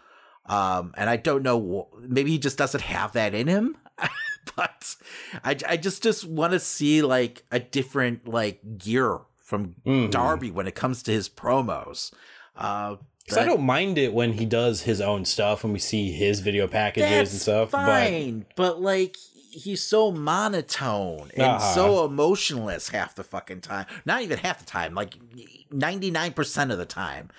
Um, 0.47 0.93
and 0.97 1.09
I 1.09 1.17
don't 1.17 1.41
know, 1.43 1.87
maybe 1.99 2.31
he 2.31 2.37
just 2.39 2.57
doesn't 2.57 2.81
have 2.83 3.13
that 3.13 3.33
in 3.33 3.47
him. 3.47 3.77
but 4.55 4.95
I, 5.43 5.57
I 5.67 5.77
just 5.77 6.03
just 6.03 6.25
want 6.25 6.53
to 6.53 6.59
see 6.59 7.01
like 7.01 7.43
a 7.51 7.59
different 7.59 8.27
like 8.27 8.77
gear 8.77 9.19
from 9.37 9.75
Mhm. 9.85 10.11
Darby 10.11 10.51
when 10.51 10.67
it 10.67 10.75
comes 10.75 11.01
to 11.03 11.11
his 11.11 11.29
promos. 11.29 12.13
Uh, 12.55 12.97
'Cause 13.27 13.39
I 13.39 13.45
don't 13.45 13.63
mind 13.63 13.97
it 13.97 14.13
when 14.13 14.33
he 14.33 14.45
does 14.45 14.81
his 14.83 15.01
own 15.01 15.25
stuff 15.25 15.63
when 15.63 15.73
we 15.73 15.79
see 15.79 16.11
his 16.11 16.41
video 16.41 16.67
packages 16.67 17.31
and 17.31 17.41
stuff. 17.41 17.71
Fine, 17.71 18.45
but, 18.55 18.79
like 18.81 19.15
he's 19.49 19.81
so 19.81 20.11
monotone 20.11 21.31
and 21.35 21.43
Uh-huh. 21.53 21.73
so 21.73 22.05
emotionless 22.05 22.89
half 22.89 23.15
the 23.15 23.23
fucking 23.23 23.61
time. 23.61 23.85
Not 24.05 24.21
even 24.21 24.37
half 24.37 24.59
the 24.59 24.65
time, 24.65 24.93
like 24.93 25.15
ninety 25.71 26.11
nine 26.11 26.33
percent 26.33 26.71
of 26.71 26.77
the 26.77 26.85
time. 26.85 27.29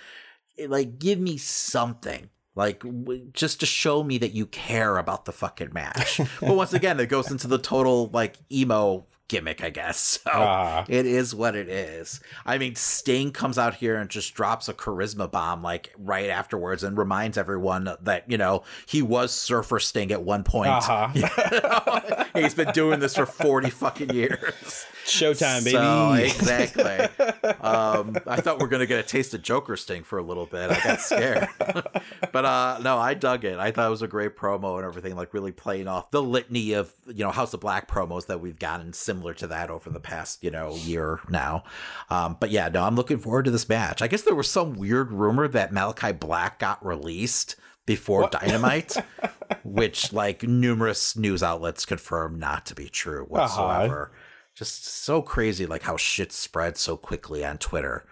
Like, 0.67 0.99
give 0.99 1.19
me 1.19 1.37
something. 1.37 2.29
Like 2.57 2.79
w- 2.81 3.29
just 3.33 3.59
to 3.61 3.65
show 3.65 4.03
me 4.03 4.17
that 4.17 4.33
you 4.33 4.47
care 4.47 4.97
about 4.97 5.23
the 5.25 5.31
fucking 5.31 5.71
match. 5.73 6.19
but 6.41 6.55
once 6.55 6.73
again, 6.73 6.99
it 6.99 7.05
goes 7.07 7.31
into 7.31 7.47
the 7.47 7.59
total 7.59 8.09
like 8.11 8.35
emo 8.51 9.05
gimmick, 9.29 9.61
I 9.63 9.69
guess. 9.69 10.19
So 10.27 10.31
Ah. 10.33 10.85
it 10.89 11.05
is 11.05 11.35
what 11.35 11.55
it 11.55 11.69
is. 11.69 12.19
I 12.45 12.57
mean, 12.57 12.75
Sting 12.75 13.31
comes 13.31 13.57
out 13.57 13.75
here 13.75 13.95
and 13.97 14.09
just 14.09 14.33
drops 14.33 14.67
a 14.69 14.73
charisma 14.73 15.29
bomb 15.29 15.61
like 15.61 15.93
right 15.97 16.29
afterwards 16.29 16.81
and 16.83 16.97
reminds 16.97 17.37
everyone 17.37 17.89
that, 18.01 18.23
you 18.29 18.37
know, 18.37 18.63
he 18.87 19.01
was 19.01 19.31
Surfer 19.33 19.79
Sting 19.79 20.11
at 20.11 20.23
one 20.23 20.43
point. 20.43 20.71
Uh-huh. 20.71 22.23
He's 22.35 22.55
been 22.55 22.71
doing 22.71 22.99
this 22.99 23.15
for 23.15 23.25
40 23.25 23.69
fucking 23.69 24.13
years. 24.13 24.85
Showtime, 25.07 25.63
baby. 25.63 25.77
So, 25.77 26.13
exactly. 26.13 27.25
um, 27.61 28.17
I 28.27 28.41
thought 28.41 28.59
we 28.59 28.65
are 28.65 28.69
going 28.69 28.81
to 28.81 28.85
get 28.85 28.99
a 28.99 29.03
taste 29.03 29.33
of 29.33 29.41
Joker 29.41 29.77
Sting 29.77 30.03
for 30.03 30.19
a 30.19 30.21
little 30.21 30.45
bit. 30.45 30.69
I 30.69 30.79
got 30.83 30.99
scared. 30.99 31.47
but 32.31 32.45
uh, 32.45 32.79
no, 32.83 32.97
I 32.97 33.13
dug 33.13 33.45
it. 33.45 33.57
I 33.57 33.71
thought 33.71 33.87
it 33.87 33.89
was 33.89 34.01
a 34.01 34.07
great 34.07 34.35
promo 34.35 34.75
and 34.75 34.85
everything, 34.85 35.15
like 35.15 35.33
really 35.33 35.53
playing 35.53 35.87
off 35.87 36.11
the 36.11 36.21
litany 36.21 36.73
of, 36.73 36.93
you 37.07 37.23
know, 37.23 37.31
House 37.31 37.53
of 37.53 37.61
Black 37.61 37.87
promos 37.87 38.27
that 38.27 38.41
we've 38.41 38.59
gotten 38.59 38.91
similar 38.91 39.33
to 39.35 39.47
that 39.47 39.69
over 39.69 39.89
the 39.89 39.99
past, 39.99 40.43
you 40.43 40.51
know, 40.51 40.75
year 40.75 41.21
now. 41.29 41.63
Um, 42.09 42.37
but 42.39 42.51
yeah, 42.51 42.67
no, 42.67 42.83
I'm 42.83 42.95
looking 42.95 43.17
forward 43.17 43.45
to 43.45 43.51
this 43.51 43.69
match. 43.69 44.01
I 44.01 44.07
guess 44.07 44.23
there 44.23 44.35
was 44.35 44.49
some 44.49 44.73
weird 44.73 45.11
rumor 45.11 45.47
that 45.47 45.71
Malachi 45.71 46.11
Black 46.11 46.59
got 46.59 46.85
released 46.85 47.55
before 47.85 48.29
Dynamite, 48.29 48.97
which 49.63 50.13
like 50.13 50.43
numerous 50.43 51.15
news 51.15 51.41
outlets 51.41 51.85
confirm 51.85 52.37
not 52.37 52.65
to 52.67 52.75
be 52.75 52.89
true 52.89 53.23
whatsoever. 53.23 54.11
Just 54.57 54.85
so 54.85 55.21
crazy, 55.21 55.65
like 55.65 55.83
how 55.83 55.97
shit 55.97 56.31
spreads 56.31 56.79
so 56.79 56.97
quickly 56.97 57.45
on 57.45 57.57
Twitter, 57.59 58.05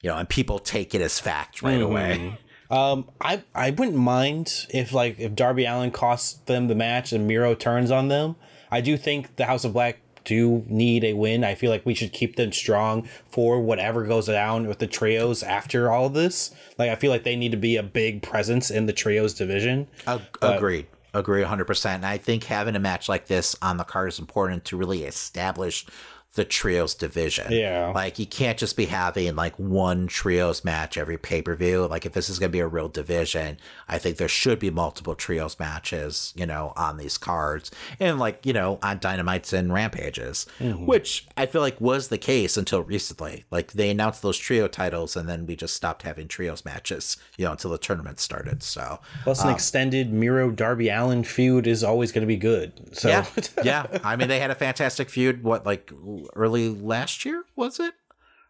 you 0.00 0.08
know, 0.10 0.16
and 0.16 0.28
people 0.28 0.58
take 0.58 0.94
it 0.94 1.00
as 1.02 1.18
fact 1.20 1.62
right 1.62 1.80
away. 1.80 2.36
Mhm. 2.70 2.74
Um, 2.74 3.10
I 3.20 3.42
I 3.54 3.70
wouldn't 3.70 3.96
mind 3.96 4.66
if 4.70 4.92
like 4.92 5.18
if 5.18 5.34
Darby 5.34 5.66
Allin 5.66 5.90
costs 5.90 6.34
them 6.46 6.68
the 6.68 6.74
match 6.74 7.12
and 7.12 7.26
Miro 7.26 7.54
turns 7.54 7.90
on 7.90 8.08
them. 8.08 8.36
I 8.70 8.80
do 8.80 8.96
think 8.96 9.36
the 9.36 9.44
House 9.46 9.64
of 9.64 9.72
Black 9.74 9.98
do 10.24 10.64
need 10.68 11.02
a 11.04 11.14
win. 11.14 11.42
I 11.44 11.54
feel 11.54 11.70
like 11.70 11.84
we 11.84 11.94
should 11.94 12.12
keep 12.12 12.36
them 12.36 12.52
strong 12.52 13.08
for 13.28 13.60
whatever 13.60 14.04
goes 14.04 14.26
down 14.26 14.68
with 14.68 14.78
the 14.78 14.86
trios 14.86 15.42
after 15.42 15.90
all 15.90 16.06
of 16.06 16.14
this. 16.14 16.50
Like 16.78 16.90
I 16.90 16.94
feel 16.94 17.10
like 17.10 17.24
they 17.24 17.36
need 17.36 17.50
to 17.50 17.56
be 17.58 17.76
a 17.76 17.82
big 17.82 18.22
presence 18.22 18.70
in 18.70 18.86
the 18.86 18.92
trios 18.92 19.34
division. 19.34 19.88
Ag- 20.06 20.20
Agreed. 20.40 20.86
Agree 21.12 21.42
100%. 21.42 21.86
And 21.86 22.06
I 22.06 22.18
think 22.18 22.44
having 22.44 22.76
a 22.76 22.80
match 22.80 23.08
like 23.08 23.26
this 23.26 23.56
on 23.60 23.76
the 23.76 23.84
card 23.84 24.08
is 24.10 24.18
important 24.18 24.64
to 24.66 24.76
really 24.76 25.04
establish 25.04 25.86
the 26.34 26.44
trios 26.44 26.94
division. 26.94 27.50
Yeah. 27.50 27.90
Like 27.92 28.18
you 28.20 28.26
can't 28.26 28.56
just 28.56 28.76
be 28.76 28.86
having 28.86 29.34
like 29.34 29.58
one 29.58 30.06
trios 30.06 30.64
match 30.64 30.96
every 30.96 31.18
pay-per-view. 31.18 31.88
Like 31.88 32.06
if 32.06 32.12
this 32.12 32.28
is 32.28 32.38
going 32.38 32.50
to 32.50 32.52
be 32.52 32.60
a 32.60 32.68
real 32.68 32.88
division, 32.88 33.58
I 33.88 33.98
think 33.98 34.16
there 34.16 34.28
should 34.28 34.60
be 34.60 34.70
multiple 34.70 35.16
trios 35.16 35.58
matches, 35.58 36.32
you 36.36 36.46
know, 36.46 36.72
on 36.76 36.98
these 36.98 37.18
cards 37.18 37.72
and 37.98 38.20
like, 38.20 38.46
you 38.46 38.52
know, 38.52 38.78
on 38.80 38.98
dynamites 39.00 39.52
and 39.52 39.72
rampages, 39.72 40.46
Mhm. 40.60 40.86
which 40.86 41.26
I 41.36 41.46
feel 41.46 41.62
like 41.62 41.80
was 41.80 42.08
the 42.08 42.18
case 42.18 42.56
until 42.56 42.82
recently. 42.82 43.44
Like 43.50 43.72
they 43.72 43.90
announced 43.90 44.22
those 44.22 44.38
trio 44.38 44.68
titles 44.68 45.16
and 45.16 45.28
then 45.28 45.46
we 45.46 45.56
just 45.56 45.74
stopped 45.74 46.02
having 46.02 46.28
trios 46.28 46.64
matches, 46.64 47.16
you 47.38 47.44
know, 47.44 47.50
until 47.52 47.72
the 47.72 47.78
tournament 47.78 48.20
started. 48.20 48.62
So 48.62 49.00
Plus, 49.24 49.42
an 49.42 49.48
um, 49.48 49.54
extended 49.54 50.12
Miro 50.12 50.50
Darby 50.52 50.90
Allin 50.90 51.24
feud 51.24 51.66
is 51.66 51.82
always 51.82 52.12
going 52.12 52.22
to 52.22 52.26
be 52.28 52.36
good. 52.36 52.72
So 52.96 53.08
yeah, 53.08 53.26
yeah. 53.64 53.98
I 54.04 54.14
mean, 54.14 54.28
they 54.28 54.38
had 54.38 54.52
a 54.52 54.54
fantastic 54.54 55.10
feud. 55.10 55.42
What, 55.42 55.66
like 55.66 55.90
early 56.34 56.68
last 56.68 57.24
year? 57.24 57.44
Was 57.56 57.80
it? 57.80 57.94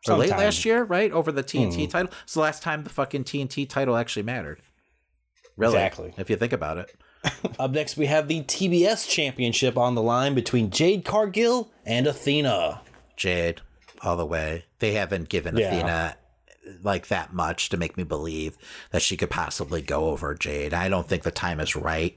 Or 0.08 0.16
late 0.16 0.30
last 0.30 0.64
year, 0.64 0.82
right? 0.84 1.12
Over 1.12 1.30
the 1.30 1.42
TNT 1.42 1.84
Hmm. 1.84 1.90
title. 1.90 2.12
It's 2.24 2.32
the 2.34 2.40
last 2.40 2.62
time 2.62 2.84
the 2.84 2.90
fucking 2.90 3.24
TNT 3.24 3.66
title 3.68 3.96
actually 3.96 4.22
mattered. 4.22 4.62
Really? 5.56 5.74
Exactly. 5.74 6.14
If 6.16 6.30
you 6.30 6.36
think 6.36 6.52
about 6.54 6.78
it. 6.78 6.94
Up 7.58 7.70
next, 7.72 7.98
we 7.98 8.06
have 8.06 8.26
the 8.28 8.42
TBS 8.42 9.06
Championship 9.06 9.76
on 9.76 9.94
the 9.94 10.02
line 10.02 10.34
between 10.34 10.70
Jade 10.70 11.04
Cargill 11.04 11.70
and 11.84 12.06
Athena. 12.06 12.80
Jade, 13.16 13.60
all 14.00 14.16
the 14.16 14.24
way. 14.24 14.64
They 14.78 14.92
haven't 14.92 15.28
given 15.28 15.54
Yeah. 15.58 15.66
Athena 15.68 16.16
like 16.82 17.08
that 17.08 17.34
much 17.34 17.68
to 17.68 17.76
make 17.76 17.98
me 17.98 18.04
believe 18.04 18.56
that 18.92 19.02
she 19.02 19.18
could 19.18 19.28
possibly 19.30 19.82
go 19.82 20.06
over 20.08 20.34
Jade. 20.34 20.72
I 20.72 20.88
don't 20.88 21.06
think 21.06 21.24
the 21.24 21.30
time 21.30 21.60
is 21.60 21.76
right 21.76 22.16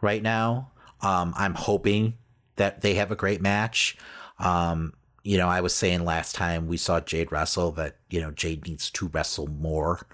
right 0.00 0.22
now. 0.22 0.70
Um, 1.02 1.34
I'm 1.36 1.54
hoping 1.54 2.14
that 2.56 2.80
they 2.80 2.94
have 2.94 3.10
a 3.10 3.16
great 3.16 3.42
match. 3.42 3.96
Um, 4.38 4.94
you 5.22 5.36
know, 5.36 5.48
I 5.48 5.60
was 5.60 5.74
saying 5.74 6.04
last 6.04 6.34
time 6.34 6.68
we 6.68 6.76
saw 6.76 7.00
Jade 7.00 7.32
wrestle 7.32 7.72
that, 7.72 7.96
you 8.10 8.20
know, 8.20 8.30
Jade 8.30 8.66
needs 8.66 8.90
to 8.92 9.08
wrestle 9.08 9.48
more. 9.48 10.06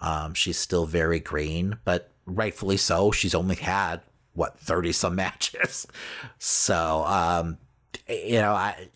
Um, 0.00 0.34
she's 0.34 0.58
still 0.58 0.86
very 0.86 1.20
green, 1.20 1.78
but 1.84 2.10
rightfully 2.26 2.76
so. 2.76 3.10
She's 3.10 3.34
only 3.34 3.56
had, 3.56 4.00
what, 4.34 4.58
30 4.58 4.92
some 4.92 5.14
matches. 5.16 5.86
So, 6.38 7.04
um, 7.06 7.58
you 8.08 8.40
know, 8.40 8.52
I, 8.52 8.88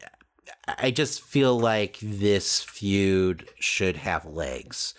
I 0.66 0.90
just 0.90 1.22
feel 1.22 1.58
like 1.58 1.98
this 2.00 2.62
feud 2.62 3.48
should 3.58 3.96
have 3.96 4.24
legs. 4.24 4.94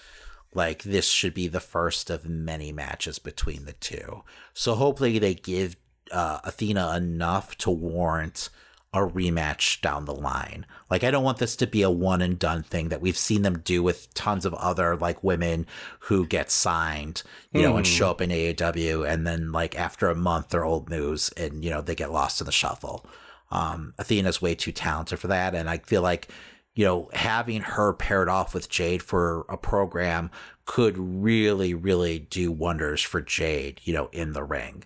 Like 0.54 0.84
this 0.84 1.08
should 1.08 1.34
be 1.34 1.48
the 1.48 1.60
first 1.60 2.10
of 2.10 2.28
many 2.28 2.72
matches 2.72 3.20
between 3.20 3.66
the 3.66 3.74
two. 3.74 4.24
So 4.54 4.76
hopefully 4.76 5.20
they 5.20 5.34
give 5.34 5.76
uh, 6.12 6.40
Athena 6.44 6.96
enough 6.96 7.58
to 7.60 7.70
warrant 7.70 8.50
a 8.94 9.00
rematch 9.00 9.82
down 9.82 10.06
the 10.06 10.14
line. 10.16 10.66
Like 10.90 11.04
I 11.04 11.12
don't 11.12 11.24
want 11.24 11.40
this 11.40 11.56
to 11.58 11.68
be 11.68 11.82
a 11.82 11.90
one 11.90 12.22
and 12.22 12.40
done 12.40 12.64
thing 12.64 12.88
that 12.90 13.02
we've 13.02 13.18
seen 13.18 13.42
them 13.42 13.60
do 13.60 13.84
with 13.84 14.14
tons 14.14 14.46
of 14.46 14.54
other 14.56 14.96
like 14.96 15.24
women 15.24 15.68
who 16.02 16.26
get 16.26 16.50
signed, 16.50 17.22
you 17.52 17.62
know, 17.62 17.76
and 17.78 17.86
Hmm. 17.86 17.92
show 17.92 18.10
up 18.12 18.22
in 18.22 18.32
AEW. 18.32 19.04
and 19.04 19.28
then 19.28 19.52
like 19.52 19.78
after 19.78 20.08
a 20.10 20.16
month 20.16 20.50
they're 20.50 20.64
old 20.66 20.90
news 20.90 21.30
and 21.36 21.64
you 21.66 21.70
know 21.70 21.82
they 21.82 21.96
get 21.96 22.12
lost 22.14 22.40
in 22.42 22.46
the 22.46 22.52
shuffle. 22.52 23.06
Um 23.52 23.94
Athena's 24.00 24.42
way 24.42 24.56
too 24.56 24.72
talented 24.72 25.20
for 25.20 25.28
that 25.28 25.54
and 25.54 25.70
I 25.70 25.80
feel 25.80 26.02
like 26.02 26.30
you 26.74 26.86
know 26.86 27.10
having 27.14 27.62
her 27.62 27.92
paired 27.94 28.30
off 28.30 28.54
with 28.54 28.70
Jade 28.70 29.04
for 29.04 29.46
a 29.50 29.58
program 29.58 30.32
could 30.66 30.98
really 30.98 31.74
really 31.74 32.20
do 32.20 32.52
wonders 32.54 33.02
for 33.02 33.20
Jade, 33.22 33.82
you 33.84 33.94
know, 33.94 34.08
in 34.14 34.32
the 34.32 34.44
ring. 34.46 34.86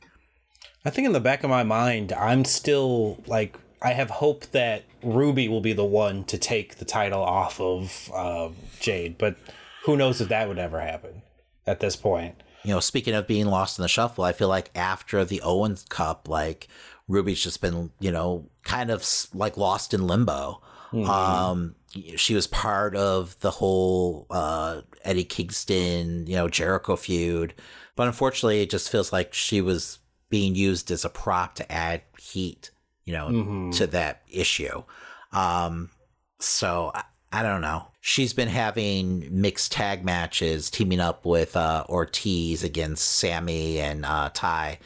I 0.84 0.90
think 0.90 1.06
in 1.06 1.14
the 1.14 1.19
back 1.19 1.44
of 1.44 1.49
my 1.52 1.61
mind, 1.64 2.11
I'm 2.14 2.44
still 2.44 3.22
like 3.28 3.56
I 3.81 3.93
have 3.93 4.09
hope 4.09 4.45
that 4.51 4.83
Ruby 5.03 5.47
will 5.47 5.61
be 5.61 5.73
the 5.73 5.85
one 5.85 6.23
to 6.25 6.37
take 6.37 6.75
the 6.77 6.85
title 6.85 7.21
off 7.21 7.59
of 7.59 8.11
uh, 8.13 8.49
Jade, 8.79 9.17
but 9.17 9.35
who 9.85 9.97
knows 9.97 10.21
if 10.21 10.29
that 10.29 10.47
would 10.47 10.59
ever 10.59 10.79
happen 10.79 11.23
at 11.65 11.79
this 11.79 11.95
point. 11.95 12.35
you 12.63 12.71
know, 12.73 12.79
speaking 12.79 13.15
of 13.15 13.25
being 13.27 13.47
lost 13.47 13.79
in 13.79 13.81
the 13.81 13.87
shuffle, 13.87 14.23
I 14.23 14.33
feel 14.33 14.47
like 14.47 14.69
after 14.75 15.25
the 15.25 15.41
Owens 15.41 15.83
Cup, 15.89 16.27
like 16.27 16.67
Ruby's 17.07 17.41
just 17.41 17.59
been, 17.61 17.89
you 17.99 18.11
know, 18.11 18.49
kind 18.63 18.91
of 18.91 19.03
like 19.33 19.57
lost 19.57 19.93
in 19.95 20.05
limbo. 20.05 20.61
Mhm. 20.91 21.07
Um, 21.07 21.75
she 22.15 22.35
was 22.35 22.45
part 22.47 22.95
of 22.95 23.39
the 23.39 23.49
whole 23.51 24.27
uh, 24.29 24.81
Eddie 25.03 25.23
Kingston, 25.23 26.27
you 26.27 26.35
know, 26.35 26.47
Jericho 26.47 26.95
feud, 26.95 27.53
but 27.95 28.07
unfortunately, 28.07 28.61
it 28.61 28.69
just 28.69 28.89
feels 28.91 29.11
like 29.11 29.33
she 29.33 29.59
was 29.61 29.97
being 30.29 30.53
used 30.55 30.91
as 30.91 31.03
a 31.03 31.09
prop 31.09 31.55
to 31.55 31.71
add 31.71 32.01
heat, 32.19 32.69
you 33.11 33.17
know, 33.17 33.27
Mhm. 33.27 33.75
to 33.77 33.88
that 33.88 34.21
issue. 34.29 34.83
Um, 35.33 35.89
so 36.39 36.91
I, 36.95 37.03
I 37.33 37.43
don't 37.43 37.59
know. 37.61 37.88
She's 37.99 38.31
been 38.33 38.47
having 38.47 39.27
mixed 39.41 39.71
tag 39.73 40.03
matches, 40.05 40.69
teaming 40.69 40.99
up 41.01 41.25
with 41.25 41.55
uh, 41.57 41.83
Ortiz 41.89 42.63
against 42.63 43.03
Sammy 43.17 43.79
and 43.79 44.05
uh, 44.05 44.29
Tay. 44.33 44.79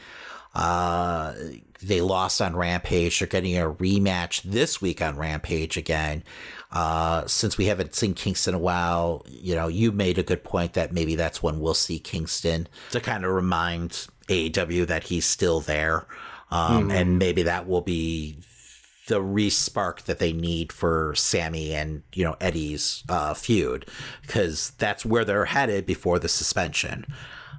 Uh, 0.54 1.34
they 1.82 2.00
lost 2.00 2.40
on 2.42 2.56
Rampage. 2.56 3.18
They're 3.18 3.28
getting 3.28 3.56
a 3.56 3.70
rematch 3.70 4.42
this 4.42 4.80
week 4.80 5.00
on 5.02 5.16
Rampage 5.16 5.76
again. 5.76 6.24
Uh, 6.72 7.26
since 7.26 7.56
we 7.56 7.66
haven't 7.66 7.94
seen 7.94 8.12
Kingston 8.14 8.54
in 8.54 8.60
a 8.60 8.62
while, 8.62 9.24
you 9.28 9.54
know, 9.54 9.68
you 9.68 9.92
made 9.92 10.18
a 10.18 10.22
good 10.22 10.42
point 10.44 10.72
that 10.74 10.92
maybe 10.92 11.14
that's 11.14 11.42
when 11.42 11.60
we'll 11.60 11.74
see 11.74 11.98
Kingston 11.98 12.66
to 12.90 13.00
kind 13.00 13.24
of 13.24 13.30
remind 13.32 14.06
AEW 14.28 14.86
that 14.86 15.04
he's 15.04 15.24
still 15.26 15.60
there. 15.60 16.06
Um, 16.50 16.88
Mhm. 16.88 16.92
And 16.94 17.18
maybe 17.18 17.42
that 17.42 17.66
will 17.66 17.80
be 17.80 18.38
the 19.08 19.20
respark 19.20 20.02
that 20.04 20.18
they 20.18 20.32
need 20.32 20.72
for 20.72 21.14
Sammy 21.16 21.72
and 21.74 22.02
you 22.12 22.24
know 22.24 22.36
Eddie's 22.40 23.04
uh, 23.08 23.34
feud 23.34 23.86
because 24.22 24.70
that's 24.78 25.04
where 25.06 25.24
they're 25.24 25.44
headed 25.44 25.86
before 25.86 26.18
the 26.18 26.28
suspension. 26.28 27.04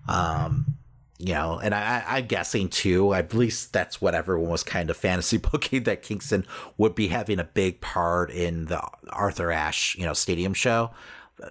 Um, 0.08 0.76
you 1.20 1.34
know, 1.34 1.58
and 1.60 1.74
I, 1.74 2.04
I- 2.06 2.18
I'm 2.18 2.28
guessing 2.28 2.70
too. 2.70 3.14
At 3.14 3.34
least 3.34 3.74
that's 3.74 4.00
what 4.02 4.14
everyone 4.14 4.50
was 4.52 4.64
kind 4.64 4.90
of 4.90 4.98
fantasy 5.08 5.38
booking 5.38 5.84
that 5.84 6.02
Kingston 6.04 6.46
would 6.78 6.96
be 6.96 7.08
having 7.08 7.40
a 7.40 7.44
big 7.46 7.82
part 7.82 8.30
in 8.30 8.66
the 8.66 8.82
Arthur 9.10 9.52
Ashe 9.52 9.96
you 9.98 10.06
know 10.06 10.14
stadium 10.14 10.54
show. 10.54 10.92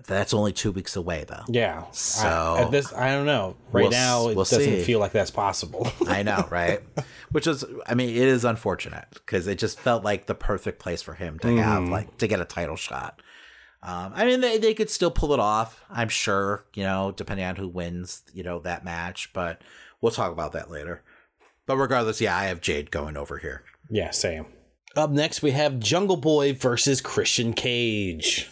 That's 0.07 0.35
only 0.35 0.53
two 0.53 0.73
weeks 0.73 0.97
away 0.97 1.25
though. 1.29 1.45
Yeah. 1.49 1.85
So 1.93 2.27
I, 2.27 2.63
at 2.63 2.71
this, 2.73 2.93
I 2.93 3.13
don't 3.13 3.27
know. 3.27 3.57
Right 3.71 3.83
We'll 3.83 3.91
now, 3.93 4.23
it 4.29 4.35
we'll 4.37 4.45
doesn't 4.45 4.59
see. 4.61 4.83
feel 4.83 4.99
like 4.99 5.13
that's 5.13 5.31
possible. 5.31 5.87
I 6.09 6.23
know, 6.25 6.47
right? 6.51 6.81
Which 7.31 7.47
is, 7.47 7.65
I 7.87 7.95
mean, 7.95 8.11
it 8.11 8.17
is 8.17 8.45
unfortunate 8.45 9.07
because 9.13 9.47
it 9.47 9.59
just 9.59 9.79
felt 9.79 10.03
like 10.03 10.27
the 10.27 10.35
perfect 10.35 10.81
place 10.81 11.03
for 11.03 11.15
him 11.15 11.39
to 11.41 11.57
have, 11.63 11.85
Mhm. 11.85 11.91
like, 11.91 12.19
to 12.19 12.27
get 12.27 12.41
a 12.41 12.45
title 12.45 12.75
shot. 12.77 13.23
Um, 13.83 14.13
I 14.17 14.25
mean, 14.27 14.41
they, 14.41 14.59
they 14.59 14.75
could 14.75 14.91
still 14.91 15.13
pull 15.13 15.33
it 15.33 15.39
off, 15.39 15.85
I'm 15.89 16.09
sure, 16.09 16.65
you 16.75 16.83
know, 16.83 17.13
depending 17.17 17.47
on 17.47 17.55
who 17.55 17.69
wins, 17.69 18.23
you 18.35 18.43
know, 18.43 18.59
that 18.61 18.85
match, 18.85 19.33
but 19.33 19.63
we'll 20.01 20.11
talk 20.11 20.33
about 20.33 20.53
that 20.55 20.69
later. 20.71 21.05
But 21.67 21.77
regardless, 21.77 22.21
yeah, 22.21 22.37
I 22.37 22.45
have 22.47 22.61
Jade 22.61 22.91
going 22.91 23.17
over 23.17 23.39
here. 23.39 23.63
yeah, 23.89 24.11
same. 24.11 24.47
Up 24.97 25.11
next, 25.11 25.43
we 25.43 25.51
have 25.53 25.79
Jungle 25.79 26.17
Boy 26.17 26.55
versus 26.55 27.01
Christian 27.03 27.53
Cage. 27.53 28.51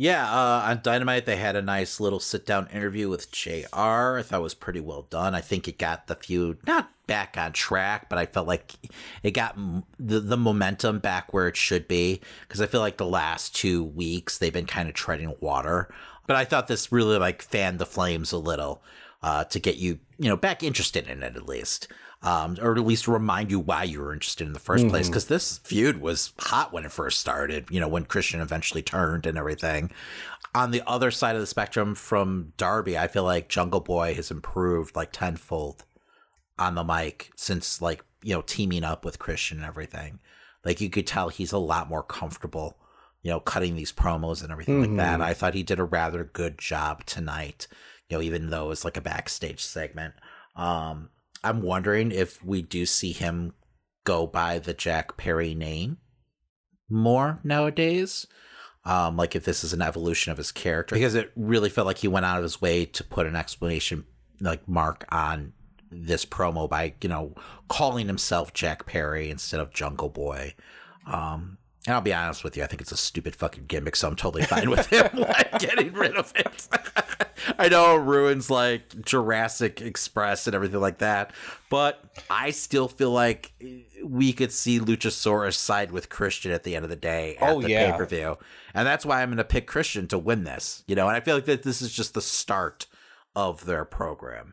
Yeah, 0.00 0.32
uh, 0.32 0.62
on 0.64 0.80
Dynamite, 0.82 1.26
they 1.26 1.36
had 1.36 1.56
a 1.56 1.60
nice 1.60 2.00
little 2.00 2.20
sit 2.20 2.46
down 2.46 2.68
interview 2.68 3.10
with 3.10 3.30
JR. 3.30 4.16
I 4.16 4.22
thought 4.24 4.40
was 4.40 4.54
pretty 4.54 4.80
well 4.80 5.02
done. 5.10 5.34
I 5.34 5.42
think 5.42 5.68
it 5.68 5.76
got 5.76 6.06
the 6.06 6.14
feud 6.14 6.66
not 6.66 6.90
back 7.06 7.36
on 7.36 7.52
track, 7.52 8.08
but 8.08 8.18
I 8.18 8.24
felt 8.24 8.48
like 8.48 8.76
it 9.22 9.32
got 9.32 9.58
the, 9.98 10.20
the 10.20 10.38
momentum 10.38 11.00
back 11.00 11.34
where 11.34 11.48
it 11.48 11.56
should 11.58 11.86
be. 11.86 12.22
Because 12.48 12.62
I 12.62 12.66
feel 12.66 12.80
like 12.80 12.96
the 12.96 13.04
last 13.04 13.54
two 13.54 13.84
weeks, 13.84 14.38
they've 14.38 14.50
been 14.50 14.64
kind 14.64 14.88
of 14.88 14.94
treading 14.94 15.34
water. 15.38 15.92
But 16.26 16.36
I 16.36 16.46
thought 16.46 16.66
this 16.66 16.90
really 16.90 17.18
like 17.18 17.42
fanned 17.42 17.78
the 17.78 17.84
flames 17.84 18.32
a 18.32 18.38
little 18.38 18.82
uh, 19.22 19.44
to 19.44 19.60
get 19.60 19.76
you, 19.76 19.98
you 20.18 20.30
know, 20.30 20.36
back 20.36 20.62
interested 20.62 21.08
in 21.08 21.22
it 21.22 21.36
at 21.36 21.46
least. 21.46 21.88
Um, 22.22 22.58
or 22.60 22.76
at 22.76 22.84
least 22.84 23.08
remind 23.08 23.50
you 23.50 23.58
why 23.58 23.84
you 23.84 24.00
were 24.00 24.12
interested 24.12 24.46
in 24.46 24.52
the 24.52 24.58
1st 24.60 24.88
place. 24.90 25.06
Mhm. 25.06 25.10
Because 25.10 25.26
this 25.26 25.56
feud 25.64 26.02
was 26.02 26.34
hot 26.38 26.70
when 26.70 26.84
it 26.84 26.92
first 26.92 27.18
started, 27.18 27.66
you 27.70 27.80
know, 27.80 27.88
when 27.88 28.04
Christian 28.04 28.42
eventually 28.42 28.82
turned 28.82 29.24
and 29.24 29.38
everything. 29.38 29.90
On 30.54 30.70
the 30.70 30.82
other 30.86 31.10
side 31.10 31.34
of 31.34 31.40
the 31.40 31.46
spectrum 31.46 31.94
from 31.94 32.52
Darby, 32.58 32.98
I 32.98 33.08
feel 33.08 33.24
like 33.24 33.48
Jungle 33.48 33.80
Boy 33.80 34.12
has 34.14 34.30
improved 34.30 34.94
like 34.96 35.12
tenfold 35.12 35.84
on 36.58 36.74
the 36.74 36.84
mic 36.84 37.30
since 37.36 37.80
like, 37.80 38.04
you 38.22 38.34
know, 38.34 38.42
teaming 38.42 38.84
up 38.84 39.02
with 39.02 39.18
Christian 39.18 39.56
and 39.58 39.66
everything. 39.66 40.20
Like 40.62 40.82
you 40.82 40.90
could 40.90 41.06
tell 41.06 41.30
he's 41.30 41.52
a 41.52 41.58
lot 41.58 41.88
more 41.88 42.02
comfortable, 42.02 42.76
you 43.22 43.30
know, 43.30 43.40
cutting 43.40 43.76
these 43.76 43.92
promos 43.92 44.42
and 44.42 44.52
everything 44.52 44.80
like 44.82 44.96
that. 44.98 45.20
Mhm. 45.20 45.24
I 45.24 45.32
thought 45.32 45.54
he 45.54 45.62
did 45.62 45.80
a 45.80 45.84
rather 45.84 46.24
good 46.24 46.58
job 46.58 47.06
tonight, 47.06 47.66
you 48.10 48.18
know, 48.18 48.22
even 48.22 48.50
though 48.50 48.70
it's 48.72 48.84
like 48.84 48.98
a 48.98 49.00
backstage 49.00 49.64
segment. 49.64 50.12
Um, 50.54 51.08
I'm 51.42 51.62
wondering 51.62 52.12
if 52.12 52.44
we 52.44 52.62
do 52.62 52.86
see 52.86 53.12
him 53.12 53.54
go 54.04 54.26
by 54.26 54.58
the 54.58 54.74
Jack 54.74 55.16
Perry 55.16 55.54
name 55.54 55.98
more 56.88 57.40
nowadays. 57.44 58.26
Um, 58.84 59.16
like 59.16 59.36
if 59.36 59.44
this 59.44 59.62
is 59.62 59.72
an 59.72 59.82
evolution 59.82 60.32
of 60.32 60.38
his 60.38 60.52
character, 60.52 60.94
because 60.94 61.14
it 61.14 61.32
really 61.36 61.68
felt 61.68 61.86
like 61.86 61.98
he 61.98 62.08
went 62.08 62.26
out 62.26 62.38
of 62.38 62.42
his 62.42 62.60
way 62.60 62.86
to 62.86 63.04
put 63.04 63.26
an 63.26 63.36
explanation 63.36 64.04
like 64.40 64.66
mark 64.66 65.04
on 65.12 65.52
this 65.90 66.24
promo 66.24 66.68
by 66.68 66.94
you 67.02 67.08
know 67.08 67.34
calling 67.68 68.06
himself 68.06 68.54
Jack 68.54 68.86
Perry 68.86 69.30
instead 69.30 69.60
of 69.60 69.72
Jungle 69.72 70.08
Boy. 70.08 70.54
Um, 71.06 71.58
and 71.86 71.94
I'll 71.94 72.00
be 72.00 72.12
honest 72.14 72.44
with 72.44 72.56
you, 72.56 72.62
I 72.62 72.66
think 72.66 72.82
it's 72.82 72.92
a 72.92 72.96
stupid 72.96 73.34
fucking 73.34 73.64
gimmick, 73.66 73.96
so 73.96 74.08
I'm 74.08 74.16
totally 74.16 74.44
fine 74.44 74.68
with 74.70 74.86
him 74.86 75.08
like, 75.14 75.58
getting 75.58 75.92
rid 75.92 76.16
of 76.16 76.32
it. 76.36 76.68
I 77.58 77.68
know 77.70 77.96
it 77.96 78.00
ruins 78.00 78.50
like 78.50 79.00
Jurassic 79.02 79.80
Express 79.80 80.46
and 80.46 80.54
everything 80.54 80.80
like 80.80 80.98
that, 80.98 81.32
but 81.70 82.02
I 82.28 82.50
still 82.50 82.86
feel 82.86 83.10
like 83.12 83.52
we 84.04 84.32
could 84.34 84.52
see 84.52 84.78
Luchasaurus 84.78 85.54
side 85.54 85.90
with 85.90 86.10
Christian 86.10 86.52
at 86.52 86.64
the 86.64 86.76
end 86.76 86.84
of 86.84 86.90
the 86.90 86.96
day 86.96 87.36
at 87.36 87.48
Oh, 87.50 87.60
the 87.62 87.70
yeah. 87.70 87.92
pay 87.92 87.96
per 87.98 88.04
view, 88.06 88.36
and 88.74 88.86
that's 88.86 89.06
why 89.06 89.22
I'm 89.22 89.28
going 89.30 89.38
to 89.38 89.44
pick 89.44 89.66
Christian 89.66 90.06
to 90.08 90.18
win 90.18 90.44
this. 90.44 90.84
You 90.86 90.96
know, 90.96 91.08
and 91.08 91.16
I 91.16 91.20
feel 91.20 91.34
like 91.34 91.46
that 91.46 91.62
this 91.62 91.80
is 91.80 91.92
just 91.92 92.12
the 92.14 92.20
start 92.22 92.86
of 93.34 93.64
their 93.64 93.84
program. 93.86 94.52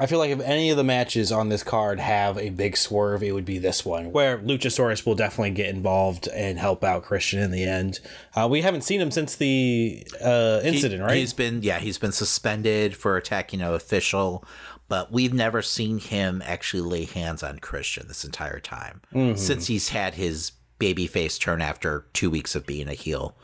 I 0.00 0.06
feel 0.06 0.18
like 0.20 0.30
if 0.30 0.40
any 0.40 0.70
of 0.70 0.76
the 0.76 0.84
matches 0.84 1.32
on 1.32 1.48
this 1.48 1.64
card 1.64 1.98
have 1.98 2.38
a 2.38 2.50
big 2.50 2.76
swerve, 2.76 3.22
it 3.22 3.32
would 3.32 3.44
be 3.44 3.58
this 3.58 3.84
one, 3.84 4.12
where 4.12 4.38
Luchasaurus 4.38 5.04
will 5.04 5.16
definitely 5.16 5.50
get 5.50 5.68
involved 5.70 6.28
and 6.28 6.56
help 6.58 6.84
out 6.84 7.02
Christian 7.02 7.40
in 7.40 7.50
the 7.50 7.64
end. 7.64 7.98
Uh, 8.36 8.46
we 8.48 8.62
haven't 8.62 8.82
seen 8.82 9.00
him 9.00 9.10
since 9.10 9.34
the 9.34 10.06
uh, 10.22 10.60
incident, 10.62 11.00
He- 11.02 11.06
right? 11.06 11.16
He's 11.16 11.32
been 11.32 11.62
yeah, 11.62 11.78
he's 11.80 11.98
been 11.98 12.12
suspended 12.12 12.96
for 12.96 13.16
attacking 13.16 13.60
an 13.60 13.74
official, 13.74 14.44
but 14.88 15.10
we've 15.10 15.34
never 15.34 15.62
seen 15.62 15.98
him 15.98 16.42
actually 16.46 16.82
lay 16.82 17.04
hands 17.04 17.42
on 17.42 17.58
Christian 17.58 18.06
this 18.06 18.24
entire 18.24 18.60
time 18.60 19.00
Mhm. 19.12 19.36
since 19.36 19.66
he's 19.66 19.88
had 19.88 20.14
his 20.14 20.52
baby 20.78 21.08
face 21.08 21.38
turn 21.38 21.60
after 21.60 22.06
two 22.12 22.30
weeks 22.30 22.54
of 22.54 22.64
being 22.66 22.86
a 22.88 22.94
heel. 22.94 23.36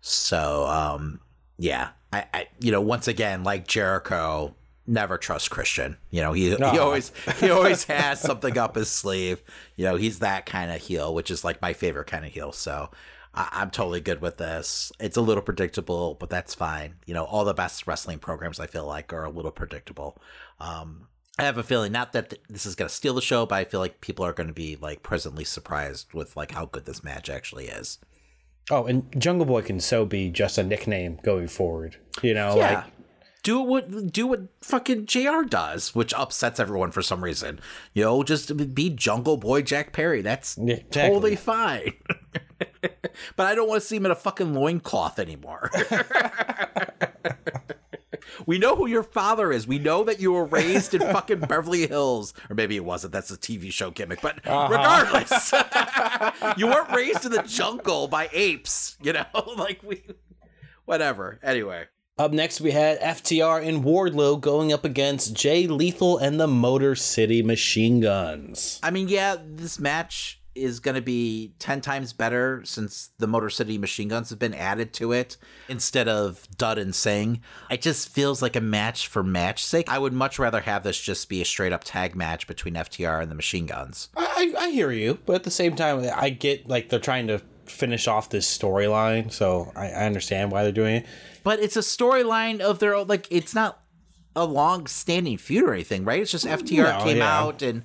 So 0.00 0.64
um, 0.66 1.20
Yeah, 1.58 1.90
I, 2.10 2.24
I 2.32 2.46
you 2.58 2.72
know, 2.72 2.80
once 2.80 3.06
again, 3.06 3.44
like 3.44 3.66
Jericho, 3.66 4.54
never 4.90 5.16
trust 5.16 5.50
Christian. 5.50 5.96
You 6.10 6.20
know, 6.20 6.32
he 6.32 6.54
he 6.54 6.78
always 6.78 7.12
he 7.38 7.50
always 7.50 7.84
has 7.84 8.20
something 8.20 8.58
up 8.58 8.74
his 8.74 8.90
sleeve. 8.90 9.42
You 9.76 9.86
know, 9.86 9.96
he's 9.96 10.18
that 10.18 10.46
kind 10.46 10.70
of 10.70 10.80
heel, 10.80 11.14
which 11.14 11.30
is 11.30 11.44
like 11.44 11.62
my 11.62 11.72
favorite 11.72 12.08
kind 12.08 12.24
of 12.24 12.32
heel. 12.32 12.52
So 12.52 12.90
I, 13.32 13.48
I'm 13.52 13.70
totally 13.70 14.00
good 14.00 14.20
with 14.20 14.36
this. 14.36 14.92
It's 14.98 15.16
a 15.16 15.22
little 15.22 15.42
predictable, 15.42 16.14
but 16.14 16.28
that's 16.28 16.54
fine. 16.54 16.96
You 17.06 17.14
know, 17.14 17.24
all 17.24 17.44
the 17.44 17.54
best 17.54 17.86
wrestling 17.86 18.18
programs 18.18 18.60
I 18.60 18.66
feel 18.66 18.86
like 18.86 19.12
are 19.12 19.24
a 19.24 19.30
little 19.30 19.52
predictable. 19.52 20.20
Um, 20.58 21.06
I 21.38 21.44
have 21.44 21.56
a 21.56 21.62
feeling 21.62 21.92
not 21.92 22.12
that 22.12 22.30
th- 22.30 22.42
this 22.50 22.66
is 22.66 22.74
going 22.74 22.88
to 22.88 22.94
steal 22.94 23.14
the 23.14 23.22
show, 23.22 23.46
but 23.46 23.54
I 23.54 23.64
feel 23.64 23.80
like 23.80 24.00
people 24.00 24.26
are 24.26 24.32
going 24.32 24.48
to 24.48 24.52
be 24.52 24.76
like 24.76 25.02
presently 25.02 25.44
surprised 25.44 26.12
with 26.12 26.36
like 26.36 26.50
how 26.50 26.66
good 26.66 26.84
this 26.84 27.04
match 27.04 27.30
actually 27.30 27.68
is. 27.68 27.98
Oh, 28.70 28.84
and 28.84 29.04
Jungle 29.18 29.46
Boy 29.46 29.62
can 29.62 29.80
so 29.80 30.04
be 30.04 30.30
just 30.30 30.58
a 30.58 30.62
nickname 30.62 31.18
going 31.22 31.48
forward. 31.48 31.96
You 32.22 32.34
know, 32.34 32.56
yeah. 32.56 32.74
like 32.74 32.84
do 33.42 33.60
what 33.60 34.12
do 34.12 34.26
what 34.26 34.42
fucking 34.60 35.06
JR 35.06 35.42
does, 35.48 35.94
which 35.94 36.14
upsets 36.14 36.60
everyone 36.60 36.90
for 36.90 37.02
some 37.02 37.22
reason. 37.22 37.60
You 37.94 38.04
know, 38.04 38.22
just 38.22 38.74
be 38.74 38.90
Jungle 38.90 39.36
Boy 39.36 39.62
Jack 39.62 39.92
Perry. 39.92 40.22
That's 40.22 40.56
exactly. 40.56 40.86
totally 40.90 41.36
fine. 41.36 41.92
but 43.36 43.46
I 43.46 43.54
don't 43.54 43.68
want 43.68 43.82
to 43.82 43.86
see 43.86 43.96
him 43.96 44.06
in 44.06 44.12
a 44.12 44.16
fucking 44.16 44.54
loincloth 44.54 45.18
anymore. 45.18 45.70
we 48.46 48.58
know 48.58 48.76
who 48.76 48.86
your 48.86 49.02
father 49.02 49.52
is. 49.52 49.66
We 49.66 49.78
know 49.78 50.04
that 50.04 50.20
you 50.20 50.32
were 50.32 50.44
raised 50.44 50.94
in 50.94 51.00
fucking 51.00 51.40
Beverly 51.40 51.86
Hills. 51.86 52.34
Or 52.48 52.54
maybe 52.54 52.76
it 52.76 52.84
wasn't. 52.84 53.12
That's 53.12 53.30
a 53.30 53.36
TV 53.36 53.72
show 53.72 53.90
gimmick. 53.90 54.20
But 54.20 54.46
uh-huh. 54.46 54.68
regardless, 54.70 55.52
you 56.58 56.66
weren't 56.66 56.90
raised 56.90 57.24
in 57.24 57.32
the 57.32 57.42
jungle 57.42 58.08
by 58.08 58.28
apes, 58.32 58.96
you 59.02 59.12
know? 59.12 59.26
like 59.56 59.82
we 59.82 60.02
whatever. 60.84 61.38
Anyway. 61.42 61.86
Up 62.20 62.32
next, 62.32 62.60
we 62.60 62.72
had 62.72 63.00
FTR 63.00 63.66
and 63.66 63.82
Wardlow 63.82 64.38
going 64.38 64.74
up 64.74 64.84
against 64.84 65.32
Jay 65.32 65.66
Lethal 65.66 66.18
and 66.18 66.38
the 66.38 66.46
Motor 66.46 66.94
City 66.94 67.42
Machine 67.42 67.98
Guns. 68.00 68.78
I 68.82 68.90
mean, 68.90 69.08
yeah, 69.08 69.36
this 69.42 69.78
match 69.78 70.38
is 70.54 70.80
going 70.80 70.96
to 70.96 71.00
be 71.00 71.54
10 71.60 71.80
times 71.80 72.12
better 72.12 72.60
since 72.66 73.08
the 73.16 73.26
Motor 73.26 73.48
City 73.48 73.78
Machine 73.78 74.08
Guns 74.08 74.28
have 74.28 74.38
been 74.38 74.52
added 74.52 74.92
to 74.92 75.12
it 75.12 75.38
instead 75.70 76.08
of 76.08 76.46
Dutt 76.58 76.78
and 76.78 76.94
Singh. 76.94 77.40
It 77.70 77.80
just 77.80 78.10
feels 78.10 78.42
like 78.42 78.54
a 78.54 78.60
match 78.60 79.06
for 79.08 79.22
match 79.22 79.64
sake. 79.64 79.88
I 79.88 79.98
would 79.98 80.12
much 80.12 80.38
rather 80.38 80.60
have 80.60 80.82
this 80.82 81.00
just 81.00 81.26
be 81.30 81.40
a 81.40 81.46
straight 81.46 81.72
up 81.72 81.84
tag 81.84 82.14
match 82.14 82.46
between 82.46 82.74
FTR 82.74 83.22
and 83.22 83.30
the 83.30 83.34
Machine 83.34 83.64
Guns. 83.64 84.10
I, 84.14 84.52
I 84.58 84.70
hear 84.72 84.92
you, 84.92 85.20
but 85.24 85.36
at 85.36 85.44
the 85.44 85.50
same 85.50 85.74
time, 85.74 86.06
I 86.14 86.28
get 86.28 86.68
like 86.68 86.90
they're 86.90 87.00
trying 87.00 87.28
to 87.28 87.40
finish 87.64 88.06
off 88.08 88.28
this 88.28 88.46
storyline, 88.58 89.32
so 89.32 89.72
I, 89.74 89.86
I 89.86 90.04
understand 90.04 90.52
why 90.52 90.64
they're 90.64 90.72
doing 90.72 90.96
it. 90.96 91.06
But 91.42 91.60
it's 91.60 91.76
a 91.76 91.80
storyline 91.80 92.60
of 92.60 92.78
their 92.78 92.94
own, 92.94 93.06
like, 93.06 93.26
it's 93.30 93.54
not 93.54 93.80
a 94.36 94.44
long 94.44 94.86
standing 94.86 95.38
feud 95.38 95.64
or 95.64 95.74
anything, 95.74 96.04
right? 96.04 96.20
It's 96.20 96.30
just 96.30 96.46
FTR 96.46 96.98
No, 96.98 97.04
came 97.04 97.18
yeah. 97.18 97.38
out 97.40 97.62
and, 97.62 97.84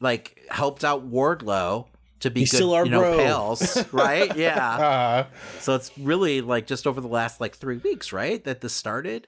like, 0.00 0.40
helped 0.50 0.84
out 0.84 1.10
Wardlow 1.10 1.86
to 2.20 2.30
be 2.30 2.40
He's 2.40 2.50
good, 2.52 2.56
still 2.58 2.74
our 2.74 2.84
you 2.84 2.90
know, 2.92 3.00
bro. 3.00 3.16
pals, 3.16 3.84
right? 3.92 4.34
Yeah. 4.36 4.56
Uh, 4.56 5.26
So 5.60 5.74
it's 5.74 5.90
really 5.98 6.40
like 6.40 6.66
just 6.68 6.86
over 6.86 7.00
the 7.00 7.08
last 7.08 7.40
like 7.40 7.56
three 7.56 7.78
weeks, 7.78 8.12
right? 8.12 8.42
That 8.44 8.60
this 8.60 8.72
started. 8.72 9.26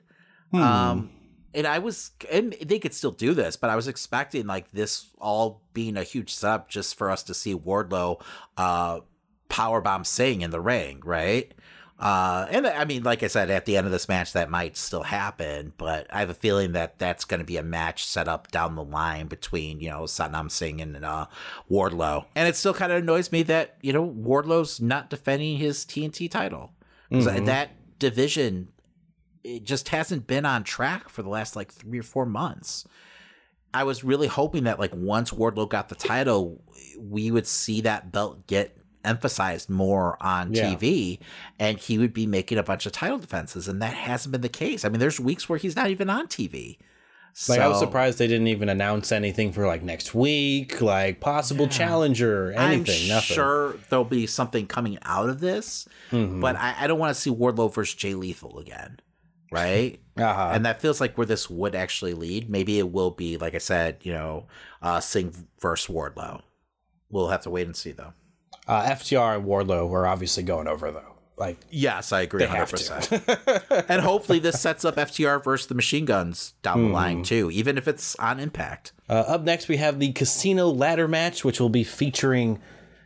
Hmm. 0.53 0.61
Um, 0.63 1.11
and 1.55 1.67
I 1.67 1.81
was, 1.81 2.13
and 2.31 2.53
they 2.65 2.79
could 2.79 2.95
still 2.95 3.11
do 3.11 3.35
this, 3.35 3.57
but 3.57 3.69
I 3.71 3.75
was 3.77 3.89
expecting 3.89 4.47
like 4.47 4.71
this 4.73 5.07
all 5.19 5.63
being 5.73 5.97
a 5.97 6.05
huge 6.05 6.33
setup 6.35 6.69
just 6.69 6.97
for 6.97 7.11
us 7.11 7.25
to 7.25 7.35
see 7.35 7.55
Wardlow, 7.55 8.21
uh, 8.57 9.01
powerbomb 9.51 10.07
Singh 10.07 10.43
in 10.43 10.51
the 10.51 10.61
ring, 10.61 11.01
right? 11.05 11.53
Uh, 12.05 12.47
and 12.51 12.67
I 12.67 12.85
mean, 12.85 13.03
like 13.03 13.23
I 13.23 13.29
said, 13.29 13.49
at 13.49 13.65
the 13.65 13.79
end 13.79 13.87
of 13.87 13.93
this 13.93 14.11
match, 14.11 14.35
that 14.35 14.51
might 14.51 14.77
still 14.77 15.05
happen, 15.05 15.73
but 15.79 16.07
I 16.11 16.21
have 16.21 16.29
a 16.29 16.35
feeling 16.35 16.73
that 16.73 16.99
that's 16.99 17.25
going 17.25 17.41
to 17.41 17.47
be 17.47 17.57
a 17.57 17.63
match 17.63 18.05
set 18.05 18.29
up 18.29 18.51
down 18.51 18.77
the 18.77 18.85
line 18.85 19.27
between, 19.27 19.81
you 19.81 19.89
know, 19.89 20.03
Satnam 20.03 20.51
Singh 20.51 20.83
and 20.83 21.03
uh, 21.03 21.27
Wardlow. 21.71 22.27
And 22.35 22.47
it 22.47 22.57
still 22.57 22.75
kind 22.75 22.93
of 22.93 22.99
annoys 23.03 23.33
me 23.33 23.43
that, 23.45 23.77
you 23.81 23.95
know, 23.95 24.07
Wardlow's 24.07 24.83
not 24.83 25.09
defending 25.09 25.57
his 25.57 25.87
TNT 25.87 26.31
title. 26.31 26.73
Mhm. 27.11 27.47
That 27.47 27.71
division, 27.99 28.69
it 29.43 29.65
just 29.65 29.89
hasn't 29.89 30.27
been 30.27 30.45
on 30.45 30.63
track 30.63 31.09
for 31.09 31.23
the 31.23 31.31
last 31.31 31.57
like 31.57 31.73
three 31.73 32.01
or 32.01 32.03
four 32.05 32.27
months. 32.27 32.87
I 33.73 33.85
was 33.85 34.05
really 34.05 34.27
hoping 34.27 34.65
that 34.65 34.79
like 34.79 34.93
once 34.95 35.31
Wardlow 35.31 35.71
got 35.71 35.89
the 35.89 35.95
title, 35.95 36.63
we 37.01 37.31
would 37.31 37.47
see 37.47 37.81
that 37.81 38.13
belt 38.13 38.47
get 38.47 38.77
emphasized 39.05 39.69
more 39.71 40.17
on 40.23 40.53
Yeah. 40.53 40.75
TV 40.75 41.19
and 41.59 41.79
he 41.79 41.99
would 41.99 42.13
be 42.13 42.27
making 42.27 42.59
a 42.59 42.63
bunch 42.63 42.87
of 42.87 42.93
title 42.93 43.19
defenses 43.19 43.69
and 43.69 43.81
that 43.83 43.95
hasn't 43.95 44.33
been 44.33 44.41
the 44.41 44.49
case. 44.49 44.85
I 44.85 44.89
mean 44.89 45.01
there's 45.01 45.21
weeks 45.21 45.49
where 45.49 45.59
he's 45.59 45.77
not 45.77 45.91
even 45.91 46.09
on 46.11 46.27
TV. 46.29 46.79
like 47.49 47.59
I 47.59 47.67
was 47.67 47.81
surprised 47.81 48.19
they 48.19 48.29
didn't 48.29 48.47
even 48.47 48.69
announce 48.69 49.11
anything 49.11 49.53
for 49.53 49.67
like 49.67 49.83
next 49.83 50.15
week, 50.15 50.81
like 50.81 51.19
possible 51.21 51.67
challenger, 51.67 52.53
anything, 52.53 53.03
I'm 53.11 53.17
nothing. 53.17 53.35
sure 53.35 53.77
there'll 53.91 54.05
be 54.05 54.27
something 54.29 54.69
coming 54.69 54.99
out 55.03 55.29
of 55.29 55.41
this, 55.41 55.89
Mhm. 56.13 56.41
but 56.41 56.55
I, 56.55 56.75
I 56.79 56.87
don't 56.87 57.01
want 57.01 57.13
to 57.13 57.21
see 57.21 57.31
Wardlow 57.31 57.75
versus 57.75 57.97
Jay 57.97 58.15
Lethal 58.15 58.59
again, 58.61 59.01
right? 59.51 59.99
Uh-huh. 60.17 60.51
And 60.55 60.65
that 60.65 60.81
feels 60.81 61.01
like 61.01 61.19
where 61.19 61.27
this 61.27 61.51
would 61.51 61.75
actually 61.75 62.15
lead. 62.15 62.49
Maybe 62.49 62.79
it 62.79 62.93
will 62.93 63.11
be, 63.11 63.37
like 63.37 63.57
I 63.57 63.59
said, 63.59 63.97
you 64.03 64.13
know, 64.13 64.47
uh, 64.81 65.01
Singh 65.01 65.35
versus 65.61 65.93
Wardlow. 65.93 66.41
We'll 67.11 67.31
have 67.31 67.43
to 67.43 67.51
wait 67.51 67.67
and 67.67 67.75
see, 67.75 67.91
though. 67.91 68.13
Uh, 68.67 68.83
FTR 68.85 69.37
and 69.37 69.45
Wardlow 69.47 69.89
were 69.89 70.07
obviously 70.07 70.43
going 70.43 70.67
over 70.69 70.91
though. 70.91 71.03
Like 71.37 71.59
Yes, 71.71 72.13
I 72.13 72.21
agree 72.23 72.41
They 72.41 72.47
have 72.47 72.71
100%. 72.71 73.85
and 73.89 74.01
hopefully 74.03 74.39
this 74.39 74.61
sets 74.61 74.85
up 74.85 74.95
FTR 74.97 75.43
versus 75.43 75.67
the 75.67 75.75
Machine 75.75 76.05
Guns 76.05 76.55
down 76.63 76.85
the 76.85 76.89
line, 76.91 77.23
Mhm. 77.23 77.27
too, 77.27 77.51
even 77.51 77.77
if 77.77 77.89
it's 77.89 78.15
on 78.17 78.39
Impact. 78.39 78.93
Uh, 79.09 79.15
up 79.15 79.43
next, 79.43 79.67
we 79.69 79.77
have 79.79 79.99
the 79.99 80.13
Casino 80.13 80.69
Ladder 80.71 81.09
match, 81.09 81.45
which 81.45 81.59
will 81.61 81.69
be 81.71 81.83
featuring 81.83 82.61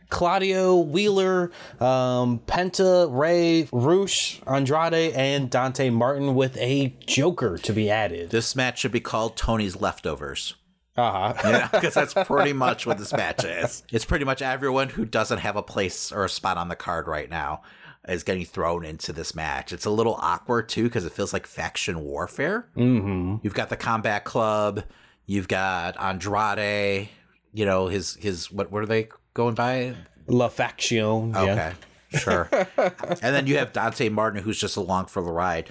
Claudio 0.09 0.75
Wheeler, 0.77 1.51
um, 1.79 2.39
Penta, 2.47 3.07
Rey, 3.11 3.67
Rush, 3.71 4.41
Andrade, 4.47 5.13
and 5.13 5.49
Dante 5.49 5.89
Martin 5.89 6.35
with 6.35 6.57
a 6.57 6.93
Joker 7.05 7.57
to 7.59 7.73
be 7.73 7.89
added. 7.89 8.29
This 8.31 8.55
match 8.55 8.79
should 8.79 8.91
be 8.91 8.99
called 8.99 9.37
Tony's 9.37 9.79
Leftovers. 9.81 10.55
Uh 10.99 11.33
huh. 11.33 11.33
Yeah, 11.49 11.67
because 11.71 11.93
that's 11.93 12.13
pretty 12.13 12.53
much 12.53 12.85
what 12.85 12.97
this 12.97 13.13
match 13.13 13.43
is. 13.43 13.83
It's 13.91 14.05
pretty 14.05 14.25
much 14.25 14.41
everyone 14.41 14.89
who 14.89 15.05
doesn't 15.05 15.39
have 15.39 15.55
a 15.55 15.63
place 15.63 16.11
or 16.11 16.25
a 16.25 16.29
spot 16.29 16.57
on 16.57 16.67
the 16.67 16.75
card 16.75 17.07
right 17.07 17.29
now 17.29 17.61
is 18.07 18.23
getting 18.23 18.45
thrown 18.45 18.85
into 18.85 19.13
this 19.13 19.35
match. 19.35 19.71
It's 19.71 19.85
a 19.85 19.89
little 19.89 20.15
awkward 20.15 20.69
too 20.69 20.83
because 20.83 21.05
it 21.05 21.11
feels 21.11 21.33
like 21.33 21.45
faction 21.47 22.01
warfare. 22.01 22.67
Mm-hmm. 22.75 23.37
You've 23.43 23.53
got 23.53 23.69
the 23.69 23.77
Combat 23.77 24.23
Club, 24.23 24.83
you've 25.25 25.47
got 25.47 25.99
Andrade, 25.99 27.09
you 27.53 27.65
know 27.65 27.87
his 27.87 28.15
his 28.15 28.51
what 28.51 28.71
were 28.71 28.85
they 28.85 29.09
going 29.33 29.55
by? 29.55 29.95
La 30.27 30.47
Faction. 30.47 31.31
yeah. 31.31 31.73
Okay, 32.13 32.19
sure. 32.19 32.49
and 32.77 33.35
then 33.35 33.47
you 33.47 33.57
have 33.57 33.73
Dante 33.73 34.09
Martin, 34.09 34.43
who's 34.43 34.59
just 34.59 34.77
along 34.77 35.05
for 35.07 35.23
the 35.23 35.31
ride, 35.31 35.69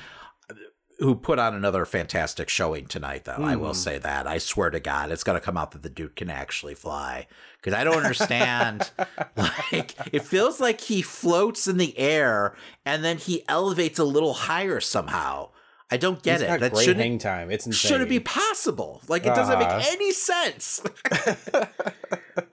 who 0.99 1.15
put 1.15 1.39
on 1.39 1.55
another 1.55 1.85
fantastic 1.85 2.49
showing 2.49 2.87
tonight, 2.87 3.25
though. 3.25 3.43
I 3.45 3.55
will 3.57 3.71
Mhm. 3.71 3.77
say 3.77 3.99
that. 3.99 4.27
I 4.27 4.39
swear 4.39 4.71
to 4.71 4.81
God, 4.81 5.11
it's 5.13 5.23
going 5.25 5.39
to 5.39 5.45
come 5.45 5.57
out 5.57 5.71
that 5.71 5.83
the 5.83 5.89
dude 5.89 6.17
can 6.17 6.29
actually 6.29 6.75
fly. 6.75 7.27
Because 7.61 7.73
I 7.79 7.85
don't 7.85 7.97
understand. 7.99 8.91
like, 9.37 9.95
it 10.13 10.23
feels 10.25 10.61
like 10.61 10.81
he 10.81 11.03
floats 11.03 11.69
in 11.69 11.77
the 11.77 11.97
air 11.99 12.55
and 12.85 13.05
then 13.05 13.19
he 13.19 13.45
elevates 13.49 13.99
a 14.01 14.05
little 14.05 14.35
higher 14.35 14.81
somehow. 14.81 15.51
I 15.91 15.97
don't 15.97 16.23
get 16.23 16.41
He's 16.41 16.51
it. 16.51 16.61
That 16.61 16.73
great 16.73 16.85
shouldn't, 16.85 17.01
hang 17.01 17.19
time. 17.19 17.51
It's 17.51 17.65
insane. 17.65 17.89
should 17.89 18.01
it 18.03 18.09
be 18.11 18.21
possible? 18.21 19.01
Like, 19.09 19.25
it 19.25 19.35
doesn't 19.35 19.55
Uh-huh. 19.55 19.79
make 19.79 19.87
any 19.93 20.13
sense. 20.13 20.83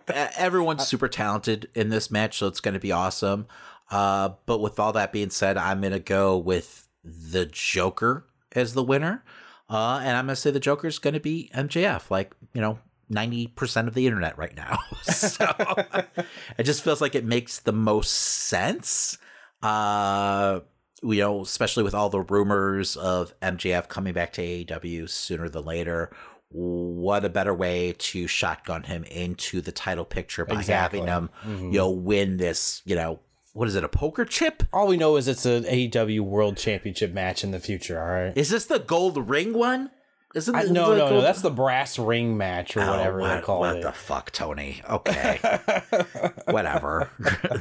Uh, 0.07 0.27
Everyone's 0.37 0.87
super 0.87 1.07
talented 1.07 1.67
in 1.73 1.89
this 1.89 2.09
match, 2.11 2.37
so 2.37 2.47
it's 2.47 2.59
going 2.59 2.75
to 2.75 2.79
be 2.79 2.91
awesome. 2.91 3.47
Uh, 3.89 4.29
but 4.45 4.59
with 4.59 4.79
all 4.79 4.93
that 4.93 5.11
being 5.11 5.31
said, 5.31 5.57
I'm 5.57 5.81
going 5.81 5.93
to 5.93 5.99
go 5.99 6.37
with 6.37 6.87
the 7.03 7.45
Joker 7.47 8.25
as 8.55 8.73
the 8.73 8.83
winner. 8.83 9.23
Uh, 9.69 9.99
and 10.03 10.15
I'm 10.15 10.25
going 10.25 10.35
to 10.35 10.41
say 10.41 10.51
the 10.51 10.59
Joker's 10.59 10.99
going 10.99 11.15
to 11.15 11.19
be 11.19 11.49
MJF, 11.55 12.09
like, 12.11 12.35
you 12.53 12.61
know, 12.61 12.79
90% 13.11 13.87
of 13.87 13.93
the 13.95 14.05
internet 14.05 14.37
right 14.37 14.55
now. 14.55 14.77
so 15.03 15.45
it 16.57 16.63
just 16.63 16.83
feels 16.83 17.01
like 17.01 17.15
it 17.15 17.25
makes 17.25 17.59
the 17.59 17.71
most 17.73 18.11
sense. 18.11 19.17
Uh, 19.63 20.59
you 21.01 21.17
know, 21.19 21.41
especially 21.41 21.83
with 21.83 21.93
all 21.95 22.09
the 22.09 22.21
rumors 22.21 22.95
of 22.95 23.33
MJF 23.41 23.87
coming 23.87 24.13
back 24.13 24.33
to 24.33 24.41
AEW 24.41 25.09
sooner 25.09 25.49
than 25.49 25.65
later. 25.65 26.11
What 26.49 27.25
a 27.25 27.29
better 27.29 27.53
way 27.53 27.95
to 27.97 28.27
shotgun 28.27 28.83
him 28.83 29.03
into 29.05 29.61
the 29.61 29.71
title 29.71 30.05
picture 30.05 30.45
by 30.45 30.55
Exactly. 30.59 30.99
having 31.01 31.11
him, 31.11 31.29
Mhm. 31.43 31.73
you 31.73 31.79
know, 31.79 31.89
win 31.89 32.37
this, 32.37 32.81
you 32.85 32.95
know, 32.95 33.19
what 33.55 33.69
is 33.69 33.75
it, 33.75 33.85
a 33.85 33.89
poker 33.89 34.25
chip? 34.25 34.63
All 34.73 34.85
we 34.85 34.97
know 34.97 35.15
is 35.15 35.29
it's 35.29 35.45
an 35.45 35.63
AEW 35.63 36.19
World 36.19 36.57
Championship 36.57 37.13
match 37.13 37.41
in 37.41 37.51
the 37.51 37.59
future. 37.61 37.97
All 38.01 38.07
right. 38.09 38.37
Is 38.37 38.49
this 38.49 38.65
the 38.65 38.79
gold 38.79 39.29
ring 39.29 39.53
one? 39.53 39.91
Isn't 40.35 40.53
I, 40.53 40.63
no, 40.63 40.93
no, 40.93 41.09
no. 41.09 41.21
That's 41.21 41.41
the 41.41 41.49
brass 41.49 41.97
ring 41.97 42.35
match 42.35 42.75
or 42.75 42.81
Oh, 42.81 42.91
whatever 42.91 43.21
what, 43.21 43.35
they 43.35 43.41
call 43.41 43.61
what 43.61 43.77
it. 43.77 43.85
What 43.85 43.93
the 43.93 43.97
fuck, 43.97 44.31
Tony? 44.31 44.81
Okay, 44.89 45.39
whatever. 46.49 47.09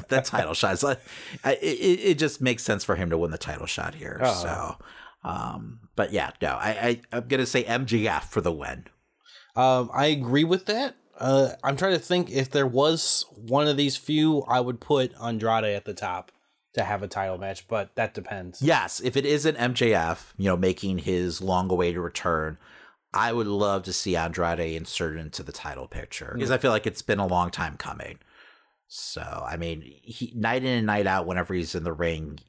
the 0.08 0.20
title 0.24 0.54
shot. 0.54 0.82
Like, 0.82 1.00
it, 1.44 1.54
it 1.62 2.18
just 2.18 2.40
makes 2.40 2.64
sense 2.64 2.82
for 2.82 2.96
him 2.96 3.10
to 3.10 3.16
win 3.16 3.30
the 3.30 3.38
title 3.38 3.66
shot 3.66 3.94
here. 3.94 4.18
Uh-huh. 4.20 4.34
So, 4.34 4.76
um, 5.22 5.78
but 5.94 6.12
yeah, 6.12 6.32
no, 6.42 6.48
I, 6.48 6.70
I 7.12 7.16
I'm 7.16 7.28
gonna 7.28 7.46
say 7.46 7.62
MJF 7.62 8.24
for 8.24 8.40
the 8.40 8.50
win. 8.50 8.86
Um, 9.54 9.88
I 9.94 10.06
agree 10.06 10.42
with 10.42 10.66
that. 10.66 10.96
Uh, 11.18 11.50
I'm 11.62 11.76
trying 11.76 11.94
to 11.94 11.98
think 11.98 12.30
if 12.30 12.50
there 12.50 12.66
was 12.66 13.24
one 13.34 13.68
of 13.68 13.76
these 13.76 13.96
few, 13.96 14.42
I 14.42 14.60
would 14.60 14.80
put 14.80 15.12
Andrade 15.22 15.64
at 15.64 15.84
the 15.84 15.94
top 15.94 16.32
to 16.74 16.82
have 16.82 17.02
a 17.02 17.08
title 17.08 17.38
match, 17.38 17.68
but 17.68 17.94
that 17.94 18.14
depends. 18.14 18.60
Yes, 18.60 19.00
if 19.00 19.16
it 19.16 19.24
isn't 19.24 19.56
MJF, 19.56 20.32
you 20.36 20.46
know, 20.46 20.56
making 20.56 20.98
his 20.98 21.40
long-awaited 21.40 22.00
return, 22.00 22.58
I 23.12 23.32
would 23.32 23.46
love 23.46 23.84
to 23.84 23.92
see 23.92 24.16
Andrade 24.16 24.74
inserted 24.74 25.20
into 25.20 25.44
the 25.44 25.52
title 25.52 25.86
picture 25.86 26.32
because 26.34 26.50
I 26.50 26.58
feel 26.58 26.72
like 26.72 26.86
it's 26.86 27.02
been 27.02 27.20
a 27.20 27.26
long 27.26 27.50
time 27.50 27.76
coming. 27.76 28.18
So, 28.88 29.22
I 29.22 29.56
mean, 29.56 29.82
he 29.82 30.32
night 30.34 30.64
in 30.64 30.78
and 30.78 30.86
night 30.86 31.06
out, 31.06 31.26
whenever 31.26 31.54
he's 31.54 31.76
in 31.76 31.84
the 31.84 31.92
ring, 31.92 32.40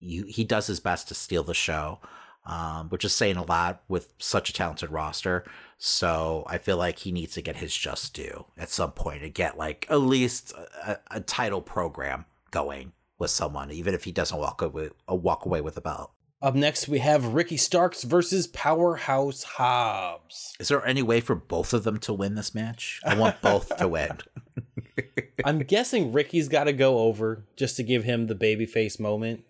you, 0.00 0.24
he 0.26 0.42
does 0.42 0.66
his 0.66 0.80
best 0.80 1.08
to 1.08 1.14
steal 1.14 1.42
the 1.42 1.54
show, 1.54 2.00
um, 2.46 2.88
which 2.88 3.04
is 3.04 3.12
saying 3.12 3.36
a 3.36 3.44
lot 3.44 3.82
with 3.88 4.08
such 4.18 4.48
a 4.48 4.52
talented 4.54 4.90
roster. 4.90 5.44
So, 5.82 6.44
I 6.46 6.58
feel 6.58 6.76
like 6.76 6.98
he 6.98 7.10
needs 7.10 7.32
to 7.34 7.42
get 7.42 7.56
his 7.56 7.74
just 7.74 8.12
due 8.12 8.44
at 8.58 8.68
some 8.68 8.92
point 8.92 9.22
and 9.22 9.32
get 9.32 9.56
like 9.56 9.86
at 9.88 9.96
least 9.96 10.52
a, 10.52 10.98
a 11.10 11.20
title 11.20 11.62
program 11.62 12.26
going 12.50 12.92
with 13.18 13.30
someone, 13.30 13.70
even 13.70 13.94
if 13.94 14.04
he 14.04 14.12
doesn't 14.12 14.38
walk 14.38 14.60
away, 14.60 14.90
walk 15.08 15.46
away 15.46 15.62
with 15.62 15.78
a 15.78 15.80
belt. 15.80 16.12
Up 16.42 16.54
next, 16.54 16.86
we 16.86 16.98
have 16.98 17.34
Ricky 17.34 17.56
Starks 17.56 18.02
versus 18.02 18.46
Powerhouse 18.46 19.42
Hobbs. 19.42 20.54
Is 20.60 20.68
there 20.68 20.84
any 20.86 21.02
way 21.02 21.20
for 21.20 21.34
both 21.34 21.72
of 21.72 21.84
them 21.84 21.98
to 22.00 22.12
win 22.12 22.34
this 22.34 22.54
match? 22.54 23.00
I 23.04 23.14
want 23.14 23.40
both 23.42 23.74
to 23.78 23.88
win. 23.88 24.18
I'm 25.44 25.60
guessing 25.60 26.12
Ricky's 26.12 26.48
got 26.48 26.64
to 26.64 26.72
go 26.72 26.98
over 26.98 27.44
just 27.56 27.76
to 27.76 27.82
give 27.82 28.04
him 28.04 28.26
the 28.26 28.34
babyface 28.34 29.00
moment. 29.00 29.44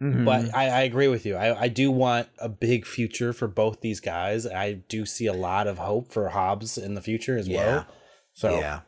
Mm-hmm. 0.00 0.24
But 0.26 0.54
I, 0.54 0.68
I 0.68 0.80
agree 0.82 1.08
with 1.08 1.24
you. 1.24 1.36
I, 1.36 1.62
I 1.62 1.68
do 1.68 1.90
want 1.90 2.28
a 2.38 2.48
big 2.48 2.84
future 2.84 3.32
for 3.32 3.48
both 3.48 3.80
these 3.80 4.00
guys. 4.00 4.46
I 4.46 4.74
do 4.74 5.06
see 5.06 5.26
a 5.26 5.32
lot 5.32 5.66
of 5.66 5.78
hope 5.78 6.12
for 6.12 6.28
Hobbs 6.28 6.76
in 6.76 6.94
the 6.94 7.00
future 7.00 7.36
as 7.38 7.48
Yeah. 7.48 7.64
well. 7.66 7.86
So 8.34 8.58
Yeah. 8.58 8.80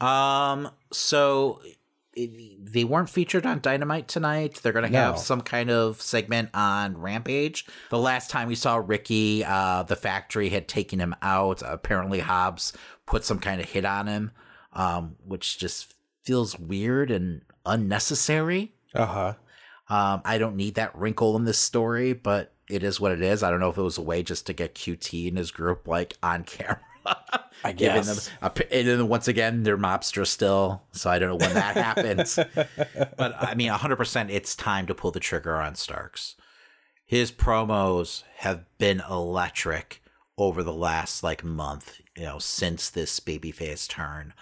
Um. 0.00 0.70
So 0.92 1.60
it- 2.14 2.64
they 2.72 2.84
weren't 2.84 3.10
featured 3.10 3.44
on 3.46 3.60
Dynamite 3.60 4.08
tonight. 4.08 4.60
They're 4.62 4.72
gonna 4.72 4.88
have 4.88 5.14
No. 5.16 5.20
some 5.20 5.42
kind 5.42 5.70
of 5.70 6.00
segment 6.00 6.48
on 6.54 6.96
Rampage. 6.98 7.66
The 7.90 7.98
last 7.98 8.30
time 8.30 8.48
we 8.48 8.54
saw 8.54 8.76
Ricky, 8.76 9.44
uh, 9.44 9.82
the 9.82 9.96
factory 9.96 10.48
had 10.48 10.66
taken 10.68 10.98
him 10.98 11.14
out. 11.22 11.62
Apparently, 11.64 12.20
Hobbs 12.20 12.72
put 13.04 13.24
some 13.24 13.38
kind 13.38 13.60
of 13.60 13.68
hit 13.70 13.84
on 13.84 14.06
him, 14.06 14.30
um, 14.72 15.16
which 15.24 15.58
just 15.58 15.94
feels 16.22 16.58
weird 16.58 17.10
and 17.10 17.42
unnecessary. 17.66 18.72
uh 18.94 19.06
huh. 19.06 19.34
Um, 19.88 20.22
I 20.24 20.38
don't 20.38 20.56
need 20.56 20.74
that 20.74 20.96
wrinkle 20.96 21.36
in 21.36 21.44
this 21.44 21.58
story, 21.58 22.12
but 22.12 22.52
it 22.68 22.82
is 22.82 23.00
what 23.00 23.12
it 23.12 23.22
is. 23.22 23.42
I 23.42 23.50
don't 23.50 23.60
know 23.60 23.70
if 23.70 23.78
it 23.78 23.82
was 23.82 23.98
a 23.98 24.02
way 24.02 24.22
just 24.22 24.46
to 24.46 24.52
get 24.52 24.74
QT 24.74 25.28
and 25.28 25.38
his 25.38 25.50
group 25.50 25.86
like 25.86 26.16
on 26.22 26.44
camera. 26.44 26.80
I 27.64 27.72
Giving 27.72 28.02
them 28.02 28.16
guess. 28.16 28.30
a, 28.42 28.74
and 28.74 28.88
then 28.88 29.08
once 29.08 29.28
again, 29.28 29.62
they're 29.62 29.78
mobsters 29.78 30.26
still, 30.26 30.82
so 30.92 31.08
I 31.08 31.18
don't 31.18 31.28
know 31.28 31.46
when 31.46 31.54
that 31.54 31.76
happens. 31.96 32.36
But 32.36 33.36
I 33.40 33.54
mean, 33.54 33.70
100%, 33.70 34.30
it's 34.30 34.56
time 34.56 34.86
to 34.86 34.94
pull 34.94 35.12
the 35.12 35.20
trigger 35.20 35.56
on 35.56 35.76
Starks. 35.76 36.34
His 37.04 37.30
promos 37.30 38.24
have 38.38 38.64
been 38.78 39.00
electric 39.08 40.02
over 40.36 40.62
the 40.64 40.72
last 40.72 41.22
like 41.22 41.44
month, 41.44 42.00
you 42.16 42.24
know, 42.24 42.38
since 42.40 42.90
this 42.90 43.20
babyface 43.20 43.88
turn. 43.88 44.34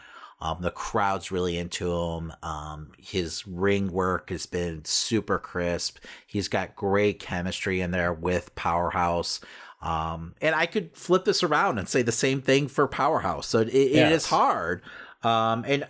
Um, 0.44 0.58
the 0.60 0.70
crowd's 0.70 1.32
really 1.32 1.56
into 1.56 1.90
him. 1.90 2.30
Um, 2.42 2.92
his 2.98 3.46
ring 3.46 3.90
work 3.90 4.28
has 4.28 4.44
been 4.44 4.84
super 4.84 5.38
crisp. 5.38 5.96
He's 6.26 6.48
got 6.48 6.76
great 6.76 7.18
chemistry 7.18 7.80
in 7.80 7.92
there 7.92 8.12
with 8.12 8.54
Powerhouse. 8.54 9.40
Um, 9.80 10.34
and 10.42 10.54
I 10.54 10.66
could 10.66 10.94
flip 10.94 11.24
this 11.24 11.42
around 11.42 11.78
and 11.78 11.88
say 11.88 12.02
the 12.02 12.12
same 12.12 12.42
thing 12.42 12.68
for 12.68 12.86
Powerhouse. 12.86 13.46
So 13.46 13.60
it, 13.60 13.68
it 13.68 13.92
is 13.92 13.94
Yes. 13.94 14.26
hard. 14.26 14.82
Um, 15.22 15.64
and 15.66 15.86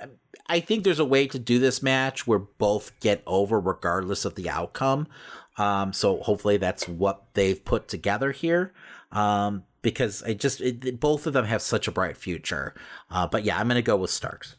I 0.48 0.60
think 0.60 0.84
there's 0.84 1.00
a 1.00 1.04
way 1.04 1.26
to 1.26 1.38
do 1.40 1.58
this 1.58 1.82
match 1.82 2.24
where 2.24 2.38
both 2.38 2.92
get 3.00 3.24
over 3.26 3.58
regardless 3.58 4.24
of 4.24 4.36
the 4.36 4.48
outcome. 4.48 5.08
Um, 5.58 5.92
so 5.92 6.20
hopefully 6.20 6.58
that's 6.58 6.88
what 6.88 7.24
they've 7.34 7.64
put 7.64 7.88
together 7.88 8.30
here. 8.30 8.72
Um, 9.10 9.64
because 9.84 10.24
I 10.24 10.34
just 10.34 10.60
it, 10.60 10.98
both 10.98 11.28
of 11.28 11.32
them 11.32 11.44
have 11.44 11.62
such 11.62 11.86
a 11.86 11.92
bright 11.92 12.16
future. 12.16 12.74
Uh, 13.08 13.28
but 13.28 13.44
yeah, 13.44 13.56
I'm 13.56 13.68
gonna 13.68 13.82
go 13.82 13.96
with 13.96 14.10
Starks. 14.10 14.56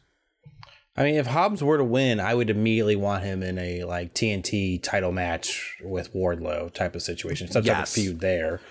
I 0.96 1.02
mean, 1.04 1.16
if 1.16 1.26
Hobbs 1.26 1.62
were 1.62 1.76
to 1.76 1.84
win, 1.84 2.18
I 2.20 2.34
would 2.34 2.48
immediately 2.48 2.96
want 2.96 3.22
him 3.22 3.42
in 3.42 3.58
a 3.58 3.84
like 3.84 4.14
TNT 4.14 4.82
title 4.82 5.12
match 5.12 5.76
with 5.84 6.14
Wardlow 6.14 6.72
type 6.72 6.94
of 6.94 7.02
situation. 7.02 7.48
Some 7.48 7.62
type 7.64 7.72
of 7.74 7.78
Yes. 7.80 7.94
feud 7.94 8.20
there. 8.20 8.62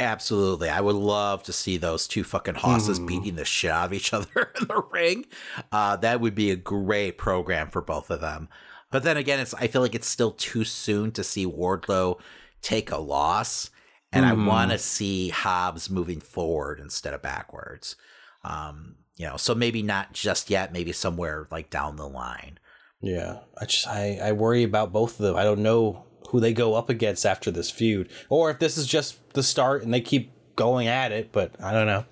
Absolutely. 0.00 0.68
I 0.70 0.80
would 0.80 0.96
love 0.96 1.42
to 1.44 1.52
see 1.52 1.76
those 1.76 2.08
two 2.08 2.24
fucking 2.24 2.56
hosses 2.56 2.98
Hmm. 2.98 3.06
beating 3.06 3.36
the 3.36 3.44
shit 3.44 3.70
out 3.70 3.86
of 3.86 3.92
each 3.92 4.12
other 4.14 4.50
in 4.60 4.66
the 4.66 4.82
ring. 4.90 5.26
Uh, 5.70 5.96
that 5.96 6.20
would 6.20 6.34
be 6.34 6.50
a 6.50 6.56
great 6.56 7.18
program 7.18 7.68
for 7.70 7.82
both 7.82 8.10
of 8.10 8.20
them. 8.22 8.48
But 8.90 9.02
then 9.02 9.16
again, 9.16 9.38
it's 9.40 9.52
I 9.54 9.66
feel 9.66 9.82
like 9.82 9.94
it's 9.94 10.08
still 10.08 10.32
too 10.32 10.64
soon 10.64 11.12
to 11.12 11.22
see 11.22 11.46
Wardlow 11.46 12.18
take 12.62 12.90
a 12.90 12.96
loss. 12.98 13.70
And 14.14 14.24
I 14.24 14.32
Hmm. 14.32 14.46
want 14.46 14.70
to 14.70 14.78
see 14.78 15.28
Hobbs 15.30 15.90
moving 15.90 16.20
forward 16.20 16.78
instead 16.80 17.12
of 17.14 17.22
backwards. 17.22 17.96
Um, 18.44 18.96
you 19.16 19.26
know, 19.26 19.36
so 19.36 19.54
maybe 19.54 19.82
not 19.82 20.12
just 20.12 20.50
yet, 20.50 20.72
maybe 20.72 20.92
somewhere 20.92 21.46
like 21.50 21.70
down 21.70 21.96
the 21.96 22.08
line. 22.08 22.58
Yeah, 23.00 23.40
I 23.60 23.64
just 23.66 23.86
I, 23.86 24.18
I 24.22 24.32
worry 24.32 24.62
about 24.62 24.92
both 24.92 25.18
of 25.20 25.26
them. 25.26 25.36
I 25.36 25.44
don't 25.44 25.62
know 25.62 26.04
who 26.30 26.40
they 26.40 26.52
go 26.52 26.74
up 26.74 26.88
against 26.88 27.26
after 27.26 27.50
this 27.50 27.70
feud, 27.70 28.08
or 28.28 28.50
if 28.50 28.58
this 28.58 28.78
is 28.78 28.86
just 28.86 29.18
the 29.34 29.42
start 29.42 29.82
and 29.82 29.92
they 29.92 30.00
keep 30.00 30.32
going 30.56 30.86
at 30.88 31.12
it. 31.12 31.30
But 31.32 31.52
I 31.60 31.72
don't 31.72 31.86
know. 31.86 32.06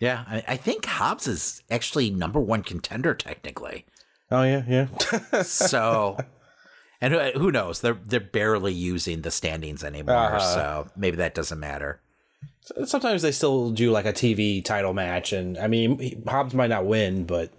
Yeah, 0.00 0.24
I, 0.26 0.42
I 0.48 0.56
think 0.56 0.86
Hobbs 0.86 1.26
is 1.26 1.62
actually 1.70 2.10
number 2.10 2.40
one 2.40 2.62
contender 2.62 3.14
technically. 3.14 3.84
Oh 4.30 4.42
yeah, 4.44 4.62
yeah. 4.66 5.42
so 5.42 6.16
and 7.00 7.14
who, 7.14 7.20
who 7.38 7.50
knows 7.52 7.80
they're 7.80 7.98
they're 8.04 8.20
barely 8.20 8.72
using 8.72 9.22
the 9.22 9.30
standings 9.30 9.82
anymore 9.84 10.16
Uh-huh. 10.36 10.38
so 10.54 10.86
maybe 10.96 11.16
that 11.16 11.34
doesn't 11.34 11.60
matter 11.60 12.00
Sometimes 12.84 13.22
they 13.22 13.32
still 13.32 13.70
do 13.70 13.90
like 13.90 14.04
a 14.06 14.12
TV 14.12 14.64
title 14.64 14.92
match, 14.94 15.32
and 15.32 15.58
I 15.58 15.66
mean 15.66 16.22
Hobbs 16.28 16.54
might 16.54 16.68
not 16.70 16.86
win, 16.86 17.24
but 17.24 17.50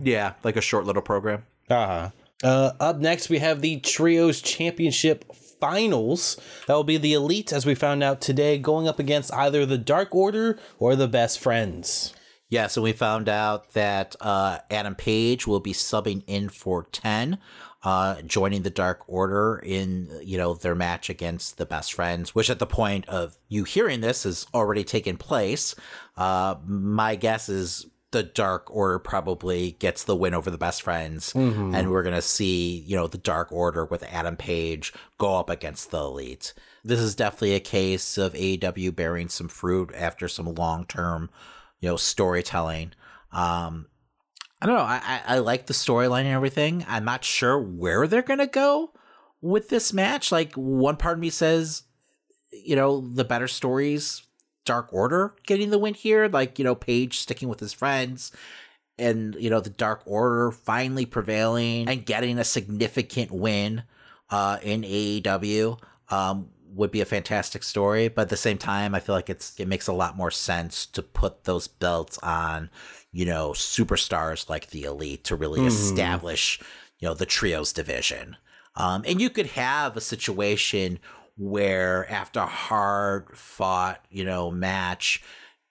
yeah 0.00 0.34
like 0.44 0.56
a 0.56 0.60
short 0.60 0.84
little 0.86 1.02
program 1.02 1.44
uh-huh. 1.68 2.10
Uh 2.42 2.72
Up 2.78 2.98
next, 2.98 3.28
we 3.30 3.38
have 3.38 3.60
the 3.62 3.80
trios 3.80 4.40
championship 4.40 5.24
finals. 5.60 6.38
That 6.66 6.74
will 6.74 6.84
be 6.84 6.98
the 6.98 7.14
elite, 7.14 7.52
as 7.52 7.64
we 7.66 7.74
found 7.74 8.02
out 8.02 8.20
today, 8.20 8.58
going 8.58 8.86
up 8.86 8.98
against 8.98 9.32
either 9.32 9.64
the 9.66 9.78
Dark 9.78 10.14
Order 10.14 10.58
or 10.78 10.94
the 10.94 11.08
Best 11.08 11.40
Friends. 11.40 12.14
yeah 12.50 12.66
so 12.68 12.82
we 12.82 12.92
found 12.92 13.28
out 13.28 13.72
that 13.72 14.14
uh 14.20 14.58
adam 14.70 14.94
page 14.94 15.46
will 15.46 15.60
be 15.60 15.72
subbing 15.72 16.22
in 16.26 16.48
for 16.50 16.84
10 16.92 17.38
uh 17.84 18.20
joining 18.22 18.62
the 18.62 18.70
dark 18.70 19.00
order 19.06 19.60
in 19.64 20.08
you 20.22 20.36
know 20.38 20.54
their 20.54 20.74
match 20.74 21.08
against 21.10 21.58
the 21.58 21.66
best 21.66 21.92
friends 21.92 22.34
which 22.34 22.50
at 22.50 22.58
the 22.58 22.66
point 22.66 23.06
of 23.08 23.36
you 23.48 23.62
hearing 23.64 24.00
this 24.00 24.24
has 24.24 24.46
already 24.54 24.82
taken 24.84 25.16
place. 25.16 25.74
Uh 26.16 26.54
my 26.66 27.14
guess 27.14 27.48
is 27.48 27.86
the 28.10 28.22
dark 28.22 28.70
order 28.70 28.98
probably 29.00 29.72
gets 29.80 30.04
the 30.04 30.14
win 30.14 30.34
over 30.34 30.48
the 30.48 30.56
best 30.56 30.82
friends 30.82 31.32
Mhm. 31.32 31.74
and 31.74 31.90
we're 31.90 32.04
gonna 32.04 32.22
see 32.22 32.78
you 32.86 32.96
know 32.96 33.06
the 33.08 33.18
dark 33.18 33.50
order 33.52 33.84
with 33.84 34.04
adam 34.04 34.36
page 34.36 34.92
go 35.18 35.36
up 35.38 35.50
against 35.50 35.90
the 35.90 35.98
elite. 35.98 36.54
This 36.84 37.00
is 37.00 37.14
definitely 37.16 37.54
a 37.54 37.60
case 37.60 38.16
of 38.16 38.34
aew 38.34 38.94
bearing 38.94 39.28
some 39.28 39.48
fruit 39.48 39.90
after 39.96 40.28
some 40.28 40.54
long-term 40.54 41.28
you 41.80 41.88
know 41.88 41.96
storytelling. 41.96 42.92
Um 43.32 43.86
i 44.64 44.66
don't 44.66 44.76
know 44.76 44.82
i 44.82 45.00
i, 45.04 45.22
I 45.34 45.38
like 45.38 45.66
the 45.66 45.74
storyline 45.74 46.22
and 46.22 46.28
everything. 46.28 46.84
I'm 46.88 47.04
not 47.04 47.22
sure 47.22 47.58
where 47.60 48.06
they're 48.06 48.22
gonna 48.22 48.46
go 48.46 48.92
with 49.40 49.68
this 49.68 49.92
match. 49.92 50.32
Like 50.32 50.54
one 50.54 50.96
part 50.96 51.18
of 51.18 51.20
me 51.20 51.30
says 51.30 51.82
you 52.50 52.74
know 52.74 53.00
the 53.00 53.24
better 53.24 53.48
stories 53.48 54.22
dark 54.64 54.92
order 54.92 55.34
getting 55.46 55.68
the 55.70 55.78
win 55.78 55.92
here 55.92 56.26
like 56.28 56.58
you 56.58 56.64
know 56.64 56.74
page 56.74 57.18
sticking 57.18 57.48
with 57.48 57.60
his 57.60 57.74
friends 57.74 58.32
and 58.98 59.34
you 59.34 59.50
know 59.50 59.60
the 59.60 59.68
dark 59.68 60.02
order 60.06 60.50
finally 60.50 61.04
prevailing 61.04 61.86
and 61.86 62.06
getting 62.06 62.38
a 62.38 62.44
significant 62.44 63.30
win 63.30 63.82
uh 64.30 64.58
in 64.62 64.82
aew 64.82 65.78
um 66.08 66.48
would 66.76 66.90
be 66.90 67.00
a 67.00 67.04
fantastic 67.04 67.62
story. 67.62 68.08
But 68.08 68.22
at 68.22 68.28
the 68.30 68.36
same 68.36 68.58
time 68.58 68.94
i 68.94 69.00
feel 69.00 69.14
like 69.14 69.30
it's 69.30 69.58
it 69.60 69.68
makes 69.68 69.86
a 69.86 69.92
lot 69.92 70.16
more 70.16 70.30
sense 70.30 70.86
to 70.86 71.02
put 71.02 71.44
those 71.44 71.68
belts 71.68 72.18
on 72.18 72.70
you 73.14 73.24
know 73.24 73.50
superstars 73.50 74.48
like 74.50 74.68
the 74.70 74.84
elite 74.84 75.24
to 75.24 75.36
really 75.36 75.60
Mhm. 75.60 75.68
establish 75.68 76.60
you 76.98 77.08
know 77.08 77.14
the 77.14 77.26
trios 77.26 77.72
division 77.72 78.36
um 78.76 79.02
and 79.06 79.20
you 79.20 79.30
could 79.30 79.46
have 79.46 79.96
a 79.96 80.00
situation 80.02 80.98
where 81.36 82.08
after 82.10 82.40
a 82.40 82.46
hard 82.46 83.36
fought, 83.36 84.04
you 84.10 84.24
know, 84.24 84.50
match, 84.50 85.22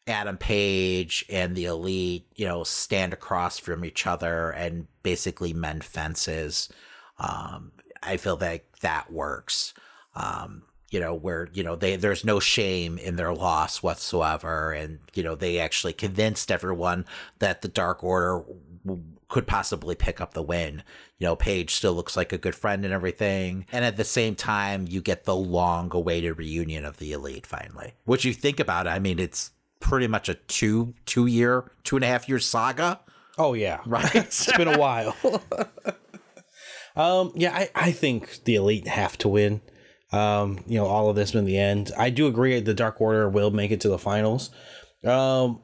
Adam 0.07 0.37
Page 0.37 1.25
and 1.29 1.55
the 1.55 1.65
Elite, 1.65 2.27
you 2.35 2.45
know, 2.45 2.63
stand 2.65 3.13
across 3.13 3.57
from 3.59 3.85
each 3.85 4.05
other 4.05 4.51
and 4.51 4.87
basically 5.03 5.53
mend 5.53 5.83
fences. 5.83 6.69
Um, 7.17 7.71
I 8.01 8.17
feel 8.17 8.37
like 8.39 8.79
that 8.81 9.11
works. 9.11 9.73
Um, 10.15 10.63
you 10.93 10.99
know, 10.99 11.15
where, 11.15 11.49
you 11.53 11.63
know, 11.63 11.75
they 11.75 11.95
there's 11.95 12.23
no 12.23 12.39
shame 12.39 12.99
in 12.99 13.15
their 13.15 13.33
loss 13.33 13.81
whatsoever. 13.81 14.71
And, 14.71 14.99
you 15.15 15.23
know, 15.23 15.33
they 15.33 15.57
actually 15.57 15.93
convinced 15.93 16.51
everyone 16.51 17.05
that 17.39 17.63
the 17.63 17.67
Dark 17.67 18.03
Order 18.03 18.43
w- 18.85 19.03
could 19.27 19.47
possibly 19.47 19.95
pick 19.95 20.21
up 20.21 20.35
the 20.35 20.43
win. 20.43 20.83
You 21.17 21.25
know, 21.25 21.35
Page 21.35 21.73
still 21.73 21.93
looks 21.93 22.15
like 22.15 22.31
a 22.31 22.37
good 22.37 22.53
friend 22.53 22.85
and 22.85 22.93
everything. 22.93 23.65
And 23.71 23.83
at 23.83 23.97
the 23.97 24.03
same 24.03 24.35
time, 24.35 24.85
you 24.87 25.01
get 25.01 25.23
the 25.23 25.35
long 25.35 25.89
awaited 25.91 26.37
reunion 26.37 26.85
of 26.85 26.97
the 26.97 27.11
Elite 27.11 27.47
finally. 27.47 27.95
What 28.05 28.23
you 28.23 28.31
think 28.31 28.59
about 28.59 28.85
it, 28.85 28.91
I 28.91 28.99
mean, 28.99 29.17
it's 29.17 29.49
pretty 29.79 30.07
much 30.07 30.29
a 30.29 30.35
two 30.35 30.93
two 31.07 31.25
year, 31.25 31.71
two 31.83 31.95
and 31.95 32.05
a 32.05 32.07
half 32.07 32.29
year 32.29 32.37
saga. 32.37 32.99
Oh 33.39 33.55
yeah, 33.55 33.79
right. 33.87 34.13
it's 34.13 34.55
been 34.55 34.67
a 34.67 34.77
while. 34.77 35.15
um, 36.95 37.31
yeah, 37.33 37.55
I, 37.55 37.69
I 37.73 37.91
think 37.91 38.43
the 38.43 38.53
elite 38.53 38.87
have 38.87 39.17
to 39.17 39.27
win. 39.27 39.61
Um, 40.13 40.63
you 40.67 40.77
know, 40.77 40.85
all 40.85 41.09
of 41.09 41.15
this 41.15 41.33
in 41.33 41.45
the 41.45 41.57
end. 41.57 41.91
I 41.97 42.11
do 42.11 42.27
agree 42.27 42.59
the 42.59 42.73
Dark 42.73 43.01
Order 43.01 43.27
will 43.27 43.51
make 43.51 43.71
it 43.71 43.81
to 43.81 43.89
the 43.89 43.97
finals. 43.97 44.51
Um, 45.03 45.59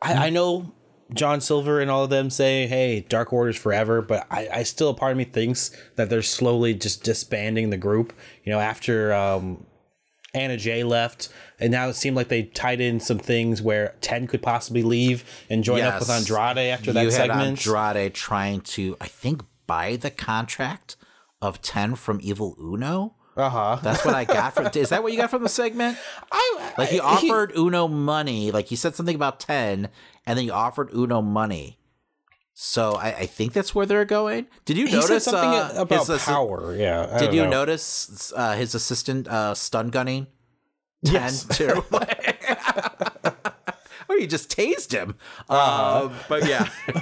I, 0.00 0.26
I 0.26 0.30
know 0.30 0.72
John 1.14 1.40
Silver 1.40 1.80
and 1.80 1.90
all 1.90 2.04
of 2.04 2.10
them 2.10 2.30
say, 2.30 2.66
"Hey, 2.66 3.00
Dark 3.00 3.32
Order's 3.32 3.56
forever," 3.56 4.00
but 4.00 4.26
I, 4.30 4.48
I 4.52 4.62
still 4.62 4.90
a 4.90 4.94
part 4.94 5.12
of 5.12 5.18
me 5.18 5.24
thinks 5.24 5.76
that 5.96 6.10
they're 6.10 6.22
slowly 6.22 6.74
just 6.74 7.02
disbanding 7.02 7.70
the 7.70 7.76
group. 7.76 8.12
You 8.44 8.52
know, 8.52 8.60
after 8.60 9.12
um, 9.12 9.66
Anna 10.32 10.56
Jay 10.56 10.84
left, 10.84 11.28
and 11.58 11.70
now 11.70 11.88
it 11.88 11.94
seemed 11.94 12.16
like 12.16 12.28
they 12.28 12.44
tied 12.44 12.80
in 12.80 13.00
some 13.00 13.18
things 13.18 13.60
where 13.60 13.96
Ten 14.00 14.26
could 14.26 14.42
possibly 14.42 14.82
leave 14.82 15.24
and 15.50 15.62
join 15.64 15.82
up 15.82 16.00
with 16.00 16.08
Andrade 16.08 16.70
after 16.70 16.90
you 16.90 16.94
that 16.94 17.04
had 17.04 17.12
segment. 17.12 17.66
Andrade 17.66 18.14
trying 18.14 18.60
to, 18.60 18.96
I 19.00 19.08
think, 19.08 19.42
buy 19.66 19.96
the 19.96 20.10
contract 20.10 20.96
of 21.40 21.60
ten 21.60 21.96
from 21.96 22.20
Evil 22.22 22.56
Uno. 22.60 23.16
Uh 23.36 23.48
huh. 23.48 23.78
That's 23.82 24.04
what 24.04 24.14
I 24.14 24.24
got 24.24 24.54
from. 24.54 24.68
is 24.74 24.90
that 24.90 25.02
what 25.02 25.12
you 25.12 25.18
got 25.18 25.30
from 25.30 25.42
the 25.42 25.48
segment? 25.48 25.96
I 26.32 26.72
like 26.76 26.88
he 26.90 27.00
I- 27.00 27.16
he- 27.16 27.30
offered 27.30 27.52
Uno 27.56 27.88
money. 27.88 28.50
Like 28.50 28.66
he 28.66 28.76
said 28.76 28.94
something 28.94 29.14
about 29.14 29.40
ten, 29.40 29.88
and 30.26 30.36
then 30.38 30.44
he 30.44 30.50
offered 30.50 30.90
Uno 30.94 31.22
money. 31.22 31.78
So 32.54 32.92
I, 32.94 33.08
I 33.20 33.26
think 33.26 33.54
that's 33.54 33.74
where 33.74 33.86
they're 33.86 34.04
going. 34.04 34.46
Did 34.66 34.76
you 34.76 34.84
notice 34.90 35.24
something 35.24 35.48
uh, 35.78 35.82
about 35.82 36.06
his 36.06 36.22
power. 36.22 36.76
Yeah. 36.76 37.08
I 37.10 37.18
Did 37.18 37.32
you 37.34 37.44
know. 37.44 37.50
notice 37.50 38.30
uh, 38.36 38.54
his 38.56 38.74
assistant 38.74 39.26
uh, 39.26 39.54
stun 39.54 39.88
gunning? 39.88 40.26
10 41.06 41.14
Yes. 41.14 41.44
too. 41.46 41.82
or 44.08 44.16
you 44.18 44.26
just 44.26 44.50
tased 44.54 44.92
him. 44.92 45.16
Uh-huh. 45.48 46.06
Uh, 46.08 46.12
but 46.28 46.46
yeah. 46.46 46.68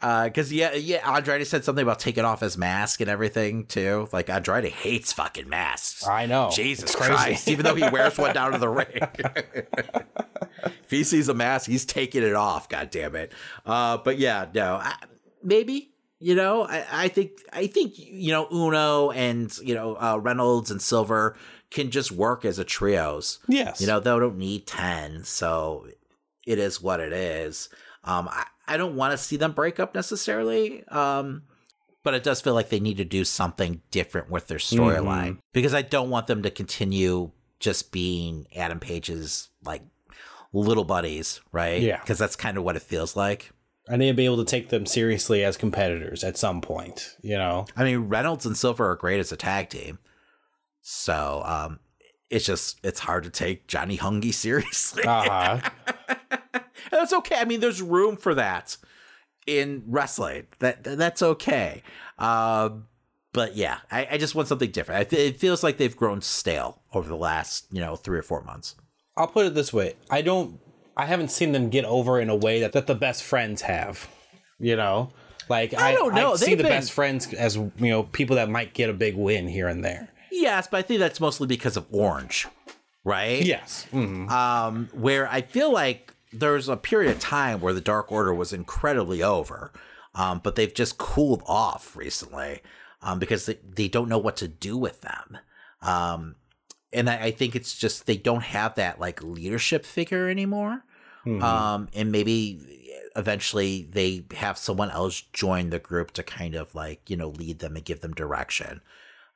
Because 0.00 0.52
yeah, 0.52 0.74
yeah, 0.74 0.98
Andrade 1.12 1.46
said 1.46 1.64
something 1.64 1.82
about 1.82 1.98
taking 1.98 2.24
off 2.24 2.40
his 2.40 2.56
mask 2.56 3.00
and 3.00 3.10
everything 3.10 3.66
too. 3.66 4.08
Like 4.12 4.30
Andrade 4.30 4.66
hates 4.66 5.12
fucking 5.12 5.48
masks. 5.48 6.06
I 6.06 6.26
know. 6.26 6.50
Jesus 6.52 6.94
Christ! 6.94 7.48
Even 7.48 7.64
though 7.64 7.74
he 7.74 7.88
wears 7.88 8.16
one 8.16 8.32
down 8.32 8.52
to 8.52 8.58
the 8.58 8.68
ring, 8.68 8.86
if 10.64 10.90
he 10.90 11.02
sees 11.02 11.28
a 11.28 11.34
mask, 11.34 11.68
he's 11.68 11.84
taking 11.84 12.22
it 12.22 12.34
off. 12.34 12.68
God 12.68 12.90
damn 12.90 13.16
it! 13.16 13.32
Uh, 13.66 13.96
but 13.98 14.18
yeah, 14.18 14.46
no, 14.54 14.76
I, 14.76 14.94
maybe 15.42 15.90
you 16.20 16.34
know, 16.34 16.62
I, 16.62 16.84
I 16.92 17.08
think 17.08 17.32
I 17.52 17.66
think 17.66 17.94
you 17.96 18.30
know 18.30 18.48
Uno 18.52 19.10
and 19.10 19.56
you 19.58 19.74
know 19.74 19.96
uh, 19.96 20.18
Reynolds 20.20 20.70
and 20.70 20.82
Silver 20.82 21.36
can 21.70 21.90
just 21.90 22.10
work 22.10 22.44
as 22.44 22.58
a 22.58 22.64
trios. 22.64 23.38
Yes. 23.48 23.80
you 23.80 23.86
know 23.86 24.00
they 24.00 24.10
don't 24.10 24.38
need 24.38 24.66
ten, 24.66 25.24
so 25.24 25.86
it 26.46 26.58
is 26.58 26.80
what 26.80 27.00
it 27.00 27.12
is. 27.12 27.68
Um, 28.04 28.28
I, 28.28 28.46
I 28.68 28.76
don't 28.76 28.94
want 28.96 29.12
to 29.12 29.18
see 29.18 29.36
them 29.36 29.52
break 29.52 29.80
up 29.80 29.94
necessarily. 29.94 30.86
Um, 30.88 31.42
but 32.04 32.14
it 32.14 32.22
does 32.22 32.40
feel 32.40 32.54
like 32.54 32.68
they 32.68 32.80
need 32.80 32.98
to 32.98 33.04
do 33.04 33.24
something 33.24 33.82
different 33.90 34.30
with 34.30 34.46
their 34.46 34.58
storyline 34.58 35.32
Mhm. 35.36 35.38
because 35.52 35.74
I 35.74 35.82
don't 35.82 36.10
want 36.10 36.26
them 36.26 36.42
to 36.42 36.50
continue 36.50 37.32
just 37.60 37.90
being 37.90 38.46
Adam 38.54 38.78
Page's 38.78 39.48
like 39.64 39.82
little 40.52 40.84
buddies, 40.84 41.40
right? 41.52 41.82
Yeah. 41.82 42.00
because 42.00 42.18
that's 42.18 42.36
kind 42.36 42.56
of 42.56 42.62
what 42.64 42.76
it 42.76 42.82
feels 42.82 43.16
like. 43.16 43.50
I 43.90 43.96
need 43.96 44.08
to 44.08 44.14
be 44.14 44.26
able 44.26 44.36
to 44.38 44.44
take 44.44 44.68
them 44.68 44.86
seriously 44.86 45.42
as 45.44 45.56
competitors 45.56 46.22
at 46.22 46.36
some 46.38 46.60
point. 46.60 47.16
You 47.22 47.36
know. 47.38 47.66
I 47.76 47.84
mean, 47.84 48.08
Reynolds 48.08 48.46
and 48.46 48.56
Silver 48.56 48.90
are 48.90 48.96
great 48.96 49.18
as 49.18 49.32
a 49.32 49.36
tag 49.36 49.70
team, 49.70 49.98
so 50.82 51.42
um, 51.44 51.80
it's 52.30 52.44
just 52.46 52.78
it's 52.84 53.00
hard 53.00 53.24
to 53.24 53.30
take 53.30 53.66
Johnny 53.66 53.98
Hungee 53.98 54.32
seriously. 54.46 55.04
Uh 55.04 55.60
huh. 55.60 55.70
And 56.90 57.00
that's 57.00 57.12
okay. 57.12 57.36
I 57.36 57.44
mean, 57.44 57.60
there's 57.60 57.82
room 57.82 58.16
for 58.16 58.34
that 58.34 58.76
in 59.46 59.82
wrestling. 59.86 60.46
That 60.58 60.84
that's 60.84 61.22
okay. 61.22 61.82
Um, 62.18 62.86
but 63.32 63.56
yeah, 63.56 63.78
I, 63.90 64.08
I 64.12 64.18
just 64.18 64.34
want 64.34 64.48
something 64.48 64.70
different. 64.70 65.00
I 65.00 65.04
th- 65.04 65.34
it 65.34 65.38
feels 65.40 65.62
like 65.62 65.76
they've 65.76 65.96
grown 65.96 66.20
stale 66.22 66.82
over 66.92 67.08
the 67.08 67.16
last 67.16 67.66
you 67.70 67.80
know 67.80 67.96
three 67.96 68.18
or 68.18 68.22
four 68.22 68.42
months. 68.42 68.74
I'll 69.16 69.26
put 69.26 69.46
it 69.46 69.54
this 69.54 69.72
way: 69.72 69.94
I 70.10 70.22
don't, 70.22 70.58
I 70.96 71.06
haven't 71.06 71.30
seen 71.30 71.52
them 71.52 71.70
get 71.70 71.84
over 71.84 72.20
in 72.20 72.30
a 72.30 72.36
way 72.36 72.60
that, 72.60 72.72
that 72.72 72.86
the 72.86 72.94
best 72.94 73.22
friends 73.22 73.62
have. 73.62 74.08
You 74.60 74.74
know, 74.76 75.10
like 75.48 75.72
I, 75.74 75.92
don't 75.94 76.14
know. 76.14 76.32
I 76.32 76.36
see 76.36 76.54
the 76.54 76.62
been- 76.64 76.72
best 76.72 76.92
friends 76.92 77.32
as 77.34 77.56
you 77.56 77.70
know 77.78 78.02
people 78.02 78.36
that 78.36 78.48
might 78.48 78.74
get 78.74 78.90
a 78.90 78.94
big 78.94 79.14
win 79.16 79.46
here 79.46 79.68
and 79.68 79.84
there. 79.84 80.08
Yes, 80.32 80.68
but 80.70 80.78
I 80.78 80.82
think 80.82 81.00
that's 81.00 81.20
mostly 81.20 81.46
because 81.46 81.76
of 81.76 81.86
Orange, 81.92 82.46
right? 83.04 83.42
Yes. 83.44 83.86
Mhm. 83.92 84.28
Um, 84.30 84.88
where 84.92 85.28
I 85.28 85.42
feel 85.42 85.72
like 85.72 86.12
there's 86.32 86.68
a 86.68 86.76
period 86.76 87.10
of 87.10 87.20
time 87.20 87.60
where 87.60 87.72
the 87.72 87.80
Dark 87.80 88.12
Order 88.12 88.34
was 88.34 88.52
incredibly 88.52 89.22
over, 89.22 89.72
um, 90.14 90.40
but 90.42 90.56
they've 90.56 90.74
just 90.74 90.98
cooled 90.98 91.42
off 91.46 91.96
recently 91.96 92.60
um, 93.02 93.18
because 93.18 93.46
they, 93.46 93.58
they 93.64 93.88
don't 93.88 94.08
know 94.08 94.18
what 94.18 94.36
to 94.36 94.48
do 94.48 94.76
with 94.76 95.00
them. 95.00 95.38
Um, 95.82 96.36
and 96.92 97.08
I, 97.08 97.24
I 97.24 97.30
think 97.30 97.54
it's 97.54 97.76
just 97.76 98.06
they 98.06 98.16
don't 98.16 98.42
have 98.42 98.74
that 98.76 99.00
like 99.00 99.22
leadership 99.22 99.84
figure 99.84 100.28
anymore. 100.28 100.84
Mhm. 101.26 101.42
Um, 101.42 101.88
and 101.94 102.10
maybe 102.12 102.60
eventually 103.16 103.88
they 103.90 104.24
have 104.36 104.56
someone 104.56 104.90
else 104.90 105.20
join 105.32 105.70
the 105.70 105.78
group 105.78 106.12
to 106.12 106.22
kind 106.22 106.54
of 106.54 106.74
like 106.74 107.10
you 107.10 107.16
know 107.16 107.28
lead 107.28 107.58
them 107.58 107.76
and 107.76 107.84
give 107.84 108.00
them 108.00 108.14
direction. 108.14 108.80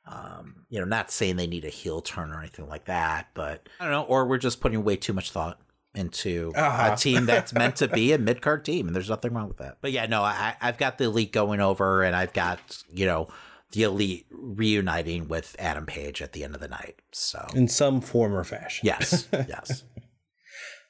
Um, 0.05 0.65
you 0.69 0.79
know, 0.79 0.85
not 0.85 1.11
saying 1.11 1.37
they 1.37 1.47
need 1.47 1.63
a 1.63 1.69
heel 1.69 2.01
turn 2.01 2.31
or 2.31 2.39
anything 2.39 2.67
like 2.67 2.85
that, 2.85 3.27
but 3.33 3.69
I 3.79 3.85
don't 3.85 3.93
know. 3.93 4.03
Or 4.03 4.25
we're 4.25 4.37
just 4.37 4.59
putting 4.59 4.83
way 4.83 4.97
too 4.97 5.13
much 5.13 5.31
thought 5.31 5.59
into 5.95 6.51
Uh-huh. 6.55 6.93
a 6.93 6.97
team 6.97 7.25
that's 7.25 7.53
meant 7.53 7.75
to 7.77 7.87
be 7.87 8.11
a 8.13 8.17
mid 8.29 8.41
card 8.41 8.65
team, 8.65 8.87
and 8.87 8.95
there's 8.95 9.09
nothing 9.09 9.33
wrong 9.33 9.47
with 9.47 9.57
that. 9.57 9.77
But 9.81 9.91
yeah, 9.91 10.05
no, 10.07 10.21
I, 10.23 10.55
I've 10.61 10.77
got 10.77 10.97
the 10.97 11.05
elite 11.05 11.31
going 11.31 11.59
over, 11.59 12.03
and 12.03 12.15
I've 12.15 12.33
got 12.33 12.83
you 12.91 13.05
know 13.05 13.27
the 13.71 13.83
elite 13.83 14.25
reuniting 14.31 15.27
with 15.27 15.55
Adam 15.59 15.85
Page 15.85 16.21
at 16.21 16.33
the 16.33 16.43
end 16.43 16.53
of 16.55 16.61
the 16.61 16.67
night. 16.67 16.95
So 17.11 17.45
In 17.55 17.67
some 17.67 18.01
form 18.01 18.33
or 18.35 18.43
fashion. 18.43 18.85
yes, 18.85 19.27
yes. 19.31 19.83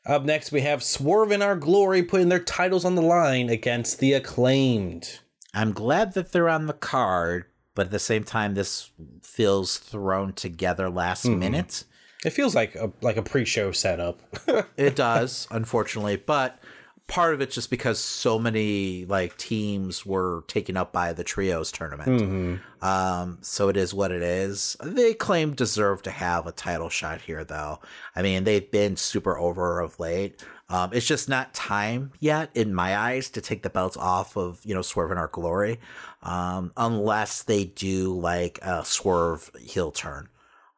Up 0.05 0.23
next, 0.25 0.51
we 0.51 0.61
have 0.61 0.83
Swerve 0.83 1.31
in 1.31 1.41
Our 1.41 1.55
Glory 1.55 2.03
putting 2.03 2.27
their 2.27 2.39
titles 2.43 2.83
on 2.83 2.95
the 2.95 3.01
line 3.01 3.49
against 3.49 3.99
the 3.99 4.11
acclaimed. 4.13 5.19
I'm 5.53 5.71
glad 5.71 6.13
that 6.15 6.33
they're 6.33 6.49
on 6.49 6.65
the 6.65 6.73
card, 6.73 7.45
but 7.73 7.85
at 7.85 7.91
the 7.91 7.99
same 7.99 8.25
time, 8.25 8.53
this 8.55 8.91
feels 9.21 9.77
thrown 9.77 10.33
together 10.33 10.89
last 10.89 11.25
Mhm. 11.25 11.37
minute. 11.37 11.85
It 12.25 12.31
feels 12.31 12.55
like 12.55 12.75
a 12.75 12.91
like 13.01 13.17
a 13.17 13.21
pre-show 13.21 13.71
setup. 13.71 14.21
it 14.77 14.95
does, 14.95 15.47
unfortunately, 15.51 16.17
but 16.17 16.59
part 17.07 17.33
of 17.33 17.41
it's 17.41 17.53
just 17.53 17.69
because 17.69 17.99
so 17.99 18.39
many 18.39 19.05
like 19.05 19.35
teams 19.37 20.05
were 20.05 20.43
taken 20.47 20.77
up 20.77 20.93
by 20.93 21.11
the 21.13 21.23
trios 21.23 21.71
tournament. 21.71 22.21
Mhm. 22.21 22.59
Um, 22.85 23.37
so 23.41 23.67
it 23.69 23.75
is 23.77 23.93
what 23.93 24.11
it 24.11 24.21
is. 24.21 24.77
The 24.81 25.09
Acclaimed 25.11 25.57
deserve 25.57 26.01
to 26.03 26.11
have 26.11 26.47
a 26.47 26.51
title 26.53 26.89
shot 26.89 27.21
here, 27.21 27.43
though. 27.43 27.79
I 28.15 28.21
mean, 28.21 28.45
they've 28.45 28.69
been 28.71 28.95
super 28.95 29.37
over 29.37 29.79
of 29.81 29.99
late. 29.99 30.43
Um, 30.69 30.91
it's 30.93 31.05
just 31.05 31.27
not 31.29 31.53
time 31.53 32.13
yet, 32.19 32.49
in 32.55 32.73
my 32.73 32.97
eyes, 32.97 33.29
to 33.31 33.41
take 33.41 33.63
the 33.63 33.69
belts 33.69 33.97
off 33.97 34.37
of 34.37 34.61
you 34.63 34.73
know 34.73 34.81
Swerve 34.81 35.11
and 35.11 35.19
Our 35.19 35.27
Glory, 35.27 35.79
um, 36.23 36.71
unless 36.77 37.43
they 37.43 37.65
do 37.65 38.13
like 38.17 38.59
a 38.61 38.83
Swerve 38.85 39.51
heel 39.59 39.91
turn, 39.91 40.29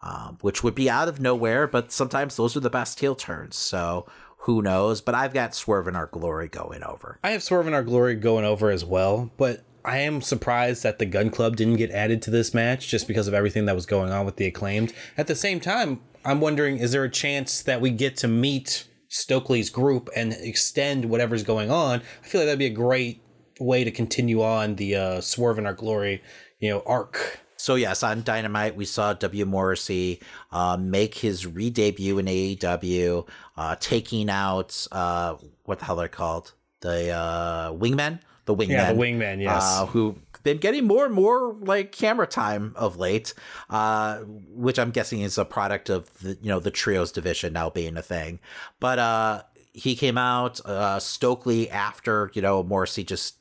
um, 0.02 0.38
which 0.42 0.64
would 0.64 0.76
be 0.76 0.90
out 0.90 1.08
of 1.08 1.20
nowhere. 1.20 1.68
But 1.68 1.92
sometimes 1.92 2.36
those 2.36 2.56
are 2.56 2.62
the 2.62 2.70
best 2.70 3.00
heel 3.00 3.16
turns. 3.16 3.56
So 3.56 4.06
who 4.40 4.62
knows? 4.62 5.02
But 5.02 5.16
I've 5.16 5.34
got 5.34 5.56
Swerve 5.56 5.88
and 5.88 5.98
Our 5.98 6.08
Glory 6.08 6.48
going 6.48 6.84
over. 6.84 7.20
I 7.24 7.32
have 7.32 7.44
Swerve 7.44 7.68
in 7.68 7.74
Our 7.74 7.84
Glory 7.84 8.16
going 8.16 8.46
over 8.46 8.70
as 8.70 8.86
well, 8.86 9.32
but 9.38 9.64
I 9.84 10.00
am 10.00 10.22
surprised 10.22 10.84
that 10.84 11.00
the 11.00 11.06
Gunn 11.06 11.30
Club 11.30 11.56
didn't 11.56 11.78
get 11.78 11.92
added 11.92 12.22
to 12.24 12.32
this 12.32 12.54
match 12.54 12.88
just 12.88 13.08
because 13.08 13.28
of 13.28 13.34
everything 13.34 13.66
that 13.66 13.76
was 13.76 13.86
going 13.86 14.12
on 14.12 14.26
with 14.26 14.36
the 14.38 14.46
acclaimed. 14.46 14.94
At 15.18 15.28
the 15.28 15.36
same 15.36 15.60
time, 15.60 16.02
I'm 16.24 16.42
wondering 16.42 16.78
is 16.78 16.92
there 16.92 17.04
a 17.04 17.10
chance 17.10 17.62
that 17.62 17.82
we 17.82 17.92
get 17.92 18.18
to 18.18 18.28
meet 18.28 18.88
Stokely's 19.10 19.70
group 19.70 20.10
and 20.16 20.34
extend 20.34 21.06
whatever's 21.06 21.44
going 21.44 21.70
on? 21.70 22.02
I 22.24 22.28
feel 22.28 22.42
like 22.42 22.48
that'd 22.48 22.60
be 22.60 22.66
a 22.66 22.70
great 22.70 23.22
way 23.60 23.84
to 23.84 23.92
continue 23.92 24.42
on 24.42 24.76
the 24.76 24.96
uh, 24.96 25.22
Swerve 25.22 25.60
in 25.60 25.66
Our 25.66 25.74
Glory, 25.74 26.22
you 26.60 26.70
know, 26.70 26.84
arc 26.86 27.40
So 27.58 27.76
yes, 27.76 28.04
on 28.04 28.24
Dynamite 28.24 28.76
we 28.76 28.86
saw 28.86 29.14
W 29.14 29.46
Morrissey 29.46 30.22
uh, 30.52 30.78
make 30.78 31.16
his 31.16 31.48
re-debut 31.48 32.18
in 32.18 32.26
AEW, 32.26 33.28
uh, 33.58 33.76
taking 33.80 34.30
out 34.30 34.88
uh, 34.92 35.36
what 35.64 35.80
the 35.80 35.86
hell 35.86 35.96
they're 35.96 36.08
called, 36.08 36.54
the 36.82 37.12
uh, 37.12 37.72
Wingmen, 37.72 38.20
the 38.46 38.56
Wingmen, 38.56 38.70
Yeah, 38.70 38.94
the 38.94 39.00
Wingmen, 39.00 39.42
yes. 39.42 39.64
uh, 39.64 39.86
who 39.88 40.16
been 40.46 40.58
getting 40.60 40.86
more 40.86 41.06
and 41.06 41.14
more 41.14 41.58
like 41.60 41.92
camera 41.92 42.28
time 42.28 42.72
of 42.78 42.98
late, 42.98 43.34
uh, 43.70 44.20
which 44.20 44.80
I'm 44.80 44.92
guessing 44.92 45.22
is 45.22 45.38
a 45.38 45.44
product 45.44 45.90
of 45.90 46.14
the 46.20 46.38
you 46.42 46.50
know 46.50 46.60
the 46.60 46.72
trios 46.72 47.12
division 47.12 47.52
now 47.52 47.70
being 47.70 47.98
a 47.98 48.02
thing. 48.02 48.40
But 48.80 49.00
uh, 49.00 49.44
he 49.74 49.96
came 49.96 50.18
out 50.18 50.64
uh, 50.66 51.00
Stokely 51.00 51.70
after 51.70 52.32
you 52.34 52.42
know 52.42 52.64
Morrissey 52.64 53.04
just 53.04 53.36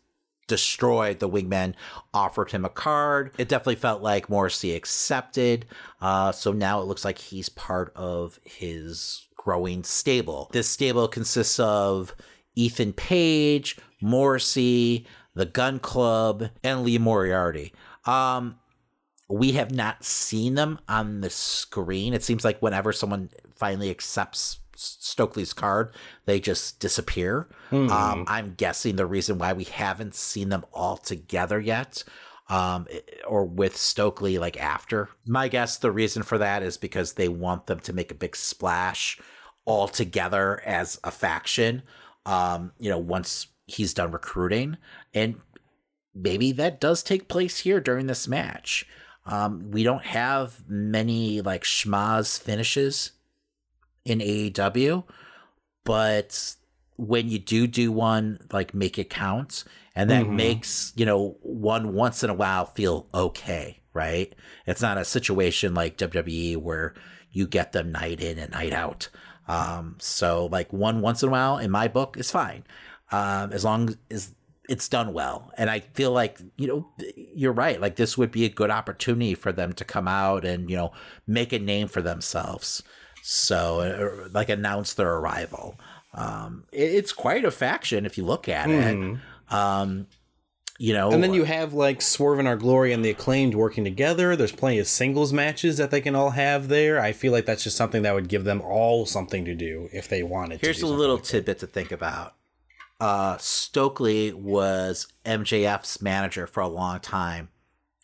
destroyed 0.47 1.19
the 1.19 1.29
wingman 1.29 1.75
offered 2.13 2.51
him 2.51 2.65
a 2.65 2.69
card. 2.69 3.33
It 3.39 3.49
definitely 3.49 3.77
felt 3.77 4.03
like 4.03 4.29
morrissey 4.29 4.75
accepted. 4.75 5.67
Uh, 6.01 6.33
so 6.33 6.53
now 6.53 6.81
it 6.81 6.87
looks 6.87 7.05
like 7.05 7.19
he's 7.19 7.49
part 7.49 7.93
of 7.95 8.39
his 8.45 9.27
growing 9.37 9.85
stable. 9.85 10.49
This 10.53 10.69
stable 10.69 11.09
consists 11.09 11.61
of 11.61 12.15
ethan 12.55 12.93
page 12.93 13.77
morrissey 14.01 15.07
the 15.35 15.47
gunn 15.47 15.81
club 15.81 16.51
and 16.63 16.83
lee 16.85 16.99
moriarty. 16.99 17.73
Um, 18.07 18.57
we 19.29 19.53
have 19.53 19.73
not 19.73 20.05
seen 20.05 20.55
them 20.55 20.79
on 20.89 21.21
the 21.21 21.31
screen. 21.31 22.15
It 22.15 22.23
seems 22.23 22.45
like 22.45 22.61
whenever 22.61 22.93
someone 22.93 23.31
finally 23.57 23.91
accepts 23.91 24.59
Stokely's 24.85 25.53
card, 25.53 25.95
they 26.27 26.41
just 26.41 26.81
disappear. 26.81 27.49
Mhm. 27.71 27.91
Um, 27.91 28.25
I'm 28.29 28.55
guessing 28.55 28.97
the 28.97 29.07
reason 29.07 29.39
why 29.39 29.53
we 29.53 29.65
haven't 29.65 30.15
seen 30.15 30.49
them 30.49 30.65
all 30.73 30.97
together 30.97 31.61
yet, 31.61 32.05
um, 32.49 32.87
or 33.27 33.45
with 33.45 33.77
Stokely 33.77 34.39
like 34.39 34.61
after. 34.61 35.09
My 35.27 35.49
guess, 35.49 35.77
the 35.79 35.93
reason 35.93 36.23
for 36.23 36.39
that 36.39 36.63
is 36.63 36.77
because 36.77 37.15
they 37.15 37.29
want 37.29 37.67
them 37.67 37.81
to 37.81 37.93
make 37.93 38.11
a 38.11 38.15
big 38.15 38.37
splash 38.37 39.19
all 39.65 39.89
together 39.89 40.61
as 40.65 41.01
a 41.05 41.11
faction. 41.11 41.83
Um, 42.27 42.73
you 42.79 42.91
know, 42.91 42.99
once 42.99 43.49
he's 43.67 43.95
done 43.95 44.11
recruiting, 44.11 44.77
and 45.15 45.41
maybe 46.15 46.53
that 46.53 46.81
does 46.81 47.03
take 47.03 47.29
place 47.29 47.61
here 47.61 47.81
during 47.81 48.07
this 48.07 48.29
match. 48.29 48.87
Um, 49.27 49.71
we 49.71 49.83
don't 49.83 50.05
have 50.05 50.63
many 50.69 51.41
like 51.41 51.65
schmozz 51.65 52.39
finishes 52.39 53.13
in 54.05 54.21
AEW, 54.21 55.05
but 55.85 56.55
when 56.97 57.29
you 57.29 57.39
do 57.39 57.67
do 57.67 57.91
one, 57.93 58.39
like 58.53 58.75
make 58.75 58.99
it 58.99 59.11
count, 59.11 59.65
and 59.97 60.11
that 60.11 60.27
Mhm. 60.27 60.35
makes 60.35 60.93
you 60.97 61.05
know 61.07 61.37
one 61.43 61.93
once 61.95 62.23
in 62.23 62.31
a 62.31 62.35
while 62.35 62.67
feel 62.67 63.09
okay, 63.15 63.81
right? 63.93 64.35
It's 64.67 64.83
not 64.83 64.99
a 64.99 65.05
situation 65.05 65.75
like 65.75 65.97
WWE 65.97 66.57
where 66.57 66.95
you 67.33 67.47
get 67.47 67.73
them 67.73 67.91
night 67.93 68.21
in 68.21 68.39
and 68.39 68.53
night 68.53 68.73
out. 68.73 69.09
Um, 69.49 69.97
so 69.99 70.47
like 70.47 70.73
one 70.73 71.01
once 71.01 71.23
in 71.23 71.29
a 71.29 71.33
while 71.33 71.59
in 71.59 71.71
my 71.71 71.89
book 71.89 72.17
is 72.17 72.31
fine, 72.31 72.65
um, 73.13 73.53
as 73.53 73.65
long 73.65 73.97
as 74.11 74.33
it's 74.69 74.89
done 74.89 75.13
well. 75.13 75.53
And 75.59 75.69
I 75.69 75.81
feel 75.81 76.13
like 76.13 76.41
you 76.57 76.67
know 76.69 76.89
you're 77.35 77.53
right. 77.53 77.81
Like 77.81 77.97
this 77.97 78.17
would 78.17 78.31
be 78.31 78.45
a 78.45 78.49
good 78.49 78.71
opportunity 78.71 79.35
for 79.35 79.53
them 79.53 79.73
to 79.75 79.85
come 79.85 80.09
out 80.09 80.45
and 80.45 80.71
you 80.71 80.77
know 80.77 80.93
make 81.27 81.53
a 81.53 81.59
name 81.59 81.89
for 81.89 82.01
themselves. 82.03 82.83
So 83.27 83.81
uh, 83.81 84.29
like 84.35 84.51
announce 84.51 84.93
their 84.95 85.15
arrival. 85.15 85.81
Um, 86.13 86.65
it- 86.73 86.93
it's 86.95 87.13
quite 87.13 87.45
a 87.47 87.51
faction 87.51 88.05
if 88.05 88.19
you 88.19 88.25
look 88.25 88.49
at 88.51 88.69
Mhm. 88.69 89.15
it. 89.49 89.53
Um, 89.55 90.07
you 90.79 90.93
know, 90.93 91.11
And 91.11 91.23
then 91.23 91.33
you 91.33 91.45
have 91.45 91.73
like 91.73 92.03
Swerve 92.03 92.39
and 92.39 92.47
Our 92.49 92.57
Glory 92.57 92.93
and 92.93 93.03
the 93.05 93.09
Acclaimed 93.11 93.55
working 93.55 93.83
together. 93.85 94.37
There's 94.37 94.53
plenty 94.53 94.79
of 94.79 94.87
singles 94.89 95.33
matches 95.33 95.77
that 95.79 95.91
they 95.91 96.01
can 96.03 96.15
all 96.15 96.31
have 96.31 96.69
there. 96.69 97.01
I 97.01 97.13
feel 97.13 97.33
like 97.33 97.47
that's 97.47 97.65
just 97.65 97.77
something 97.79 98.03
that 98.03 98.15
would 98.15 98.29
give 98.29 98.45
them 98.45 98.61
all 98.61 99.07
something 99.07 99.45
to 99.47 99.55
do 99.55 99.89
if 99.93 100.07
they 100.09 100.23
wanted 100.23 100.61
to. 100.61 100.67
Here's 100.67 100.83
a 100.83 100.87
little 100.87 101.19
tidbit 101.19 101.61
to 101.61 101.67
think 101.67 101.93
about. 101.93 102.35
Uh, 103.01 103.37
Stokely 103.39 104.33
was 104.35 105.07
MJF's 105.25 106.03
manager 106.03 106.47
for 106.47 106.61
a 106.61 106.69
long 106.69 107.01
time 107.01 107.49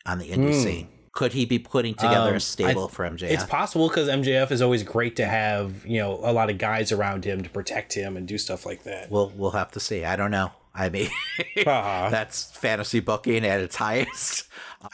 on 0.06 0.18
the 0.18 0.30
indie 0.30 0.54
Hmm. 0.54 0.62
scene. 0.62 0.88
Could 1.12 1.32
he 1.32 1.44
be 1.44 1.58
putting 1.58 1.94
together 1.94 2.30
Um, 2.30 2.36
a 2.36 2.40
stable 2.40 2.86
I- 2.86 2.90
for 2.94 3.04
MJF? 3.04 3.30
It's 3.32 3.44
possible 3.44 3.88
because 3.88 4.08
MJF 4.08 4.50
is 4.52 4.62
always 4.62 4.82
great 4.84 5.16
to 5.16 5.26
have, 5.26 5.84
you 5.84 5.98
know, 5.98 6.20
a 6.22 6.32
lot 6.32 6.50
of 6.50 6.58
guys 6.58 6.92
around 6.92 7.24
him 7.24 7.42
to 7.42 7.50
protect 7.50 7.92
him 7.94 8.16
and 8.16 8.28
do 8.28 8.38
stuff 8.38 8.64
like 8.64 8.84
that. 8.84 9.10
We'll 9.10 9.32
we'll 9.36 9.50
have 9.50 9.72
to 9.72 9.80
see. 9.80 10.04
I 10.04 10.14
don't 10.16 10.30
know. 10.30 10.52
I 10.72 10.88
mean, 10.88 11.10
Uh-huh. 11.66 12.08
that's 12.10 12.44
fantasy 12.56 13.00
booking 13.00 13.44
at 13.44 13.60
its 13.60 13.74
highest. 13.76 14.44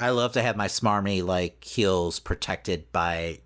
I 0.00 0.08
love 0.08 0.32
to 0.32 0.42
have 0.42 0.56
my 0.56 0.68
smarmy 0.68 1.22
like 1.22 1.62
heels 1.62 2.18
protected 2.18 2.90
by 2.92 3.40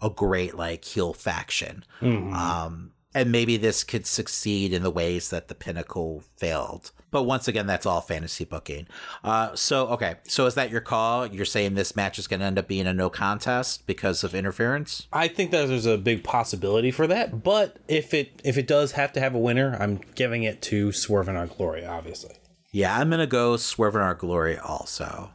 a 0.00 0.08
great 0.08 0.54
like 0.54 0.84
heel 0.84 1.12
faction. 1.14 1.84
Mhm. 2.00 2.32
Um, 2.32 2.92
and 3.14 3.30
maybe 3.30 3.56
this 3.56 3.84
could 3.84 4.06
succeed 4.06 4.72
in 4.72 4.82
the 4.82 4.90
ways 4.90 5.30
that 5.30 5.48
the 5.48 5.54
Pinnacle 5.54 6.24
failed. 6.36 6.90
But 7.10 7.22
once 7.22 7.46
again, 7.46 7.68
that's 7.68 7.86
all 7.86 8.00
fantasy 8.00 8.44
booking. 8.44 8.88
Uh, 9.22 9.54
so 9.54 9.86
okay, 9.88 10.16
so 10.24 10.46
is 10.46 10.56
that 10.56 10.70
your 10.70 10.80
call? 10.80 11.26
You're 11.28 11.44
saying 11.44 11.74
this 11.74 11.94
match 11.94 12.18
is 12.18 12.26
going 12.26 12.40
to 12.40 12.46
end 12.46 12.58
up 12.58 12.66
being 12.66 12.88
a 12.88 12.92
no 12.92 13.08
contest 13.08 13.86
because 13.86 14.24
of 14.24 14.34
interference? 14.34 15.06
I 15.12 15.28
think 15.28 15.52
that 15.52 15.68
there's 15.68 15.86
a 15.86 15.96
big 15.96 16.24
possibility 16.24 16.90
for 16.90 17.06
that, 17.06 17.44
but 17.44 17.76
if 17.86 18.12
it 18.12 18.42
if 18.42 18.58
it 18.58 18.66
does 18.66 18.92
have 18.92 19.12
to 19.12 19.20
have 19.20 19.34
a 19.34 19.38
winner, 19.38 19.76
I'm 19.78 20.00
giving 20.16 20.42
it 20.42 20.60
to 20.62 20.90
Swerve 20.90 21.28
in 21.28 21.36
Our 21.36 21.46
Glory, 21.46 21.86
obviously. 21.86 22.34
Yeah, 22.72 22.98
I'm 22.98 23.10
gonna 23.10 23.28
go 23.28 23.56
Swerve 23.56 23.94
in 23.94 24.00
Our 24.00 24.16
Glory 24.16 24.58
also. 24.58 25.30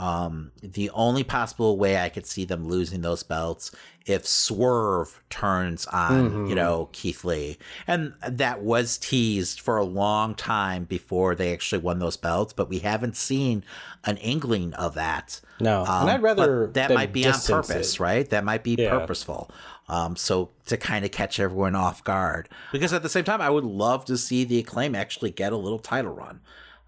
Um, 0.00 0.52
the 0.62 0.88
only 0.90 1.24
possible 1.24 1.76
way 1.76 1.98
I 1.98 2.08
could 2.08 2.24
see 2.24 2.46
them 2.46 2.66
losing 2.66 3.02
those 3.02 3.22
belts 3.22 3.70
if 4.06 4.26
Swerve 4.26 5.20
turns 5.28 5.84
on, 5.88 6.30
Mhm. 6.30 6.48
you 6.48 6.54
know, 6.54 6.88
Keith 6.92 7.22
Lee, 7.22 7.58
and 7.86 8.14
that 8.26 8.62
was 8.62 8.96
teased 8.96 9.60
for 9.60 9.76
a 9.76 9.84
long 9.84 10.34
time 10.34 10.84
before 10.84 11.34
they 11.34 11.52
actually 11.52 11.82
won 11.82 11.98
those 11.98 12.16
belts, 12.16 12.54
but 12.54 12.70
we 12.70 12.78
haven't 12.78 13.14
seen 13.14 13.62
an 14.04 14.16
inkling 14.16 14.72
of 14.72 14.94
that. 14.94 15.42
No, 15.60 15.82
Um, 15.82 16.02
and 16.02 16.10
I'd 16.12 16.22
rather 16.22 16.68
that 16.68 16.90
might 16.92 17.12
be 17.12 17.26
on 17.26 17.38
purpose, 17.38 17.94
it. 17.96 18.00
right? 18.00 18.28
That 18.30 18.42
might 18.42 18.64
be 18.64 18.76
Yeah. 18.78 18.98
purposeful. 18.98 19.50
Um, 19.86 20.16
so 20.16 20.48
to 20.66 20.78
kind 20.78 21.04
of 21.04 21.10
catch 21.10 21.38
everyone 21.38 21.74
off 21.74 22.02
guard, 22.04 22.48
because 22.72 22.94
at 22.94 23.02
the 23.02 23.08
same 23.10 23.24
time, 23.24 23.42
I 23.42 23.50
would 23.50 23.64
love 23.64 24.06
to 24.06 24.16
see 24.16 24.44
the 24.44 24.58
acclaim 24.60 24.94
actually 24.94 25.30
get 25.30 25.52
a 25.52 25.56
little 25.58 25.78
title 25.80 26.12
run. 26.14 26.40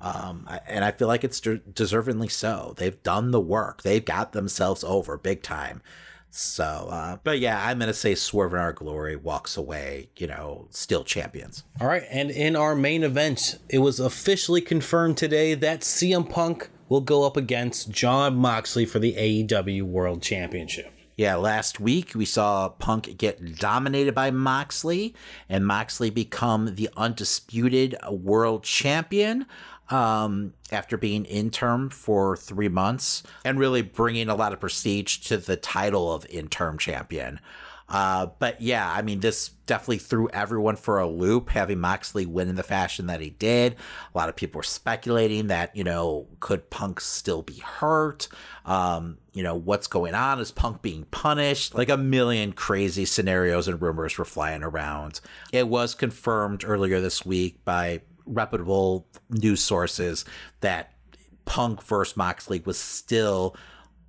Um, 0.02 0.48
and 0.66 0.84
I 0.84 0.90
feel 0.90 1.06
like 1.06 1.22
it's 1.22 1.40
de- 1.40 1.60
deservingly 1.60 2.30
so. 2.30 2.74
They've 2.76 3.00
done 3.04 3.30
the 3.30 3.40
work. 3.40 3.82
They've 3.82 4.04
got 4.04 4.32
themselves 4.32 4.82
over 4.82 5.16
big 5.16 5.42
time. 5.42 5.80
So, 6.34 6.88
uh, 6.90 7.18
but 7.22 7.38
yeah, 7.40 7.62
I'm 7.64 7.78
gonna 7.78 7.92
say 7.92 8.14
Swerve 8.14 8.54
in 8.54 8.58
Our 8.58 8.72
Glory 8.72 9.16
walks 9.16 9.56
away. 9.56 10.08
You 10.16 10.26
know, 10.26 10.66
still 10.70 11.04
champions. 11.04 11.62
All 11.78 11.86
right, 11.86 12.04
and 12.10 12.30
in 12.30 12.56
our 12.56 12.74
main 12.74 13.04
event, 13.04 13.58
it 13.68 13.78
was 13.78 14.00
officially 14.00 14.62
confirmed 14.62 15.18
today 15.18 15.52
that 15.54 15.82
CM 15.82 16.28
Punk 16.28 16.70
will 16.88 17.02
go 17.02 17.24
up 17.24 17.36
against 17.36 17.90
Jon 17.90 18.36
Moxley 18.36 18.86
for 18.86 18.98
the 18.98 19.12
AEW 19.12 19.82
World 19.82 20.22
Championship. 20.22 20.90
Yeah, 21.16 21.36
last 21.36 21.78
week 21.78 22.14
we 22.14 22.24
saw 22.24 22.70
Punk 22.70 23.18
get 23.18 23.58
dominated 23.58 24.14
by 24.14 24.30
Moxley 24.30 25.14
and 25.48 25.66
Moxley 25.66 26.08
become 26.08 26.74
the 26.74 26.88
undisputed 26.96 27.94
world 28.10 28.64
champion 28.64 29.44
um, 29.92 30.54
after 30.72 30.96
being 30.96 31.26
interim 31.26 31.90
for 31.90 32.34
three 32.34 32.68
months 32.68 33.22
and 33.44 33.58
really 33.58 33.82
bringing 33.82 34.30
a 34.30 34.34
lot 34.34 34.54
of 34.54 34.60
prestige 34.60 35.18
to 35.18 35.36
the 35.36 35.56
title 35.56 36.12
of 36.12 36.26
interim 36.30 36.78
champion. 36.78 37.38
Uh, 37.90 38.28
but 38.38 38.58
yeah, 38.58 38.90
I 38.90 39.02
mean, 39.02 39.20
this 39.20 39.50
definitely 39.66 39.98
threw 39.98 40.30
everyone 40.30 40.76
for 40.76 40.98
a 40.98 41.06
loop, 41.06 41.50
having 41.50 41.78
Moxley 41.78 42.24
win 42.24 42.48
in 42.48 42.54
the 42.54 42.62
fashion 42.62 43.06
that 43.08 43.20
he 43.20 43.28
did. 43.28 43.74
A 43.74 44.18
lot 44.18 44.30
of 44.30 44.36
people 44.36 44.60
were 44.60 44.62
speculating 44.62 45.48
that, 45.48 45.76
you 45.76 45.84
know, 45.84 46.26
could 46.40 46.70
Punk 46.70 46.98
still 47.00 47.42
be 47.42 47.58
hurt? 47.58 48.28
Um, 48.64 49.18
you 49.34 49.42
know, 49.42 49.54
what's 49.54 49.88
going 49.88 50.14
on? 50.14 50.40
Is 50.40 50.50
Punk 50.50 50.80
being 50.80 51.04
punished? 51.10 51.74
Like 51.74 51.90
a 51.90 51.98
million 51.98 52.54
crazy 52.54 53.04
scenarios 53.04 53.68
and 53.68 53.82
rumors 53.82 54.16
were 54.16 54.24
flying 54.24 54.62
around. 54.62 55.20
It 55.52 55.68
was 55.68 55.94
confirmed 55.94 56.64
earlier 56.66 56.98
this 57.02 57.26
week 57.26 57.62
by 57.66 58.00
reputable 58.26 59.06
news 59.30 59.60
sources 59.60 60.24
that 60.60 60.92
Punk 61.44 61.82
versus 61.82 62.16
Moxley 62.16 62.62
was 62.64 62.78
still 62.78 63.56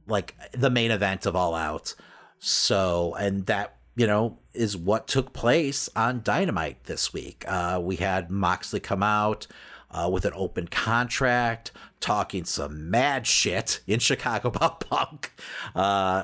like 0.08 0.36
the 0.52 0.70
main 0.70 0.92
event 0.92 1.26
of 1.26 1.36
All 1.36 1.56
Out. 1.56 1.96
So, 2.40 3.16
and 3.16 3.46
that, 3.46 3.78
you 3.96 4.06
know, 4.06 4.40
is 4.54 4.76
what 4.76 5.08
took 5.08 5.34
place 5.34 5.90
on 5.96 6.22
Dynamite 6.24 6.84
this 6.86 7.14
week. 7.14 7.46
Uh, 7.48 7.80
we 7.82 7.96
had 7.96 8.30
Moxley 8.30 8.80
come 8.80 9.02
out 9.02 9.48
uh, 9.92 10.10
with 10.12 10.26
an 10.26 10.34
open 10.36 10.68
contract, 10.68 11.72
talking 12.00 12.44
some 12.44 12.90
mad 12.90 13.26
shit 13.26 13.80
in 13.88 14.00
Chicago 14.00 14.48
about 14.54 14.82
Punk. 14.82 15.32
Uh, 15.76 16.24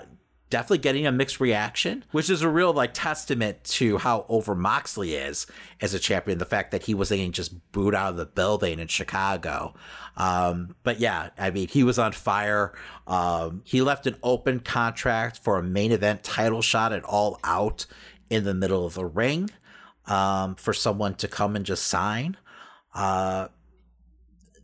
definitely 0.50 0.80
getting 0.80 1.06
a 1.06 1.12
mixed 1.12 1.40
reaction, 1.40 2.04
which 2.12 2.30
is 2.30 2.42
a 2.42 2.50
real 2.50 2.74
like 2.74 2.94
testament 2.94 3.64
to 3.64 3.98
how 3.98 4.26
over 4.30 4.56
Moxley 4.56 5.16
is 5.16 5.46
as 5.82 5.94
a 5.94 6.00
champion. 6.00 6.38
The 6.38 6.46
fact 6.46 6.72
that 6.72 6.84
he 6.84 6.94
was 6.94 7.10
getting 7.10 7.32
just 7.32 7.72
booed 7.72 7.96
out 7.96 8.12
of 8.12 8.18
the 8.18 8.26
building 8.26 8.80
in 8.80 8.88
Chicago. 8.88 9.74
Um, 10.18 10.76
but 10.84 11.00
yeah, 11.00 11.30
I 11.38 11.52
mean, 11.52 11.68
he 11.68 11.84
was 11.84 12.00
on 12.00 12.12
fire. 12.12 12.74
Um, 13.08 13.62
he 13.66 13.82
left 13.82 14.08
an 14.08 14.16
open 14.24 14.60
contract 14.60 15.40
for 15.40 15.58
a 15.58 15.64
main 15.64 15.92
event 15.92 16.24
title 16.24 16.62
shot 16.62 16.94
at 16.94 17.04
All 17.04 17.40
Out 17.44 17.86
in 18.30 18.44
the 18.44 18.54
middle 18.54 18.86
of 18.86 18.96
the 18.96 19.06
ring 19.06 19.50
um, 20.08 20.56
for 20.56 20.74
someone 20.74 21.16
to 21.16 21.28
come 21.28 21.56
and 21.56 21.66
just 21.66 21.86
sign. 21.86 22.38
Uh, 22.94 23.48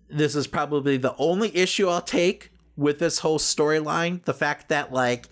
this 0.09 0.35
is 0.35 0.47
probably 0.47 0.97
the 0.97 1.15
only 1.17 1.55
issue 1.55 1.87
I'll 1.87 2.01
take 2.01 2.51
with 2.75 2.99
this 2.99 3.19
whole 3.19 3.39
storyline. 3.39 4.23
The 4.25 4.33
fact 4.33 4.69
that 4.69 4.91
like 4.91 5.29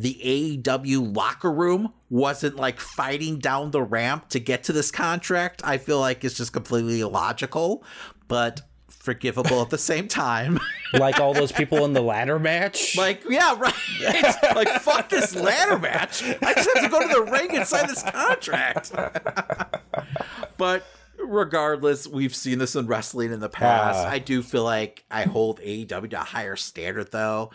the 0.00 0.18
AEW 0.62 1.14
locker 1.14 1.52
room 1.52 1.92
wasn't 2.08 2.56
like 2.56 2.80
fighting 2.80 3.38
down 3.38 3.70
the 3.70 3.82
ramp 3.82 4.30
to 4.30 4.40
get 4.40 4.64
to 4.64 4.72
this 4.72 4.90
contract, 4.90 5.60
I 5.62 5.76
feel 5.76 6.00
like 6.00 6.24
it's 6.24 6.36
just 6.36 6.54
completely 6.54 7.00
illogical, 7.00 7.84
but 8.28 8.62
forgivable 8.88 9.60
at 9.60 9.68
the 9.68 9.78
same 9.78 10.08
time. 10.08 10.58
like 10.94 11.20
all 11.20 11.34
those 11.34 11.52
people 11.52 11.84
in 11.84 11.92
the 11.92 12.00
ladder 12.00 12.38
match? 12.38 12.96
Like, 12.96 13.24
yeah, 13.28 13.54
right. 13.58 14.54
like, 14.54 14.68
fuck 14.80 15.10
this 15.10 15.34
ladder 15.34 15.78
match. 15.78 16.22
I 16.22 16.54
just 16.54 16.70
have 16.74 16.84
to 16.84 16.88
go 16.88 17.00
to 17.00 17.08
the 17.08 17.30
ring 17.30 17.56
and 17.56 17.66
sign 17.66 17.86
this 17.86 18.02
contract. 18.02 18.92
but 20.56 20.86
regardless, 21.22 22.06
we've 22.06 22.34
seen 22.34 22.58
this 22.58 22.74
in 22.74 22.86
wrestling 22.86 23.32
in 23.32 23.40
the 23.40 23.50
past. 23.50 23.98
Ah. 23.98 24.08
I 24.08 24.18
do 24.18 24.42
feel 24.42 24.64
like 24.64 25.04
I 25.10 25.24
hold 25.24 25.60
AEW 25.60 26.10
to 26.10 26.20
a 26.20 26.24
higher 26.24 26.56
standard 26.56 27.12
though. 27.12 27.50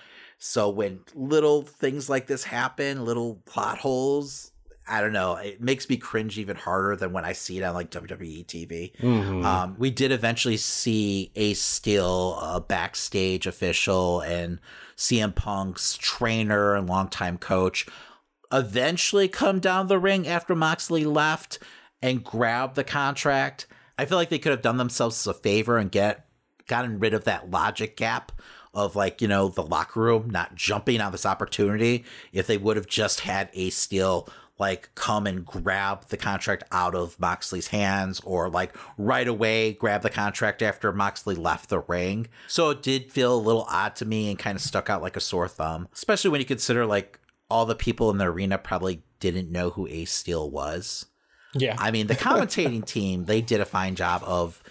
So 0.47 0.69
when 0.69 0.99
little 1.15 1.63
things 1.63 2.07
like 2.07 2.27
this 2.27 2.43
happen, 2.43 3.03
little 3.03 3.41
plot 3.45 3.79
holes, 3.79 4.51
I 4.87 5.01
don't 5.01 5.11
know, 5.11 5.37
it 5.37 5.59
makes 5.59 5.89
me 5.89 5.97
cringe 5.97 6.37
even 6.37 6.55
harder 6.55 6.95
than 6.95 7.13
when 7.13 7.25
I 7.25 7.33
see 7.33 7.57
it 7.57 7.63
on 7.63 7.73
like 7.73 7.89
WWE 7.89 8.45
TV. 8.45 8.95
Mhm. 9.01 9.43
Um, 9.43 9.75
we 9.79 9.89
did 9.89 10.11
eventually 10.11 10.57
see 10.57 11.31
Ace 11.35 11.63
Steel, 11.63 12.37
a 12.39 12.61
backstage 12.61 13.47
official, 13.47 14.21
and 14.21 14.59
CM 14.95 15.33
Punk's 15.33 15.97
trainer 15.97 16.75
and 16.75 16.87
longtime 16.87 17.39
coach 17.39 17.87
eventually 18.53 19.27
come 19.27 19.59
down 19.59 19.87
the 19.87 19.97
ring 19.97 20.27
after 20.27 20.53
Moxley 20.53 21.05
left 21.05 21.57
and 22.03 22.23
grab 22.23 22.75
the 22.75 22.83
contract. 22.83 23.65
I 23.97 24.05
feel 24.05 24.19
like 24.19 24.29
they 24.29 24.39
could 24.39 24.51
have 24.51 24.61
done 24.61 24.77
themselves 24.77 25.25
a 25.25 25.33
favor 25.33 25.79
and 25.79 25.91
get 25.91 26.27
gotten 26.67 26.99
rid 26.99 27.15
of 27.15 27.23
that 27.23 27.49
logic 27.49 27.97
gap 27.97 28.31
of 28.75 28.95
like, 28.95 29.21
you 29.21 29.27
know, 29.27 29.47
the 29.47 29.63
locker 29.63 30.01
room 30.01 30.29
not 30.29 30.55
jumping 30.55 31.01
on 31.01 31.11
this 31.11 31.25
opportunity 31.25 32.05
if 32.31 32.45
they 32.45 32.57
would 32.57 32.75
have 32.75 32.87
just 32.87 33.21
had 33.21 33.49
Ace 33.53 33.77
Steel 33.77 34.29
like 34.57 34.89
come 34.95 35.27
and 35.27 35.45
grab 35.45 36.07
the 36.07 36.17
contract 36.17 36.63
out 36.71 36.95
of 36.95 37.19
Moxley's 37.19 37.67
hands 37.67 38.21
or 38.21 38.49
like 38.49 38.75
right 38.97 39.27
away 39.27 39.73
grab 39.73 40.01
the 40.01 40.09
contract 40.09 40.61
after 40.61 40.91
Moxley 40.93 41.35
left 41.35 41.69
the 41.69 41.79
ring. 41.79 42.27
So 42.47 42.69
it 42.69 42.81
did 42.81 43.11
feel 43.11 43.35
a 43.35 43.37
little 43.37 43.65
odd 43.69 43.95
to 43.97 44.05
me 44.05 44.29
and 44.29 44.39
kind 44.39 44.55
of 44.55 44.61
stuck 44.61 44.89
out 44.89 45.01
like 45.01 45.17
a 45.17 45.21
sore 45.21 45.47
thumb, 45.47 45.87
especially 45.93 46.29
when 46.29 46.39
you 46.39 46.45
consider 46.45 46.85
like 46.85 47.19
all 47.49 47.65
the 47.65 47.75
people 47.75 48.09
in 48.09 48.17
the 48.17 48.25
arena 48.25 48.57
probably 48.57 49.03
didn't 49.19 49.51
know 49.51 49.71
who 49.71 49.87
Ace 49.87 50.11
Steel 50.11 50.49
was. 50.49 51.05
Yeah. 51.53 51.75
I 51.77 51.91
mean, 51.91 52.07
the 52.07 52.15
commentating 52.15 52.85
team, 52.87 53.25
they 53.25 53.41
did 53.41 53.61
a 53.61 53.65
fine 53.65 53.95
job 53.95 54.23
of 54.25 54.61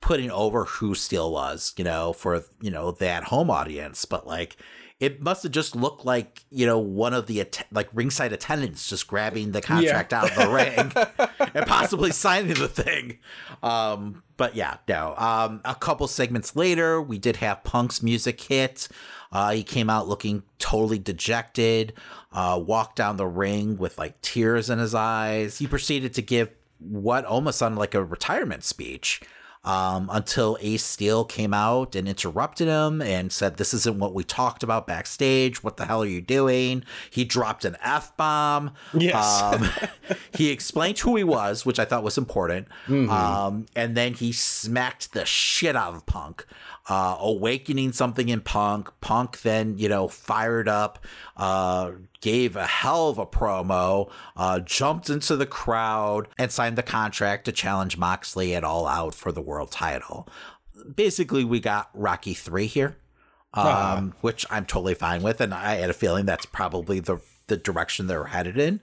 putting 0.00 0.30
over 0.30 0.64
who 0.64 0.94
Steel 0.94 1.32
was, 1.32 1.74
you 1.76 1.84
know, 1.84 2.12
for, 2.12 2.44
you 2.60 2.70
know, 2.70 2.92
that 2.92 3.24
home 3.24 3.50
audience. 3.50 4.04
But 4.04 4.26
like, 4.26 4.56
it 5.00 5.20
must 5.20 5.44
have 5.44 5.52
just 5.52 5.76
looked 5.76 6.04
like, 6.04 6.42
you 6.50 6.66
know, 6.66 6.78
one 6.78 7.14
of 7.14 7.26
the, 7.26 7.40
att- 7.40 7.66
like, 7.70 7.88
ringside 7.92 8.32
attendants 8.32 8.88
just 8.88 9.06
grabbing 9.06 9.52
the 9.52 9.60
contract 9.60 10.12
out 10.12 10.30
of 10.30 10.36
the 10.36 10.48
ring 10.48 10.92
and 11.54 11.66
possibly 11.66 12.10
signing 12.10 12.54
the 12.54 12.68
thing. 12.68 13.18
Um, 13.62 14.22
but 14.36 14.56
yeah, 14.56 14.78
no. 14.88 15.14
Um, 15.16 15.60
a 15.64 15.74
couple 15.74 16.08
segments 16.08 16.56
later, 16.56 17.00
we 17.00 17.18
did 17.18 17.36
have 17.36 17.62
Punk's 17.64 18.02
music 18.02 18.40
hit. 18.40 18.88
Uh, 19.30 19.50
he 19.52 19.62
came 19.62 19.90
out 19.90 20.08
looking 20.08 20.42
totally 20.58 20.98
dejected, 20.98 21.92
uh, 22.32 22.60
walked 22.64 22.96
down 22.96 23.18
the 23.18 23.26
ring 23.26 23.76
with 23.76 23.98
like 23.98 24.20
tears 24.22 24.70
in 24.70 24.78
his 24.78 24.94
eyes. 24.94 25.58
He 25.58 25.66
proceeded 25.66 26.14
to 26.14 26.22
give 26.22 26.50
what 26.78 27.24
almost 27.24 27.58
sounded 27.58 27.78
like 27.78 27.94
a 27.94 28.02
retirement 28.04 28.64
speech 28.64 29.20
um, 29.64 30.08
until 30.12 30.56
Ace 30.60 30.84
Steel 30.84 31.24
came 31.24 31.52
out 31.52 31.94
and 31.94 32.08
interrupted 32.08 32.68
him 32.68 33.02
and 33.02 33.30
said, 33.32 33.56
This 33.56 33.74
isn't 33.74 33.98
what 33.98 34.14
we 34.14 34.24
talked 34.24 34.62
about 34.62 34.86
backstage. 34.86 35.62
What 35.62 35.76
the 35.76 35.84
hell 35.86 36.02
are 36.02 36.06
you 36.06 36.20
doing? 36.20 36.84
He 37.10 37.24
dropped 37.24 37.64
an 37.64 37.76
F 37.82 38.16
bomb. 38.16 38.72
Yes. 38.94 39.42
Um, 39.42 39.68
he 40.34 40.50
explained 40.50 40.98
who 41.00 41.16
he 41.16 41.24
was, 41.24 41.66
which 41.66 41.78
I 41.78 41.84
thought 41.84 42.02
was 42.02 42.16
important. 42.18 42.68
Mhm. 42.86 43.08
Um, 43.10 43.66
and 43.76 43.96
then 43.96 44.14
he 44.14 44.32
smacked 44.32 45.12
the 45.12 45.24
shit 45.26 45.76
out 45.76 45.94
of 45.94 46.06
Punk, 46.06 46.46
uh, 46.88 47.16
awakening 47.20 47.92
something 47.92 48.28
in 48.28 48.40
Punk. 48.40 48.90
Punk 49.00 49.42
then, 49.42 49.76
you 49.78 49.88
know, 49.88 50.08
fired 50.08 50.68
up, 50.68 51.04
uh, 51.36 51.92
gave 52.20 52.56
a 52.56 52.66
hell 52.66 53.08
of 53.08 53.18
a 53.18 53.26
promo, 53.26 54.10
uh, 54.36 54.60
jumped 54.60 55.10
into 55.10 55.36
the 55.36 55.46
crowd, 55.46 56.28
and 56.38 56.50
signed 56.50 56.76
the 56.78 56.82
contract 56.82 57.44
to 57.44 57.52
challenge 57.52 57.96
Moxley 57.98 58.54
at 58.54 58.64
All 58.64 58.86
Out 58.86 59.14
for 59.14 59.32
the 59.32 59.42
world 59.42 59.70
title. 59.70 60.28
Basically, 60.94 61.44
we 61.44 61.60
got 61.60 61.90
Rocky 61.94 62.34
3 62.34 62.66
here. 62.66 62.96
Um, 63.54 63.64
Ah. 63.64 64.02
which 64.20 64.44
I'm 64.50 64.66
totally 64.66 64.92
fine 64.94 65.22
with, 65.22 65.40
and 65.40 65.54
I 65.54 65.76
had 65.76 65.88
a 65.88 65.94
feeling 65.94 66.26
that's 66.26 66.44
probably 66.44 67.00
the 67.00 67.18
the 67.46 67.56
direction 67.56 68.06
they're 68.06 68.24
headed 68.24 68.58
in. 68.58 68.80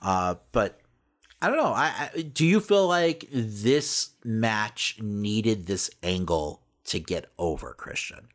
Uh, 0.00 0.36
but 0.52 0.80
I 1.42 1.48
don't 1.48 1.56
know. 1.56 1.72
I, 1.74 2.10
I 2.14 2.22
do 2.22 2.46
you 2.46 2.60
feel 2.60 2.86
like 2.86 3.26
this 3.32 4.10
match 4.24 4.98
needed 5.02 5.66
this 5.66 5.90
angle 6.04 6.62
to 6.86 6.98
get 6.98 7.26
over 7.38 7.74
Christian? 7.74 8.28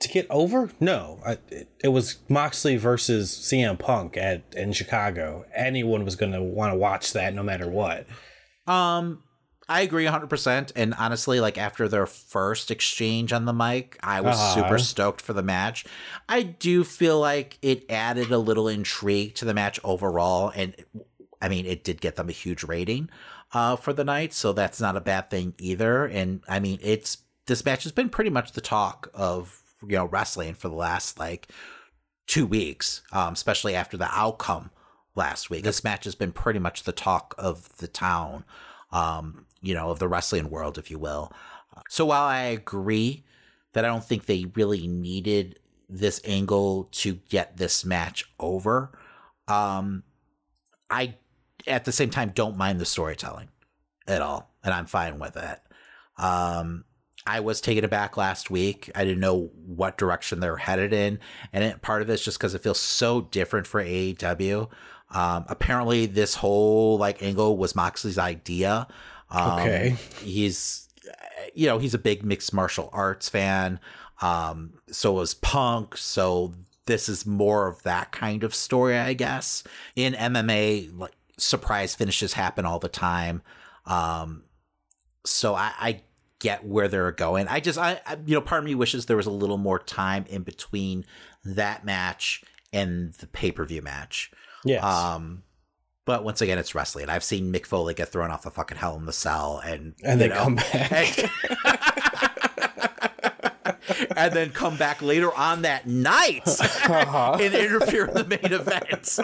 to 0.00 0.08
get 0.08 0.26
over? 0.30 0.70
No, 0.80 1.20
I, 1.26 1.32
it, 1.50 1.68
it 1.84 1.88
was 1.88 2.20
Moxley 2.26 2.78
versus 2.78 3.30
CM 3.30 3.78
Punk 3.78 4.16
at 4.16 4.42
in 4.56 4.72
Chicago. 4.72 5.44
Anyone 5.54 6.06
was 6.06 6.16
going 6.16 6.32
to 6.32 6.42
want 6.42 6.72
to 6.72 6.78
watch 6.78 7.12
that, 7.12 7.34
no 7.34 7.42
matter 7.42 7.68
what. 7.68 8.06
Um, 8.66 9.22
I 9.68 9.82
agree 9.82 10.06
100%. 10.06 10.72
And 10.74 10.94
honestly, 10.94 11.38
like 11.38 11.58
after 11.58 11.86
their 11.86 12.06
first 12.06 12.70
exchange 12.70 13.32
on 13.34 13.44
the 13.44 13.52
mic, 13.52 13.98
I 14.02 14.22
was 14.22 14.36
Uh-huh. 14.36 14.54
super 14.62 14.78
stoked 14.78 15.20
for 15.20 15.34
the 15.34 15.42
match. 15.42 15.84
I 16.30 16.44
do 16.44 16.82
feel 16.82 17.20
like 17.20 17.58
it 17.60 17.84
added 17.90 18.30
a 18.30 18.38
little 18.38 18.68
intrigue 18.68 19.34
to 19.34 19.44
the 19.44 19.52
match 19.52 19.78
overall. 19.84 20.50
And 20.56 20.74
I 21.42 21.50
mean, 21.50 21.66
it 21.66 21.84
did 21.84 22.00
get 22.00 22.16
them 22.16 22.30
a 22.30 22.32
huge 22.32 22.64
rating 22.64 23.10
uh, 23.52 23.76
for 23.76 23.92
the 23.92 24.04
night. 24.04 24.32
So 24.32 24.54
that's 24.54 24.80
not 24.80 24.96
a 24.96 25.00
bad 25.02 25.28
thing 25.28 25.52
either. 25.58 26.06
And 26.06 26.40
I 26.48 26.58
mean, 26.58 26.78
it's 26.82 27.18
this 27.50 27.64
match 27.64 27.82
has 27.82 27.90
been 27.90 28.08
pretty 28.08 28.30
much 28.30 28.52
the 28.52 28.60
talk 28.60 29.10
of, 29.12 29.60
you 29.82 29.96
know, 29.96 30.04
wrestling 30.04 30.54
for 30.54 30.68
the 30.68 30.74
last 30.76 31.18
like 31.18 31.48
two 32.28 32.46
weeks, 32.46 33.02
um, 33.10 33.32
especially 33.32 33.74
after 33.74 33.96
the 33.96 34.08
outcome 34.12 34.70
last 35.16 35.50
week. 35.50 35.64
This 35.64 35.82
match 35.82 36.04
has 36.04 36.14
been 36.14 36.30
pretty 36.30 36.60
much 36.60 36.84
the 36.84 36.92
talk 36.92 37.34
of 37.38 37.76
the 37.78 37.88
town, 37.88 38.44
um, 38.92 39.46
you 39.60 39.74
know, 39.74 39.90
of 39.90 39.98
the 39.98 40.06
wrestling 40.06 40.48
world, 40.48 40.78
if 40.78 40.92
you 40.92 40.98
will. 41.00 41.32
So 41.88 42.06
while 42.06 42.22
I 42.22 42.42
agree 42.42 43.24
that 43.72 43.84
I 43.84 43.88
don't 43.88 44.04
think 44.04 44.26
they 44.26 44.46
really 44.54 44.86
needed 44.86 45.58
this 45.88 46.20
angle 46.24 46.84
to 46.92 47.14
get 47.30 47.56
this 47.56 47.84
match 47.84 48.32
over, 48.38 48.96
um, 49.48 50.04
I 50.88 51.16
at 51.66 51.84
the 51.84 51.90
same 51.90 52.10
time 52.10 52.30
don't 52.32 52.56
mind 52.56 52.78
the 52.78 52.86
storytelling 52.86 53.48
at 54.06 54.22
all, 54.22 54.54
and 54.62 54.72
I'm 54.72 54.86
fine 54.86 55.18
with 55.18 55.36
it. 55.36 55.58
Um, 56.16 56.84
I 57.36 57.40
was 57.40 57.60
taken 57.60 57.84
aback 57.84 58.16
last 58.16 58.50
week. 58.50 58.90
I 58.94 59.04
didn't 59.04 59.20
know 59.20 59.50
what 59.66 59.96
direction 59.98 60.40
they're 60.40 60.56
headed 60.56 60.92
in, 60.92 61.18
and 61.52 61.64
it, 61.64 61.82
part 61.82 62.02
of 62.02 62.10
it's 62.10 62.24
just 62.24 62.38
because 62.38 62.54
it 62.54 62.62
feels 62.62 62.80
so 62.80 63.20
different 63.22 63.66
for 63.66 63.82
AEW. 63.82 64.68
Um, 65.12 65.44
apparently, 65.48 66.06
this 66.06 66.34
whole 66.34 66.98
like 66.98 67.22
angle 67.22 67.56
was 67.56 67.74
Moxley's 67.76 68.18
idea. 68.18 68.86
Um, 69.30 69.60
Okay. 69.60 69.96
he's 70.22 70.88
you 71.54 71.66
know 71.66 71.78
he's 71.78 71.94
a 71.94 71.98
big 71.98 72.24
mixed 72.24 72.52
martial 72.52 72.90
arts 72.92 73.28
fan. 73.28 73.80
Um, 74.20 74.74
so 74.90 75.12
was 75.12 75.34
Punk. 75.34 75.96
So 75.96 76.54
this 76.86 77.08
is 77.08 77.24
more 77.24 77.68
of 77.68 77.82
that 77.84 78.12
kind 78.12 78.44
of 78.44 78.54
story, 78.54 78.98
I 78.98 79.14
guess. 79.14 79.62
In 79.96 80.14
MMA, 80.14 80.98
like 80.98 81.12
surprise 81.38 81.94
finishes 81.94 82.32
happen 82.34 82.66
all 82.66 82.78
the 82.78 82.88
time. 82.88 83.42
Um, 83.86 84.42
so 85.24 85.54
I, 85.54 85.72
I 85.78 86.00
get 86.40 86.64
where 86.66 86.88
they're 86.88 87.12
going. 87.12 87.46
I 87.48 87.60
just, 87.60 87.78
I, 87.78 88.00
I, 88.06 88.16
you 88.26 88.34
know, 88.34 88.40
part 88.40 88.58
of 88.58 88.64
me 88.64 88.74
wishes 88.74 89.06
there 89.06 89.16
was 89.16 89.26
a 89.26 89.30
little 89.30 89.58
more 89.58 89.78
time 89.78 90.24
in 90.28 90.42
between 90.42 91.04
that 91.44 91.84
match 91.84 92.42
and 92.72 93.12
the 93.14 93.26
pay 93.28 93.52
per 93.52 93.64
view 93.64 93.82
match. 93.82 94.32
Yes. 94.64 94.82
Um, 94.82 95.44
but 96.06 96.24
once 96.24 96.40
again, 96.40 96.58
it's 96.58 96.74
wrestling. 96.74 97.08
I've 97.08 97.22
seen 97.22 97.52
Mick 97.52 97.66
Foley 97.66 97.94
get 97.94 98.10
thrown 98.10 98.30
off 98.30 98.42
the 98.42 98.50
fucking 98.50 98.78
Hell 98.78 98.96
in 98.96 99.06
the 99.06 99.12
Cell, 99.12 99.60
and 99.64 99.94
And 100.02 100.20
then 100.20 100.30
come 100.30 100.56
back. 100.56 101.16
and 104.16 104.32
then 104.32 104.50
come 104.50 104.76
back 104.76 105.02
later 105.02 105.32
on 105.34 105.62
that 105.62 105.86
night 105.86 106.42
Uh-huh. 106.48 107.36
and 107.40 107.54
interfere 107.54 108.06
in 108.06 108.14
the 108.14 108.24
main 108.24 108.52
event. 108.52 109.18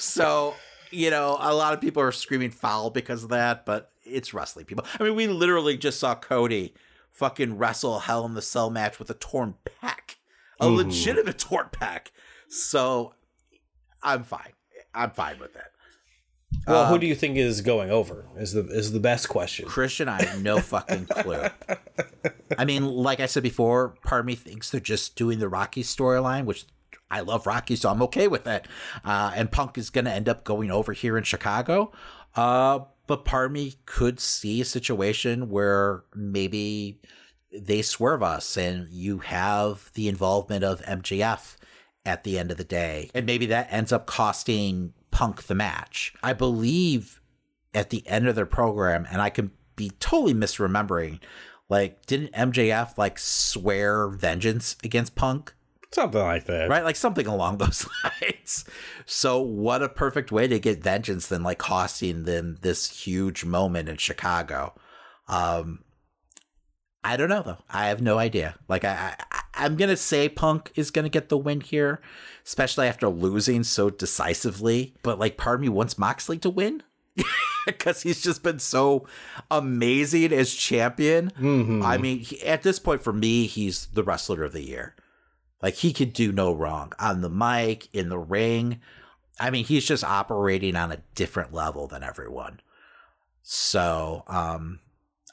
so, 0.00 0.54
you 0.90 1.10
know, 1.10 1.36
a 1.40 1.54
lot 1.54 1.74
of 1.74 1.80
people 1.80 2.02
are 2.02 2.12
screaming 2.12 2.50
foul 2.50 2.90
because 2.90 3.24
of 3.24 3.30
that, 3.30 3.66
but 3.66 3.90
it's 4.06 4.32
wrestling 4.34 4.64
people. 4.66 4.84
I 4.98 5.02
mean, 5.02 5.14
we 5.14 5.26
literally 5.26 5.76
just 5.76 5.98
saw 6.00 6.14
Cody 6.14 6.74
fucking 7.12 7.58
wrestle 7.58 8.00
Hell 8.00 8.24
in 8.26 8.34
the 8.34 8.42
Cell 8.42 8.70
match 8.70 8.98
with 8.98 9.10
a 9.10 9.14
torn 9.14 9.54
pec, 9.82 10.16
a 10.60 10.66
Mhm. 10.66 10.76
legitimate 10.76 11.38
torn 11.38 11.68
pec. 11.72 12.08
So, 12.48 13.14
I'm 14.02 14.22
fine. 14.24 14.52
I'm 14.94 15.10
fine 15.10 15.38
with 15.38 15.54
that. 15.54 15.72
Well, 16.66 16.82
Uh, 16.84 16.88
who 16.88 16.98
do 16.98 17.06
you 17.06 17.14
think 17.14 17.36
is 17.36 17.60
going 17.60 17.90
over? 17.90 18.26
Is 18.36 18.52
the 18.52 18.66
is 18.66 18.92
the 18.92 19.00
best 19.00 19.28
question. 19.28 19.66
Christian, 19.66 20.08
I 20.08 20.22
have 20.22 20.42
no 20.42 20.58
fucking 20.60 21.06
clue. 21.06 21.44
I 22.58 22.64
mean, 22.64 22.84
like 22.86 23.20
I 23.20 23.26
said 23.26 23.42
before, 23.42 23.90
part 24.04 24.20
of 24.20 24.26
me 24.26 24.34
thinks 24.34 24.70
they're 24.70 24.80
just 24.80 25.16
doing 25.16 25.38
the 25.38 25.48
Rocky 25.48 25.82
storyline, 25.82 26.44
which 26.44 26.64
I 27.10 27.20
love 27.20 27.46
Rocky, 27.46 27.76
so 27.76 27.88
I'm 27.90 28.02
okay 28.02 28.26
with 28.28 28.44
that. 28.44 28.66
Uh, 29.04 29.32
and 29.34 29.50
Punk 29.50 29.76
is 29.78 29.90
going 29.90 30.06
to 30.06 30.10
end 30.12 30.28
up 30.28 30.44
going 30.44 30.70
over 30.70 30.92
here 30.92 31.16
in 31.18 31.24
Chicago. 31.24 31.92
Uh, 32.34 32.80
but 33.06 33.24
part 33.24 33.52
me 33.52 33.74
could 33.86 34.20
see 34.20 34.60
a 34.60 34.64
situation 34.64 35.48
where 35.48 36.04
maybe 36.14 37.00
they 37.52 37.82
swerve 37.82 38.22
us 38.22 38.56
and 38.56 38.88
you 38.90 39.18
have 39.18 39.90
the 39.94 40.08
involvement 40.08 40.64
of 40.64 40.82
MJF 40.82 41.56
at 42.04 42.24
the 42.24 42.38
end 42.38 42.50
of 42.50 42.56
the 42.56 42.64
day. 42.64 43.10
And 43.14 43.26
maybe 43.26 43.46
that 43.46 43.68
ends 43.70 43.92
up 43.92 44.06
costing 44.06 44.92
Punk 45.10 45.44
the 45.44 45.54
match. 45.54 46.14
I 46.22 46.32
believe 46.32 47.20
at 47.72 47.90
the 47.90 48.06
end 48.06 48.28
of 48.28 48.34
their 48.34 48.46
program, 48.46 49.06
and 49.10 49.20
I 49.20 49.30
could 49.30 49.50
be 49.76 49.90
totally 50.00 50.34
misremembering, 50.34 51.20
like, 51.68 52.06
didn't 52.06 52.32
MJF 52.32 52.96
like 52.96 53.18
swear 53.18 54.08
vengeance 54.08 54.76
against 54.84 55.14
Punk? 55.14 55.54
Something 55.96 56.20
like 56.20 56.44
that. 56.44 56.68
Right? 56.68 56.84
Like 56.84 56.94
something 56.94 57.26
along 57.26 57.56
those 57.58 57.88
lines. 58.04 58.66
So 59.06 59.40
what 59.40 59.82
a 59.82 59.88
perfect 59.88 60.30
way 60.30 60.46
to 60.46 60.58
get 60.58 60.82
vengeance 60.82 61.26
than 61.26 61.42
like 61.42 61.56
costing 61.56 62.24
them 62.24 62.58
this 62.60 63.04
huge 63.04 63.46
moment 63.46 63.88
in 63.88 63.96
Chicago. 63.96 64.74
Um 65.26 65.80
I 67.02 67.16
don't 67.16 67.30
know 67.30 67.42
though. 67.42 67.62
I 67.70 67.86
have 67.86 68.02
no 68.02 68.18
idea. 68.18 68.56
Like 68.68 68.84
I, 68.84 69.16
I 69.18 69.40
I'm 69.54 69.76
gonna 69.76 69.96
say 69.96 70.28
Punk 70.28 70.70
is 70.74 70.90
gonna 70.90 71.08
get 71.08 71.30
the 71.30 71.38
win 71.38 71.62
here, 71.62 72.02
especially 72.44 72.88
after 72.88 73.08
losing 73.08 73.64
so 73.64 73.88
decisively. 73.88 74.94
But 75.02 75.18
like 75.18 75.38
part 75.38 75.54
of 75.54 75.60
me 75.62 75.70
wants 75.70 75.96
Moxley 75.96 76.38
to 76.40 76.50
win. 76.50 76.82
Because 77.66 78.02
he's 78.02 78.22
just 78.22 78.44
been 78.44 78.60
so 78.60 79.08
amazing 79.50 80.32
as 80.32 80.54
champion. 80.54 81.32
I 81.82 81.98
mean, 81.98 82.20
he, 82.20 82.40
at 82.44 82.62
this 82.62 82.78
point, 82.78 83.02
for 83.02 83.12
me, 83.12 83.46
he's 83.46 83.86
the 83.86 84.04
wrestler 84.04 84.44
of 84.44 84.52
the 84.52 84.62
year. 84.62 84.94
Like 85.62 85.74
he 85.74 85.92
could 85.92 86.12
do 86.12 86.32
no 86.32 86.52
wrong 86.52 86.92
on 86.98 87.20
the 87.20 87.30
mic, 87.30 87.88
in 87.92 88.08
the 88.08 88.18
ring. 88.18 88.80
I 89.38 89.50
mean, 89.50 89.64
he's 89.64 89.86
just 89.86 90.04
operating 90.04 90.76
on 90.76 90.92
a 90.92 91.02
different 91.14 91.52
level 91.52 91.86
than 91.86 92.02
everyone. 92.02 92.60
So, 93.42 94.24
um, 94.26 94.80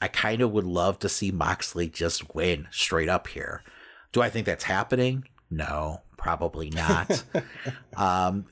I 0.02 0.08
kind 0.08 0.42
of 0.42 0.52
would 0.52 0.66
love 0.66 1.00
to 1.00 1.10
see 1.10 1.32
Moxley 1.32 1.88
just 1.88 2.36
win 2.36 2.68
straight 2.72 3.10
up 3.10 3.28
here. 3.28 3.64
Do 4.12 4.22
I 4.22 4.30
think 4.30 4.46
that's 4.46 4.66
happening? 4.66 5.26
No, 5.50 6.02
probably 6.18 6.70
not. 6.70 7.24
um, 7.98 8.46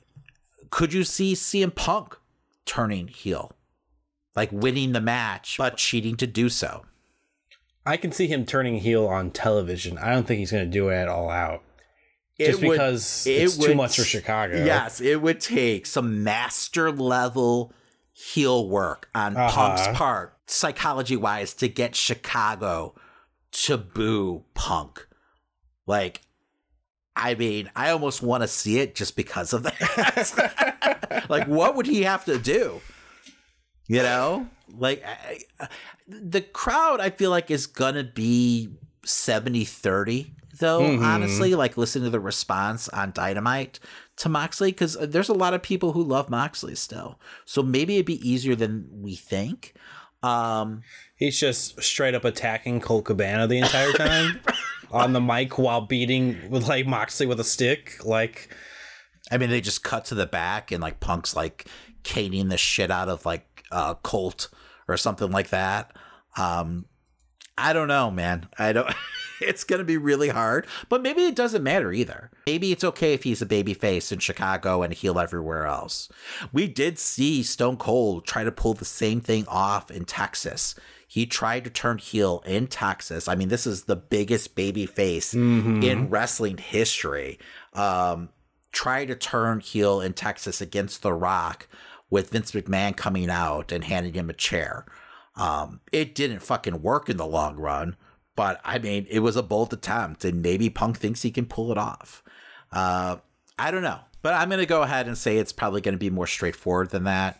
could 0.69 0.93
you 0.93 1.03
see 1.03 1.33
CM 1.33 1.75
Punk 1.75 2.17
turning 2.65 3.07
heel? 3.07 3.51
Like 4.35 4.51
winning 4.51 4.93
the 4.93 5.01
match, 5.01 5.57
but 5.57 5.75
cheating 5.75 6.15
to 6.17 6.27
do 6.27 6.47
so. 6.47 6.85
I 7.85 7.97
can 7.97 8.11
see 8.11 8.27
him 8.27 8.45
turning 8.45 8.77
heel 8.77 9.07
on 9.07 9.31
television. 9.31 9.97
I 9.97 10.11
don't 10.13 10.27
think 10.27 10.39
he's 10.39 10.51
going 10.51 10.65
to 10.65 10.69
do 10.71 10.89
it 10.89 10.95
at 10.95 11.07
all 11.07 11.29
out. 11.29 11.63
It 12.37 12.47
Just 12.51 12.61
would- 12.63 12.71
because 12.71 13.27
it 13.27 13.31
it's 13.43 13.57
too 13.57 13.75
much 13.75 13.97
for 13.97 14.03
Chicago. 14.03 14.63
Yes, 14.63 15.01
it 15.01 15.21
would 15.21 15.39
take 15.39 15.85
some 15.85 16.23
master 16.23 16.91
level 16.91 17.73
heel 18.13 18.67
work 18.69 19.09
on 19.15 19.35
Uh-huh. 19.37 19.51
Punk's 19.75 19.97
part, 19.97 20.37
psychology 20.47 21.15
wise, 21.15 21.53
to 21.55 21.67
get 21.67 21.95
Chicago 21.95 22.93
to 23.51 23.77
boo 23.77 24.43
Punk. 24.53 25.07
Like, 25.87 26.21
I 27.15 27.35
mean, 27.35 27.69
I 27.75 27.89
almost 27.89 28.21
want 28.21 28.41
to 28.43 28.47
see 28.47 28.79
it 28.79 28.95
just 28.95 29.15
because 29.15 29.53
of 29.53 29.63
that. 29.63 31.25
like, 31.29 31.47
what 31.47 31.75
would 31.75 31.85
he 31.87 32.03
have 32.03 32.25
to 32.25 32.37
do? 32.37 32.81
You 33.95 34.03
know, 34.03 34.47
like 34.77 35.03
I, 35.05 35.39
I- 35.59 35.67
the 36.07 36.41
crowd, 36.41 36.99
I 36.99 37.09
feel 37.09 37.29
like 37.29 37.51
is 37.51 37.67
gonna 37.67 38.03
be 38.03 38.69
70 39.05 39.65
30, 39.65 40.33
though, 40.59 40.81
Mhm. 40.81 41.03
honestly. 41.03 41.55
Like, 41.55 41.77
listen 41.77 42.03
to 42.03 42.09
the 42.09 42.19
response 42.19 42.87
on 42.89 43.11
Dynamite 43.11 43.79
to 44.17 44.29
Moxley, 44.29 44.71
because 44.71 44.97
there's 45.01 45.29
a 45.29 45.33
lot 45.33 45.53
of 45.53 45.61
people 45.63 45.93
who 45.93 46.03
love 46.03 46.29
Moxley 46.29 46.75
still. 46.75 47.19
So 47.45 47.63
maybe 47.63 47.95
it'd 47.95 48.05
be 48.05 48.27
easier 48.29 48.55
than 48.55 48.87
we 48.91 49.15
think. 49.15 49.73
Um, 50.23 50.83
He's 51.15 51.39
just 51.39 51.81
straight 51.81 52.13
up 52.15 52.25
attacking 52.25 52.81
Colt 52.81 53.05
Cabana 53.05 53.47
the 53.47 53.57
entire 53.59 53.91
time 53.93 54.39
on 54.91 55.13
the 55.13 55.21
mic 55.21 55.57
while 55.57 55.81
beating 55.81 56.49
with 56.49 56.67
like 56.67 56.85
Moxley 56.87 57.25
with 57.25 57.39
a 57.39 57.43
stick. 57.43 58.03
Like, 58.05 58.55
I 59.31 59.37
mean, 59.37 59.49
they 59.49 59.61
just 59.61 59.83
cut 59.83 60.05
to 60.05 60.15
the 60.15 60.25
back 60.25 60.71
and 60.71 60.81
like 60.81 60.99
Punk's 60.99 61.35
like 61.35 61.65
caning 62.03 62.49
the 62.49 62.57
shit 62.57 62.91
out 62.91 63.09
of 63.09 63.25
like 63.25 63.63
uh, 63.71 63.95
Colt 63.95 64.49
or 64.87 64.97
something 64.97 65.31
like 65.31 65.49
that. 65.49 65.95
Um, 66.37 66.85
I 67.57 67.73
don't 67.73 67.87
know, 67.87 68.09
man. 68.09 68.47
I 68.57 68.73
don't. 68.73 68.93
it's 69.41 69.63
gonna 69.63 69.83
be 69.83 69.97
really 69.97 70.29
hard, 70.29 70.65
but 70.89 71.01
maybe 71.01 71.23
it 71.25 71.35
doesn't 71.35 71.63
matter 71.63 71.91
either. 71.91 72.31
Maybe 72.47 72.71
it's 72.71 72.83
okay 72.83 73.13
if 73.13 73.23
he's 73.23 73.41
a 73.41 73.45
baby 73.45 73.73
face 73.73 74.11
in 74.11 74.19
Chicago 74.19 74.81
and 74.81 74.93
heel 74.93 75.19
everywhere 75.19 75.65
else. 75.65 76.09
We 76.53 76.67
did 76.67 76.97
see 76.97 77.43
Stone 77.43 77.77
Cold 77.77 78.25
try 78.25 78.43
to 78.43 78.51
pull 78.51 78.73
the 78.73 78.85
same 78.85 79.19
thing 79.21 79.45
off 79.47 79.91
in 79.91 80.05
Texas. 80.05 80.75
He 81.07 81.25
tried 81.25 81.65
to 81.65 81.69
turn 81.69 81.97
heel 81.97 82.41
in 82.45 82.67
Texas. 82.67 83.27
I 83.27 83.35
mean, 83.35 83.49
this 83.49 83.67
is 83.67 83.83
the 83.83 83.97
biggest 83.97 84.55
baby 84.55 84.85
face 84.85 85.33
Mhm. 85.33 85.83
in 85.83 86.09
wrestling 86.09 86.57
history. 86.57 87.37
Um, 87.73 88.29
try 88.71 89.03
to 89.05 89.15
turn 89.15 89.59
heel 89.59 89.99
in 89.99 90.13
Texas 90.13 90.61
against 90.61 91.01
The 91.01 91.11
Rock 91.13 91.67
with 92.11 92.29
Vince 92.29 92.51
McMahon 92.51 92.95
coming 92.95 93.31
out 93.31 93.71
and 93.71 93.83
handing 93.83 94.13
him 94.13 94.29
a 94.29 94.33
chair. 94.33 94.85
Um, 95.35 95.79
it 95.91 96.13
didn't 96.13 96.43
fucking 96.43 96.83
work 96.83 97.09
in 97.09 97.17
the 97.17 97.25
long 97.25 97.55
run, 97.55 97.95
but 98.35 98.61
I 98.63 98.77
mean, 98.77 99.07
it 99.09 99.19
was 99.19 99.35
a 99.35 99.41
bold 99.41 99.73
attempt, 99.73 100.23
and 100.23 100.43
maybe 100.43 100.69
Punk 100.69 100.97
thinks 100.97 101.23
he 101.23 101.31
can 101.31 101.45
pull 101.45 101.71
it 101.71 101.77
off. 101.77 102.21
Uh, 102.71 103.17
I 103.57 103.71
don't 103.71 103.81
know, 103.81 103.99
but 104.21 104.33
I'm 104.33 104.49
going 104.49 104.59
to 104.59 104.65
go 104.65 104.83
ahead 104.83 105.07
and 105.07 105.17
say 105.17 105.37
it's 105.37 105.53
probably 105.53 105.81
going 105.81 105.95
to 105.95 105.99
be 105.99 106.09
more 106.09 106.27
straightforward 106.27 106.89
than 106.91 107.05
that. 107.05 107.39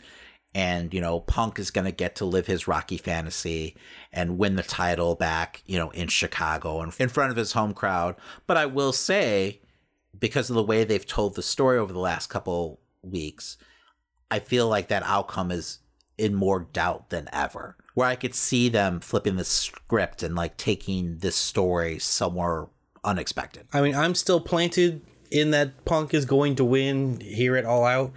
And, 0.54 0.94
you 0.94 1.00
know, 1.00 1.22
Punk 1.22 1.60
is 1.60 1.72
going 1.72 1.86
to 1.86 1.92
get 1.92 2.16
to 2.18 2.26
live 2.26 2.46
his 2.46 2.68
Rocky 2.68 2.98
fantasy 2.98 3.78
and 4.12 4.38
win 4.38 4.58
the 4.58 4.64
title 4.64 5.16
back, 5.16 5.64
you 5.66 5.78
know, 5.78 5.92
in 5.92 6.10
Chicago 6.10 6.82
and 6.82 6.94
in 7.00 7.08
front 7.08 7.32
of 7.32 7.38
his 7.38 7.54
home 7.54 7.74
crowd. 7.74 8.16
But 8.48 8.58
I 8.58 8.66
will 8.66 8.92
say, 8.92 9.62
because 10.20 10.50
of 10.50 10.58
the 10.58 10.64
way 10.64 10.84
they've 10.84 11.06
told 11.06 11.36
the 11.36 11.42
story 11.42 11.78
over 11.78 11.94
the 11.94 12.00
last 12.00 12.28
couple 12.28 12.82
weeks, 13.02 13.58
I 14.32 14.40
feel 14.40 14.68
like 14.68 14.88
that 14.88 15.04
outcome 15.04 15.52
is 15.52 15.80
in 16.18 16.34
more 16.34 16.62
doubt 16.72 17.10
than 17.10 17.28
ever. 17.34 17.76
Where 17.94 18.08
I 18.08 18.16
could 18.16 18.34
see 18.34 18.70
them 18.70 19.02
flipping 19.02 19.36
the 19.36 19.44
script 19.44 20.24
and 20.24 20.36
like 20.36 20.56
taking 20.56 21.18
this 21.18 21.36
story 21.36 22.00
somewhere 22.00 22.68
unexpected. 23.04 23.68
I 23.74 23.82
mean, 23.82 23.94
I'm 23.94 24.16
still 24.16 24.40
planted 24.40 25.02
in 25.30 25.52
that 25.52 25.84
Punk 25.86 26.14
is 26.14 26.26
going 26.26 26.56
to 26.56 26.64
win 26.64 27.20
here 27.20 27.58
at 27.58 27.66
All 27.66 27.84
Out. 27.84 28.14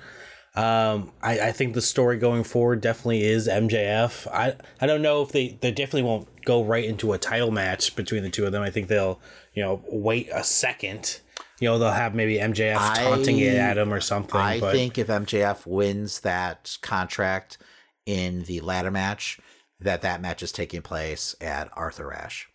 Um, 0.56 1.10
I, 1.20 1.40
I 1.48 1.52
think 1.52 1.74
the 1.74 1.82
story 1.82 2.16
going 2.16 2.44
forward 2.44 2.80
definitely 2.80 3.24
is 3.24 3.48
MJF. 3.48 4.28
I 4.28 4.54
I 4.80 4.86
don't 4.86 5.02
know 5.02 5.22
if 5.22 5.32
they 5.32 5.58
they 5.60 5.72
definitely 5.72 6.04
won't 6.04 6.28
go 6.44 6.62
right 6.62 6.84
into 6.84 7.12
a 7.12 7.18
title 7.18 7.50
match 7.50 7.96
between 7.96 8.22
the 8.22 8.30
two 8.30 8.46
of 8.46 8.52
them. 8.52 8.62
I 8.62 8.70
think 8.70 8.86
they'll 8.86 9.20
you 9.52 9.64
know 9.64 9.82
wait 9.88 10.28
a 10.32 10.44
second. 10.44 11.20
You 11.60 11.68
know 11.68 11.78
they'll 11.78 11.90
have 11.92 12.14
maybe 12.14 12.36
MJF 12.38 12.94
taunting 12.96 13.38
it 13.38 13.54
at 13.56 13.78
him 13.78 13.92
or 13.92 14.00
something. 14.00 14.40
I 14.40 14.58
but 14.60 14.72
think 14.72 14.98
if 14.98 15.06
MJF 15.06 15.66
wins 15.66 16.20
that 16.20 16.76
contract 16.82 17.58
in 18.06 18.42
the 18.44 18.60
ladder 18.60 18.90
match, 18.90 19.38
that 19.80 20.02
that 20.02 20.20
match 20.20 20.42
is 20.42 20.50
taking 20.52 20.82
place 20.82 21.34
at 21.40 21.68
Arthur 21.74 22.12
Ashe. 22.12 22.48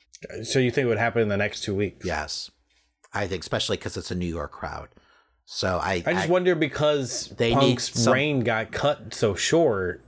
so. 0.44 0.60
You 0.60 0.70
think 0.72 0.86
it 0.86 0.90
would 0.90 0.98
happen 0.98 1.22
in 1.22 1.30
the 1.30 1.38
next 1.38 1.62
two 1.64 1.74
weeks? 1.76 2.06
Yes, 2.06 2.52
I 3.14 3.26
think 3.28 3.42
especially 3.44 3.78
because 3.78 3.96
it's 3.98 4.12
a 4.12 4.16
New 4.16 4.26
York 4.28 4.52
crowd. 4.52 4.90
So 5.46 5.80
I 5.82 6.04
I 6.06 6.14
just 6.14 6.30
wonder 6.30 6.54
because 6.54 7.30
They 7.38 7.56
need 7.56 7.60
Punk's 7.62 8.00
some- 8.00 8.14
reign 8.14 8.42
got 8.42 8.72
cut 8.72 9.14
so 9.14 9.34
short 9.34 10.04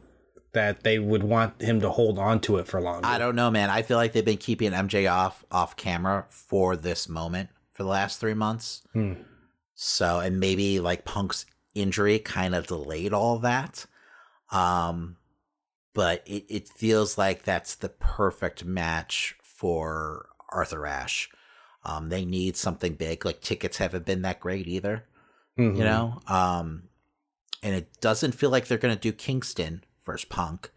that 0.53 0.84
they 0.84 0.99
would 0.99 1.23
want 1.23 1.61
him 1.61 1.80
to 1.80 1.89
hold 1.89 2.19
on 2.19 2.41
to 2.41 2.57
it 2.57 2.68
for 2.68 2.81
longer. 2.81 3.07
I 3.07 3.18
don't 3.18 3.35
know, 3.35 3.49
man. 3.49 3.69
I 3.69 3.81
feel 3.84 3.95
like 3.97 4.11
they've 4.11 4.26
been 4.26 4.38
keeping 4.38 4.72
MJ 4.73 5.09
off 5.11 5.45
off 5.49 5.76
camera 5.77 6.26
for 6.30 6.76
this 6.76 7.07
moment 7.07 7.49
for 7.82 7.86
the 7.86 7.90
last 7.90 8.20
three 8.20 8.36
months. 8.36 8.84
Hmm. 8.94 9.14
So, 9.74 10.20
and 10.20 10.40
maybe 10.40 10.80
like 10.80 11.03
Punk's 11.03 11.48
injury 11.74 12.20
kind 12.20 12.53
of 12.53 12.68
delayed 12.68 13.12
all 13.14 13.40
that. 13.40 13.86
Um, 14.52 15.18
but 15.95 16.22
it, 16.28 16.45
it 16.48 16.70
feels 16.70 17.18
like 17.18 17.44
that's 17.44 17.74
the 17.76 17.90
perfect 17.90 18.64
match 18.64 19.36
for 19.44 20.28
Arthur 20.49 20.86
Ashe. 20.86 21.30
Um, 21.84 22.10
they 22.10 22.24
need 22.26 22.56
something 22.56 22.94
big. 22.94 23.26
Like 23.26 23.41
tickets 23.41 23.78
haven't 23.78 24.06
been 24.06 24.22
that 24.22 24.40
great 24.40 24.68
either. 24.68 25.06
Mhm. 25.58 25.78
You 25.78 25.84
know, 25.84 26.20
um, 26.28 26.84
and 27.64 27.74
it 27.76 27.99
doesn't 27.99 28.34
feel 28.34 28.49
like 28.52 28.68
they're 28.68 28.78
going 28.78 28.94
to 28.95 28.99
do 29.02 29.12
Kingston 29.12 29.84
versus 30.06 30.26
Punk 30.26 30.70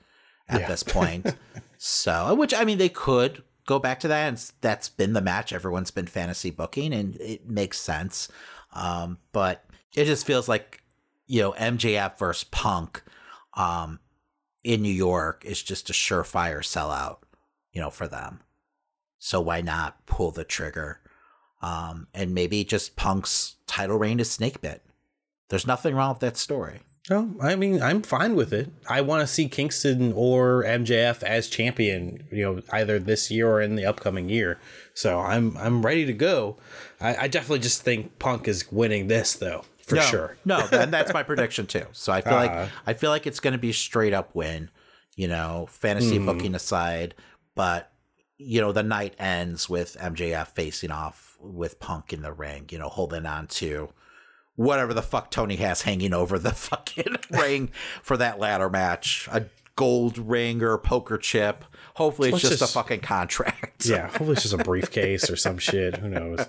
at 0.49 0.63
Yeah. 0.63 0.69
this 0.69 0.83
point. 0.83 1.27
so, 1.79 2.35
which 2.35 2.55
I 2.55 2.65
mean, 2.65 2.79
they 2.79 2.89
could 2.89 3.43
go 3.67 3.79
back 3.79 4.01
to 4.01 4.09
that, 4.09 4.29
and 4.29 4.53
that's 4.61 4.89
been 4.89 5.13
the 5.13 5.21
match 5.21 5.53
everyone's 5.53 5.91
been 5.91 6.07
fantasy 6.07 6.51
booking, 6.51 6.93
and 6.93 7.17
it 7.17 7.49
makes 7.49 7.81
sense. 7.81 8.29
Um, 8.73 9.19
but 9.33 9.65
it 9.95 10.05
just 10.05 10.27
feels 10.27 10.49
like 10.49 10.83
you 11.27 11.41
know 11.41 11.53
MJF 11.53 12.19
versus 12.19 12.45
Punk 12.45 13.03
um, 13.55 14.01
in 14.63 14.83
New 14.83 14.93
York 14.93 15.45
is 15.45 15.63
just 15.63 15.91
a 15.91 15.93
surefire 15.93 16.61
sellout, 16.61 17.19
you 17.73 17.81
know, 17.81 17.91
for 17.91 18.09
them. 18.09 18.41
So 19.19 19.41
why 19.41 19.61
not 19.61 20.07
pull 20.07 20.31
the 20.31 20.45
trigger? 20.45 21.01
Um, 21.63 22.09
and 22.13 22.35
maybe 22.35 22.63
just 22.65 22.97
Punk's 22.97 23.57
title 23.67 23.97
reign 23.97 24.21
is 24.21 24.31
snake 24.31 24.61
bit. 24.61 24.85
There's 25.49 25.67
nothing 25.67 25.95
wrong 25.95 26.11
with 26.11 26.21
that 26.21 26.37
story. 26.37 26.81
No, 27.11 27.35
I 27.41 27.55
mean 27.55 27.83
I'm 27.83 28.01
fine 28.03 28.35
with 28.35 28.53
it. 28.55 28.71
I 28.89 29.03
want 29.03 29.21
to 29.21 29.27
see 29.27 29.47
Kingston 29.49 30.13
or 30.17 30.65
MJF 30.65 31.23
as 31.23 31.49
champion, 31.49 32.25
you 32.33 32.43
know, 32.45 32.63
either 32.73 32.99
this 32.99 33.31
year 33.31 33.49
or 33.51 33.61
in 33.61 33.75
the 33.77 33.85
upcoming 33.85 34.29
year. 34.31 34.59
So 34.95 35.21
I'm 35.21 35.57
I'm 35.59 35.85
ready 35.85 36.07
to 36.07 36.15
go. 36.15 36.57
I, 37.01 37.17
I 37.25 37.29
definitely 37.29 37.59
just 37.59 37.83
think 37.83 38.19
Punk 38.19 38.49
is 38.49 38.71
winning 38.73 39.09
this 39.09 39.35
though, 39.35 39.65
for 39.83 39.97
No, 39.97 40.01
sure. 40.03 40.37
No, 40.47 40.67
and 40.73 40.91
that's 40.93 41.13
my 41.13 41.23
prediction 41.31 41.67
too. 41.67 41.85
So 41.93 42.11
I 42.11 42.23
feel 42.23 42.35
Uh. 42.35 42.47
like 42.47 42.71
I 42.87 42.95
feel 42.95 43.11
like 43.11 43.27
it's 43.27 43.41
going 43.41 43.53
to 43.53 43.59
be 43.59 43.73
straight 43.73 44.15
up 44.15 44.35
win. 44.35 44.71
You 45.17 45.29
know, 45.29 45.67
fantasy 45.71 46.17
Hmm. 46.17 46.25
booking 46.27 46.55
aside, 46.55 47.15
but 47.55 47.93
you 48.39 48.61
know 48.63 48.73
the 48.73 48.83
night 48.83 49.15
ends 49.19 49.69
with 49.69 49.97
MJF 50.01 50.49
facing 50.49 50.91
off 50.91 51.37
with 51.39 51.79
Punk 51.81 52.15
in 52.15 52.23
the 52.23 52.33
ring. 52.33 52.65
You 52.71 52.79
know, 52.79 52.89
holding 52.89 53.27
on 53.27 53.47
to 53.49 53.91
whatever 54.57 54.95
the 54.95 55.03
fuck 55.03 55.31
Tony 55.31 55.57
has 55.57 55.83
hanging 55.83 56.13
over 56.15 56.39
the 56.39 56.51
fucking 56.55 57.17
ring 57.31 57.71
for 58.03 58.17
that 58.17 58.39
ladder 58.39 58.71
match. 58.71 59.29
A 59.33 59.47
gold 59.77 60.19
ring 60.19 60.63
or 60.63 60.79
poker 60.79 61.19
chip. 61.19 61.65
Hopefully, 61.95 62.31
it's 62.31 62.41
just, 62.41 62.59
just- 62.59 62.71
a 62.71 62.75
fucking 62.75 63.01
contract. 63.01 63.87
Yeah, 63.87 64.07
hopefully 64.09 64.33
it's 64.33 64.43
just 64.43 64.55
a 64.55 64.59
briefcase 64.59 65.29
or 65.31 65.37
some 65.37 65.59
shit. 65.59 65.97
Who 65.99 66.09
knows? 66.09 66.47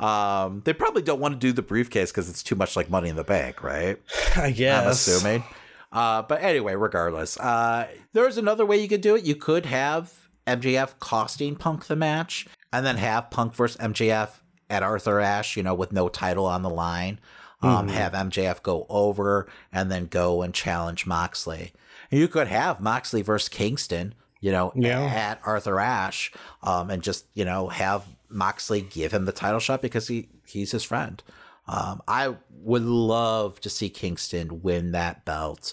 Um, 0.00 0.62
they 0.64 0.72
probably 0.72 1.02
don't 1.02 1.20
want 1.20 1.34
to 1.34 1.38
do 1.38 1.52
the 1.52 1.62
briefcase 1.62 2.10
because 2.10 2.28
it's 2.28 2.42
too 2.42 2.56
much 2.56 2.76
like 2.76 2.90
Money 2.90 3.08
in 3.08 3.16
the 3.16 3.24
Bank, 3.24 3.62
right? 3.62 4.00
I 4.36 4.50
guess. 4.50 4.82
I'm 4.84 4.90
assuming. 4.90 5.44
Uh, 5.92 6.22
but 6.22 6.42
anyway, 6.42 6.74
regardless, 6.74 7.38
uh, 7.38 7.86
there's 8.12 8.36
another 8.36 8.66
way 8.66 8.76
you 8.78 8.88
could 8.88 9.00
do 9.00 9.14
it. 9.14 9.24
You 9.24 9.36
could 9.36 9.66
have 9.66 10.12
MJF 10.46 10.98
costing 10.98 11.54
Punk 11.54 11.86
the 11.86 11.94
match, 11.94 12.46
and 12.72 12.84
then 12.84 12.96
have 12.96 13.30
Punk 13.30 13.54
versus 13.54 13.76
MJF 13.76 14.30
at 14.70 14.82
Arthur 14.82 15.20
Ashe, 15.20 15.56
you 15.56 15.62
know, 15.62 15.74
with 15.74 15.92
no 15.92 16.08
title 16.08 16.46
on 16.46 16.62
the 16.62 16.70
line. 16.70 17.18
Um, 17.62 17.88
Mhm. 17.88 17.92
Have 17.92 18.12
MJF 18.14 18.62
go 18.62 18.84
over 18.88 19.48
and 19.72 19.90
then 19.90 20.06
go 20.06 20.42
and 20.42 20.52
challenge 20.52 21.06
Moxley. 21.06 21.72
And 22.10 22.20
you 22.20 22.28
could 22.28 22.48
have 22.48 22.80
Moxley 22.80 23.22
versus 23.22 23.48
Kingston, 23.48 24.14
you 24.40 24.52
know, 24.52 24.72
Yeah. 24.74 25.00
at 25.02 25.40
Arthur 25.44 25.80
Ashe, 25.80 26.32
um, 26.62 26.90
and 26.90 27.02
just 27.02 27.24
you 27.34 27.44
know 27.44 27.68
have 27.68 28.04
Moxley 28.28 28.82
give 28.82 29.12
him 29.12 29.24
the 29.24 29.32
title 29.32 29.60
shot 29.60 29.80
because 29.80 30.08
he 30.08 30.28
he's 30.46 30.72
his 30.72 30.84
friend. 30.84 31.22
Um, 31.66 32.02
I 32.06 32.34
would 32.50 32.82
love 32.84 33.58
to 33.60 33.70
see 33.70 33.88
Kingston 33.88 34.60
win 34.62 34.92
that 34.92 35.24
belt, 35.24 35.72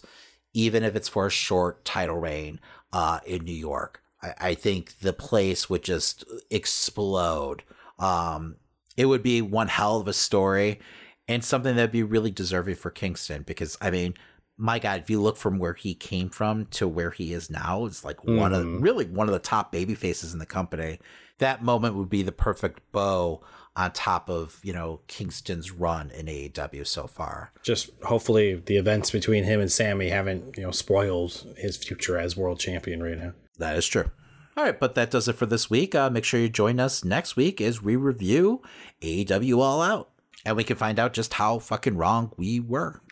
even 0.53 0.83
if 0.83 0.95
it's 0.95 1.09
for 1.09 1.25
a 1.27 1.31
short 1.31 1.83
title 1.83 2.17
reign 2.17 2.61
uh, 2.93 3.19
in 3.25 3.43
New 3.43 3.51
York. 3.53 4.01
I, 4.21 4.33
I 4.39 4.53
think 4.55 4.99
the 4.99 5.11
place 5.13 5.69
would 5.69 5.83
just 5.83 6.23
explode. 6.49 7.63
Um, 7.99 8.55
it 8.97 9.05
would 9.05 9.23
be 9.23 9.41
one 9.41 9.67
hell 9.67 9.99
of 9.99 10.07
a 10.07 10.13
story 10.13 10.79
and 11.27 11.43
something 11.43 11.75
that'd 11.75 11.91
be 11.91 12.03
really 12.03 12.31
deserving 12.31 12.75
for 12.75 12.89
Kingston 12.91 13.43
because, 13.43 13.77
I 13.81 13.89
mean, 13.91 14.13
my 14.57 14.79
God, 14.79 14.99
if 15.01 15.09
you 15.09 15.21
look 15.21 15.37
from 15.37 15.57
where 15.59 15.73
he 15.73 15.95
came 15.95 16.29
from 16.29 16.65
to 16.67 16.87
where 16.87 17.11
he 17.11 17.33
is 17.33 17.49
now, 17.49 17.85
it's 17.85 18.03
like 18.05 18.23
one 18.25 18.53
of 18.53 18.63
Mhm. 18.63 18.81
really 18.83 19.05
one 19.05 19.27
of 19.27 19.33
the 19.33 19.39
top 19.39 19.71
baby 19.71 19.95
faces 19.95 20.33
in 20.33 20.39
the 20.39 20.45
company. 20.45 20.99
That 21.39 21.63
moment 21.63 21.95
would 21.95 22.09
be 22.09 22.21
the 22.21 22.31
perfect 22.31 22.79
bow 22.91 23.41
on 23.75 23.91
top 23.93 24.29
of 24.29 24.59
you 24.61 24.73
know 24.73 24.99
Kingston's 25.07 25.71
run 25.71 26.11
in 26.11 26.27
AEW 26.27 26.83
so 26.85 27.07
far. 27.07 27.51
Just 27.63 27.89
hopefully 28.03 28.61
the 28.65 28.75
events 28.77 29.09
between 29.09 29.45
him 29.45 29.59
and 29.61 29.71
Sammy 29.71 30.09
haven't, 30.09 30.57
you 30.57 30.63
know, 30.63 30.71
spoiled 30.71 31.55
his 31.57 31.77
future 31.77 32.17
as 32.19 32.35
world 32.37 32.59
champion 32.59 33.01
right 33.01 33.17
now. 33.17 33.33
That 33.57 33.77
is 33.77 33.87
true. 33.87 34.11
All 34.57 34.65
right, 34.65 34.79
but 34.79 34.95
that 34.95 35.11
does 35.11 35.27
it 35.27 35.35
for 35.37 35.45
this 35.45 35.69
week. 35.69 35.95
Uh, 35.95 36.09
make 36.09 36.25
sure 36.25 36.39
you 36.39 36.49
join 36.49 36.79
us 36.79 37.05
next 37.05 37.35
week 37.35 37.61
as 37.61 37.81
we 37.81 37.95
review 37.95 38.61
AEW 39.01 39.57
All 39.59 39.81
Out. 39.81 40.09
And 40.43 40.57
we 40.57 40.63
can 40.63 40.75
find 40.75 40.97
out 40.99 41.13
just 41.13 41.35
how 41.35 41.59
fucking 41.59 41.97
wrong 41.97 42.31
we 42.37 42.59
were. 42.59 43.01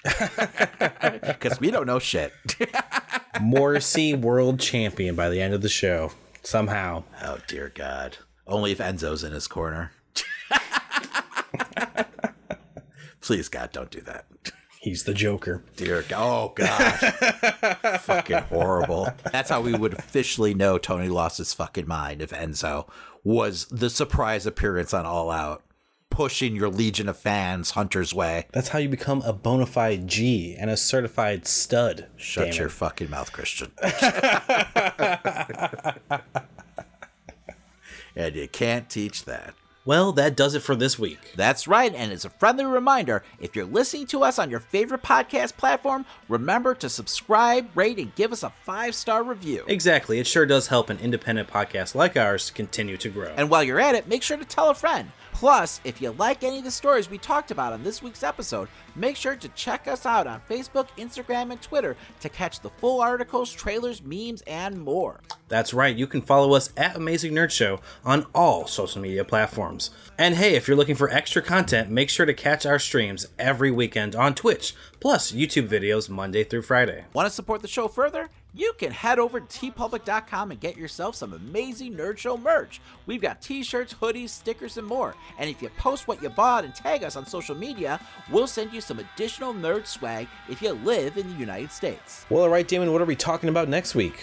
Because 1.22 1.60
we 1.60 1.72
don't 1.72 1.86
know 1.86 2.00
shit. 2.00 2.34
Morrissey 3.42 4.14
world 4.14 4.60
champion 4.60 5.16
by 5.16 5.30
the 5.30 5.42
end 5.42 5.54
of 5.54 5.62
the 5.62 5.70
show. 5.70 6.12
Somehow. 6.42 7.04
Oh, 7.22 7.38
dear 7.48 7.72
God. 7.74 8.18
Only 8.48 8.72
if 8.72 8.80
Enzo's 8.80 9.24
in 9.24 9.32
his 9.32 9.48
corner. 9.48 9.92
Please, 13.22 13.50
God, 13.50 13.72
don't 13.72 13.92
do 13.92 14.02
that. 14.02 14.26
He's 14.82 15.04
the 15.04 15.14
Joker. 15.14 15.64
Dear 15.76 16.06
God. 16.08 16.22
Oh, 16.22 16.54
God. 16.56 18.00
fucking 18.02 18.38
horrible. 18.44 19.10
That's 19.30 19.50
how 19.50 19.60
we 19.60 19.74
would 19.74 19.94
officially 19.94 20.54
know 20.54 20.78
Tony 20.78 21.10
lost 21.10 21.38
his 21.38 21.54
fucking 21.54 21.86
mind 21.86 22.22
if 22.22 22.32
Enzo 22.32 22.88
was 23.22 23.66
the 23.66 23.90
surprise 23.90 24.46
appearance 24.46 24.94
on 24.94 25.06
All 25.06 25.32
Out, 25.32 25.64
pushing 26.10 26.56
your 26.56 26.70
legion 26.70 27.10
of 27.10 27.18
fans 27.18 27.72
Hunter's 27.72 28.14
way. 28.14 28.46
That's 28.54 28.70
how 28.70 28.80
you 28.80 28.88
become 28.88 29.22
a 29.24 29.34
bona 29.34 29.66
fide 29.66 30.08
G 30.08 30.56
and 30.58 30.70
a 30.70 30.78
certified 30.78 31.46
stud. 31.46 32.08
Shut 32.16 32.58
your 32.58 32.68
it. 32.68 32.72
fucking 32.72 33.10
mouth, 33.10 33.34
Christian. 33.34 33.74
and 38.16 38.34
you 38.34 38.48
can't 38.48 38.90
teach 38.90 39.26
that. 39.26 39.54
Well, 39.86 40.12
that 40.14 40.36
does 40.36 40.56
it 40.56 40.60
for 40.60 40.76
this 40.76 41.00
week. 41.00 41.32
That's 41.38 41.66
right, 41.66 41.94
and 41.96 42.12
as 42.12 42.26
a 42.26 42.30
friendly 42.30 42.66
reminder, 42.66 43.24
if 43.40 43.56
you're 43.56 43.64
listening 43.64 44.08
to 44.08 44.24
us 44.24 44.38
on 44.38 44.50
your 44.50 44.60
favorite 44.60 45.02
podcast 45.02 45.56
platform, 45.56 46.06
remember 46.28 46.76
to 46.76 46.90
subscribe, 46.90 47.70
rate, 47.76 47.98
and 47.98 48.14
give 48.16 48.34
us 48.34 48.44
a 48.44 48.52
five 48.66 48.94
star 48.94 49.24
review. 49.24 49.64
Exactly. 49.68 50.20
It 50.20 50.28
sure 50.28 50.46
does 50.46 50.68
help 50.68 50.90
an 50.90 51.00
independent 51.00 51.50
podcast 51.50 51.96
like 51.96 52.18
ours 52.18 52.52
continue 52.52 52.98
to 52.98 53.10
grow. 53.10 53.34
And 53.38 53.50
while 53.50 53.64
you're 53.64 53.80
at 53.80 53.96
it, 53.96 54.08
make 54.08 54.22
sure 54.22 54.38
to 54.38 54.46
tell 54.46 54.70
a 54.70 54.76
friend. 54.76 55.12
Plus, 55.32 55.80
if 55.86 56.02
you 56.02 56.12
like 56.12 56.44
any 56.44 56.58
of 56.58 56.66
the 56.66 56.72
stories 56.72 57.10
we 57.10 57.18
talked 57.18 57.50
about 57.50 57.72
on 57.72 57.82
this 57.82 58.04
week's 58.04 58.24
episode, 58.24 58.68
make 59.00 59.16
sure 59.16 59.36
to 59.36 59.48
check 59.50 59.88
us 59.88 60.06
out 60.06 60.28
on 60.28 60.42
Facebook, 60.50 60.88
Instagram, 60.98 61.52
and 61.52 61.62
Twitter 61.62 61.96
to 62.20 62.30
catch 62.30 62.60
the 62.60 62.70
full 62.70 63.02
articles, 63.02 63.52
trailers, 63.52 64.04
memes, 64.04 64.44
and 64.46 64.80
more. 64.80 65.22
That's 65.48 65.74
right, 65.74 65.96
you 65.96 66.06
can 66.06 66.22
follow 66.22 66.54
us 66.54 66.72
at 66.78 66.96
Amazing 66.96 67.34
Nerd 67.34 67.50
Show 67.50 67.80
on 68.06 68.28
all 68.36 68.68
social 68.68 69.02
media 69.02 69.26
platforms. 69.26 69.90
And 70.18 70.36
hey, 70.36 70.54
if 70.56 70.68
you're 70.68 70.78
looking 70.78 70.96
for 70.96 71.10
extra 71.10 71.42
content, 71.42 71.90
make 71.90 72.10
sure 72.10 72.26
to 72.26 72.34
catch 72.34 72.66
our 72.66 72.78
streams 72.78 73.28
every 73.40 73.72
weekend 73.72 74.16
on 74.16 74.36
Twitch, 74.36 74.76
plus 75.00 75.32
YouTube 75.32 75.68
videos 75.68 76.08
Monday 76.08 76.44
through 76.44 76.62
Friday. 76.62 77.06
Want 77.14 77.28
to 77.28 77.34
support 77.34 77.62
the 77.64 77.68
show 77.68 77.88
further? 77.88 78.30
You 78.54 78.74
can 78.78 78.92
head 78.92 79.20
over 79.20 79.40
to 79.40 79.46
teepublic.com 79.46 80.52
and 80.52 80.60
get 80.60 80.76
yourself 80.76 81.16
some 81.16 81.34
amazing 81.34 81.94
Nerd 81.94 82.18
Show 82.18 82.36
merch. 82.36 82.82
We've 83.06 83.22
got 83.22 83.44
t 83.44 83.62
shirts, 83.62 83.94
hoodies, 83.94 84.30
stickers, 84.30 84.78
and 84.78 84.88
more. 84.88 85.16
And 85.38 85.50
if 85.50 85.62
you 85.62 85.70
post 85.78 86.08
what 86.08 86.24
you 86.24 86.30
bought 86.30 86.64
and 86.66 86.74
tag 86.74 87.04
us 87.04 87.16
on 87.16 87.28
social 87.28 87.56
media, 87.56 88.00
we'll 88.32 88.48
send 88.48 88.74
you 88.74 88.82
some 88.90 88.98
additional 88.98 89.54
nerd 89.54 89.86
swag 89.86 90.28
if 90.50 90.64
you 90.64 90.74
live 90.74 91.16
in 91.16 91.32
the 91.32 91.36
United 91.38 91.72
States. 91.72 92.26
Well, 92.28 92.42
alright, 92.42 92.68
Damon, 92.68 92.92
what 92.92 93.04
are 93.04 93.06
we 93.06 93.16
talking 93.16 93.48
about 93.48 93.70
next 93.70 93.94
week? 93.94 94.20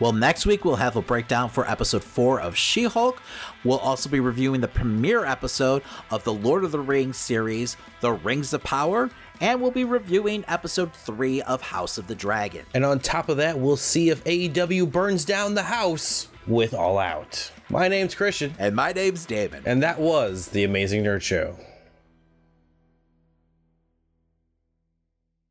Well, 0.00 0.12
next 0.12 0.44
week 0.44 0.64
we'll 0.64 0.74
have 0.74 0.96
a 0.96 1.02
breakdown 1.02 1.50
for 1.50 1.70
episode 1.70 2.02
4 2.02 2.40
of 2.40 2.56
She 2.56 2.82
Hulk. 2.82 3.22
We'll 3.62 3.78
also 3.78 4.08
be 4.08 4.18
reviewing 4.18 4.60
the 4.60 4.66
premiere 4.66 5.24
episode 5.24 5.84
of 6.10 6.24
the 6.24 6.32
Lord 6.32 6.64
of 6.64 6.72
the 6.72 6.80
Rings 6.80 7.16
series, 7.16 7.76
The 8.00 8.10
Rings 8.10 8.52
of 8.52 8.64
Power, 8.64 9.08
and 9.40 9.62
we'll 9.62 9.70
be 9.70 9.84
reviewing 9.84 10.44
episode 10.48 10.92
3 10.92 11.42
of 11.42 11.62
House 11.62 11.96
of 11.96 12.08
the 12.08 12.16
Dragon. 12.16 12.64
And 12.74 12.84
on 12.84 12.98
top 12.98 13.28
of 13.28 13.36
that, 13.36 13.56
we'll 13.56 13.76
see 13.76 14.10
if 14.10 14.24
AEW 14.24 14.90
burns 14.90 15.24
down 15.24 15.54
the 15.54 15.62
house 15.62 16.26
with 16.48 16.74
All 16.74 16.98
Out. 16.98 17.52
My 17.70 17.86
name's 17.86 18.16
Christian. 18.16 18.52
And 18.58 18.74
my 18.74 18.90
name's 18.90 19.26
Damon. 19.26 19.62
And 19.64 19.80
that 19.84 20.00
was 20.00 20.48
The 20.48 20.64
Amazing 20.64 21.04
Nerd 21.04 21.22
Show. 21.22 21.54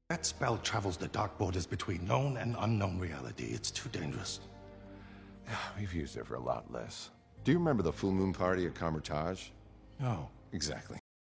That 0.09 0.25
spell 0.25 0.57
travels 0.59 0.95
the 0.95 1.09
dark 1.09 1.38
borders 1.38 1.67
between 1.67 2.07
known 2.07 2.38
and 2.38 2.55
unknown 2.59 2.97
reality. 2.97 3.47
It's 3.51 3.69
too 3.69 3.89
dangerous. 3.89 4.39
We've 5.77 5.93
used 5.93 6.15
it 6.15 6.25
for 6.25 6.35
a 6.35 6.39
lot 6.39 6.71
less. 6.71 7.09
Do 7.43 7.51
you 7.51 7.57
remember 7.57 7.84
the 7.84 7.91
full 7.91 8.13
moon 8.13 8.31
party 8.31 8.65
at 8.65 8.73
Kamar-Taj? 8.73 9.49
No. 9.99 10.29
Exactly. 10.53 10.97